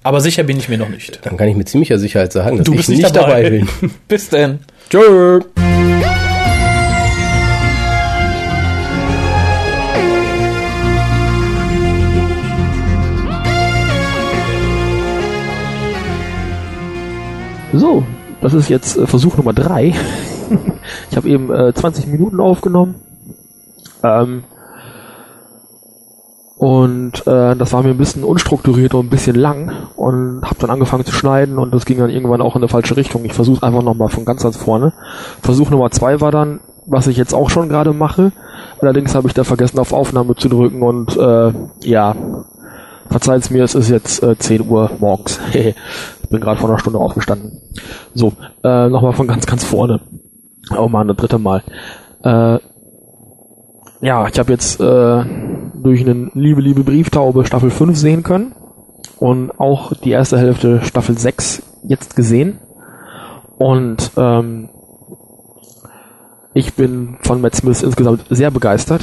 Aber 0.03 0.21
sicher 0.21 0.43
bin 0.43 0.57
ich 0.57 0.69
mir 0.69 0.77
noch 0.77 0.89
nicht. 0.89 1.19
Dann 1.25 1.37
kann 1.37 1.47
ich 1.49 1.55
mit 1.55 1.67
ziemlicher 1.69 1.99
Sicherheit 1.99 2.31
sagen, 2.31 2.57
dass 2.57 2.65
Du 2.65 2.71
ich 2.71 2.77
bist 2.77 2.89
nicht, 2.89 3.03
nicht 3.03 3.15
dabei. 3.15 3.43
dabei. 3.43 3.49
bin. 3.81 3.91
Bis 4.07 4.29
denn. 4.29 4.59
Tschö. 4.89 5.41
So, 17.73 18.03
das 18.41 18.53
ist 18.53 18.69
jetzt 18.69 18.97
äh, 18.97 19.05
Versuch 19.05 19.37
Nummer 19.37 19.53
drei. 19.53 19.93
ich 21.11 21.17
habe 21.17 21.29
eben 21.29 21.51
äh, 21.53 21.73
20 21.73 22.07
Minuten 22.07 22.39
aufgenommen. 22.39 22.95
Ähm, 24.03 24.43
und 26.59 27.25
äh, 27.25 27.55
das 27.55 27.71
war 27.71 27.83
mir 27.83 27.91
ein 27.91 27.97
bisschen 27.97 28.25
unstrukturiert 28.25 28.93
und 28.93 29.05
ein 29.05 29.09
bisschen 29.09 29.37
lang 29.37 29.71
und 29.95 30.41
habe 30.43 30.57
dann 30.59 30.69
angefangen 30.69 31.05
zu 31.05 31.13
schneiden 31.13 31.57
und 31.57 31.73
das 31.73 31.85
ging 31.85 31.99
dann 31.99 32.09
irgendwann 32.09 32.41
auch 32.41 32.57
in 32.57 32.61
eine 32.61 32.67
falsche 32.67 32.97
Richtung. 32.97 33.23
Ich 33.23 33.31
versuche 33.31 33.65
einfach 33.65 33.81
nochmal 33.81 34.09
von 34.09 34.25
ganz 34.25 34.43
ganz 34.43 34.57
vorne. 34.57 34.91
Versuch 35.41 35.69
Nummer 35.69 35.89
zwei 35.91 36.19
war 36.19 36.31
dann, 36.31 36.59
was 36.85 37.07
ich 37.07 37.15
jetzt 37.15 37.33
auch 37.33 37.49
schon 37.49 37.69
gerade 37.69 37.93
mache. 37.93 38.33
Allerdings 38.81 39.15
habe 39.15 39.29
ich 39.29 39.33
da 39.33 39.45
vergessen 39.45 39.79
auf 39.79 39.93
Aufnahme 39.93 40.35
zu 40.35 40.49
drücken 40.49 40.83
und 40.83 41.15
äh, 41.15 41.53
ja, 41.87 42.13
verzeiht's 43.09 43.49
mir, 43.51 43.63
es 43.63 43.73
ist 43.73 43.89
jetzt 43.89 44.21
äh, 44.21 44.37
10 44.37 44.67
Uhr 44.67 44.91
morgens. 44.99 45.39
ich 45.53 45.75
bin 46.29 46.41
gerade 46.41 46.59
vor 46.59 46.69
einer 46.69 46.79
Stunde 46.79 46.99
aufgestanden. 46.99 47.61
So, 48.13 48.33
äh, 48.65 48.89
nochmal 48.89 49.13
von 49.13 49.29
ganz 49.29 49.45
ganz 49.45 49.63
vorne. 49.63 50.01
Oh 50.77 50.89
mal, 50.89 51.01
eine 51.03 51.15
dritte 51.15 51.39
Mal. 51.39 51.63
Äh, 52.21 52.59
ja, 54.01 54.27
ich 54.27 54.39
habe 54.39 54.51
jetzt 54.51 54.79
äh, 54.81 55.23
durch 55.83 56.01
einen 56.01 56.31
Liebe, 56.33 56.61
Liebe 56.61 56.83
Brieftaube 56.83 57.45
Staffel 57.45 57.69
5 57.69 57.97
sehen 57.97 58.23
können 58.23 58.53
und 59.19 59.51
auch 59.59 59.93
die 59.93 60.11
erste 60.11 60.37
Hälfte 60.37 60.81
Staffel 60.83 61.17
6 61.17 61.63
jetzt 61.83 62.15
gesehen. 62.15 62.59
Und 63.57 64.11
ähm, 64.15 64.69
ich 66.53 66.73
bin 66.73 67.17
von 67.21 67.41
Matt 67.41 67.55
Smith 67.55 67.83
insgesamt 67.83 68.25
sehr 68.29 68.51
begeistert. 68.51 69.01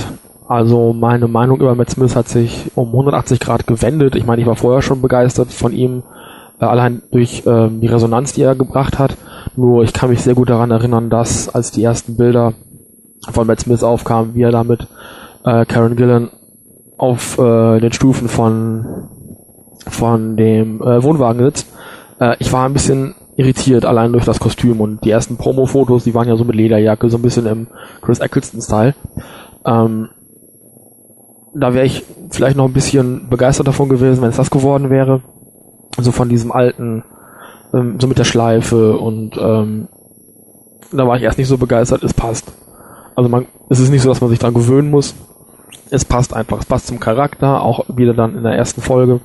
Also 0.49 0.93
meine 0.93 1.29
Meinung 1.29 1.61
über 1.61 1.75
Matt 1.75 1.91
Smith 1.91 2.17
hat 2.17 2.29
sich 2.29 2.71
um 2.75 2.89
180 2.89 3.41
Grad 3.41 3.67
gewendet. 3.67 4.15
Ich 4.15 4.25
meine, 4.27 4.41
ich 4.41 4.49
war 4.49 4.57
vorher 4.57 4.83
schon 4.83 5.03
begeistert 5.03 5.53
von 5.53 5.73
ihm, 5.73 6.03
äh, 6.61 6.65
allein 6.65 7.03
durch 7.11 7.43
ähm, 7.47 7.81
die 7.81 7.89
Resonanz, 7.89 8.33
die 8.33 8.43
er 8.43 8.55
gebracht 8.55 8.99
hat. 8.99 9.17
Nur 9.57 9.83
ich 9.83 9.93
kann 9.93 10.11
mich 10.11 10.23
sehr 10.23 10.35
gut 10.35 10.51
daran 10.51 10.71
erinnern, 10.71 11.11
dass 11.11 11.49
als 11.49 11.71
die 11.71 11.83
ersten 11.83 12.17
Bilder 12.17 12.55
von 13.31 13.47
Matt 13.47 13.61
Smith 13.61 13.83
aufkamen, 13.83 14.35
wie 14.35 14.43
er 14.43 14.53
da 14.53 14.65
mit 14.65 14.87
äh, 15.45 15.65
Karen 15.67 15.97
Gillan 15.97 16.31
auf 16.99 17.39
äh, 17.39 17.81
den 17.81 17.93
Stufen 17.93 18.29
von 18.29 19.09
von 19.89 20.37
dem 20.37 20.81
äh, 20.83 21.03
Wohnwagen 21.03 21.45
sitzt. 21.45 21.73
Äh, 22.21 22.37
ich 22.39 22.53
war 22.53 22.67
ein 22.67 22.73
bisschen 22.73 23.15
irritiert, 23.37 23.85
allein 23.85 24.13
durch 24.13 24.25
das 24.25 24.41
Kostüm 24.41 24.81
und 24.81 25.05
die 25.05 25.11
ersten 25.11 25.37
Promo-Fotos, 25.37 26.05
die 26.05 26.15
waren 26.15 26.29
ja 26.29 26.37
so 26.37 26.45
mit 26.45 26.57
Lederjacke, 26.57 27.09
so 27.11 27.19
ein 27.19 27.23
bisschen 27.23 27.47
im 27.47 27.67
Chris 28.01 28.19
Eccleston-Style. 28.19 28.95
Ähm, 29.65 30.09
da 31.55 31.75
wäre 31.75 31.85
ich 31.87 32.05
vielleicht 32.31 32.57
noch 32.57 32.67
ein 32.67 32.73
bisschen 32.73 33.29
begeistert 33.29 33.69
davon 33.69 33.89
gewesen, 33.89 34.23
wenn 34.23 34.31
es 34.31 34.37
das 34.37 34.51
geworden 34.51 34.91
wäre. 34.91 35.23
So 35.99 36.13
von 36.13 36.29
diesem 36.29 36.53
alten, 36.53 37.05
ähm, 37.73 37.99
so 38.01 38.07
mit 38.07 38.19
der 38.19 38.25
Schleife 38.25 38.97
und 38.97 39.37
ähm, 39.39 39.89
da 40.93 41.07
war 41.07 41.17
ich 41.17 41.23
erst 41.23 41.39
nicht 41.39 41.49
so 41.49 41.59
begeistert, 41.59 42.03
es 42.05 42.15
passt. 42.15 42.53
Also 43.15 43.29
man, 43.29 43.47
es 43.69 43.81
ist 43.81 43.91
nicht 43.91 44.03
so, 44.03 44.09
dass 44.09 44.21
man 44.21 44.31
sich 44.31 44.39
dran 44.39 44.55
gewöhnen 44.55 44.91
muss. 44.91 45.15
Es 45.91 46.05
passt 46.05 46.35
einfach, 46.35 46.61
es 46.61 46.67
passt 46.67 46.87
zum 46.89 47.01
Charakter, 47.01 47.63
auch 47.63 47.85
wieder 47.89 48.15
dann 48.15 48.37
in 48.37 48.43
der 48.43 48.55
ersten 48.55 48.81
Folge. 48.81 49.21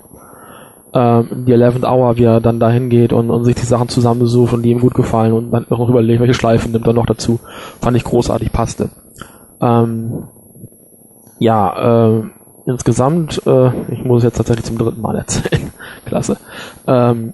Ähm, 0.93 1.45
die 1.45 1.53
11th 1.53 1.89
Hour, 1.89 2.17
wie 2.17 2.25
er 2.25 2.41
dann 2.41 2.59
dahin 2.59 2.89
geht 2.89 3.13
und, 3.13 3.29
und 3.29 3.45
sich 3.45 3.55
die 3.55 3.65
Sachen 3.65 3.87
zusammensucht 3.87 4.53
und 4.53 4.63
die 4.63 4.71
ihm 4.71 4.81
gut 4.81 4.93
gefallen 4.93 5.31
und 5.31 5.51
dann 5.51 5.65
noch 5.69 5.87
überlegt, 5.87 6.19
welche 6.19 6.33
Schleifen 6.33 6.73
nimmt 6.73 6.85
er 6.85 6.93
noch 6.93 7.05
dazu. 7.05 7.39
Fand 7.79 7.95
ich 7.95 8.03
großartig, 8.03 8.51
passte. 8.51 8.89
Ähm, 9.61 10.27
ja, 11.39 12.17
äh, 12.17 12.23
insgesamt, 12.65 13.41
äh, 13.45 13.69
ich 13.91 14.03
muss 14.03 14.19
es 14.19 14.25
jetzt 14.25 14.37
tatsächlich 14.37 14.65
zum 14.65 14.77
dritten 14.77 15.01
Mal 15.01 15.15
erzählen. 15.15 15.71
Klasse. 16.05 16.37
Ähm, 16.87 17.33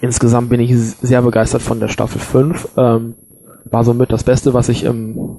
insgesamt 0.00 0.48
bin 0.48 0.60
ich 0.60 0.74
sehr 0.76 1.20
begeistert 1.20 1.62
von 1.62 1.78
der 1.78 1.88
Staffel 1.88 2.20
5. 2.20 2.70
Ähm, 2.78 3.14
war 3.70 3.84
somit 3.84 4.12
das 4.12 4.24
Beste, 4.24 4.54
was 4.54 4.70
ich 4.70 4.84
im, 4.84 5.36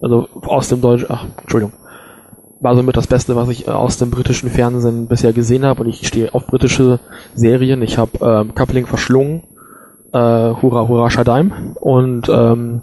also 0.00 0.28
aus 0.42 0.68
dem 0.68 0.80
Deutsch, 0.80 1.06
ach, 1.08 1.26
Entschuldigung, 1.40 1.72
war 2.60 2.74
somit 2.74 2.96
das 2.96 3.06
Beste, 3.06 3.36
was 3.36 3.48
ich 3.48 3.68
äh, 3.68 3.70
aus 3.70 3.98
dem 3.98 4.10
britischen 4.10 4.50
Fernsehen 4.50 5.06
bisher 5.06 5.32
gesehen 5.32 5.64
habe 5.64 5.82
und 5.82 5.88
ich 5.88 6.06
stehe 6.06 6.34
auf 6.34 6.46
britische 6.46 6.98
Serien. 7.34 7.82
Ich 7.82 7.98
habe 7.98 8.12
ähm, 8.22 8.54
Coupling 8.54 8.86
verschlungen, 8.86 9.42
äh, 10.12 10.18
Hurra 10.18 10.88
Hurra 10.88 11.10
Shadaim 11.10 11.52
und 11.80 12.28
ähm, 12.28 12.82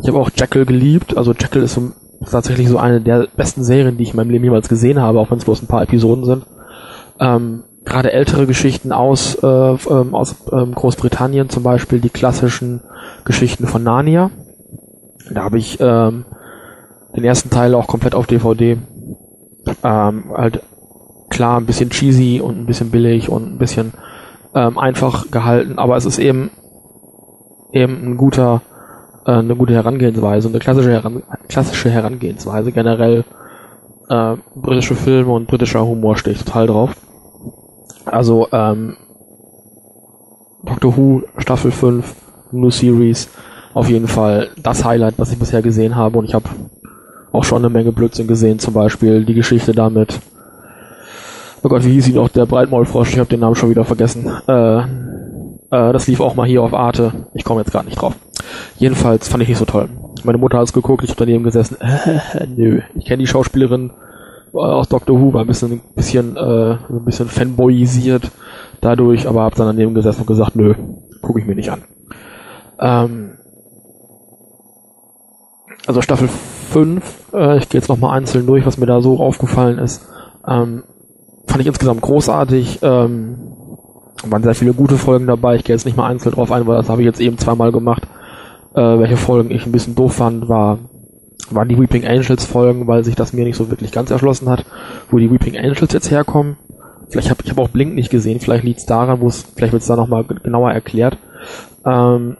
ich 0.00 0.08
habe 0.08 0.18
auch 0.18 0.30
Jackal 0.34 0.64
geliebt. 0.64 1.16
Also 1.16 1.32
Jackal 1.32 1.62
ist 1.62 1.74
so, 1.74 1.92
tatsächlich 2.30 2.68
so 2.68 2.78
eine 2.78 3.00
der 3.00 3.28
besten 3.36 3.62
Serien, 3.62 3.96
die 3.96 4.04
ich 4.04 4.10
in 4.10 4.16
meinem 4.16 4.30
Leben 4.30 4.44
jemals 4.44 4.68
gesehen 4.68 5.00
habe, 5.00 5.20
auch 5.20 5.30
wenn 5.30 5.38
es 5.38 5.44
bloß 5.44 5.62
ein 5.62 5.68
paar 5.68 5.82
Episoden 5.82 6.24
sind. 6.24 6.46
Ähm, 7.20 7.64
Gerade 7.84 8.12
ältere 8.12 8.46
Geschichten 8.46 8.92
aus, 8.92 9.34
äh, 9.42 9.46
ähm, 9.46 10.14
aus 10.14 10.36
ähm, 10.50 10.74
Großbritannien, 10.74 11.50
zum 11.50 11.62
Beispiel 11.62 12.00
die 12.00 12.08
klassischen 12.08 12.80
Geschichten 13.26 13.66
von 13.66 13.82
Narnia. 13.82 14.30
Da 15.30 15.44
habe 15.44 15.58
ich 15.58 15.78
ähm, 15.80 16.24
den 17.16 17.24
ersten 17.24 17.50
Teil 17.50 17.74
auch 17.74 17.86
komplett 17.86 18.14
auf 18.14 18.26
DVD. 18.26 18.78
Ähm, 19.82 20.24
halt 20.36 20.62
klar 21.30 21.58
ein 21.58 21.66
bisschen 21.66 21.90
cheesy 21.90 22.40
und 22.40 22.58
ein 22.58 22.66
bisschen 22.66 22.90
billig 22.90 23.28
und 23.28 23.54
ein 23.54 23.58
bisschen 23.58 23.92
ähm, 24.54 24.78
einfach 24.78 25.30
gehalten, 25.30 25.78
aber 25.78 25.96
es 25.96 26.04
ist 26.04 26.18
eben 26.18 26.50
eben 27.72 28.04
ein 28.04 28.16
guter 28.16 28.62
äh, 29.26 29.32
eine 29.32 29.56
gute 29.56 29.74
Herangehensweise, 29.74 30.48
eine 30.48 30.58
klassische, 30.58 30.92
Heran 30.92 31.22
klassische 31.48 31.90
Herangehensweise 31.90 32.72
generell 32.72 33.24
äh, 34.08 34.36
britische 34.54 34.94
Filme 34.94 35.32
und 35.32 35.48
britischer 35.48 35.84
Humor 35.84 36.16
stehe 36.16 36.36
ich 36.36 36.44
total 36.44 36.66
drauf. 36.66 36.96
Also 38.04 38.48
ähm, 38.52 38.96
Doctor 40.62 40.96
Who 40.96 41.22
Staffel 41.38 41.70
5 41.70 42.14
New 42.52 42.70
Series 42.70 43.28
auf 43.74 43.88
jeden 43.88 44.08
Fall 44.08 44.48
das 44.62 44.84
Highlight, 44.84 45.14
was 45.18 45.32
ich 45.32 45.38
bisher 45.38 45.60
gesehen 45.60 45.96
habe 45.96 46.18
und 46.18 46.24
ich 46.24 46.34
habe 46.34 46.48
auch 47.32 47.44
schon 47.44 47.58
eine 47.58 47.68
Menge 47.68 47.92
Blödsinn 47.92 48.28
gesehen, 48.28 48.60
zum 48.60 48.74
Beispiel 48.74 49.24
die 49.24 49.34
Geschichte 49.34 49.72
damit. 49.72 50.20
Oh 51.62 51.68
Gott, 51.68 51.84
wie 51.84 51.92
hieß 51.92 52.08
ihn 52.08 52.14
noch, 52.14 52.28
der 52.28 52.46
Breitmaulfrosch, 52.46 53.12
ich 53.12 53.18
habe 53.18 53.28
den 53.28 53.40
Namen 53.40 53.56
schon 53.56 53.70
wieder 53.70 53.84
vergessen. 53.84 54.30
Äh, 54.46 54.78
äh, 54.78 54.84
das 55.92 56.06
lief 56.06 56.20
auch 56.20 56.36
mal 56.36 56.46
hier 56.46 56.62
auf 56.62 56.72
Arte. 56.72 57.12
Ich 57.34 57.42
komme 57.42 57.60
jetzt 57.60 57.72
gerade 57.72 57.86
nicht 57.86 58.00
drauf. 58.00 58.14
Jedenfalls 58.78 59.28
fand 59.28 59.42
ich 59.42 59.48
nicht 59.48 59.58
so 59.58 59.64
toll. 59.64 59.88
Meine 60.22 60.38
Mutter 60.38 60.58
hat 60.58 60.64
es 60.64 60.72
geguckt, 60.72 61.02
ich 61.02 61.10
habe 61.10 61.18
daneben 61.18 61.42
gesessen. 61.42 61.76
Äh, 61.80 62.46
nö, 62.56 62.80
ich 62.94 63.06
kenne 63.06 63.22
die 63.22 63.26
Schauspielerin 63.26 63.90
aus 64.52 64.88
Doctor 64.88 65.20
Who, 65.20 65.32
war 65.32 65.40
ein 65.40 65.48
bisschen, 65.48 65.80
bisschen, 65.96 66.36
äh, 66.36 66.72
ein 66.72 67.04
bisschen 67.04 67.26
fanboyisiert 67.26 68.30
dadurch, 68.80 69.26
aber 69.26 69.42
habe 69.42 69.56
dann 69.56 69.66
daneben 69.66 69.94
gesessen 69.94 70.20
und 70.20 70.26
gesagt, 70.26 70.54
nö, 70.54 70.74
gucke 71.22 71.40
ich 71.40 71.46
mir 71.46 71.56
nicht 71.56 71.70
an. 71.70 71.82
Ähm, 72.78 73.32
also 75.86 76.00
Staffel 76.00 76.28
5, 76.28 77.32
äh, 77.32 77.58
ich 77.58 77.68
gehe 77.68 77.80
jetzt 77.80 77.88
nochmal 77.88 78.16
einzeln 78.16 78.46
durch, 78.46 78.66
was 78.66 78.78
mir 78.78 78.86
da 78.86 79.00
so 79.00 79.20
aufgefallen 79.20 79.78
ist. 79.78 80.06
Ähm, 80.46 80.84
fand 81.46 81.60
ich 81.60 81.66
insgesamt 81.66 82.00
großartig. 82.00 82.80
Ähm, 82.82 83.36
waren 84.26 84.42
sehr 84.42 84.54
viele 84.54 84.72
gute 84.72 84.96
Folgen 84.96 85.26
dabei. 85.26 85.56
Ich 85.56 85.64
gehe 85.64 85.74
jetzt 85.74 85.84
nicht 85.84 85.96
mal 85.96 86.06
einzeln 86.06 86.32
drauf 86.32 86.50
ein, 86.50 86.66
weil 86.66 86.76
das 86.76 86.88
habe 86.88 87.02
ich 87.02 87.06
jetzt 87.06 87.20
eben 87.20 87.38
zweimal 87.38 87.72
gemacht. 87.72 88.04
Äh, 88.74 88.98
welche 88.98 89.16
Folgen 89.16 89.50
ich 89.50 89.66
ein 89.66 89.72
bisschen 89.72 89.94
doof 89.94 90.14
fand, 90.14 90.48
war 90.48 90.78
waren 91.50 91.68
die 91.68 91.78
Weeping 91.78 92.06
Angels 92.06 92.44
Folgen, 92.46 92.86
weil 92.86 93.04
sich 93.04 93.16
das 93.16 93.34
mir 93.34 93.44
nicht 93.44 93.56
so 93.56 93.70
wirklich 93.70 93.92
ganz 93.92 94.10
erschlossen 94.10 94.48
hat, 94.48 94.64
wo 95.10 95.18
die 95.18 95.30
Weeping 95.30 95.58
Angels 95.58 95.92
jetzt 95.92 96.10
herkommen. 96.10 96.56
Vielleicht 97.10 97.28
habe 97.30 97.42
ich 97.44 97.50
hab 97.50 97.58
auch 97.58 97.68
Blink 97.68 97.94
nicht 97.94 98.10
gesehen, 98.10 98.40
vielleicht 98.40 98.64
liegt 98.64 98.80
es 98.80 98.86
daran, 98.86 99.20
wo 99.20 99.28
es, 99.28 99.42
vielleicht 99.54 99.72
wird 99.72 99.82
es 99.82 99.88
da 99.88 99.96
nochmal 99.96 100.24
genauer 100.24 100.72
erklärt. 100.72 101.18
Ähm, 101.84 102.38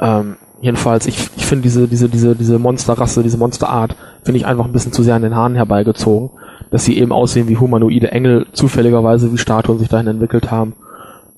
ähm, 0.00 0.36
jedenfalls, 0.60 1.06
ich, 1.06 1.30
ich 1.36 1.46
finde 1.46 1.62
diese, 1.62 1.88
diese, 1.88 2.08
diese, 2.08 2.36
diese 2.36 2.58
Monsterrasse, 2.58 3.22
diese 3.22 3.38
Monsterart, 3.38 3.96
finde 4.22 4.38
ich 4.38 4.46
einfach 4.46 4.64
ein 4.64 4.72
bisschen 4.72 4.92
zu 4.92 5.02
sehr 5.02 5.14
an 5.14 5.22
den 5.22 5.34
Haaren 5.34 5.54
herbeigezogen, 5.54 6.30
dass 6.70 6.84
sie 6.84 6.98
eben 6.98 7.12
aussehen 7.12 7.48
wie 7.48 7.56
humanoide 7.56 8.12
Engel, 8.12 8.46
zufälligerweise 8.52 9.32
wie 9.32 9.38
Statuen 9.38 9.78
sich 9.78 9.88
dahin 9.88 10.06
entwickelt 10.06 10.50
haben, 10.50 10.74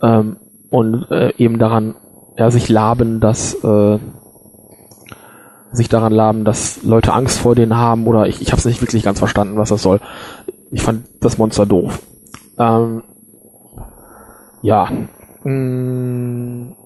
ähm, 0.02 0.36
und 0.70 1.10
äh, 1.10 1.34
eben 1.36 1.58
daran, 1.58 1.94
ja, 2.36 2.50
sich 2.50 2.68
laben, 2.68 3.20
dass, 3.20 3.54
äh, 3.62 3.98
sich 5.70 5.88
daran 5.88 6.12
laben, 6.12 6.44
dass 6.44 6.82
Leute 6.82 7.12
Angst 7.12 7.38
vor 7.38 7.54
denen 7.54 7.76
haben 7.76 8.06
oder 8.06 8.26
ich, 8.26 8.42
ich 8.42 8.52
habe 8.52 8.58
es 8.58 8.64
nicht 8.64 8.82
wirklich 8.82 9.02
ganz 9.02 9.18
verstanden, 9.18 9.56
was 9.56 9.70
das 9.70 9.82
soll. 9.82 10.00
Ich 10.70 10.82
fand 10.82 11.04
das 11.20 11.38
Monster 11.38 11.66
doof. 11.66 12.00
Ähm, 12.58 13.02
ja. 14.62 14.88
Mh, 15.44 15.52
mm. 15.52 16.76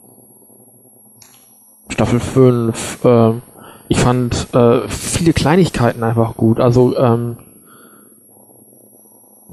Staffel 1.88 2.20
5. 2.20 3.04
Äh, 3.04 3.32
ich 3.88 3.98
fand 3.98 4.48
äh, 4.54 4.88
viele 4.88 5.32
Kleinigkeiten 5.32 6.02
einfach 6.02 6.36
gut. 6.36 6.60
Also 6.60 6.96
ähm, 6.98 7.36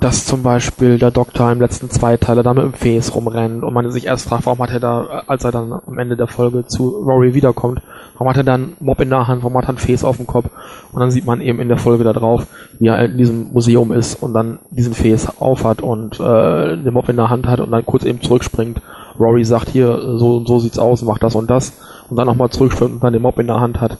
dass 0.03 0.25
zum 0.25 0.43
Beispiel 0.43 0.97
der 0.97 1.11
Doktor 1.11 1.51
im 1.51 1.61
letzten 1.61 1.89
Zweiteiler 1.89 2.43
da 2.43 2.53
mit 2.53 2.63
dem 2.63 2.73
Face 2.73 3.15
rumrennt 3.15 3.63
und 3.63 3.73
man 3.73 3.89
sich 3.91 4.07
erst 4.07 4.27
fragt, 4.27 4.45
warum 4.45 4.59
hat 4.59 4.71
er 4.71 4.79
da, 4.81 5.23
als 5.27 5.45
er 5.45 5.51
dann 5.51 5.71
am 5.71 5.97
Ende 5.97 6.17
der 6.17 6.27
Folge 6.27 6.65
zu 6.65 6.89
Rory 6.89 7.33
wiederkommt, 7.33 7.81
warum 8.15 8.27
hat 8.27 8.37
er 8.37 8.43
dann 8.43 8.73
Mob 8.81 8.99
in 8.99 9.09
der 9.09 9.27
Hand, 9.27 9.43
warum 9.43 9.57
hat 9.57 9.65
er 9.65 9.69
ein 9.69 9.77
Face 9.77 10.03
auf 10.03 10.17
dem 10.17 10.27
Kopf 10.27 10.49
und 10.91 10.99
dann 10.99 11.11
sieht 11.11 11.25
man 11.25 11.39
eben 11.39 11.59
in 11.59 11.69
der 11.69 11.77
Folge 11.77 12.03
da 12.03 12.11
drauf, 12.11 12.47
wie 12.79 12.87
er 12.87 13.05
in 13.05 13.17
diesem 13.17 13.53
Museum 13.53 13.93
ist 13.93 14.21
und 14.21 14.33
dann 14.33 14.59
diesen 14.71 14.93
Face 14.93 15.39
aufhat 15.39 15.81
und 15.81 16.19
äh, 16.19 16.75
den 16.75 16.93
Mob 16.93 17.07
in 17.07 17.15
der 17.15 17.29
Hand 17.29 17.47
hat 17.47 17.61
und 17.61 17.71
dann 17.71 17.85
kurz 17.85 18.03
eben 18.03 18.21
zurückspringt. 18.21 18.81
Rory 19.19 19.45
sagt 19.45 19.69
hier, 19.69 20.17
so 20.17 20.37
und 20.37 20.47
so 20.47 20.59
sieht's 20.59 20.79
aus, 20.79 21.03
macht 21.03 21.23
das 21.23 21.35
und 21.35 21.49
das 21.49 21.73
und 22.13 22.17
dann 22.17 22.27
nochmal 22.27 22.51
zurückspringt 22.51 22.93
und 22.93 23.03
dann 23.03 23.13
den 23.13 23.23
Mob 23.23 23.39
in 23.39 23.47
der 23.47 23.59
Hand 23.59 23.81
hat. 23.81 23.97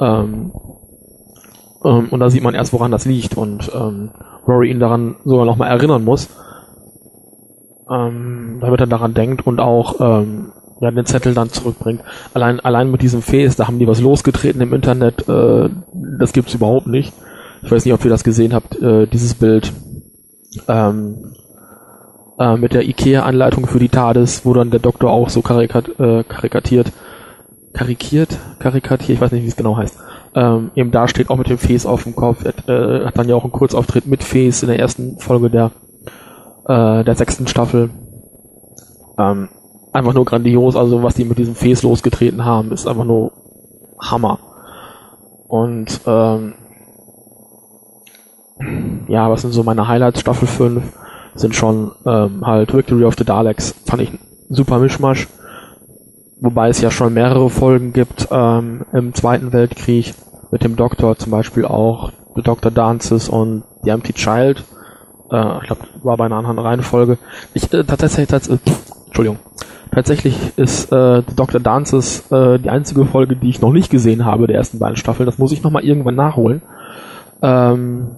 Ähm, 0.00 0.52
ähm, 1.84 2.08
und 2.10 2.18
da 2.18 2.28
sieht 2.28 2.42
man 2.42 2.54
erst, 2.54 2.72
woran 2.72 2.90
das 2.90 3.04
liegt 3.04 3.36
und 3.36 3.70
ähm, 3.72 4.10
Rory 4.48 4.70
ihn 4.70 4.80
daran 4.80 5.14
sogar 5.24 5.46
nochmal 5.46 5.70
erinnern 5.70 6.02
muss, 6.02 6.28
ähm, 7.88 8.58
damit 8.60 8.80
er 8.80 8.88
daran 8.88 9.14
denkt 9.14 9.46
und 9.46 9.60
auch 9.60 10.00
ähm, 10.00 10.50
ja, 10.80 10.90
den 10.90 11.06
Zettel 11.06 11.34
dann 11.34 11.50
zurückbringt. 11.50 12.00
Allein, 12.34 12.58
allein 12.58 12.90
mit 12.90 13.00
diesem 13.00 13.22
Face, 13.22 13.54
da 13.54 13.68
haben 13.68 13.78
die 13.78 13.86
was 13.86 14.00
losgetreten 14.00 14.60
im 14.60 14.74
Internet, 14.74 15.28
äh, 15.28 15.68
das 16.18 16.32
gibt's 16.32 16.54
überhaupt 16.54 16.88
nicht. 16.88 17.12
Ich 17.62 17.70
weiß 17.70 17.84
nicht, 17.84 17.94
ob 17.94 18.04
ihr 18.04 18.10
das 18.10 18.24
gesehen 18.24 18.54
habt, 18.54 18.82
äh, 18.82 19.06
dieses 19.06 19.34
Bild 19.34 19.72
ähm, 20.66 21.36
äh, 22.40 22.56
mit 22.56 22.74
der 22.74 22.88
IKEA-Anleitung 22.88 23.66
für 23.66 23.78
die 23.78 23.88
TARDIS, 23.88 24.44
wo 24.44 24.52
dann 24.52 24.72
der 24.72 24.80
Doktor 24.80 25.12
auch 25.12 25.28
so 25.28 25.42
karikat, 25.42 26.00
äh, 26.00 26.24
karikatiert, 26.24 26.90
karikiert, 27.72 28.38
karikatiert, 28.58 29.16
ich 29.16 29.20
weiß 29.20 29.32
nicht, 29.32 29.44
wie 29.44 29.48
es 29.48 29.56
genau 29.56 29.76
heißt, 29.76 29.96
ähm, 30.34 30.70
eben 30.74 30.90
da 30.90 31.08
steht, 31.08 31.30
auch 31.30 31.36
mit 31.36 31.48
dem 31.48 31.58
Face 31.58 31.86
auf 31.86 32.04
dem 32.04 32.16
Kopf. 32.16 32.44
Äh, 32.44 33.04
hat 33.04 33.18
dann 33.18 33.28
ja 33.28 33.34
auch 33.34 33.44
einen 33.44 33.52
Kurzauftritt 33.52 34.06
mit 34.06 34.22
Face 34.22 34.62
in 34.62 34.68
der 34.68 34.78
ersten 34.78 35.18
Folge 35.18 35.50
der, 35.50 35.70
äh, 36.66 37.04
der 37.04 37.14
sechsten 37.14 37.46
Staffel. 37.46 37.90
Ähm, 39.18 39.48
einfach 39.92 40.14
nur 40.14 40.24
grandios, 40.24 40.74
also 40.74 41.02
was 41.02 41.14
die 41.14 41.24
mit 41.24 41.38
diesem 41.38 41.54
Face 41.54 41.82
losgetreten 41.82 42.44
haben, 42.44 42.72
ist 42.72 42.86
einfach 42.86 43.04
nur 43.04 43.32
Hammer. 44.00 44.38
Und 45.48 46.00
ähm, 46.06 46.54
ja, 49.08 49.30
was 49.30 49.42
sind 49.42 49.52
so 49.52 49.62
meine 49.64 49.86
Highlights? 49.86 50.20
Staffel 50.20 50.48
5 50.48 50.82
sind 51.34 51.54
schon 51.54 51.92
ähm, 52.06 52.46
halt 52.46 52.72
Victory 52.72 53.04
of 53.04 53.16
the 53.18 53.24
Daleks, 53.24 53.74
fand 53.84 54.02
ich 54.02 54.12
super 54.48 54.78
Mischmasch 54.78 55.28
wobei 56.42 56.68
es 56.68 56.80
ja 56.80 56.90
schon 56.90 57.14
mehrere 57.14 57.48
Folgen 57.48 57.92
gibt 57.92 58.28
ähm, 58.30 58.84
im 58.92 59.14
Zweiten 59.14 59.52
Weltkrieg 59.52 60.14
mit 60.50 60.64
dem 60.64 60.76
Doktor 60.76 61.16
zum 61.16 61.30
Beispiel 61.30 61.64
auch 61.64 62.12
Dr. 62.36 62.70
Dances 62.70 63.28
und 63.28 63.62
The 63.84 63.90
Empty 63.90 64.12
Child. 64.12 64.64
Äh, 65.30 65.58
ich 65.60 65.66
glaube, 65.68 65.82
war 66.02 66.16
bei 66.16 66.26
einer 66.26 66.36
anderen 66.36 66.58
Reihenfolge. 66.58 67.18
Ich 67.54 67.72
äh, 67.72 67.84
tatsächlich, 67.84 68.28
tats 68.28 68.48
äh, 68.48 68.58
Entschuldigung. 69.06 69.38
Tatsächlich 69.92 70.36
ist 70.56 70.90
äh, 70.90 71.22
Dr. 71.36 71.60
Dances 71.60 72.30
äh, 72.32 72.58
die 72.58 72.70
einzige 72.70 73.04
Folge, 73.04 73.36
die 73.36 73.50
ich 73.50 73.60
noch 73.60 73.72
nicht 73.72 73.90
gesehen 73.90 74.24
habe 74.24 74.46
der 74.46 74.56
ersten 74.56 74.78
beiden 74.78 74.96
Staffeln. 74.96 75.26
Das 75.26 75.38
muss 75.38 75.52
ich 75.52 75.62
noch 75.62 75.70
mal 75.70 75.84
irgendwann 75.84 76.16
nachholen. 76.16 76.62
Ähm, 77.42 78.16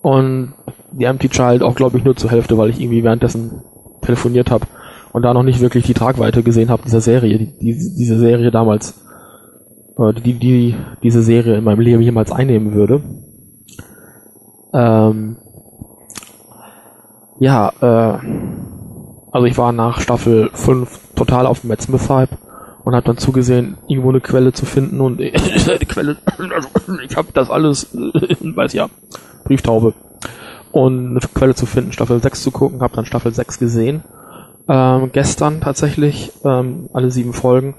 und 0.00 0.54
The 0.96 1.04
Empty 1.04 1.28
Child 1.28 1.62
auch, 1.62 1.74
glaube 1.74 1.98
ich, 1.98 2.04
nur 2.04 2.16
zur 2.16 2.30
Hälfte, 2.30 2.56
weil 2.56 2.70
ich 2.70 2.80
irgendwie 2.80 3.04
währenddessen 3.04 3.62
telefoniert 4.00 4.50
habe 4.50 4.64
und 5.18 5.22
da 5.22 5.34
noch 5.34 5.42
nicht 5.42 5.58
wirklich 5.58 5.84
die 5.84 5.94
Tragweite 5.94 6.44
gesehen 6.44 6.70
habe 6.70 6.84
dieser 6.84 7.00
Serie, 7.00 7.38
die, 7.38 7.58
die, 7.58 7.74
diese 7.98 8.20
Serie 8.20 8.52
damals, 8.52 9.04
äh, 9.98 10.12
die, 10.12 10.34
die 10.34 10.76
diese 11.02 11.24
Serie 11.24 11.56
in 11.56 11.64
meinem 11.64 11.80
Leben 11.80 12.02
jemals 12.02 12.30
einnehmen 12.30 12.72
würde. 12.72 13.02
Ähm, 14.72 15.38
ja, 17.40 17.72
äh, 17.80 18.18
also 19.32 19.46
ich 19.46 19.58
war 19.58 19.72
nach 19.72 20.00
Staffel 20.00 20.50
5 20.52 21.16
total 21.16 21.46
auf 21.46 21.62
dem 21.62 21.68
Matt 21.70 21.82
Smith 21.82 22.08
Hype 22.08 22.38
und 22.84 22.94
habe 22.94 23.04
dann 23.04 23.18
zugesehen, 23.18 23.76
irgendwo 23.88 24.10
eine 24.10 24.20
Quelle 24.20 24.52
zu 24.52 24.66
finden 24.66 25.00
und 25.00 25.18
die 25.18 25.32
Quelle, 25.32 26.16
also 26.38 26.68
ich 27.04 27.16
habe 27.16 27.28
das 27.34 27.50
alles, 27.50 27.88
weiß 27.92 28.72
ja, 28.72 28.88
Brieftaube 29.42 29.94
und 30.70 31.10
eine 31.10 31.20
Quelle 31.34 31.56
zu 31.56 31.66
finden, 31.66 31.90
Staffel 31.90 32.22
6 32.22 32.40
zu 32.40 32.52
gucken, 32.52 32.82
habe 32.82 32.94
dann 32.94 33.04
Staffel 33.04 33.34
6 33.34 33.58
gesehen. 33.58 34.04
Ähm, 34.68 35.10
gestern 35.12 35.60
tatsächlich 35.60 36.32
ähm, 36.44 36.90
alle 36.92 37.10
sieben 37.10 37.32
Folgen 37.32 37.74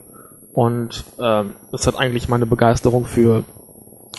und 0.53 1.03
ähm, 1.19 1.53
das 1.71 1.85
hat 1.85 1.97
eigentlich 1.97 2.29
meine 2.29 2.45
Begeisterung 2.45 3.05
für 3.05 3.43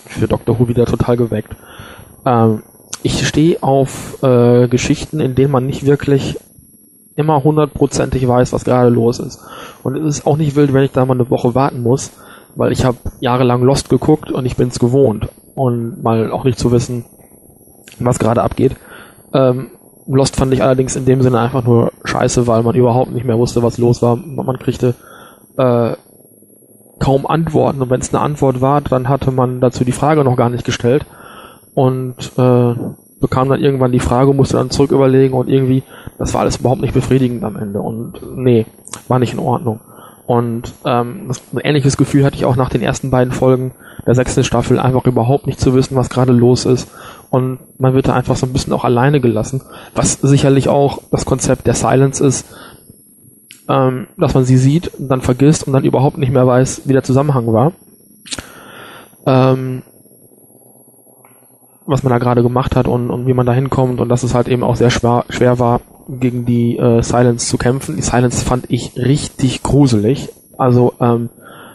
für 0.06 0.28
Doctor 0.28 0.58
Who 0.58 0.68
wieder 0.68 0.86
total 0.86 1.16
geweckt. 1.16 1.56
Ähm, 2.24 2.62
ich 3.02 3.26
stehe 3.26 3.62
auf 3.62 4.22
äh, 4.22 4.68
Geschichten, 4.68 5.20
in 5.20 5.34
denen 5.34 5.50
man 5.50 5.66
nicht 5.66 5.86
wirklich 5.86 6.38
immer 7.16 7.42
hundertprozentig 7.42 8.26
weiß, 8.26 8.52
was 8.52 8.64
gerade 8.64 8.90
los 8.90 9.18
ist. 9.18 9.40
Und 9.82 9.96
es 9.96 10.18
ist 10.18 10.26
auch 10.26 10.36
nicht 10.36 10.56
wild, 10.56 10.72
wenn 10.72 10.84
ich 10.84 10.92
da 10.92 11.04
mal 11.04 11.14
eine 11.14 11.30
Woche 11.30 11.54
warten 11.54 11.82
muss, 11.82 12.10
weil 12.56 12.72
ich 12.72 12.84
habe 12.84 12.98
jahrelang 13.20 13.62
Lost 13.62 13.88
geguckt 13.88 14.30
und 14.30 14.46
ich 14.46 14.56
bin 14.56 14.68
es 14.68 14.78
gewohnt. 14.78 15.28
Und 15.54 16.02
mal 16.02 16.30
auch 16.30 16.44
nicht 16.44 16.58
zu 16.58 16.72
wissen, 16.72 17.04
was 17.98 18.18
gerade 18.18 18.42
abgeht. 18.42 18.76
Ähm, 19.32 19.70
Lost 20.16 20.36
fand 20.36 20.52
ich 20.52 20.62
allerdings 20.62 20.96
in 20.96 21.04
dem 21.04 21.22
Sinne 21.22 21.38
einfach 21.38 21.64
nur 21.64 21.92
scheiße, 22.04 22.46
weil 22.46 22.62
man 22.62 22.74
überhaupt 22.74 23.12
nicht 23.12 23.26
mehr 23.26 23.38
wusste, 23.38 23.62
was 23.62 23.78
los 23.78 24.02
war. 24.02 24.16
Man 24.16 24.58
kriegte 24.58 24.94
äh, 25.56 25.92
kaum 26.98 27.26
Antworten 27.26 27.82
und 27.82 27.90
wenn 27.90 28.00
es 28.00 28.12
eine 28.12 28.22
Antwort 28.22 28.60
war, 28.60 28.80
dann 28.80 29.08
hatte 29.08 29.30
man 29.30 29.60
dazu 29.60 29.84
die 29.84 29.92
Frage 29.92 30.24
noch 30.24 30.36
gar 30.36 30.50
nicht 30.50 30.64
gestellt 30.64 31.06
und 31.74 32.16
äh, 32.36 32.74
bekam 33.20 33.48
dann 33.48 33.60
irgendwann 33.60 33.92
die 33.92 34.00
Frage, 34.00 34.34
musste 34.34 34.56
dann 34.56 34.70
zurück 34.70 34.92
überlegen 34.92 35.34
und 35.34 35.48
irgendwie, 35.48 35.82
das 36.18 36.34
war 36.34 36.40
alles 36.42 36.56
überhaupt 36.56 36.80
nicht 36.80 36.94
befriedigend 36.94 37.44
am 37.44 37.56
Ende 37.56 37.80
und 37.80 38.20
nee, 38.36 38.66
war 39.08 39.18
nicht 39.18 39.34
in 39.34 39.38
Ordnung. 39.38 39.80
Und 40.26 40.74
ähm, 40.84 41.24
das, 41.26 41.42
ein 41.52 41.58
ähnliches 41.58 41.96
Gefühl 41.96 42.24
hatte 42.24 42.36
ich 42.36 42.44
auch 42.44 42.54
nach 42.54 42.68
den 42.68 42.82
ersten 42.82 43.10
beiden 43.10 43.32
Folgen 43.32 43.72
der 44.06 44.14
sechsten 44.14 44.44
Staffel, 44.44 44.78
einfach 44.78 45.04
überhaupt 45.06 45.46
nicht 45.46 45.60
zu 45.60 45.74
wissen, 45.74 45.96
was 45.96 46.08
gerade 46.08 46.32
los 46.32 46.66
ist. 46.66 46.88
Und 47.30 47.60
man 47.78 47.94
wird 47.94 48.08
da 48.08 48.14
einfach 48.14 48.36
so 48.36 48.46
ein 48.46 48.52
bisschen 48.52 48.72
auch 48.72 48.84
alleine 48.84 49.20
gelassen, 49.20 49.62
was 49.94 50.14
sicherlich 50.14 50.68
auch 50.68 51.00
das 51.10 51.24
Konzept 51.24 51.66
der 51.66 51.74
Silence 51.74 52.24
ist, 52.24 52.46
ähm, 53.68 54.08
dass 54.18 54.34
man 54.34 54.44
sie 54.44 54.56
sieht 54.56 54.88
und 54.94 55.08
dann 55.08 55.20
vergisst 55.20 55.66
und 55.66 55.72
dann 55.72 55.84
überhaupt 55.84 56.18
nicht 56.18 56.32
mehr 56.32 56.46
weiß, 56.46 56.82
wie 56.86 56.92
der 56.92 57.04
Zusammenhang 57.04 57.52
war. 57.52 57.72
Ähm, 59.26 59.82
was 61.86 62.02
man 62.02 62.10
da 62.10 62.18
gerade 62.18 62.42
gemacht 62.42 62.76
hat 62.76 62.88
und, 62.88 63.10
und 63.10 63.26
wie 63.26 63.34
man 63.34 63.46
da 63.46 63.52
hinkommt 63.52 64.00
und 64.00 64.08
dass 64.08 64.22
es 64.22 64.34
halt 64.34 64.48
eben 64.48 64.62
auch 64.62 64.76
sehr 64.76 64.90
schwer, 64.90 65.24
schwer 65.28 65.58
war, 65.58 65.80
gegen 66.08 66.44
die 66.44 66.76
äh, 66.76 67.02
Silence 67.02 67.48
zu 67.48 67.58
kämpfen. 67.58 67.96
Die 67.96 68.02
Silence 68.02 68.44
fand 68.44 68.66
ich 68.68 68.96
richtig 68.96 69.62
gruselig. 69.62 70.30
Also 70.58 70.94
ähm, 71.00 71.30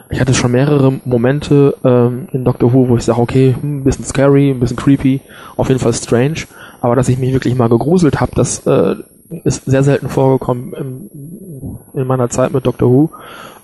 ich 0.10 0.22
hatte 0.22 0.34
schon 0.34 0.52
mehrere 0.52 1.00
Momente 1.04 1.76
ähm, 1.84 2.28
in 2.32 2.46
Doctor 2.46 2.74
Who, 2.74 2.90
wo 2.90 2.98
ich 2.98 3.04
sage, 3.04 3.20
okay, 3.20 3.56
hm, 3.60 3.80
ein 3.80 3.84
bisschen 3.84 4.06
scary, 4.06 4.52
ein 4.52 4.60
bisschen 4.60 4.78
creepy, 4.78 5.22
auf 5.58 5.70
jeden 5.70 5.80
Fall 5.80 5.94
strange, 5.94 6.46
aber 6.82 6.96
dass 6.96 7.10
ich 7.10 7.18
mich 7.18 7.34
wirklich 7.34 7.56
mal 7.56 7.70
gegruselt 7.70 8.22
habe, 8.22 8.32
das 8.36 8.66
äh, 8.68 8.96
ist 9.44 9.66
sehr 9.66 9.84
selten 9.84 10.10
vorgekommen 10.10 10.74
im, 10.74 11.80
in 12.00 12.08
meiner 12.08 12.30
Zeit 12.30 12.54
mit 12.54 12.66
Doctor 12.66 12.90
Who. 12.90 13.10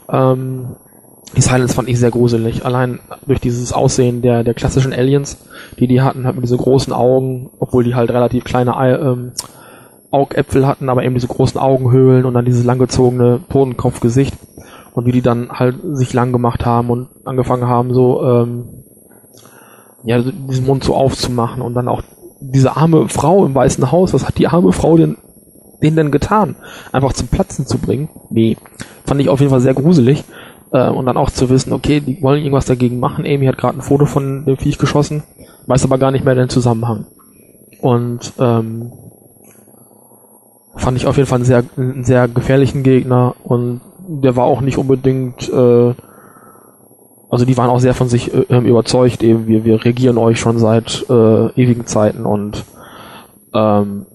Ähm, 0.10 0.76
die 1.36 1.42
Silence 1.42 1.76
fand 1.76 1.88
ich 1.88 2.00
sehr 2.00 2.12
gruselig. 2.12 2.66
Allein 2.66 3.00
durch 3.26 3.40
dieses 3.40 3.72
Aussehen 3.72 4.22
der, 4.22 4.44
der 4.44 4.54
klassischen 4.54 4.92
Aliens, 4.92 5.38
die 5.80 5.88
die 5.88 6.02
hatten, 6.02 6.26
halt 6.26 6.36
mit 6.36 6.44
diese 6.44 6.58
großen 6.58 6.92
Augen, 6.92 7.52
obwohl 7.60 7.84
die 7.84 7.96
halt 7.96 8.12
relativ 8.12 8.44
kleine 8.44 8.74
ähm, 8.76 9.32
Augäpfel 10.12 10.68
hatten, 10.68 10.90
aber 10.90 11.04
eben 11.04 11.14
diese 11.14 11.28
großen 11.28 11.60
Augenhöhlen 11.60 12.26
und 12.26 12.34
dann 12.34 12.44
dieses 12.44 12.66
langgezogene 12.66 13.40
Totenkopfgesicht 13.50 14.34
und 14.94 15.06
wie 15.06 15.12
die 15.12 15.22
dann 15.22 15.52
halt 15.52 15.78
sich 15.94 16.14
lang 16.14 16.32
gemacht 16.32 16.66
haben 16.66 16.90
und 16.90 17.10
angefangen 17.26 17.68
haben, 17.68 17.94
so 17.94 18.24
ähm, 18.24 18.84
ja, 20.04 20.22
diesen 20.22 20.66
Mund 20.66 20.84
so 20.84 20.96
aufzumachen 20.96 21.62
und 21.62 21.74
dann 21.74 21.88
auch 21.88 22.02
diese 22.40 22.76
arme 22.76 23.08
Frau 23.08 23.46
im 23.46 23.54
Weißen 23.54 23.92
Haus, 23.92 24.14
was 24.14 24.28
hat 24.28 24.38
die 24.38 24.48
arme 24.48 24.72
Frau 24.72 24.98
denn 24.98 25.18
denen 25.82 25.96
denn 25.96 26.12
getan? 26.12 26.56
Einfach 26.92 27.14
zum 27.14 27.28
Platzen 27.28 27.66
zu 27.66 27.78
bringen? 27.78 28.10
Nee. 28.30 28.58
Fand 29.06 29.22
ich 29.22 29.30
auf 29.30 29.40
jeden 29.40 29.52
Fall 29.52 29.62
sehr 29.62 29.74
gruselig. 29.74 30.24
Äh, 30.72 30.90
und 30.90 31.06
dann 31.06 31.18
auch 31.18 31.30
zu 31.30 31.50
wissen, 31.50 31.74
okay, 31.74 32.00
die 32.00 32.22
wollen 32.22 32.40
irgendwas 32.40 32.66
dagegen 32.66 33.00
machen. 33.00 33.26
Amy 33.26 33.46
hat 33.46 33.58
gerade 33.58 33.78
ein 33.78 33.82
Foto 33.82 34.06
von 34.06 34.46
dem 34.46 34.58
Viech 34.58 34.78
geschossen, 34.78 35.24
weiß 35.68 35.84
aber 35.84 35.98
gar 35.98 36.12
nicht 36.12 36.26
mehr 36.26 36.36
den 36.36 36.50
Zusammenhang. 36.50 37.06
Und 37.82 38.34
ähm, 38.40 38.92
fand 40.76 40.98
ich 40.98 41.08
auf 41.08 41.18
jeden 41.18 41.28
Fall 41.28 41.38
einen 41.38 41.46
sehr, 41.46 41.64
einen 41.78 42.04
sehr 42.04 42.28
gefährlichen 42.28 42.84
Gegner 42.84 43.36
und 43.44 43.82
der 44.08 44.36
war 44.36 44.46
auch 44.46 44.62
nicht 44.62 44.78
unbedingt, 44.78 45.50
äh, 45.50 45.94
also 47.30 47.46
die 47.46 47.58
waren 47.58 47.70
auch 47.70 47.80
sehr 47.80 47.94
von 47.94 48.10
sich 48.10 48.34
äh, 48.34 48.58
überzeugt, 48.58 49.24
eben 49.24 49.48
wir, 49.48 49.66
wir 49.66 49.84
regieren 49.84 50.18
euch 50.18 50.40
schon 50.40 50.60
seit 50.60 51.06
äh, 51.10 51.48
ewigen 51.62 51.86
Zeiten 51.86 52.26
und 52.26 52.66
ähm, 53.54 54.06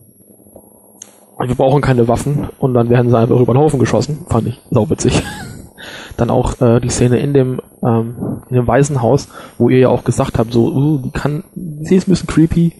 wir 1.39 1.55
brauchen 1.55 1.83
keine 1.83 2.09
Waffen 2.09 2.49
und 2.59 2.75
dann 2.75 2.89
werden 2.89 3.11
sie 3.11 3.19
einfach 3.19 3.39
über 3.39 3.53
den 3.53 3.61
Haufen 3.61 3.79
geschossen. 3.79 4.25
Fand 4.29 4.49
ich 4.49 4.61
sauwitzig. 4.71 5.23
dann 6.17 6.31
auch 6.31 6.61
äh, 6.63 6.81
die 6.81 6.89
Szene 6.89 7.19
in 7.19 7.35
dem 7.35 7.61
ähm, 7.83 8.43
in 8.49 8.57
dem 8.57 8.67
Waisenhaus, 8.67 9.29
wo 9.59 9.69
ihr 9.69 9.79
ja 9.79 9.89
auch 9.89 10.05
gesagt 10.05 10.39
habt, 10.39 10.53
so, 10.53 10.69
uh, 10.69 10.99
die 10.99 11.11
kann, 11.11 11.45
sie 11.55 11.97
ist 11.97 12.09
ein 12.09 12.13
bisschen 12.13 12.27
creepy 12.27 12.73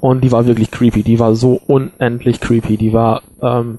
und 0.00 0.22
die 0.22 0.32
war 0.32 0.46
wirklich 0.46 0.70
creepy. 0.70 1.02
Die 1.02 1.18
war 1.18 1.34
so 1.34 1.60
unendlich 1.66 2.40
creepy. 2.40 2.76
Die 2.76 2.92
war 2.92 3.22
ähm, 3.42 3.78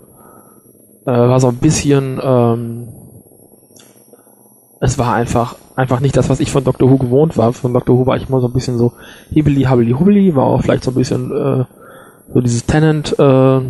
äh, 1.06 1.12
war 1.12 1.40
so 1.40 1.48
ein 1.48 1.58
bisschen 1.58 2.20
ähm, 2.24 2.88
es 4.80 4.98
war 4.98 5.14
einfach 5.14 5.56
einfach 5.76 6.00
nicht 6.00 6.16
das, 6.16 6.30
was 6.30 6.40
ich 6.40 6.52
von 6.52 6.64
Dr. 6.64 6.90
Who 6.90 6.98
gewohnt 6.98 7.38
war. 7.38 7.54
Von 7.54 7.74
Dr. 7.74 7.98
Who 7.98 8.06
war 8.06 8.18
ich 8.18 8.30
immer 8.30 8.40
so 8.40 8.48
ein 8.48 8.54
bisschen 8.54 8.78
so 8.78 8.94
hibbeli 9.32 9.64
habbeli 9.64 9.92
hubbeli, 9.92 10.36
war 10.36 10.46
auch 10.46 10.62
vielleicht 10.62 10.84
so 10.84 10.92
ein 10.92 10.96
bisschen 10.96 11.32
äh, 11.32 11.66
so 12.34 12.42
dieses 12.42 12.66
Tenant 12.66 13.18
äh, 13.20 13.62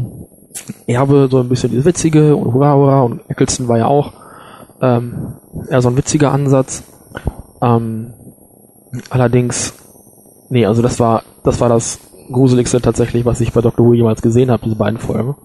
Erbe, 0.87 1.27
so 1.29 1.39
ein 1.39 1.49
bisschen 1.49 1.71
dieses 1.71 1.85
Witzige 1.85 2.35
und 2.35 2.53
hurra 2.53 2.75
hurra 2.75 3.01
und 3.01 3.21
Eccleston 3.29 3.67
war 3.67 3.77
ja 3.77 3.87
auch 3.87 4.13
ähm, 4.81 5.33
eher 5.69 5.81
so 5.81 5.89
ein 5.89 5.97
witziger 5.97 6.31
Ansatz. 6.31 6.83
Ähm, 7.61 8.13
allerdings, 9.09 9.73
nee, 10.49 10.65
also 10.65 10.81
das 10.81 10.99
war, 10.99 11.23
das 11.43 11.59
war 11.59 11.69
das 11.69 11.99
Gruseligste 12.31 12.81
tatsächlich, 12.81 13.25
was 13.25 13.41
ich 13.41 13.53
bei 13.53 13.61
Dr. 13.61 13.85
Who 13.85 13.93
jemals 13.93 14.21
gesehen 14.21 14.51
habe, 14.51 14.63
diese 14.63 14.75
beiden 14.75 14.99
Folgen. 14.99 15.35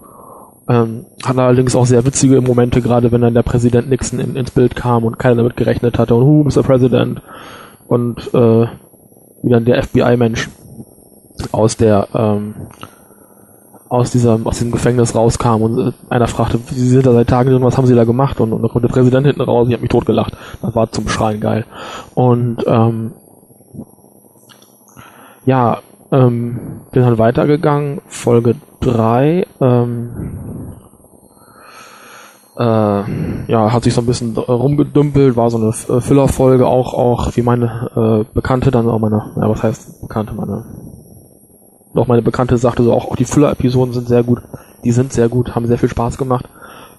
Ähm, 0.71 1.07
hat 1.25 1.37
allerdings 1.37 1.75
auch 1.75 1.85
sehr 1.85 2.07
witzige 2.07 2.41
Momente, 2.41 2.81
gerade 2.81 3.11
wenn 3.11 3.23
dann 3.23 3.35
der 3.35 3.43
Präsident 3.43 3.91
Nixon 3.91 4.21
in, 4.21 4.37
ins 4.37 4.53
Bild 4.53 4.77
kam 4.77 5.03
und 5.03 5.19
keiner 5.19 5.35
damit 5.35 5.57
gerechnet 5.57 5.99
hatte 5.99 6.15
und 6.15 6.25
who, 6.25 6.45
Mr. 6.45 6.63
President 6.63 7.21
und 7.89 8.19
äh, 8.33 8.67
wie 9.43 9.51
dann 9.51 9.65
der 9.65 9.83
FBI-Mensch 9.83 10.49
aus 11.51 11.77
der 11.77 12.07
ähm, 12.15 12.55
aus 13.89 14.13
dieser 14.13 14.39
aus 14.45 14.59
diesem 14.59 14.71
Gefängnis 14.71 15.17
rauskam 15.17 15.63
und 15.63 15.89
äh, 15.89 15.93
einer 16.09 16.29
fragte, 16.29 16.61
Sie 16.71 16.89
sind 16.89 17.05
da 17.05 17.15
seit 17.15 17.29
Tagen 17.29 17.51
drin, 17.51 17.65
was 17.65 17.77
haben 17.77 17.87
Sie 17.87 17.97
da 17.97 18.05
gemacht? 18.05 18.39
Und, 18.39 18.53
und 18.53 18.63
da 18.63 18.69
kommt 18.69 18.85
der 18.85 18.91
Präsident 18.91 19.27
hinten 19.27 19.41
raus, 19.41 19.67
ich 19.67 19.75
habe 19.75 19.83
mich 19.83 19.91
totgelacht. 19.91 20.37
Das 20.63 20.73
war 20.77 20.93
zum 20.93 21.09
Schreien 21.09 21.41
geil. 21.41 21.65
Und 22.15 22.65
ähm, 22.69 23.15
ja, 25.47 25.79
ähm, 26.13 26.83
bin 26.93 27.03
dann 27.03 27.19
weitergegangen, 27.19 28.03
Folge 28.07 28.55
3, 28.81 29.47
ähm, 29.61 30.70
äh, 32.57 32.63
ja, 33.51 33.73
hat 33.73 33.85
sich 33.85 33.95
so 33.95 34.01
ein 34.01 34.07
bisschen 34.07 34.37
rumgedümpelt, 34.37 35.37
war 35.37 35.51
so 35.51 35.59
eine 35.59 35.69
äh, 35.69 36.01
Füllerfolge, 36.01 36.67
auch, 36.67 36.95
auch 36.95 37.37
wie 37.37 37.43
meine 37.43 38.25
äh, 38.29 38.35
Bekannte 38.35 38.71
dann 38.71 38.89
auch 38.89 38.99
meine, 38.99 39.33
ja, 39.37 39.49
was 39.49 39.63
heißt 39.63 40.03
Bekannte, 40.03 40.35
meine 40.35 40.65
noch 41.93 42.07
meine 42.07 42.23
Bekannte 42.23 42.57
sagte 42.57 42.83
so, 42.85 42.93
auch, 42.93 43.07
auch 43.07 43.17
die 43.17 43.25
Füller-Episoden 43.25 43.93
sind 43.93 44.09
sehr 44.09 44.23
gut. 44.23 44.41
Die 44.85 44.93
sind 44.93 45.13
sehr 45.13 45.29
gut, 45.29 45.55
haben 45.55 45.67
sehr 45.67 45.79
viel 45.79 45.89
Spaß 45.89 46.19
gemacht. 46.19 46.49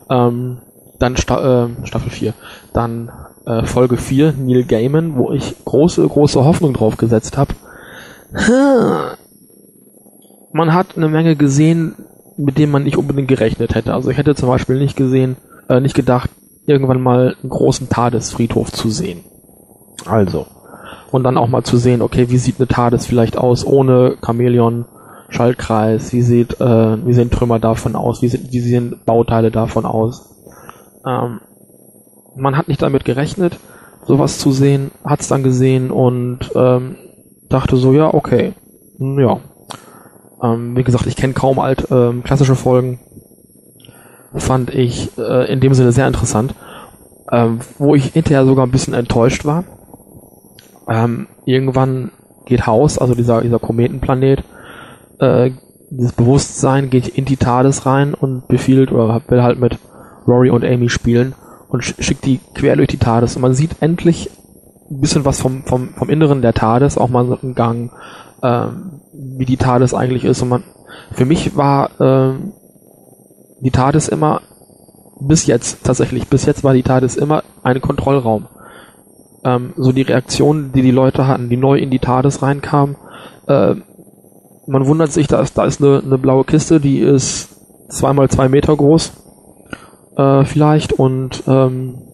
Ähm, 0.09 0.57
dann 0.99 1.17
Sta 1.17 1.65
äh, 1.65 1.69
Staffel 1.87 2.11
4. 2.11 2.33
Dann 2.73 3.09
äh, 3.45 3.63
Folge 3.63 3.97
4, 3.97 4.33
Neil 4.33 4.65
Gaiman, 4.65 5.15
wo 5.15 5.31
ich 5.31 5.55
große, 5.65 6.07
große 6.07 6.43
Hoffnung 6.43 6.73
drauf 6.73 6.97
gesetzt 6.97 7.37
habe. 7.37 7.55
Man 10.53 10.73
hat 10.73 10.97
eine 10.97 11.07
Menge 11.07 11.35
gesehen, 11.35 11.95
mit 12.45 12.57
dem 12.57 12.71
man 12.71 12.83
nicht 12.83 12.97
unbedingt 12.97 13.27
gerechnet 13.27 13.75
hätte. 13.75 13.93
Also 13.93 14.09
ich 14.09 14.17
hätte 14.17 14.35
zum 14.35 14.49
Beispiel 14.49 14.77
nicht 14.77 14.95
gesehen, 14.95 15.37
äh, 15.69 15.79
nicht 15.79 15.95
gedacht, 15.95 16.29
irgendwann 16.65 17.01
mal 17.01 17.35
einen 17.41 17.49
großen 17.49 17.89
TARDIS-Friedhof 17.89 18.71
zu 18.71 18.89
sehen. 18.89 19.23
Also, 20.05 20.47
und 21.11 21.23
dann 21.23 21.37
auch 21.37 21.47
mal 21.47 21.63
zu 21.63 21.77
sehen, 21.77 22.01
okay, 22.01 22.29
wie 22.29 22.37
sieht 22.37 22.59
eine 22.59 22.67
TARDIS 22.67 23.05
vielleicht 23.05 23.37
aus 23.37 23.65
ohne 23.65 24.17
Chamäleon, 24.25 24.85
Schaltkreis, 25.29 26.11
wie 26.13 26.21
sieht, 26.21 26.59
äh, 26.59 27.05
wie 27.05 27.13
sehen 27.13 27.31
Trümmer 27.31 27.59
davon 27.59 27.95
aus, 27.95 28.21
wie, 28.21 28.27
sind, 28.27 28.51
wie 28.51 28.59
sehen 28.59 28.99
Bauteile 29.05 29.51
davon 29.51 29.85
aus. 29.85 30.29
Ähm, 31.05 31.39
man 32.35 32.57
hat 32.57 32.67
nicht 32.67 32.81
damit 32.81 33.05
gerechnet, 33.05 33.57
sowas 34.05 34.39
zu 34.39 34.51
sehen, 34.51 34.91
hat 35.05 35.21
es 35.21 35.27
dann 35.27 35.43
gesehen 35.43 35.91
und 35.91 36.51
ähm, 36.55 36.95
dachte 37.49 37.77
so, 37.77 37.93
ja, 37.93 38.13
okay, 38.13 38.53
ja. 38.97 39.39
Ähm, 40.41 40.75
wie 40.75 40.83
gesagt, 40.83 41.05
ich 41.07 41.15
kenne 41.15 41.33
kaum 41.33 41.59
alt 41.59 41.87
ähm, 41.91 42.23
klassische 42.23 42.55
Folgen, 42.55 42.99
fand 44.35 44.73
ich 44.73 45.17
äh, 45.17 45.51
in 45.51 45.59
dem 45.59 45.73
Sinne 45.73 45.91
sehr 45.91 46.07
interessant. 46.07 46.55
ähm, 47.31 47.59
wo 47.79 47.95
ich 47.95 48.07
hinterher 48.07 48.45
sogar 48.45 48.65
ein 48.65 48.71
bisschen 48.71 48.93
enttäuscht 48.93 49.45
war. 49.45 49.63
Ähm, 50.87 51.27
irgendwann 51.45 52.11
geht 52.45 52.67
Haus, 52.67 52.97
also 52.97 53.15
dieser, 53.15 53.41
dieser 53.41 53.59
Kometenplanet, 53.59 54.43
äh, 55.19 55.51
dieses 55.89 56.13
Bewusstsein 56.13 56.89
geht 56.89 57.07
in 57.07 57.25
die 57.25 57.37
TARDIS 57.37 57.85
rein 57.85 58.13
und 58.13 58.47
befiehlt 58.47 58.91
oder 58.91 59.21
will 59.27 59.43
halt 59.43 59.59
mit 59.59 59.77
Rory 60.27 60.49
und 60.49 60.63
Amy 60.63 60.89
spielen 60.89 61.33
und 61.69 61.83
schickt 61.83 62.25
die 62.25 62.39
quer 62.53 62.75
durch 62.75 62.89
die 62.89 62.97
TARDIS. 62.97 63.35
Und 63.35 63.41
man 63.41 63.53
sieht 63.53 63.81
endlich 63.81 64.29
ein 64.89 64.99
bisschen 64.99 65.25
was 65.25 65.39
vom, 65.39 65.63
vom, 65.63 65.89
vom 65.89 66.09
Inneren 66.09 66.41
der 66.41 66.53
TARDIS, 66.53 66.97
auch 66.97 67.09
mal 67.09 67.25
so 67.25 67.37
einen 67.41 67.55
Gang, 67.55 67.91
ähm, 68.43 69.00
wie 69.13 69.45
die 69.45 69.57
TARDIS 69.57 69.93
eigentlich 69.93 70.25
ist. 70.25 70.41
Und 70.41 70.49
man, 70.49 70.63
für 71.11 71.25
mich 71.25 71.55
war 71.55 71.91
ähm, 71.99 72.53
die 73.61 73.71
TARDIS 73.71 74.07
immer, 74.07 74.41
bis 75.19 75.45
jetzt 75.45 75.83
tatsächlich, 75.83 76.27
bis 76.27 76.45
jetzt 76.45 76.63
war 76.63 76.73
die 76.73 76.83
TARDIS 76.83 77.15
immer 77.15 77.43
ein 77.63 77.81
Kontrollraum. 77.81 78.47
Ähm, 79.43 79.73
so 79.75 79.91
die 79.91 80.01
Reaktionen, 80.01 80.71
die 80.71 80.81
die 80.81 80.91
Leute 80.91 81.27
hatten, 81.27 81.49
die 81.49 81.57
neu 81.57 81.77
in 81.77 81.89
die 81.89 81.99
TARDIS 81.99 82.41
reinkamen, 82.41 82.95
äh, 83.47 83.75
man 84.67 84.87
wundert 84.87 85.11
sich, 85.11 85.27
da 85.27 85.41
ist, 85.41 85.57
da 85.57 85.65
ist 85.65 85.81
eine, 85.81 86.01
eine 86.05 86.17
blaue 86.17 86.43
Kiste, 86.43 86.79
die 86.79 86.99
ist 86.99 87.49
zweimal 87.89 88.29
zwei 88.29 88.47
Meter 88.47 88.75
groß, 88.75 89.11
äh, 90.15 90.45
vielleicht, 90.45 90.93
und 90.93 91.43
ähm, 91.47 92.10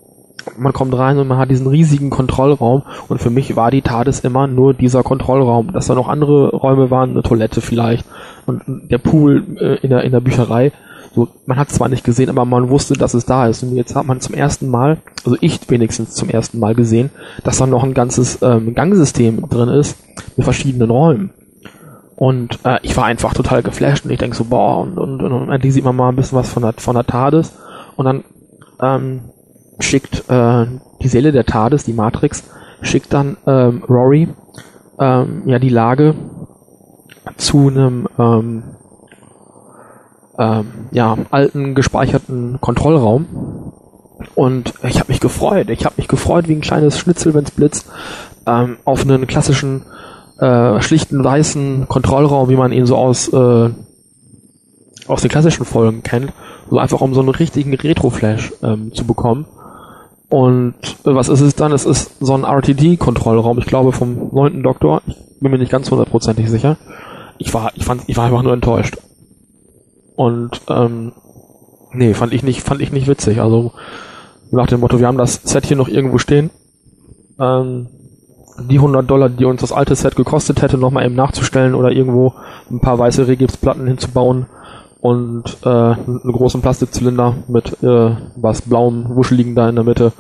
man 0.57 0.73
kommt 0.73 0.97
rein 0.97 1.17
und 1.17 1.27
man 1.27 1.37
hat 1.37 1.49
diesen 1.49 1.67
riesigen 1.67 2.09
Kontrollraum 2.09 2.83
und 3.07 3.21
für 3.21 3.29
mich 3.29 3.55
war 3.55 3.71
die 3.71 3.81
TARDIS 3.81 4.21
immer 4.21 4.47
nur 4.47 4.73
dieser 4.73 5.03
Kontrollraum, 5.03 5.73
dass 5.73 5.87
da 5.87 5.95
noch 5.95 6.07
andere 6.07 6.49
Räume 6.49 6.89
waren, 6.91 7.11
eine 7.11 7.23
Toilette 7.23 7.61
vielleicht 7.61 8.05
und 8.45 8.63
der 8.89 8.97
Pool 8.97 9.43
äh, 9.59 9.75
in, 9.81 9.89
der, 9.89 10.03
in 10.03 10.11
der 10.11 10.21
Bücherei. 10.21 10.71
So, 11.13 11.29
man 11.45 11.57
hat 11.57 11.69
zwar 11.69 11.89
nicht 11.89 12.03
gesehen, 12.03 12.29
aber 12.29 12.45
man 12.45 12.69
wusste, 12.69 12.93
dass 12.93 13.13
es 13.13 13.25
da 13.25 13.47
ist. 13.47 13.63
Und 13.63 13.75
jetzt 13.75 13.95
hat 13.95 14.05
man 14.05 14.21
zum 14.21 14.35
ersten 14.35 14.69
Mal, 14.69 14.97
also 15.25 15.35
ich 15.41 15.59
wenigstens 15.69 16.13
zum 16.13 16.29
ersten 16.29 16.59
Mal 16.59 16.75
gesehen, 16.75 17.09
dass 17.43 17.57
da 17.57 17.65
noch 17.65 17.83
ein 17.83 17.95
ganzes 17.95 18.39
ähm, 18.41 18.75
Gangsystem 18.75 19.49
drin 19.49 19.69
ist 19.69 19.97
mit 20.35 20.43
verschiedenen 20.43 20.91
Räumen. 20.91 21.31
Und 22.15 22.59
äh, 22.65 22.79
ich 22.83 22.95
war 22.97 23.05
einfach 23.05 23.33
total 23.33 23.63
geflasht 23.63 24.05
und 24.05 24.11
ich 24.11 24.19
denke 24.19 24.35
so, 24.35 24.45
boah, 24.45 24.81
und, 24.81 24.97
und, 24.97 25.21
und, 25.21 25.31
und 25.31 25.49
endlich 25.49 25.73
sieht 25.73 25.83
man 25.83 25.95
mal 25.95 26.09
ein 26.09 26.15
bisschen 26.15 26.37
was 26.37 26.49
von 26.49 26.63
der, 26.63 26.73
von 26.73 26.95
der 26.95 27.05
TARDIS. 27.05 27.53
Und 27.95 28.05
dann 28.05 28.23
ähm, 28.81 29.21
schickt 29.79 30.29
äh, 30.29 30.65
die 31.01 31.07
Seele 31.07 31.31
der 31.31 31.45
TARDIS, 31.45 31.83
die 31.83 31.93
Matrix, 31.93 32.43
schickt 32.81 33.13
dann 33.13 33.37
ähm, 33.45 33.83
Rory 33.87 34.29
ähm, 34.99 35.43
ja 35.45 35.59
die 35.59 35.69
Lage 35.69 36.15
zu 37.37 37.67
einem 37.67 38.07
ähm, 38.17 38.63
ähm, 40.37 40.67
ja, 40.91 41.17
alten 41.31 41.75
gespeicherten 41.75 42.59
Kontrollraum. 42.61 43.73
Und 44.35 44.73
ich 44.83 44.99
habe 44.99 45.11
mich 45.11 45.19
gefreut. 45.19 45.69
Ich 45.69 45.85
habe 45.85 45.95
mich 45.97 46.07
gefreut 46.07 46.47
wie 46.47 46.53
ein 46.53 46.61
kleines 46.61 46.97
Schnitzel, 46.97 47.33
wenn's 47.33 47.51
blitzt, 47.51 47.87
ähm, 48.45 48.77
auf 48.85 49.01
einen 49.01 49.27
klassischen 49.27 49.83
äh, 50.39 50.81
schlichten 50.81 51.23
weißen 51.23 51.87
Kontrollraum, 51.87 52.49
wie 52.49 52.55
man 52.55 52.71
ihn 52.71 52.85
so 52.85 52.95
aus 52.95 53.27
äh, 53.29 53.69
aus 55.07 55.21
den 55.21 55.29
klassischen 55.29 55.65
Folgen 55.65 56.03
kennt, 56.03 56.33
so 56.69 56.79
einfach 56.79 57.01
um 57.01 57.13
so 57.13 57.21
einen 57.21 57.29
richtigen 57.29 57.73
Retro-Flash 57.73 58.53
ähm, 58.61 58.93
zu 58.93 59.05
bekommen. 59.05 59.45
Und 60.29 60.75
äh, 61.05 61.15
was 61.15 61.29
ist 61.29 61.41
es 61.41 61.55
dann? 61.55 61.71
Es 61.71 61.85
ist 61.85 62.19
so 62.19 62.33
ein 62.33 62.43
RTD-Kontrollraum, 62.43 63.59
ich 63.59 63.65
glaube 63.65 63.91
vom 63.91 64.29
neunten 64.31 64.63
Doktor. 64.63 65.01
Ich 65.07 65.39
bin 65.39 65.51
mir 65.51 65.57
nicht 65.57 65.71
ganz 65.71 65.89
hundertprozentig 65.89 66.49
sicher. 66.49 66.77
Ich 67.37 67.53
war, 67.53 67.71
ich 67.75 67.85
fand, 67.85 68.03
ich 68.07 68.17
war 68.17 68.25
einfach 68.25 68.43
nur 68.43 68.53
enttäuscht. 68.53 68.97
Und 70.15 70.61
ähm, 70.69 71.13
nee, 71.93 72.13
fand 72.13 72.33
ich 72.33 72.43
nicht, 72.43 72.61
fand 72.61 72.81
ich 72.81 72.91
nicht 72.91 73.07
witzig. 73.07 73.39
Also 73.39 73.73
nach 74.51 74.67
dem 74.67 74.79
Motto, 74.79 74.99
wir 74.99 75.07
haben 75.07 75.17
das 75.17 75.41
Set 75.43 75.65
hier 75.65 75.77
noch 75.77 75.87
irgendwo 75.87 76.17
stehen. 76.17 76.49
Ähm, 77.39 77.87
die 78.59 78.77
100 78.77 79.09
Dollar, 79.09 79.29
die 79.29 79.45
uns 79.45 79.61
das 79.61 79.71
alte 79.71 79.95
Set 79.95 80.15
gekostet 80.15 80.61
hätte, 80.61 80.77
nochmal 80.77 81.05
eben 81.05 81.15
nachzustellen 81.15 81.75
oder 81.75 81.91
irgendwo 81.91 82.33
ein 82.71 82.79
paar 82.79 82.97
weiße 82.97 83.27
Regipsplatten 83.27 83.85
hinzubauen 83.85 84.47
und 85.07 85.57
äh, 85.63 85.69
einen 85.69 86.33
großen 86.33 86.61
Plastikzylinder 86.61 87.33
mit 87.47 87.81
äh, 87.81 88.11
was 88.35 88.61
blauem 88.61 89.15
Wuscheligen 89.15 89.55
da 89.55 89.69
in 89.69 89.75
der 89.75 89.85
Mitte. 89.85 90.11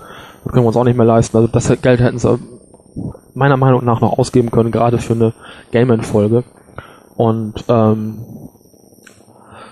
Das 0.45 0.53
können 0.53 0.63
wir 0.63 0.69
uns 0.69 0.77
auch 0.77 0.85
nicht 0.85 0.95
mehr 0.95 1.05
leisten. 1.05 1.35
Also 1.35 1.49
das 1.49 1.69
Geld 1.81 1.99
hätten 1.99 2.19
sie 2.19 2.39
meiner 3.33 3.57
Meinung 3.57 3.83
nach 3.83 3.99
noch 3.99 4.17
ausgeben 4.17 4.49
können, 4.49 4.71
gerade 4.71 4.97
für 4.97 5.11
eine 5.11 5.33
Game-In-Folge. 5.71 6.45
Und 7.17 7.65
ähm, 7.67 8.19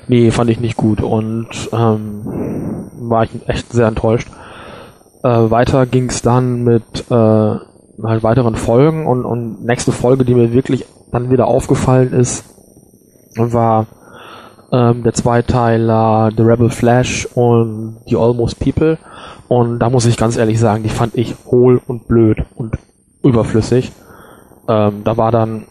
nee, 0.09 0.31
fand 0.31 0.49
ich 0.49 0.59
nicht 0.59 0.75
gut 0.75 1.01
und 1.01 1.47
ähm, 1.71 2.89
war 2.99 3.23
ich 3.23 3.29
echt 3.47 3.71
sehr 3.71 3.87
enttäuscht. 3.87 4.27
Äh, 5.23 5.49
weiter 5.49 5.85
ging 5.85 6.09
es 6.09 6.23
dann 6.23 6.65
mit 6.65 7.09
äh, 7.09 7.13
halt 7.13 8.23
weiteren 8.23 8.55
Folgen 8.55 9.07
und, 9.07 9.23
und 9.23 9.63
nächste 9.63 9.93
Folge, 9.93 10.25
die 10.25 10.35
mir 10.35 10.51
wirklich 10.51 10.85
dann 11.13 11.31
wieder 11.31 11.47
aufgefallen 11.47 12.11
ist, 12.11 12.43
war 13.37 13.85
ähm, 14.71 15.03
der 15.03 15.13
Zweiteiler 15.13 16.31
The 16.35 16.43
Rebel 16.43 16.69
Flash 16.69 17.27
und 17.33 17.97
The 18.07 18.17
Almost 18.17 18.59
People. 18.59 18.97
Und 19.47 19.79
da 19.79 19.89
muss 19.89 20.05
ich 20.05 20.17
ganz 20.17 20.37
ehrlich 20.37 20.59
sagen, 20.59 20.83
die 20.83 20.89
fand 20.89 21.15
ich 21.15 21.35
hohl 21.45 21.81
und 21.87 22.07
blöd 22.07 22.43
und 22.55 22.77
überflüssig. 23.23 23.91
Ähm, 24.67 25.03
da 25.03 25.17
war 25.17 25.31
dann 25.31 25.65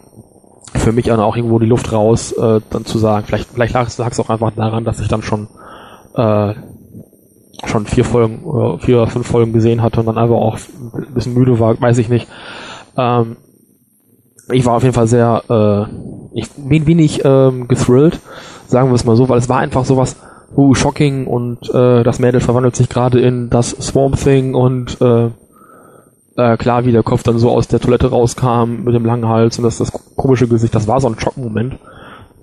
für 0.73 0.91
mich 0.91 1.05
dann 1.05 1.19
auch 1.19 1.35
irgendwo 1.35 1.59
die 1.59 1.65
Luft 1.65 1.91
raus, 1.91 2.31
äh, 2.31 2.61
dann 2.69 2.85
zu 2.85 2.97
sagen, 2.97 3.25
vielleicht, 3.25 3.49
vielleicht 3.49 3.73
lag 3.73 3.87
es 3.87 4.19
auch 4.19 4.29
einfach 4.29 4.51
daran, 4.51 4.85
dass 4.85 4.99
ich 4.99 5.07
dann 5.07 5.21
schon 5.21 5.47
äh, 6.15 6.53
schon 7.63 7.85
vier 7.85 8.05
Folgen, 8.05 8.43
oder 8.43 8.79
vier 8.79 8.97
oder 8.97 9.07
fünf 9.07 9.27
Folgen 9.27 9.53
gesehen 9.53 9.81
hatte 9.81 9.99
und 9.99 10.05
dann 10.07 10.17
einfach 10.17 10.35
auch 10.35 10.57
ein 10.93 11.13
bisschen 11.13 11.33
müde 11.33 11.59
war, 11.59 11.79
weiß 11.79 11.97
ich 11.97 12.09
nicht. 12.09 12.27
Ähm, 12.97 13.37
ich 14.51 14.65
war 14.65 14.75
auf 14.75 14.83
jeden 14.83 14.93
Fall 14.93 15.07
sehr, 15.07 15.43
äh, 15.49 16.39
ich 16.39 16.49
bin 16.51 16.85
wenig 16.85 17.23
ähm, 17.23 17.67
gethrilled, 17.67 18.19
sagen 18.67 18.89
wir 18.89 18.95
es 18.95 19.05
mal 19.05 19.15
so, 19.15 19.29
weil 19.29 19.39
es 19.39 19.49
war 19.49 19.59
einfach 19.59 19.85
sowas, 19.85 20.15
uh, 20.55 20.73
shocking 20.73 21.27
und 21.27 21.69
äh, 21.73 22.03
das 22.03 22.19
Mädel 22.19 22.41
verwandelt 22.41 22.75
sich 22.75 22.89
gerade 22.89 23.19
in 23.19 23.49
das 23.49 23.71
Swarm 23.71 24.13
Thing 24.13 24.53
und 24.53 24.99
äh, 25.01 25.29
äh, 26.37 26.57
klar, 26.57 26.85
wie 26.85 26.91
der 26.91 27.03
Kopf 27.03 27.23
dann 27.23 27.37
so 27.37 27.49
aus 27.49 27.67
der 27.67 27.79
Toilette 27.79 28.09
rauskam 28.09 28.83
mit 28.83 28.93
dem 28.93 29.05
langen 29.05 29.27
Hals 29.27 29.57
und 29.57 29.63
das, 29.63 29.77
das 29.77 29.91
komische 30.15 30.47
Gesicht, 30.47 30.75
das 30.75 30.87
war 30.87 30.99
so 30.99 31.07
ein 31.07 31.19
Schockmoment. 31.19 31.77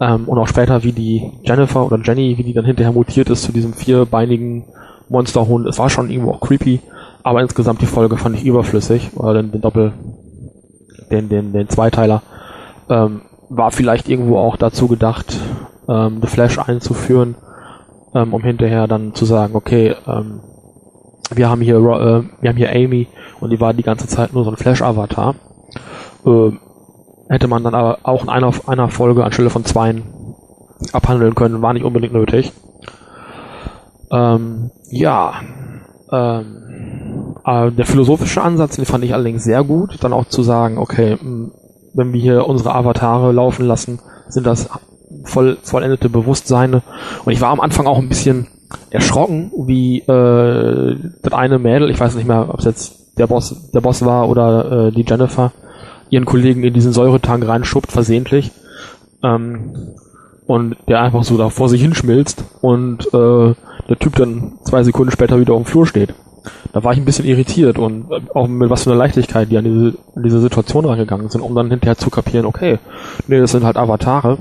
Ähm, 0.01 0.25
und 0.27 0.39
auch 0.39 0.49
später, 0.49 0.83
wie 0.83 0.93
die 0.93 1.31
Jennifer 1.45 1.85
oder 1.85 1.99
Jenny, 2.03 2.37
wie 2.39 2.43
die 2.43 2.55
dann 2.55 2.65
hinterher 2.65 2.93
mutiert 2.93 3.29
ist 3.31 3.43
zu 3.43 3.53
diesem 3.53 3.75
vierbeinigen 3.75 4.65
Monsterhund. 5.09 5.67
Es 5.67 5.79
war 5.79 5.91
schon 5.91 6.11
irgendwo 6.11 6.33
auch 6.33 6.41
creepy, 6.41 6.81
aber 7.23 7.43
insgesamt 7.43 7.83
die 7.83 7.87
Folge 7.87 8.17
fand 8.17 8.37
ich 8.37 8.45
überflüssig, 8.45 9.11
oder 9.15 9.35
den, 9.35 9.53
den 9.53 9.61
Doppel, 9.61 9.93
den, 11.11 11.29
den, 11.29 11.53
den 11.53 11.69
Zweiteiler. 11.69 12.23
Ähm, 12.89 13.23
war 13.51 13.71
vielleicht 13.71 14.09
irgendwo 14.09 14.39
auch 14.39 14.57
dazu 14.57 14.89
gedacht, 14.89 15.37
ähm, 15.89 16.21
The 16.21 16.29
Flash 16.29 16.59
einzuführen, 16.59 17.37
ähm, 18.15 18.35
um 18.35 18.43
hinterher 18.43 18.87
dann 18.87 19.15
zu 19.15 19.25
sagen, 19.25 19.55
okay, 19.55 19.95
ähm, 20.07 20.41
wir 21.35 21.49
haben 21.49 21.61
hier, 21.61 21.77
äh, 21.77 22.23
wir 22.41 22.51
haben 22.51 22.57
hier 22.57 22.71
Amy 22.71 23.09
und 23.41 23.51
die 23.51 23.61
war 23.61 23.75
die 23.75 23.83
ganze 23.83 24.07
Zeit 24.07 24.33
nur 24.33 24.45
so 24.45 24.51
ein 24.51 24.57
Flash-Avatar. 24.57 25.35
Äh, 26.27 26.53
hätte 27.29 27.49
man 27.49 27.65
dann 27.65 27.75
aber 27.75 27.99
auch 28.03 28.23
in 28.23 28.29
einer, 28.29 28.53
einer 28.67 28.89
Folge 28.89 29.25
anstelle 29.25 29.51
von 29.51 29.65
zweien 29.65 30.03
abhandeln 30.93 31.35
können, 31.35 31.63
war 31.63 31.73
nicht 31.73 31.85
unbedingt 31.85 32.13
nötig. 32.13 32.53
Ähm, 34.11 34.71
ja, 34.91 35.35
ähm, 36.11 37.37
äh, 37.45 37.71
der 37.71 37.87
philosophische 37.87 38.43
Ansatz, 38.43 38.77
den 38.77 38.85
fand 38.85 39.05
ich 39.05 39.15
allerdings 39.15 39.45
sehr 39.45 39.65
gut, 39.65 40.03
dann 40.03 40.13
auch 40.13 40.27
zu 40.27 40.43
sagen, 40.43 40.79
okay, 40.79 41.17
wenn 41.95 42.13
wir 42.13 42.21
hier 42.21 42.47
unsere 42.47 42.75
Avatare 42.75 43.33
laufen 43.33 43.67
lassen, 43.67 44.01
sind 44.29 44.47
das 44.47 44.69
voll, 45.25 45.59
vollendete 45.63 46.09
Bewusstseine. 46.09 46.83
Und 47.25 47.33
ich 47.33 47.41
war 47.41 47.51
am 47.51 47.61
Anfang 47.61 47.87
auch 47.87 47.99
ein 47.99 48.09
bisschen 48.09 48.49
erschrocken, 48.91 49.53
wie 49.67 50.01
äh, 50.01 50.97
das 51.23 51.33
eine 51.33 51.59
Mädel, 51.59 51.91
ich 51.91 52.01
weiß 52.01 52.15
nicht 52.15 52.27
mehr, 52.27 52.49
ob 52.49 52.61
es 52.61 52.65
jetzt 52.65 53.19
der 53.19 53.27
Boss, 53.27 53.71
der 53.73 53.81
Boss 53.81 54.05
war 54.05 54.29
oder 54.29 54.89
äh, 54.89 54.93
die 54.93 55.05
Jennifer, 55.07 55.53
ihren 56.11 56.25
Kollegen 56.25 56.65
in 56.65 56.75
diesen 56.75 56.93
Säuretank 56.93 57.47
reinschubbt, 57.47 57.93
versehentlich. 57.93 58.51
Ähm, 59.23 59.95
und 60.47 60.77
der 60.89 61.01
einfach 61.01 61.25
so 61.25 61.39
da 61.39 61.49
vor 61.49 61.69
sich 61.69 61.81
hinschmilzt 61.81 62.45
und 62.61 63.07
äh, 63.15 63.55
der 63.89 63.99
Typ 63.99 64.17
dann 64.17 64.59
zwei 64.65 64.83
Sekunden 64.83 65.13
später 65.13 65.39
wieder 65.39 65.55
auf 65.55 65.63
dem 65.63 65.67
Flur 65.67 65.87
steht. 65.87 66.15
Da 66.73 66.83
war 66.83 66.93
ich 66.93 66.99
ein 66.99 67.05
bisschen 67.05 67.27
irritiert 67.27 67.79
und 67.79 68.07
auch 68.35 68.49
mit 68.49 68.69
was 68.69 68.85
für 68.85 68.91
einer 68.91 68.99
Leichtigkeit 68.99 69.51
die 69.51 69.59
an 69.59 69.65
diese, 69.65 69.99
an 70.17 70.23
diese 70.23 70.41
Situation 70.41 70.85
rangegangen 70.85 71.29
sind, 71.29 71.43
um 71.43 71.55
dann 71.55 71.71
hinterher 71.71 71.97
zu 71.97 72.11
kapieren, 72.11 72.47
okay, 72.47 72.79
nee, 73.29 73.39
das 73.39 73.53
sind 73.53 73.65
halt 73.65 73.77
Avatare. 73.77 74.39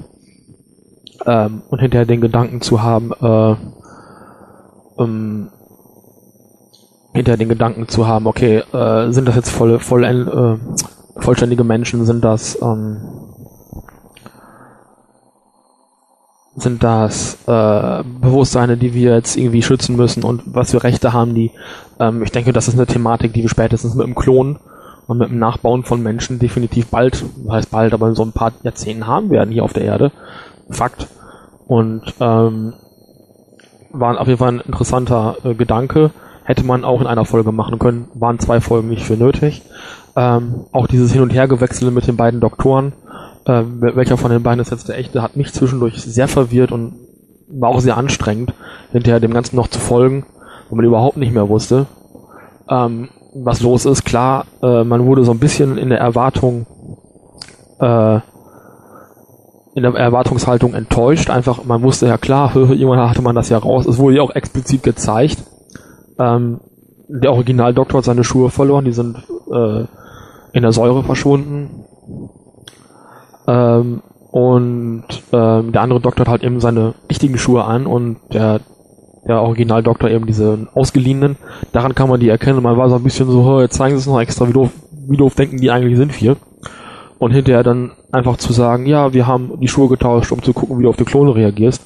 Ähm, 1.26 1.62
und 1.70 1.80
hinterher 1.80 2.06
den 2.06 2.22
Gedanken 2.22 2.62
zu 2.62 2.82
haben, 2.82 3.12
äh, 3.22 3.56
ähm, 5.02 5.50
hinterher 7.14 7.38
den 7.38 7.50
Gedanken 7.50 7.88
zu 7.88 8.08
haben, 8.08 8.28
okay, 8.28 8.64
äh, 8.74 9.12
sind 9.12 9.28
das 9.28 9.36
jetzt 9.36 9.50
volle, 9.50 9.80
voll, 9.80 10.04
äh, 10.04 11.22
vollständige 11.22 11.64
Menschen, 11.64 12.06
sind 12.06 12.24
das 12.24 12.60
ähm, 12.62 13.22
sind 16.56 16.84
das 16.84 17.38
äh, 17.48 18.04
Bewusstseine, 18.04 18.78
die 18.78 18.94
wir 18.94 19.16
jetzt 19.16 19.38
irgendwie 19.38 19.62
schützen 19.62 19.96
müssen 19.96 20.24
und 20.24 20.44
was 20.46 20.72
für 20.72 20.84
Rechte 20.84 21.14
haben 21.14 21.34
die. 21.34 21.52
Ähm, 22.00 22.24
ich 22.24 22.32
denke, 22.32 22.52
das 22.52 22.68
ist 22.68 22.76
eine 22.76 22.86
Thematik, 22.86 23.34
die 23.34 23.42
wir 23.42 23.50
spätestens 23.50 23.96
mit 23.96 24.06
dem 24.06 24.16
Klon 24.16 24.60
und 25.08 25.18
mit 25.18 25.30
dem 25.30 25.40
Nachbauen 25.40 25.84
von 25.84 26.04
Menschen 26.04 26.40
definitiv 26.40 26.88
bald, 26.88 27.24
heißt 27.50 27.72
bald, 27.72 27.94
aber 27.94 28.10
in 28.10 28.16
so 28.16 28.24
ein 28.24 28.34
paar 28.34 28.52
Jahrzehnten 28.64 29.08
haben 29.08 29.30
werden 29.30 29.52
hier 29.52 29.64
auf 29.64 29.74
der 29.74 29.84
Erde. 29.84 30.12
Fakt. 30.74 31.08
Und 31.68 32.14
ähm, 32.20 32.74
war 33.92 34.20
auf 34.20 34.28
jeden 34.28 34.40
Fall 34.40 34.54
ein 34.54 34.60
interessanter 34.62 35.38
äh, 35.44 35.54
Gedanke. 35.54 36.12
Hätte 36.44 36.64
man 36.66 36.84
auch 36.84 37.02
in 37.02 37.08
einer 37.08 37.26
Folge 37.26 37.52
machen 37.52 37.80
können, 37.80 38.08
waren 38.14 38.40
zwei 38.40 38.62
Folgen 38.62 38.90
nicht 38.90 39.04
für 39.04 39.16
nötig. 39.16 39.62
Ähm, 40.16 40.66
auch 40.72 40.88
dieses 40.88 41.14
Hin- 41.14 41.22
und 41.22 41.34
Hergewechsel 41.34 41.92
mit 41.92 42.08
den 42.08 42.18
beiden 42.18 42.42
Doktoren, 42.42 42.94
äh, 43.46 43.64
welcher 43.80 44.18
von 44.18 44.32
den 44.32 44.44
beiden 44.44 44.60
ist 44.60 44.72
jetzt 44.72 44.90
der 44.90 44.98
echte, 44.98 45.22
hat 45.22 45.36
mich 45.36 45.54
zwischendurch 45.54 46.02
sehr 46.02 46.28
verwirrt 46.28 46.72
und 46.72 46.96
war 47.50 47.70
auch 47.70 47.80
sehr 47.80 47.98
anstrengend, 47.98 48.54
hinterher 48.92 49.20
dem 49.20 49.34
Ganzen 49.34 49.56
noch 49.56 49.68
zu 49.68 49.80
folgen, 49.80 50.26
wo 50.70 50.76
man 50.76 50.86
überhaupt 50.86 51.18
nicht 51.18 51.34
mehr 51.34 51.50
wusste, 51.50 51.86
ähm, 52.70 53.10
was 53.34 53.62
los 53.62 53.86
ist. 53.86 54.04
Klar, 54.04 54.46
äh, 54.62 54.84
man 54.84 55.06
wurde 55.06 55.24
so 55.24 55.32
ein 55.32 55.40
bisschen 55.40 55.78
in 55.78 55.90
der 55.90 56.00
Erwartung, 56.00 56.66
äh, 57.80 58.20
in 59.74 59.84
der 59.84 59.94
Erwartungshaltung 59.94 60.74
enttäuscht. 60.74 61.30
Einfach, 61.30 61.64
man 61.64 61.82
wusste 61.82 62.08
ja 62.08 62.18
klar, 62.18 62.52
irgendwann 62.56 63.10
hatte 63.10 63.22
man 63.22 63.36
das 63.36 63.50
ja 63.50 63.58
raus. 63.58 63.86
Es 63.86 63.98
wurde 63.98 64.18
ja 64.18 64.22
auch 64.22 64.36
explizit 64.36 64.84
gezeigt. 64.84 65.44
Ähm, 66.20 66.60
der 67.08 67.34
Originaldoktor 67.34 68.00
hat 68.00 68.06
seine 68.06 68.24
Schuhe 68.24 68.50
verloren, 68.50 68.86
die 68.86 68.94
sind 68.94 69.18
äh, 69.52 69.86
in 70.54 70.62
der 70.62 70.72
Säure 70.72 71.04
verschwunden. 71.04 71.86
Ähm, 73.48 74.02
und 74.32 75.04
ähm, 75.34 75.72
der 75.74 75.82
andere 75.82 76.00
Doktor 76.00 76.22
hat 76.22 76.30
halt 76.30 76.44
eben 76.44 76.62
seine 76.62 76.94
richtigen 77.10 77.38
Schuhe 77.38 77.66
an 77.66 77.86
und 77.86 78.18
der, 78.32 78.62
der 79.28 79.42
Originaldoktor 79.42 80.10
eben 80.10 80.26
diese 80.26 80.68
ausgeliehenen. 80.74 81.36
Daran 81.74 81.96
kann 81.96 82.10
man 82.10 82.22
die 82.22 82.30
erkennen. 82.30 82.64
Man 82.64 82.78
war 82.78 82.90
so 82.90 82.96
ein 82.96 83.04
bisschen 83.04 83.30
so, 83.30 83.60
jetzt 83.60 83.76
zeigen 83.76 83.96
sie 83.96 84.02
es 84.02 84.08
noch 84.08 84.22
extra, 84.22 84.48
wie 84.48 84.54
doof, 84.54 84.72
wie 85.10 85.18
doof 85.18 85.36
denken 85.36 85.58
die 85.58 85.70
eigentlich 85.70 85.98
sind 85.98 86.22
wir. 86.22 86.38
Und 87.22 87.30
hinterher 87.30 87.62
dann 87.62 87.92
einfach 88.12 88.38
zu 88.38 88.52
sagen, 88.52 88.88
ja, 88.88 89.14
wir 89.14 89.28
haben 89.28 89.60
die 89.60 89.68
Schuhe 89.68 89.88
getauscht, 89.88 90.32
um 90.32 90.42
zu 90.42 90.54
gucken, 90.54 90.80
wie 90.80 90.84
du 90.84 90.90
auf 90.90 90.98
die 90.98 91.06
Klone 91.06 91.36
reagierst. 91.36 91.80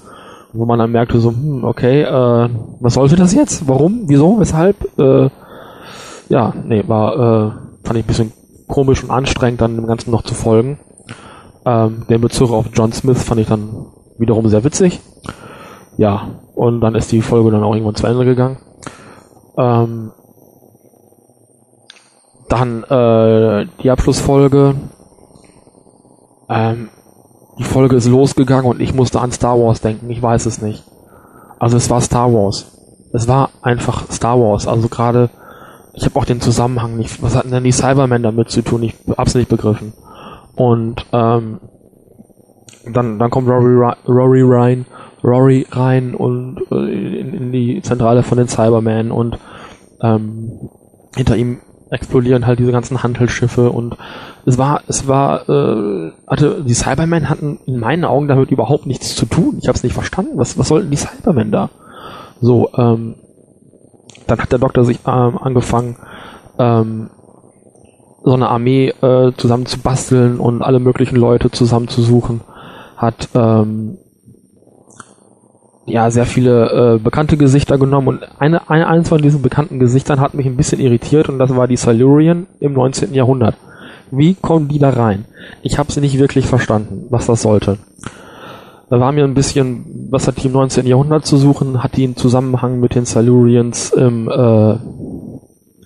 Wo 0.54 0.64
man 0.64 0.80
dann 0.80 0.94
merkte 0.94 1.20
so, 1.20 1.30
hm, 1.30 1.66
okay, 1.66 2.04
äh, 2.04 2.50
was 2.80 2.94
sollte 2.94 3.18
das 3.18 3.34
jetzt? 3.34 3.68
Warum? 3.68 4.04
Wieso? 4.08 4.40
Weshalb? 4.40 4.78
Äh, 4.98 5.30
ja, 6.30 6.54
nee, 6.66 6.86
war, 6.88 7.16
äh, 7.16 7.52
fand 7.86 8.00
ich 8.00 8.06
ein 8.06 8.08
bisschen 8.08 8.32
komisch 8.70 9.04
und 9.04 9.12
anstrengend, 9.12 9.60
dann 9.60 9.76
dem 9.76 9.88
Ganzen 9.88 10.12
noch 10.12 10.22
zu 10.22 10.34
folgen. 10.34 10.80
Ähm, 11.66 12.06
den 12.10 12.22
Bezug 12.22 12.52
auf 12.52 12.68
John 12.72 12.94
Smith 12.94 13.22
fand 13.22 13.42
ich 13.42 13.48
dann 13.48 13.88
wiederum 14.18 14.48
sehr 14.48 14.64
witzig. 14.64 15.02
Ja, 15.98 16.30
und 16.56 16.80
dann 16.80 16.96
ist 16.96 17.12
die 17.12 17.22
Folge 17.22 17.52
dann 17.52 17.64
auch 17.64 17.74
irgendwann 17.74 17.96
zu 17.96 18.08
Ende 18.08 18.24
gegangen. 18.24 18.58
Ähm, 19.58 20.14
dann 22.48 22.84
äh, 22.84 23.68
die 23.84 23.92
Abschlussfolge. 23.92 24.76
Ähm, 26.50 26.90
die 27.58 27.64
Folge 27.64 27.96
ist 27.96 28.08
losgegangen 28.08 28.70
und 28.70 28.82
ich 28.82 28.94
musste 28.94 29.22
an 29.22 29.32
Star 29.32 29.58
Wars 29.60 29.82
denken. 29.82 30.10
Ich 30.10 30.22
weiß 30.22 30.46
es 30.46 30.62
nicht. 30.62 30.84
Also 31.60 31.78
es 31.78 31.90
war 31.90 32.02
Star 32.02 32.34
Wars. 32.34 32.72
Es 33.14 33.28
war 33.28 33.50
einfach 33.62 34.12
Star 34.12 34.40
Wars. 34.40 34.68
Also 34.68 34.90
gerade, 34.90 35.30
ich 35.94 36.06
habe 36.06 36.20
auch 36.20 36.26
den 36.26 36.42
Zusammenhang 36.42 36.98
nicht. 36.98 37.22
Was 37.24 37.36
hatten 37.36 37.52
denn 37.52 37.64
die 37.64 37.72
Cybermen 37.72 38.24
damit 38.24 38.50
zu 38.50 38.62
tun? 38.62 38.84
Ich 38.84 38.96
hab's 39.18 39.36
nicht 39.36 39.50
begriffen. 39.50 39.94
Und 40.56 41.06
ähm, 41.14 41.60
dann, 42.92 43.20
dann 43.20 43.30
kommt 43.30 43.48
Rory, 43.48 43.94
Rory 44.08 44.42
rein, 44.44 44.86
Rory 45.24 45.66
rein 45.72 46.14
und 46.14 46.62
äh, 46.72 47.20
in, 47.20 47.34
in 47.34 47.52
die 47.52 47.82
Zentrale 47.82 48.24
von 48.24 48.38
den 48.38 48.48
Cybermen 48.48 49.12
und 49.12 49.40
ähm, 50.02 50.70
hinter 51.16 51.36
ihm 51.36 51.62
explodieren 51.96 52.46
halt 52.46 52.60
diese 52.60 52.72
ganzen 52.72 53.02
Handelsschiffe 53.02 53.72
und 53.72 53.98
es 54.46 54.58
war, 54.58 54.82
es 54.88 55.08
war, 55.08 55.50
äh, 55.50 56.12
hatte, 56.28 56.64
die 56.64 56.74
Cybermen 56.74 57.30
hatten 57.30 57.60
in 57.66 57.80
meinen 57.80 58.06
Augen 58.06 58.28
damit 58.28 58.52
überhaupt 58.52 58.86
nichts 58.86 59.16
zu 59.16 59.26
tun. 59.26 59.58
Ich 59.60 59.68
habe 59.68 59.76
es 59.76 59.84
nicht 59.84 59.94
verstanden. 59.94 60.34
Was, 60.36 60.58
was 60.58 60.68
sollten 60.68 60.92
die 60.92 60.98
Cybermen 60.98 61.52
da? 61.52 61.70
So, 62.42 62.70
ähm, 62.78 63.16
dann 64.28 64.40
hat 64.40 64.52
der 64.52 64.60
Doktor 64.60 64.86
sich 64.86 65.00
ähm, 65.08 65.38
angefangen, 65.38 65.98
ähm, 66.60 67.10
so 68.24 68.34
eine 68.34 68.50
Armee 68.50 68.90
äh, 68.90 69.32
zusammen 69.38 69.66
zu 69.66 69.80
basteln 69.80 70.40
und 70.40 70.62
alle 70.62 70.80
möglichen 70.80 71.16
Leute 71.16 71.52
zusammenzusuchen. 71.52 72.42
Hat 72.98 73.30
ähm, 73.36 73.98
ja 75.86 76.10
sehr 76.10 76.26
viele 76.26 76.96
äh, 76.96 77.00
bekannte 77.00 77.38
Gesichter 77.38 77.78
genommen 77.78 78.08
und 78.08 78.20
eine, 78.40 78.70
eine, 78.70 78.88
eines 78.88 79.10
von 79.10 79.22
diesen 79.22 79.42
bekannten 79.42 79.80
Gesichtern 79.80 80.20
hat 80.20 80.34
mich 80.34 80.46
ein 80.46 80.58
bisschen 80.58 80.80
irritiert 80.80 81.30
und 81.30 81.40
das 81.40 81.56
war 81.56 81.68
die 81.68 81.78
Silurian 81.78 82.48
im 82.60 82.74
19. 82.74 83.14
Jahrhundert. 83.14 83.56
Wie 84.12 84.36
kommen 84.36 84.68
die 84.68 84.80
da 84.80 84.90
rein? 84.90 85.26
Ich 85.62 85.78
habe 85.78 85.92
sie 85.92 86.02
nicht 86.02 86.18
wirklich 86.18 86.48
verstanden, 86.48 87.06
was 87.10 87.28
das 87.28 87.42
sollte. 87.42 87.78
Da 88.90 89.00
war 89.00 89.12
mir 89.12 89.24
ein 89.24 89.34
bisschen, 89.34 90.08
was 90.12 90.28
hat 90.28 90.42
die 90.42 90.48
im 90.48 90.54
19. 90.54 90.86
Jahrhundert 90.86 91.26
zu 91.26 91.38
suchen? 91.38 91.84
Hat 91.84 91.98
die 91.98 92.04
einen 92.04 92.16
Zusammenhang 92.16 92.80
mit 92.80 92.94
den 92.94 93.06
Silurians 93.06 93.90
im, 93.92 94.30
äh, 94.30 94.76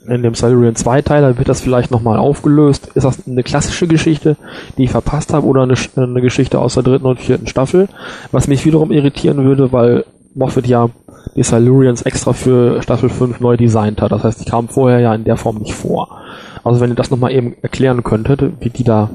in 0.09 0.23
dem 0.23 0.33
Silurian 0.33 0.75
Zweiteiler? 0.75 1.37
Wird 1.37 1.49
das 1.49 1.61
vielleicht 1.61 1.91
nochmal 1.91 2.17
aufgelöst? 2.17 2.87
Ist 2.95 3.03
das 3.03 3.27
eine 3.27 3.43
klassische 3.43 3.87
Geschichte, 3.87 4.37
die 4.77 4.85
ich 4.85 4.91
verpasst 4.91 5.33
habe, 5.33 5.45
oder 5.45 5.63
eine, 5.63 5.75
eine 5.95 6.21
Geschichte 6.21 6.59
aus 6.59 6.75
der 6.75 6.83
dritten 6.83 7.05
und 7.05 7.19
vierten 7.19 7.47
Staffel? 7.47 7.87
Was 8.31 8.47
mich 8.47 8.65
wiederum 8.65 8.91
irritieren 8.91 9.43
würde, 9.43 9.71
weil 9.71 10.05
Moffat 10.35 10.67
ja 10.67 10.89
die 11.35 11.43
Silurians 11.43 12.01
extra 12.03 12.33
für 12.33 12.81
Staffel 12.81 13.09
5 13.09 13.39
neu 13.39 13.57
designt 13.57 14.01
hat. 14.01 14.11
Das 14.11 14.23
heißt, 14.23 14.41
die 14.41 14.49
kamen 14.49 14.67
vorher 14.67 14.99
ja 14.99 15.13
in 15.13 15.23
der 15.23 15.37
Form 15.37 15.57
nicht 15.57 15.73
vor. 15.73 16.21
Also 16.63 16.79
wenn 16.79 16.89
ihr 16.89 16.95
das 16.95 17.11
nochmal 17.11 17.31
eben 17.31 17.55
erklären 17.61 18.03
könntet, 18.03 18.41
wie 18.59 18.69
die 18.69 18.83
da 18.83 19.09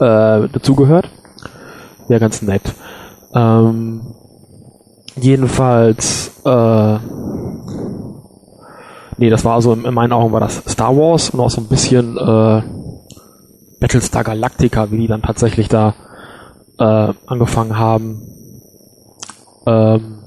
äh, 0.00 0.48
dazugehört, 0.48 1.10
wäre 2.08 2.20
ganz 2.20 2.42
nett. 2.42 2.62
Ähm, 3.34 4.00
jedenfalls, 5.16 6.40
äh, 6.44 6.98
nee, 9.18 9.30
das 9.30 9.44
war 9.44 9.54
also 9.54 9.72
in, 9.72 9.84
in, 9.84 9.94
meinen 9.94 10.12
Augen 10.12 10.32
war 10.32 10.40
das 10.40 10.62
Star 10.68 10.96
Wars 10.96 11.30
und 11.30 11.40
auch 11.40 11.50
so 11.50 11.60
ein 11.60 11.68
bisschen 11.68 12.16
äh, 12.16 12.62
Battlestar 13.80 14.24
Galactica, 14.24 14.90
wie 14.90 14.98
die 14.98 15.06
dann 15.06 15.22
tatsächlich 15.22 15.68
da 15.68 15.94
äh, 16.78 17.12
angefangen 17.26 17.78
haben. 17.78 18.22
Ähm, 19.66 20.18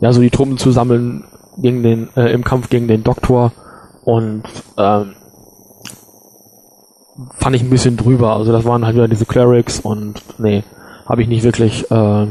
ja, 0.00 0.12
so 0.12 0.20
die 0.20 0.30
Truppen 0.30 0.58
zu 0.58 0.70
sammeln 0.70 1.24
gegen 1.58 1.82
den, 1.82 2.08
äh, 2.16 2.32
im 2.32 2.44
Kampf 2.44 2.68
gegen 2.68 2.88
den 2.88 3.04
Doktor 3.04 3.52
und 4.04 4.42
ähm, 4.76 5.14
fand 7.36 7.56
ich 7.56 7.62
ein 7.62 7.70
bisschen 7.70 7.96
drüber. 7.96 8.34
Also 8.34 8.52
das 8.52 8.64
waren 8.64 8.84
halt 8.84 8.96
wieder 8.96 9.08
diese 9.08 9.24
Clerics 9.24 9.80
und 9.80 10.22
nee, 10.38 10.64
habe 11.06 11.22
ich 11.22 11.28
nicht 11.28 11.44
wirklich, 11.44 11.90
äh, 11.90 12.26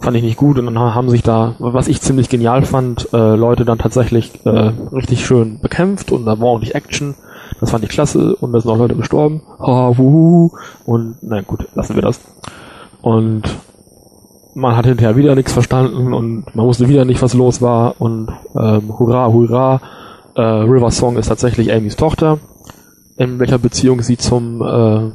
fand 0.00 0.16
ich 0.16 0.22
nicht 0.22 0.36
gut 0.36 0.58
und 0.58 0.66
dann 0.66 0.78
haben 0.78 1.10
sich 1.10 1.22
da, 1.22 1.54
was 1.58 1.88
ich 1.88 2.00
ziemlich 2.00 2.28
genial 2.28 2.64
fand, 2.64 3.12
äh, 3.12 3.34
Leute 3.34 3.64
dann 3.64 3.78
tatsächlich 3.78 4.44
äh, 4.44 4.72
richtig 4.92 5.26
schön 5.26 5.60
bekämpft 5.60 6.12
und 6.12 6.24
da 6.24 6.38
war 6.38 6.48
ordentlich 6.48 6.74
Action. 6.74 7.14
Das 7.60 7.70
fand 7.70 7.84
ich 7.84 7.90
klasse 7.90 8.36
und 8.36 8.52
da 8.52 8.60
sind 8.60 8.70
auch 8.70 8.78
Leute 8.78 8.94
gestorben. 8.94 9.42
Ha, 9.58 9.96
wuhu. 9.96 10.50
Und 10.84 11.16
na 11.22 11.40
gut, 11.40 11.66
lassen 11.74 11.94
wir 11.94 12.02
das. 12.02 12.20
Und 13.02 13.42
man 14.54 14.76
hat 14.76 14.86
hinterher 14.86 15.16
wieder 15.16 15.34
nichts 15.34 15.52
verstanden 15.52 16.12
und 16.12 16.54
man 16.54 16.66
wusste 16.66 16.88
wieder 16.88 17.04
nicht, 17.04 17.22
was 17.22 17.34
los 17.34 17.62
war 17.62 18.00
und 18.00 18.28
ähm, 18.56 18.98
hurra, 18.98 19.32
hurra. 19.32 19.80
Äh, 20.34 20.42
River 20.42 20.90
Song 20.90 21.16
ist 21.16 21.28
tatsächlich 21.28 21.72
Amys 21.72 21.96
Tochter. 21.96 22.38
In 23.16 23.38
welcher 23.40 23.58
Beziehung 23.58 24.02
sie 24.02 24.16
zum 24.16 24.62
äh, 24.62 25.10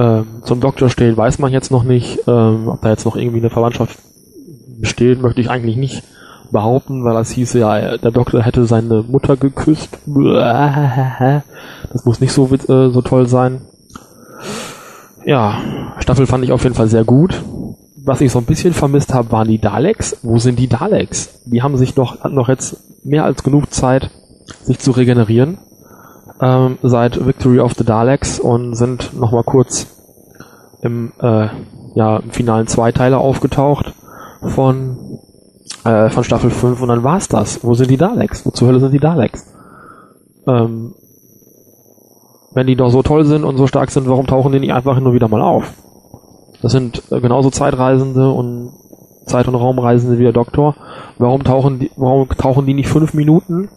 äh, 0.00 0.22
zum 0.48 0.60
Doktor 0.60 0.90
steht, 0.90 1.16
weiß 1.16 1.38
man 1.38 1.52
jetzt 1.52 1.70
noch 1.70 1.84
nicht. 1.84 2.20
Ähm, 2.26 2.68
ob 2.68 2.80
da 2.80 2.90
jetzt 2.90 3.04
noch 3.04 3.16
irgendwie 3.16 3.38
eine 3.38 3.50
Verwandtschaft 3.50 3.98
besteht, 4.80 5.22
möchte 5.22 5.40
ich 5.40 5.50
eigentlich 5.50 5.76
nicht 5.76 6.02
behaupten, 6.50 7.04
weil 7.04 7.14
das 7.14 7.30
hieße 7.30 7.58
ja, 7.58 7.98
der 7.98 8.10
Doktor 8.10 8.42
hätte 8.42 8.64
seine 8.64 9.02
Mutter 9.02 9.36
geküsst. 9.36 9.98
Das 10.06 12.04
muss 12.04 12.20
nicht 12.20 12.32
so, 12.32 12.46
äh, 12.46 12.90
so 12.90 13.02
toll 13.02 13.28
sein. 13.28 13.60
Ja, 15.24 15.60
Staffel 15.98 16.26
fand 16.26 16.44
ich 16.44 16.52
auf 16.52 16.64
jeden 16.64 16.74
Fall 16.74 16.88
sehr 16.88 17.04
gut 17.04 17.40
was 18.00 18.22
ich 18.22 18.32
so 18.32 18.38
ein 18.38 18.46
bisschen 18.46 18.72
vermisst 18.72 19.12
habe, 19.12 19.30
waren 19.32 19.48
die 19.48 19.60
Daleks. 19.60 20.20
Wo 20.22 20.38
sind 20.38 20.58
die 20.58 20.66
Daleks? 20.66 21.42
Die 21.44 21.62
haben 21.62 21.76
sich 21.76 21.94
noch, 21.94 22.20
hatten 22.20 22.36
noch 22.36 22.48
jetzt 22.48 23.04
mehr 23.04 23.24
als 23.24 23.42
genug 23.42 23.70
Zeit, 23.70 24.08
sich 24.62 24.78
zu 24.78 24.92
regenerieren 24.92 25.58
ähm, 26.40 26.78
seit 26.82 27.24
Victory 27.24 27.60
of 27.60 27.74
the 27.74 27.84
Daleks 27.84 28.38
und 28.40 28.74
sind 28.74 29.18
nochmal 29.18 29.44
kurz 29.44 29.86
im, 30.82 31.12
äh, 31.20 31.48
ja, 31.94 32.18
im 32.18 32.30
finalen 32.30 32.66
Zweiteiler 32.66 33.18
aufgetaucht 33.18 33.94
von, 34.42 35.18
äh, 35.84 36.08
von 36.10 36.24
Staffel 36.24 36.50
5 36.50 36.80
und 36.80 36.88
dann 36.88 37.04
war's 37.04 37.28
das. 37.28 37.64
Wo 37.64 37.74
sind 37.74 37.90
die 37.90 37.96
Daleks? 37.96 38.46
Wo 38.46 38.50
zur 38.50 38.68
Hölle 38.68 38.80
sind 38.80 38.92
die 38.92 38.98
Daleks? 38.98 39.54
Ähm, 40.46 40.94
wenn 42.52 42.66
die 42.66 42.76
doch 42.76 42.90
so 42.90 43.02
toll 43.02 43.24
sind 43.24 43.44
und 43.44 43.56
so 43.56 43.66
stark 43.66 43.90
sind, 43.90 44.08
warum 44.08 44.26
tauchen 44.26 44.52
die 44.52 44.60
nicht 44.60 44.72
einfach 44.72 44.98
nur 45.00 45.14
wieder 45.14 45.28
mal 45.28 45.42
auf? 45.42 45.72
Das 46.62 46.72
sind 46.72 47.02
äh, 47.10 47.20
genauso 47.20 47.50
Zeitreisende 47.50 48.30
und 48.30 48.72
Zeit- 49.26 49.48
und 49.48 49.54
Raumreisende 49.54 50.18
wie 50.18 50.24
der 50.24 50.32
Doktor. 50.32 50.74
Warum 51.18 51.44
tauchen 51.44 51.78
die, 51.78 51.90
warum 51.96 52.28
tauchen 52.28 52.66
die 52.66 52.74
nicht 52.74 52.88
fünf 52.88 53.14
Minuten 53.14 53.68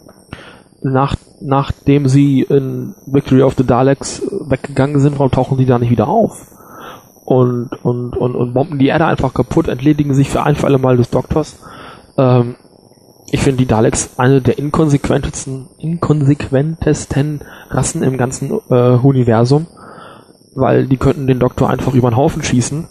nach, 0.82 1.14
nachdem 1.40 2.08
sie 2.08 2.42
in 2.42 2.94
Victory 3.06 3.42
of 3.42 3.54
the 3.56 3.66
Daleks 3.66 4.22
weggegangen 4.48 5.00
sind, 5.00 5.18
warum 5.18 5.30
tauchen 5.30 5.58
die 5.58 5.66
da 5.66 5.78
nicht 5.78 5.90
wieder 5.90 6.08
auf? 6.08 6.46
Und, 7.24 7.70
und, 7.84 8.16
und, 8.16 8.34
und 8.34 8.52
bomben 8.52 8.78
die 8.78 8.88
Erde 8.88 9.06
einfach 9.06 9.32
kaputt, 9.32 9.68
entledigen 9.68 10.14
sich 10.14 10.28
für 10.28 10.42
ein 10.42 10.56
für 10.56 10.66
alle 10.66 10.78
Mal 10.78 10.96
des 10.96 11.10
Doktors. 11.10 11.56
Ähm, 12.18 12.56
ich 13.30 13.40
finde 13.40 13.58
die 13.58 13.66
Daleks 13.66 14.18
eine 14.18 14.42
der 14.42 14.58
inkonsequentesten, 14.58 15.68
inkonsequentesten 15.78 17.40
Rassen 17.70 18.02
im 18.02 18.18
ganzen 18.18 18.50
äh, 18.68 18.96
Universum, 18.96 19.66
weil 20.54 20.86
die 20.86 20.98
könnten 20.98 21.26
den 21.26 21.38
Doktor 21.38 21.70
einfach 21.70 21.94
über 21.94 22.10
den 22.10 22.16
Haufen 22.16 22.42
schießen. 22.42 22.88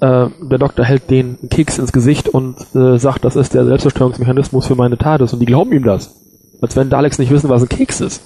Äh, 0.00 0.26
der 0.50 0.58
Doktor 0.58 0.84
hält 0.84 1.10
den 1.10 1.48
Keks 1.48 1.78
ins 1.78 1.92
Gesicht 1.92 2.28
und 2.28 2.56
äh, 2.74 2.98
sagt, 2.98 3.24
das 3.24 3.36
ist 3.36 3.54
der 3.54 3.66
Selbstzerstörungsmechanismus 3.66 4.66
für 4.66 4.74
meine 4.74 4.98
TARDIS 4.98 5.32
und 5.32 5.38
die 5.38 5.46
glauben 5.46 5.72
ihm 5.72 5.84
das. 5.84 6.12
Als 6.60 6.74
wenn 6.74 6.90
Daleks 6.90 7.18
nicht 7.18 7.30
wissen, 7.30 7.50
was 7.50 7.62
ein 7.62 7.68
Keks 7.68 8.00
ist. 8.00 8.22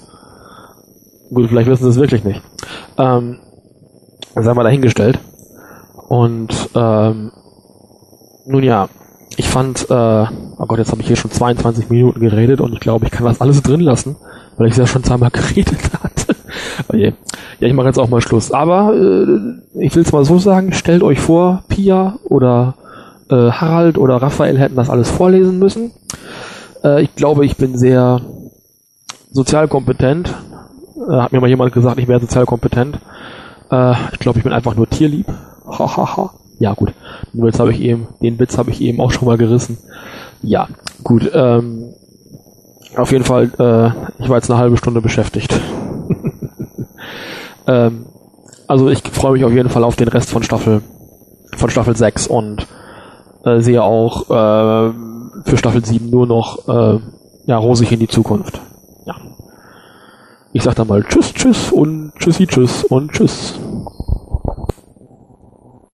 Gut, 1.30 1.48
vielleicht 1.48 1.68
wissen 1.68 1.84
sie 1.84 1.90
es 1.90 2.00
wirklich 2.00 2.24
nicht. 2.24 2.40
Ähm, 2.96 3.40
sei 4.34 4.54
mal 4.54 4.62
dahingestellt. 4.62 5.18
Und 6.08 6.70
ähm, 6.74 7.32
nun 8.46 8.62
ja, 8.62 8.88
ich 9.36 9.48
fand, 9.48 9.88
äh, 9.90 9.94
oh 9.94 10.66
Gott, 10.66 10.78
jetzt 10.78 10.90
habe 10.90 11.00
ich 11.02 11.06
hier 11.06 11.16
schon 11.16 11.30
22 11.30 11.90
Minuten 11.90 12.20
geredet 12.20 12.60
und 12.60 12.72
ich 12.72 12.80
glaube, 12.80 13.06
ich 13.06 13.12
kann 13.12 13.26
das 13.26 13.40
alles 13.40 13.62
drin 13.62 13.80
lassen, 13.80 14.16
weil 14.56 14.68
ich 14.68 14.76
ja 14.76 14.86
schon 14.86 15.04
zweimal 15.04 15.30
geredet 15.32 15.78
hatte. 16.02 16.34
je. 16.92 17.12
Ja, 17.60 17.68
ich 17.68 17.74
mache 17.74 17.86
jetzt 17.88 17.98
auch 17.98 18.08
mal 18.08 18.20
Schluss. 18.20 18.52
Aber 18.52 18.94
äh, 18.94 19.84
ich 19.84 19.94
will 19.94 20.02
es 20.02 20.12
mal 20.12 20.24
so 20.24 20.38
sagen, 20.38 20.72
stellt 20.72 21.02
euch 21.02 21.20
vor, 21.20 21.64
Pia 21.68 22.18
oder 22.24 22.74
äh, 23.30 23.50
Harald 23.50 23.98
oder 23.98 24.16
Raphael 24.16 24.58
hätten 24.58 24.76
das 24.76 24.90
alles 24.90 25.10
vorlesen 25.10 25.58
müssen. 25.58 25.92
Äh, 26.82 27.02
ich 27.02 27.14
glaube, 27.14 27.44
ich 27.44 27.56
bin 27.56 27.76
sehr 27.76 28.20
sozial 29.30 29.68
kompetent. 29.68 30.34
Äh, 31.08 31.12
hat 31.12 31.32
mir 31.32 31.40
mal 31.40 31.50
jemand 31.50 31.72
gesagt, 31.72 31.98
ich 31.98 32.08
wäre 32.08 32.20
sozial 32.20 32.46
kompetent. 32.46 32.98
Äh, 33.70 33.94
ich 34.12 34.18
glaube, 34.18 34.38
ich 34.38 34.44
bin 34.44 34.52
einfach 34.52 34.74
nur 34.74 34.88
tierlieb. 34.88 35.26
Hahaha. 35.70 36.30
ja, 36.58 36.74
gut. 36.74 36.92
Nur 37.32 37.46
jetzt 37.46 37.60
habe 37.60 37.72
ich 37.72 37.80
eben, 37.80 38.08
den 38.22 38.38
Witz 38.38 38.58
habe 38.58 38.70
ich 38.70 38.80
eben 38.80 39.00
auch 39.00 39.10
schon 39.10 39.26
mal 39.26 39.38
gerissen. 39.38 39.78
Ja, 40.42 40.68
gut. 41.04 41.30
Ähm, 41.32 41.94
auf 42.96 43.12
jeden 43.12 43.24
Fall, 43.24 43.44
äh, 43.58 44.22
ich 44.22 44.28
war 44.28 44.36
jetzt 44.36 44.50
eine 44.50 44.58
halbe 44.58 44.76
Stunde 44.76 45.00
beschäftigt. 45.00 45.58
ähm, 47.66 48.06
also 48.66 48.88
ich 48.88 49.02
freue 49.02 49.32
mich 49.32 49.44
auf 49.44 49.52
jeden 49.52 49.68
Fall 49.68 49.84
auf 49.84 49.96
den 49.96 50.08
Rest 50.08 50.30
von 50.30 50.42
Staffel 50.42 50.82
von 51.56 51.70
Staffel 51.70 51.96
6 51.96 52.26
und 52.28 52.66
äh, 53.44 53.60
sehe 53.60 53.82
auch 53.82 54.30
äh, 54.30 54.92
für 55.44 55.56
Staffel 55.56 55.84
7 55.84 56.08
nur 56.08 56.26
noch 56.26 56.68
äh, 56.68 57.00
ja, 57.46 57.56
rosig 57.56 57.92
in 57.92 58.00
die 58.00 58.08
Zukunft. 58.08 58.60
Ja. 59.06 59.16
Ich 60.52 60.62
sag 60.62 60.74
dann 60.76 60.88
mal 60.88 61.02
Tschüss, 61.04 61.32
Tschüss 61.32 61.72
und 61.72 62.12
Tschüssi, 62.18 62.46
Tschüss 62.46 62.84
und 62.84 63.12
Tschüss. 63.12 63.58